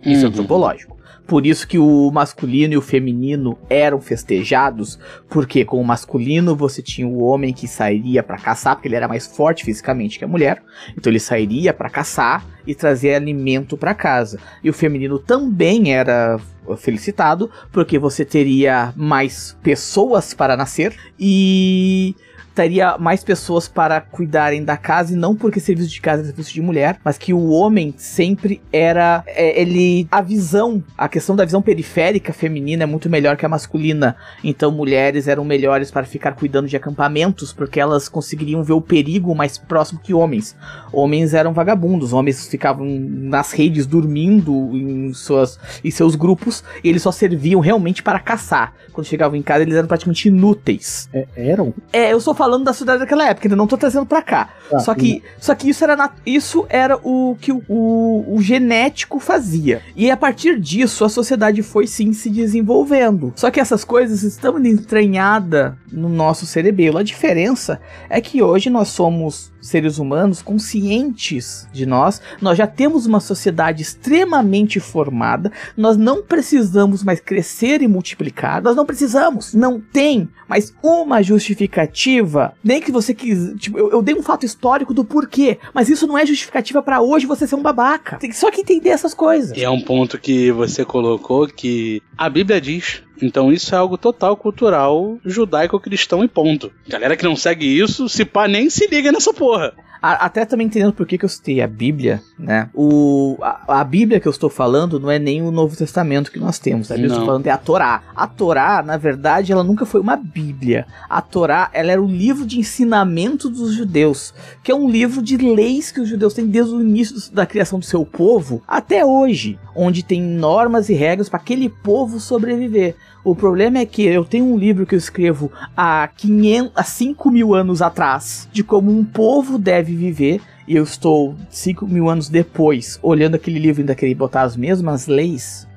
Isso 0.05 0.23
é 0.25 0.27
Uhum. 0.27 0.33
antropológico. 0.33 0.90
Por 1.31 1.45
isso 1.45 1.65
que 1.65 1.79
o 1.79 2.11
masculino 2.11 2.73
e 2.73 2.77
o 2.77 2.81
feminino 2.81 3.57
eram 3.69 4.01
festejados, 4.01 4.99
porque 5.29 5.63
com 5.63 5.79
o 5.79 5.85
masculino 5.85 6.57
você 6.57 6.81
tinha 6.81 7.07
o 7.07 7.21
homem 7.21 7.53
que 7.53 7.69
sairia 7.69 8.21
pra 8.21 8.37
caçar, 8.37 8.75
porque 8.75 8.89
ele 8.89 8.97
era 8.97 9.07
mais 9.07 9.27
forte 9.27 9.63
fisicamente 9.63 10.19
que 10.19 10.25
a 10.25 10.27
mulher, 10.27 10.61
então 10.89 11.09
ele 11.09 11.21
sairia 11.21 11.73
pra 11.73 11.89
caçar 11.89 12.45
e 12.67 12.75
trazer 12.75 13.13
alimento 13.13 13.77
pra 13.77 13.93
casa. 13.93 14.41
E 14.61 14.69
o 14.69 14.73
feminino 14.73 15.17
também 15.17 15.93
era 15.93 16.37
felicitado, 16.77 17.49
porque 17.71 17.97
você 17.97 18.25
teria 18.25 18.93
mais 18.97 19.57
pessoas 19.63 20.33
para 20.33 20.57
nascer 20.57 20.93
e 21.17 22.13
teria 22.53 22.97
mais 22.97 23.23
pessoas 23.23 23.67
para 23.67 24.01
cuidarem 24.01 24.63
da 24.63 24.77
casa 24.77 25.13
e 25.13 25.15
não 25.15 25.35
porque 25.35 25.59
serviço 25.59 25.89
de 25.89 26.01
casa 26.01 26.21
é 26.21 26.25
serviço 26.25 26.53
de 26.53 26.61
mulher, 26.61 26.99
mas 27.03 27.17
que 27.17 27.33
o 27.33 27.49
homem 27.49 27.93
sempre 27.97 28.61
era 28.71 29.23
é, 29.27 29.59
ele 29.59 30.07
a 30.11 30.21
visão, 30.21 30.83
a 30.97 31.07
questão 31.07 31.35
da 31.35 31.45
visão 31.45 31.61
periférica 31.61 32.33
feminina 32.33 32.83
é 32.83 32.85
muito 32.85 33.09
melhor 33.09 33.37
que 33.37 33.45
a 33.45 33.49
masculina. 33.49 34.15
Então 34.43 34.71
mulheres 34.71 35.27
eram 35.27 35.43
melhores 35.45 35.91
para 35.91 36.05
ficar 36.05 36.33
cuidando 36.33 36.67
de 36.67 36.75
acampamentos 36.75 37.53
porque 37.53 37.79
elas 37.79 38.09
conseguiriam 38.09 38.63
ver 38.63 38.73
o 38.73 38.81
perigo 38.81 39.33
mais 39.35 39.57
próximo 39.57 39.99
que 39.99 40.13
homens. 40.13 40.55
Homens 40.91 41.33
eram 41.33 41.53
vagabundos, 41.53 42.13
homens 42.13 42.47
ficavam 42.47 42.85
nas 42.85 43.51
redes 43.51 43.85
dormindo 43.85 44.71
em 44.73 45.13
suas 45.13 45.59
em 45.83 45.91
seus 45.91 46.15
grupos 46.15 46.63
e 46.83 46.89
eles 46.89 47.01
só 47.01 47.11
serviam 47.11 47.61
realmente 47.61 48.03
para 48.03 48.19
caçar. 48.19 48.73
Quando 48.91 49.07
chegavam 49.07 49.37
em 49.37 49.41
casa 49.41 49.63
eles 49.63 49.75
eram 49.75 49.87
praticamente 49.87 50.27
inúteis. 50.27 51.09
É, 51.13 51.25
eram? 51.35 51.73
É, 51.93 52.11
eu 52.11 52.17
estou 52.17 52.33
falando 52.41 52.63
da 52.63 52.73
sociedade 52.73 52.97
daquela 53.01 53.27
época, 53.29 53.45
ainda 53.47 53.55
não 53.55 53.67
tô 53.67 53.77
trazendo 53.77 54.03
pra 54.05 54.19
cá. 54.23 54.49
Tá, 54.67 54.79
só 54.79 54.95
que, 54.95 55.21
só 55.39 55.53
que 55.53 55.69
isso 55.69 55.83
era, 55.83 55.95
nat- 55.95 56.17
isso 56.25 56.65
era 56.69 56.97
o 57.03 57.37
que 57.39 57.51
o, 57.51 57.61
o, 57.69 58.35
o 58.35 58.41
genético 58.41 59.19
fazia. 59.19 59.83
E 59.95 60.09
a 60.09 60.17
partir 60.17 60.59
disso, 60.59 61.05
a 61.05 61.09
sociedade 61.09 61.61
foi 61.61 61.85
sim 61.85 62.11
se 62.13 62.31
desenvolvendo. 62.31 63.31
Só 63.35 63.51
que 63.51 63.59
essas 63.59 63.83
coisas 63.83 64.23
estão 64.23 64.57
entranhadas 64.65 65.73
no 65.91 66.09
nosso 66.09 66.47
cerebelo. 66.47 66.97
A 66.97 67.03
diferença 67.03 67.79
é 68.09 68.19
que 68.19 68.41
hoje 68.41 68.71
nós 68.71 68.87
somos 68.87 69.50
seres 69.61 69.97
humanos 69.97 70.41
conscientes 70.41 71.67
de 71.71 71.85
nós, 71.85 72.21
nós 72.41 72.57
já 72.57 72.67
temos 72.67 73.05
uma 73.05 73.19
sociedade 73.19 73.81
extremamente 73.81 74.79
formada, 74.79 75.51
nós 75.77 75.97
não 75.97 76.23
precisamos 76.23 77.03
mais 77.03 77.19
crescer 77.19 77.81
e 77.81 77.87
multiplicar, 77.87 78.61
nós 78.61 78.75
não 78.75 78.85
precisamos, 78.85 79.53
não 79.53 79.79
tem 79.79 80.29
mais 80.47 80.73
uma 80.83 81.21
justificativa, 81.21 82.53
nem 82.63 82.81
que 82.81 82.91
você 82.91 83.13
quis, 83.13 83.53
tipo, 83.57 83.77
eu, 83.77 83.91
eu 83.91 84.01
dei 84.01 84.13
um 84.13 84.21
fato 84.21 84.45
histórico 84.45 84.93
do 84.93 85.05
porquê, 85.05 85.57
mas 85.73 85.87
isso 85.87 86.05
não 86.05 86.17
é 86.17 86.25
justificativa 86.25 86.81
pra 86.81 87.01
hoje 87.01 87.25
você 87.25 87.47
ser 87.47 87.55
um 87.55 87.61
babaca. 87.61 88.17
Tem 88.17 88.31
só 88.31 88.51
que 88.51 88.59
entender 88.59 88.89
essas 88.89 89.13
coisas. 89.13 89.55
E 89.57 89.63
é 89.63 89.69
um 89.69 89.79
ponto 89.79 90.17
que 90.17 90.51
você 90.51 90.83
colocou 90.83 91.47
que 91.47 92.01
a 92.17 92.29
Bíblia 92.29 92.59
diz. 92.59 93.01
Então 93.21 93.51
isso 93.51 93.73
é 93.75 93.77
algo 93.77 93.97
total 93.97 94.35
cultural 94.35 95.17
judaico-cristão 95.25 96.23
e 96.23 96.27
ponto. 96.27 96.71
Galera 96.87 97.15
que 97.15 97.23
não 97.23 97.35
segue 97.35 97.65
isso, 97.65 98.09
se 98.09 98.25
pá, 98.25 98.47
nem 98.47 98.69
se 98.69 98.87
liga 98.87 99.11
nessa 99.11 99.33
porra. 99.33 99.73
Até 100.01 100.45
também 100.45 100.65
entendendo 100.65 100.93
por 100.93 101.05
que, 101.05 101.15
que 101.15 101.25
eu 101.25 101.29
citei 101.29 101.61
a 101.61 101.67
Bíblia, 101.67 102.23
né? 102.39 102.67
O, 102.73 103.37
a, 103.39 103.81
a 103.81 103.83
Bíblia 103.83 104.19
que 104.19 104.27
eu 104.27 104.31
estou 104.31 104.49
falando 104.49 104.99
não 104.99 105.11
é 105.11 105.19
nem 105.19 105.43
o 105.43 105.51
Novo 105.51 105.77
Testamento 105.77 106.31
que 106.31 106.39
nós 106.39 106.57
temos. 106.57 106.89
A 106.89 106.95
Bíblia 106.95 107.09
que 107.09 107.13
eu 107.13 107.19
estou 107.19 107.27
falando 107.27 107.45
é 107.45 107.51
a 107.51 107.57
Torá. 107.57 108.01
A 108.15 108.25
Torá, 108.25 108.81
na 108.81 108.97
verdade, 108.97 109.51
ela 109.51 109.63
nunca 109.63 109.85
foi 109.85 110.01
uma 110.01 110.15
Bíblia. 110.15 110.87
A 111.07 111.21
Torá, 111.21 111.69
ela 111.71 111.91
era 111.91 112.01
o 112.01 112.07
livro 112.07 112.47
de 112.47 112.57
ensinamento 112.57 113.47
dos 113.47 113.75
judeus, 113.75 114.33
que 114.63 114.71
é 114.71 114.75
um 114.75 114.89
livro 114.89 115.21
de 115.21 115.37
leis 115.37 115.91
que 115.91 116.01
os 116.01 116.09
judeus 116.09 116.33
têm 116.33 116.47
desde 116.47 116.73
o 116.73 116.81
início 116.81 117.31
da 117.31 117.45
criação 117.45 117.77
do 117.77 117.85
seu 117.85 118.03
povo 118.03 118.63
até 118.67 119.05
hoje, 119.05 119.59
onde 119.75 120.01
tem 120.01 120.19
normas 120.19 120.89
e 120.89 120.95
regras 120.95 121.29
para 121.29 121.39
aquele 121.39 121.69
povo 121.69 122.19
sobreviver. 122.19 122.95
O 123.23 123.35
problema 123.35 123.77
é 123.77 123.85
que 123.85 124.03
eu 124.03 124.25
tenho 124.25 124.45
um 124.45 124.57
livro 124.57 124.85
que 124.85 124.95
eu 124.95 124.99
escrevo 124.99 125.51
há, 125.77 126.07
500, 126.17 126.71
há 126.75 126.83
5 126.83 127.29
mil 127.31 127.53
anos 127.53 127.81
atrás 127.81 128.49
de 128.51 128.63
como 128.63 128.91
um 128.91 129.05
povo 129.05 129.59
deve 129.59 129.95
viver. 129.95 130.41
E 130.67 130.75
eu 130.75 130.83
estou 130.83 131.35
5 131.49 131.85
mil 131.87 132.09
anos 132.09 132.29
depois 132.29 132.97
olhando 133.01 133.35
aquele 133.35 133.59
livro 133.59 133.81
e 133.81 133.83
ainda 133.83 133.95
querer 133.95 134.15
botar 134.15 134.43
as 134.43 134.55
mesmas 134.55 135.05
leis. 135.05 135.67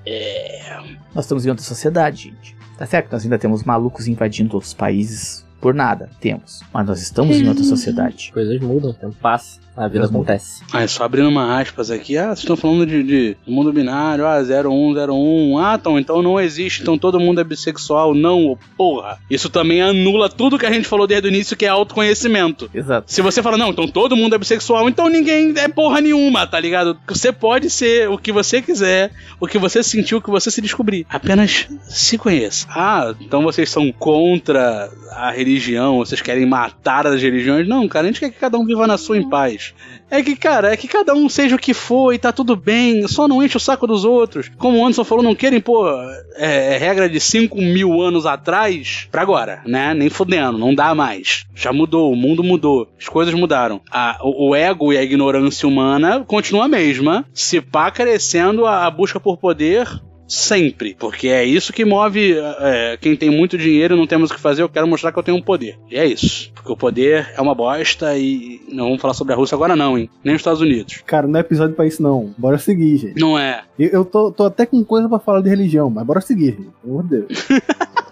Nós 1.15 1.25
estamos 1.25 1.45
em 1.45 1.51
outra 1.51 1.65
sociedade, 1.65 2.25
gente. 2.25 2.57
Tá 2.79 2.87
certo? 2.87 3.13
Nós 3.13 3.23
ainda 3.25 3.39
temos 3.39 3.63
malucos 3.63 4.09
invadindo 4.09 4.55
outros 4.55 4.75
países 4.75 5.45
por 5.61 5.75
nada. 5.75 6.11
Temos. 6.21 6.61
Mas 6.73 6.87
nós 6.87 7.01
estamos 7.01 7.37
em 7.37 7.49
outra 7.49 7.65
sociedade. 7.65 8.31
Coisas 8.33 8.61
mudam, 8.61 8.91
o 8.91 8.95
tempo 8.95 9.17
passa, 9.21 9.61
a 9.77 9.89
vida 9.89 10.05
acontece. 10.07 10.63
Ah, 10.73 10.87
só 10.87 11.05
abrindo 11.05 11.29
uma 11.29 11.61
aspas 11.61 11.91
aqui. 11.91 12.17
Ah, 12.17 12.27
vocês 12.27 12.41
estão 12.41 12.57
falando 12.57 12.87
de, 12.87 13.03
de 13.03 13.37
mundo 13.47 13.73
binário, 13.73 14.27
ah, 14.27 14.41
0101. 14.41 15.59
Ah, 15.59 15.77
então, 15.79 15.99
então 15.99 16.23
não 16.23 16.41
existe, 16.41 16.83
então 16.83 16.97
todo 16.97 17.19
mundo 17.19 17.41
é 17.41 17.45
bissexual. 17.45 18.15
Não, 18.15 18.47
ô 18.47 18.59
porra. 18.77 19.19
Isso 19.29 19.49
também 19.49 19.83
anula 19.83 20.29
tudo 20.29 20.59
que 20.59 20.67
a 20.67 20.73
gente 20.73 20.87
falou 20.87 21.07
desde 21.07 21.29
o 21.29 21.31
início, 21.31 21.57
que 21.57 21.65
é 21.65 21.69
autoconhecimento. 21.69 22.71
Exato. 22.73 23.13
Se 23.13 23.21
você 23.21 23.43
fala, 23.43 23.57
não, 23.57 23.71
então 23.71 23.89
todo 23.89 24.17
mundo 24.17 24.35
é 24.35 24.39
bissexual, 24.39 24.89
então 24.89 25.09
ninguém 25.09 25.53
é 25.57 25.69
porra 25.69 26.01
nenhuma, 26.01 26.47
tá 26.47 26.61
ligado? 26.61 26.97
Você 27.09 27.33
pode 27.33 27.69
ser 27.69 28.09
o 28.09 28.17
que 28.17 28.31
você 28.31 28.63
quiser, 28.63 29.11
o 29.41 29.47
que 29.47 29.59
você 29.59 29.83
sentiu, 29.83 30.19
o 30.19 30.23
que 30.23 30.31
você 30.31 30.51
se 30.51 30.61
descobrir. 30.61 31.07
Apenas 31.09 31.69
se 31.89 32.17
conheça. 32.17 32.67
Ah, 32.71 33.15
então 33.21 33.43
vocês 33.43 33.69
são 33.71 33.91
contra 33.91 34.91
a 35.11 35.31
religião, 35.31 35.99
vocês 35.99 36.21
querem 36.21 36.47
matar 36.47 37.07
as 37.07 37.21
religiões. 37.21 37.67
Não, 37.67 37.89
cara, 37.89 38.05
a 38.05 38.09
gente 38.09 38.21
quer 38.21 38.31
que 38.31 38.39
cada 38.39 38.59
um 38.59 38.65
viva 38.65 38.87
na 38.87 38.99
sua 38.99 39.17
em 39.17 39.29
paz. 39.29 39.64
É 40.11 40.23
que, 40.23 40.37
cara, 40.37 40.73
é 40.73 40.77
que 40.77 40.87
cada 40.89 41.15
um 41.15 41.29
seja 41.29 41.57
o 41.57 41.59
que 41.59 41.73
for 41.75 42.13
e 42.13 42.19
tá 42.19 42.33
tudo 42.33 42.55
bem, 42.57 43.07
só 43.09 43.27
não 43.27 43.43
enche 43.43 43.57
o 43.57 43.61
saco 43.61 43.87
dos 43.87 44.05
outros. 44.05 44.51
Como 44.59 44.79
o 44.79 44.83
Anderson 44.85 45.05
falou, 45.05 45.25
não 45.25 45.35
querem 45.35 45.61
pôr 45.61 45.89
é, 46.37 46.77
regra 46.79 47.09
de 47.09 47.19
5 47.21 47.57
mil 47.57 48.01
anos 48.01 48.27
atrás 48.27 49.09
pra 49.11 49.23
agora, 49.23 49.63
né? 49.67 49.95
Nem 49.95 50.11
fudendo, 50.11 50.59
não 50.59 50.75
dá 50.75 50.95
mais. 50.95 51.47
Já 51.55 51.73
mudou, 51.73 52.13
o 52.13 52.17
mundo 52.17 52.45
mudou, 52.45 52.89
as 52.99 53.09
coisas 53.09 53.35
mudaram. 53.35 53.81
A- 53.91 54.19
o, 54.23 54.51
o 54.51 54.55
ego 54.55 54.93
e 54.93 54.99
a 54.99 55.03
ignorância 55.03 55.67
humana 55.69 56.25
continua 56.27 56.65
a 56.67 56.69
mesma, 56.69 57.25
se 57.33 57.61
pá 57.61 57.91
crescendo 57.91 58.67
a, 58.67 58.87
a 58.87 58.91
busca 58.91 59.19
por 59.19 59.37
poder 59.39 59.89
sempre, 60.27 60.97
porque 60.99 61.29
é 61.29 61.45
isso 61.45 61.73
que 61.73 61.85
move 61.85 62.37
é, 62.61 62.97
quem 63.01 63.17
tem 63.17 63.31
muito 63.31 63.59
dinheiro 63.59 63.95
e 63.95 63.99
não 63.99 64.07
temos 64.07 64.31
o 64.31 64.35
que 64.35 64.41
fazer, 64.41 64.63
eu 64.63 64.69
quero 64.69 64.87
mostrar 64.87 65.13
que 65.13 65.19
eu 65.19 65.23
tenho 65.23 65.37
um 65.37 65.43
poder. 65.43 65.79
E 65.91 65.97
é 65.97 66.07
isso, 66.07 66.51
porque 66.55 66.73
o 66.73 66.77
poder 66.77 67.33
é 67.37 67.41
uma 67.41 67.55
bosta 67.55 68.17
e 68.17 68.61
não 68.69 68.87
vamos 68.87 69.01
falar 69.01 69.15
sobre 69.15 69.35
a 69.35 69.37
Rússia 69.37 69.55
agora 69.55 69.77
não, 69.77 69.99
hein? 69.99 70.09
Nem 70.23 70.35
os 70.35 70.41
Estados 70.41 70.61
Unidos. 70.61 71.03
Cara, 71.07 71.27
não 71.27 71.39
é 71.39 71.41
episódio 71.41 71.75
pra 71.75 71.87
isso, 71.87 72.03
não. 72.03 72.35
Bora 72.37 72.59
seguir, 72.59 72.97
gente. 72.97 73.21
Não 73.21 73.39
é. 73.39 73.63
Eu, 73.79 73.91
eu 73.91 74.05
tô, 74.05 74.31
tô 74.31 74.45
até 74.45 74.67
com 74.67 74.83
coisa 74.85 75.09
pra 75.09 75.19
falar 75.19 75.41
de 75.41 75.49
religião, 75.49 75.91
mas 75.91 76.05
bora 76.05 76.21
seguir, 76.21 76.53
gente. 76.53 76.69
Pelo 76.83 76.99
amor 76.99 77.03
de 77.05 77.09
Deus. 77.09 77.47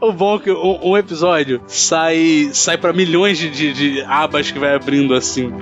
O 0.00 0.12
bom 0.12 0.36
é 0.36 0.38
que 0.40 0.50
um, 0.50 0.90
um 0.90 0.98
episódio 0.98 1.60
sai 1.66 2.50
sai 2.52 2.76
para 2.76 2.92
milhões 2.92 3.38
de, 3.38 3.50
de, 3.50 3.72
de 3.72 4.02
abas 4.02 4.50
que 4.50 4.58
vai 4.58 4.74
abrindo 4.74 5.14
assim. 5.14 5.52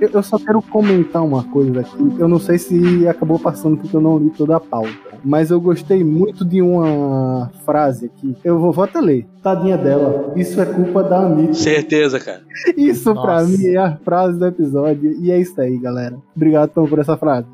Eu, 0.00 0.10
eu 0.12 0.22
só 0.22 0.38
quero 0.38 0.60
comentar 0.62 1.24
uma 1.24 1.44
coisa 1.44 1.80
aqui. 1.80 2.16
Eu 2.18 2.28
não 2.28 2.38
sei 2.38 2.58
se 2.58 3.06
acabou 3.08 3.38
passando 3.38 3.76
porque 3.76 3.96
eu 3.96 4.00
não 4.00 4.18
li 4.18 4.30
toda 4.30 4.56
a 4.56 4.60
pauta. 4.60 5.06
Mas 5.24 5.50
eu 5.50 5.60
gostei 5.60 6.04
muito 6.04 6.44
de 6.44 6.62
uma 6.62 7.50
frase 7.64 8.06
aqui. 8.06 8.36
Eu 8.44 8.58
vou, 8.58 8.72
vou 8.72 8.84
até 8.84 9.00
ler. 9.00 9.26
Tadinha 9.42 9.76
dela. 9.76 10.32
Isso 10.36 10.60
é 10.60 10.66
culpa 10.66 11.02
da 11.02 11.20
Anitta. 11.20 11.54
Certeza, 11.54 12.20
cara. 12.20 12.42
Isso 12.76 13.12
pra 13.12 13.42
Nossa. 13.42 13.46
mim 13.46 13.66
é 13.66 13.76
a 13.76 13.96
frase 13.96 14.38
do 14.38 14.46
episódio. 14.46 15.12
E 15.20 15.30
é 15.30 15.40
isso 15.40 15.60
aí, 15.60 15.78
galera. 15.78 16.16
Obrigado, 16.34 16.70
Tom, 16.70 16.86
por 16.86 16.98
essa 16.98 17.16
frase. 17.16 17.46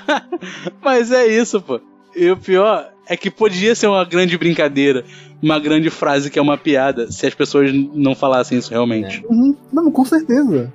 Mas 0.82 1.10
é 1.10 1.26
isso, 1.26 1.60
pô. 1.60 1.80
E 2.14 2.30
o 2.30 2.36
pior 2.36 2.93
é 3.06 3.16
que 3.16 3.30
podia 3.30 3.74
ser 3.74 3.86
uma 3.86 4.04
grande 4.04 4.36
brincadeira, 4.38 5.04
uma 5.42 5.58
grande 5.58 5.90
frase 5.90 6.30
que 6.30 6.38
é 6.38 6.42
uma 6.42 6.56
piada, 6.56 7.10
se 7.12 7.26
as 7.26 7.34
pessoas 7.34 7.70
não 7.72 8.14
falassem 8.14 8.56
isso 8.58 8.70
realmente. 8.70 9.24
Uhum. 9.28 9.54
Não, 9.72 9.90
com 9.90 10.04
certeza. 10.04 10.72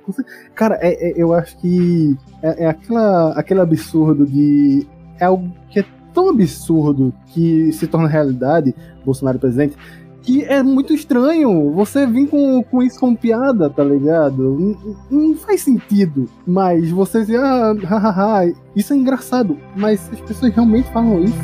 Cara, 0.54 0.78
é- 0.80 1.10
é- 1.10 1.14
eu 1.22 1.32
acho 1.34 1.56
que 1.58 2.16
é, 2.42 2.64
é 2.64 2.68
aquela, 2.68 3.32
aquele 3.32 3.60
absurdo 3.60 4.26
de. 4.26 4.86
É 5.18 5.24
algo 5.24 5.50
que 5.70 5.80
é 5.80 5.84
tão 6.14 6.28
absurdo 6.30 7.12
que 7.32 7.72
se 7.72 7.86
torna 7.86 8.08
realidade, 8.08 8.74
Bolsonaro 9.04 9.38
presidente, 9.38 9.76
que 10.22 10.44
é 10.44 10.62
muito 10.62 10.92
estranho 10.92 11.72
você 11.72 12.06
vir 12.06 12.28
com, 12.28 12.62
com 12.62 12.82
isso 12.82 12.98
como 13.00 13.16
piada, 13.16 13.68
tá 13.70 13.82
ligado? 13.82 14.58
Não, 14.58 14.96
não 15.10 15.34
faz 15.34 15.62
sentido. 15.62 16.28
Mas 16.46 16.90
você 16.90 17.20
dizer, 17.20 17.40
ah, 17.40 17.74
hahaha, 17.84 18.52
isso 18.76 18.92
é 18.92 18.96
engraçado. 18.96 19.58
Mas 19.76 20.08
as 20.12 20.20
pessoas 20.20 20.52
realmente 20.54 20.90
falam 20.92 21.24
isso. 21.24 21.34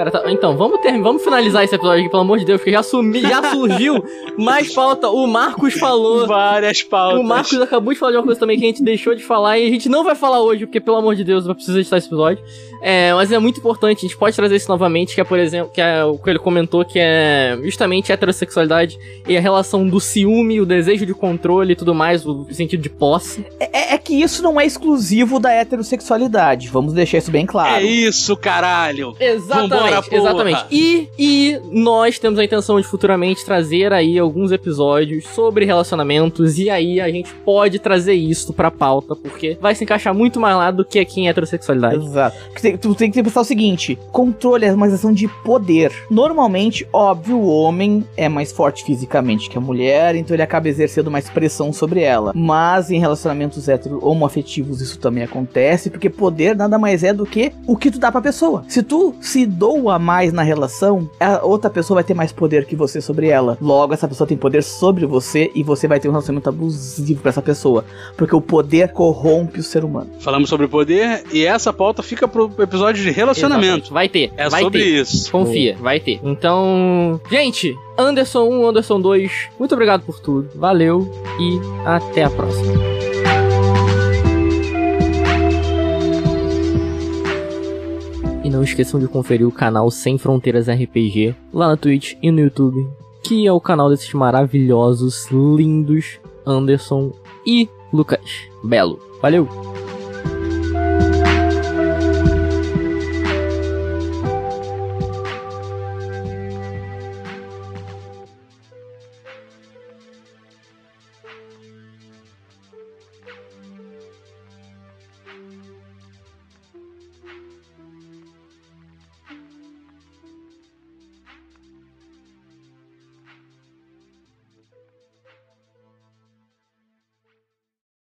Cara, 0.00 0.10
tá- 0.10 0.32
então, 0.32 0.56
vamos 0.56 0.80
ter, 0.80 0.98
vamos 0.98 1.22
finalizar 1.22 1.62
esse 1.62 1.74
episódio 1.74 2.00
aqui, 2.00 2.08
pelo 2.10 2.22
amor 2.22 2.38
de 2.38 2.46
Deus, 2.46 2.58
porque 2.58 2.70
já, 2.72 2.82
sumi, 2.82 3.20
já 3.20 3.50
surgiu 3.50 4.02
mais 4.38 4.72
pauta. 4.72 5.10
O 5.10 5.26
Marcos 5.26 5.74
falou. 5.74 6.26
Várias 6.26 6.82
pautas. 6.82 7.20
O 7.20 7.22
Marcos 7.22 7.60
acabou 7.60 7.92
de 7.92 7.98
falar 7.98 8.12
de 8.12 8.16
uma 8.16 8.24
coisa 8.24 8.40
também 8.40 8.58
que 8.58 8.64
a 8.64 8.68
gente 8.68 8.82
deixou 8.82 9.14
de 9.14 9.22
falar 9.22 9.58
e 9.58 9.66
a 9.66 9.70
gente 9.70 9.90
não 9.90 10.02
vai 10.02 10.14
falar 10.14 10.40
hoje, 10.40 10.64
porque, 10.64 10.80
pelo 10.80 10.96
amor 10.96 11.14
de 11.14 11.22
Deus, 11.22 11.44
vai 11.44 11.54
precisar 11.54 11.78
editar 11.80 11.98
esse 11.98 12.06
episódio. 12.06 12.42
É, 12.82 13.12
mas 13.12 13.30
é 13.30 13.38
muito 13.38 13.58
importante, 13.60 13.98
a 13.98 14.08
gente 14.08 14.16
pode 14.16 14.34
trazer 14.34 14.56
isso 14.56 14.70
novamente, 14.70 15.14
que 15.14 15.20
é, 15.20 15.24
por 15.24 15.38
exemplo, 15.38 15.70
que 15.70 15.82
é 15.82 16.02
o 16.02 16.16
que 16.16 16.30
ele 16.30 16.38
comentou, 16.38 16.82
que 16.82 16.98
é 16.98 17.58
justamente 17.62 18.10
a 18.10 18.14
heterossexualidade 18.14 18.98
e 19.28 19.36
a 19.36 19.40
relação 19.40 19.86
do 19.86 20.00
ciúme, 20.00 20.62
o 20.62 20.64
desejo 20.64 21.04
de 21.04 21.12
controle 21.12 21.74
e 21.74 21.76
tudo 21.76 21.94
mais, 21.94 22.24
o 22.24 22.46
sentido 22.50 22.80
de 22.82 22.88
posse. 22.88 23.44
É, 23.60 23.92
é 23.94 23.98
que 23.98 24.14
isso 24.14 24.42
não 24.42 24.58
é 24.58 24.64
exclusivo 24.64 25.38
da 25.38 25.52
heterossexualidade. 25.52 26.68
Vamos 26.68 26.94
deixar 26.94 27.18
isso 27.18 27.30
bem 27.30 27.44
claro. 27.44 27.74
É 27.74 27.82
isso, 27.82 28.34
caralho. 28.34 29.14
Exatamente, 29.20 29.89
Porra. 29.96 30.16
exatamente. 30.16 30.64
E, 30.70 31.08
e 31.18 31.60
nós 31.70 32.18
temos 32.18 32.38
a 32.38 32.44
intenção 32.44 32.80
de 32.80 32.86
futuramente 32.86 33.44
trazer 33.44 33.92
aí 33.92 34.18
alguns 34.18 34.52
episódios 34.52 35.24
sobre 35.28 35.64
relacionamentos 35.64 36.58
e 36.58 36.70
aí 36.70 37.00
a 37.00 37.08
gente 37.08 37.32
pode 37.44 37.78
trazer 37.78 38.14
isso 38.14 38.52
pra 38.52 38.70
pauta, 38.70 39.14
porque 39.14 39.56
vai 39.60 39.74
se 39.74 39.84
encaixar 39.84 40.14
muito 40.14 40.40
mais 40.40 40.56
lá 40.56 40.70
do 40.70 40.84
que 40.84 40.98
aqui 40.98 41.20
em 41.20 41.28
heterossexualidade. 41.28 42.04
Exato. 42.04 42.36
Porque 42.52 42.78
Tu 42.80 42.94
tem 42.94 43.10
que 43.10 43.22
pensar 43.22 43.40
o 43.40 43.44
seguinte: 43.44 43.98
controle 44.10 44.64
é 44.64 44.72
uma 44.72 44.88
questão 44.88 45.12
de 45.12 45.28
poder. 45.28 45.92
Normalmente, 46.10 46.86
óbvio, 46.92 47.36
o 47.36 47.48
homem 47.48 48.04
é 48.16 48.28
mais 48.28 48.52
forte 48.52 48.84
fisicamente 48.84 49.48
que 49.48 49.58
a 49.58 49.60
mulher, 49.60 50.14
então 50.14 50.34
ele 50.34 50.42
acaba 50.42 50.68
exercendo 50.68 51.10
mais 51.10 51.28
pressão 51.28 51.72
sobre 51.72 52.02
ela. 52.02 52.32
Mas 52.34 52.90
em 52.90 52.98
relacionamentos 52.98 53.68
hetero 53.68 53.98
homoafetivos 54.02 54.80
isso 54.80 54.98
também 54.98 55.22
acontece, 55.22 55.90
porque 55.90 56.08
poder 56.10 56.56
nada 56.56 56.78
mais 56.78 57.02
é 57.04 57.12
do 57.12 57.26
que 57.26 57.52
o 57.66 57.76
que 57.76 57.90
tu 57.90 57.98
dá 57.98 58.10
pra 58.10 58.20
pessoa. 58.20 58.64
Se 58.68 58.82
tu 58.82 59.14
se 59.20 59.46
doa 59.46 59.79
mais 59.98 60.32
na 60.32 60.42
relação, 60.42 61.08
a 61.18 61.44
outra 61.44 61.70
pessoa 61.70 61.96
vai 61.96 62.04
ter 62.04 62.14
mais 62.14 62.32
poder 62.32 62.66
que 62.66 62.76
você 62.76 63.00
sobre 63.00 63.28
ela. 63.28 63.56
Logo, 63.60 63.94
essa 63.94 64.06
pessoa 64.08 64.26
tem 64.26 64.36
poder 64.36 64.62
sobre 64.62 65.06
você 65.06 65.50
e 65.54 65.62
você 65.62 65.86
vai 65.88 65.98
ter 66.00 66.08
um 66.08 66.12
relacionamento 66.12 66.48
abusivo 66.48 67.20
pra 67.20 67.30
essa 67.30 67.42
pessoa. 67.42 67.84
Porque 68.16 68.34
o 68.34 68.40
poder 68.40 68.92
corrompe 68.92 69.60
o 69.60 69.62
ser 69.62 69.84
humano. 69.84 70.10
Falamos 70.20 70.48
sobre 70.48 70.66
poder 70.68 71.24
e 71.32 71.44
essa 71.44 71.72
pauta 71.72 72.02
fica 72.02 72.26
pro 72.28 72.50
episódio 72.58 73.02
de 73.02 73.10
relacionamento. 73.10 73.60
Exatamente. 73.86 73.92
Vai 73.92 74.08
ter, 74.08 74.32
É 74.36 74.48
vai 74.48 74.62
sobre 74.62 74.80
ter. 74.82 75.00
isso. 75.00 75.30
Confia, 75.30 75.76
vai 75.80 76.00
ter. 76.00 76.20
Então, 76.22 77.20
gente, 77.30 77.76
Anderson 77.98 78.44
1, 78.48 78.68
Anderson 78.68 79.00
2, 79.00 79.32
muito 79.58 79.72
obrigado 79.74 80.02
por 80.02 80.20
tudo. 80.20 80.48
Valeu 80.54 81.10
e 81.38 81.60
até 81.86 82.24
a 82.24 82.30
próxima. 82.30 83.09
E 88.42 88.50
não 88.50 88.62
esqueçam 88.62 88.98
de 88.98 89.06
conferir 89.06 89.46
o 89.46 89.52
canal 89.52 89.90
Sem 89.90 90.16
Fronteiras 90.16 90.68
RPG 90.68 91.34
lá 91.52 91.68
na 91.68 91.76
Twitch 91.76 92.14
e 92.22 92.30
no 92.30 92.40
YouTube, 92.40 92.88
que 93.22 93.46
é 93.46 93.52
o 93.52 93.60
canal 93.60 93.90
desses 93.90 94.12
maravilhosos, 94.14 95.30
lindos 95.30 96.18
Anderson 96.46 97.12
e 97.46 97.68
Lucas 97.92 98.48
Belo. 98.64 98.98
Valeu! 99.20 99.79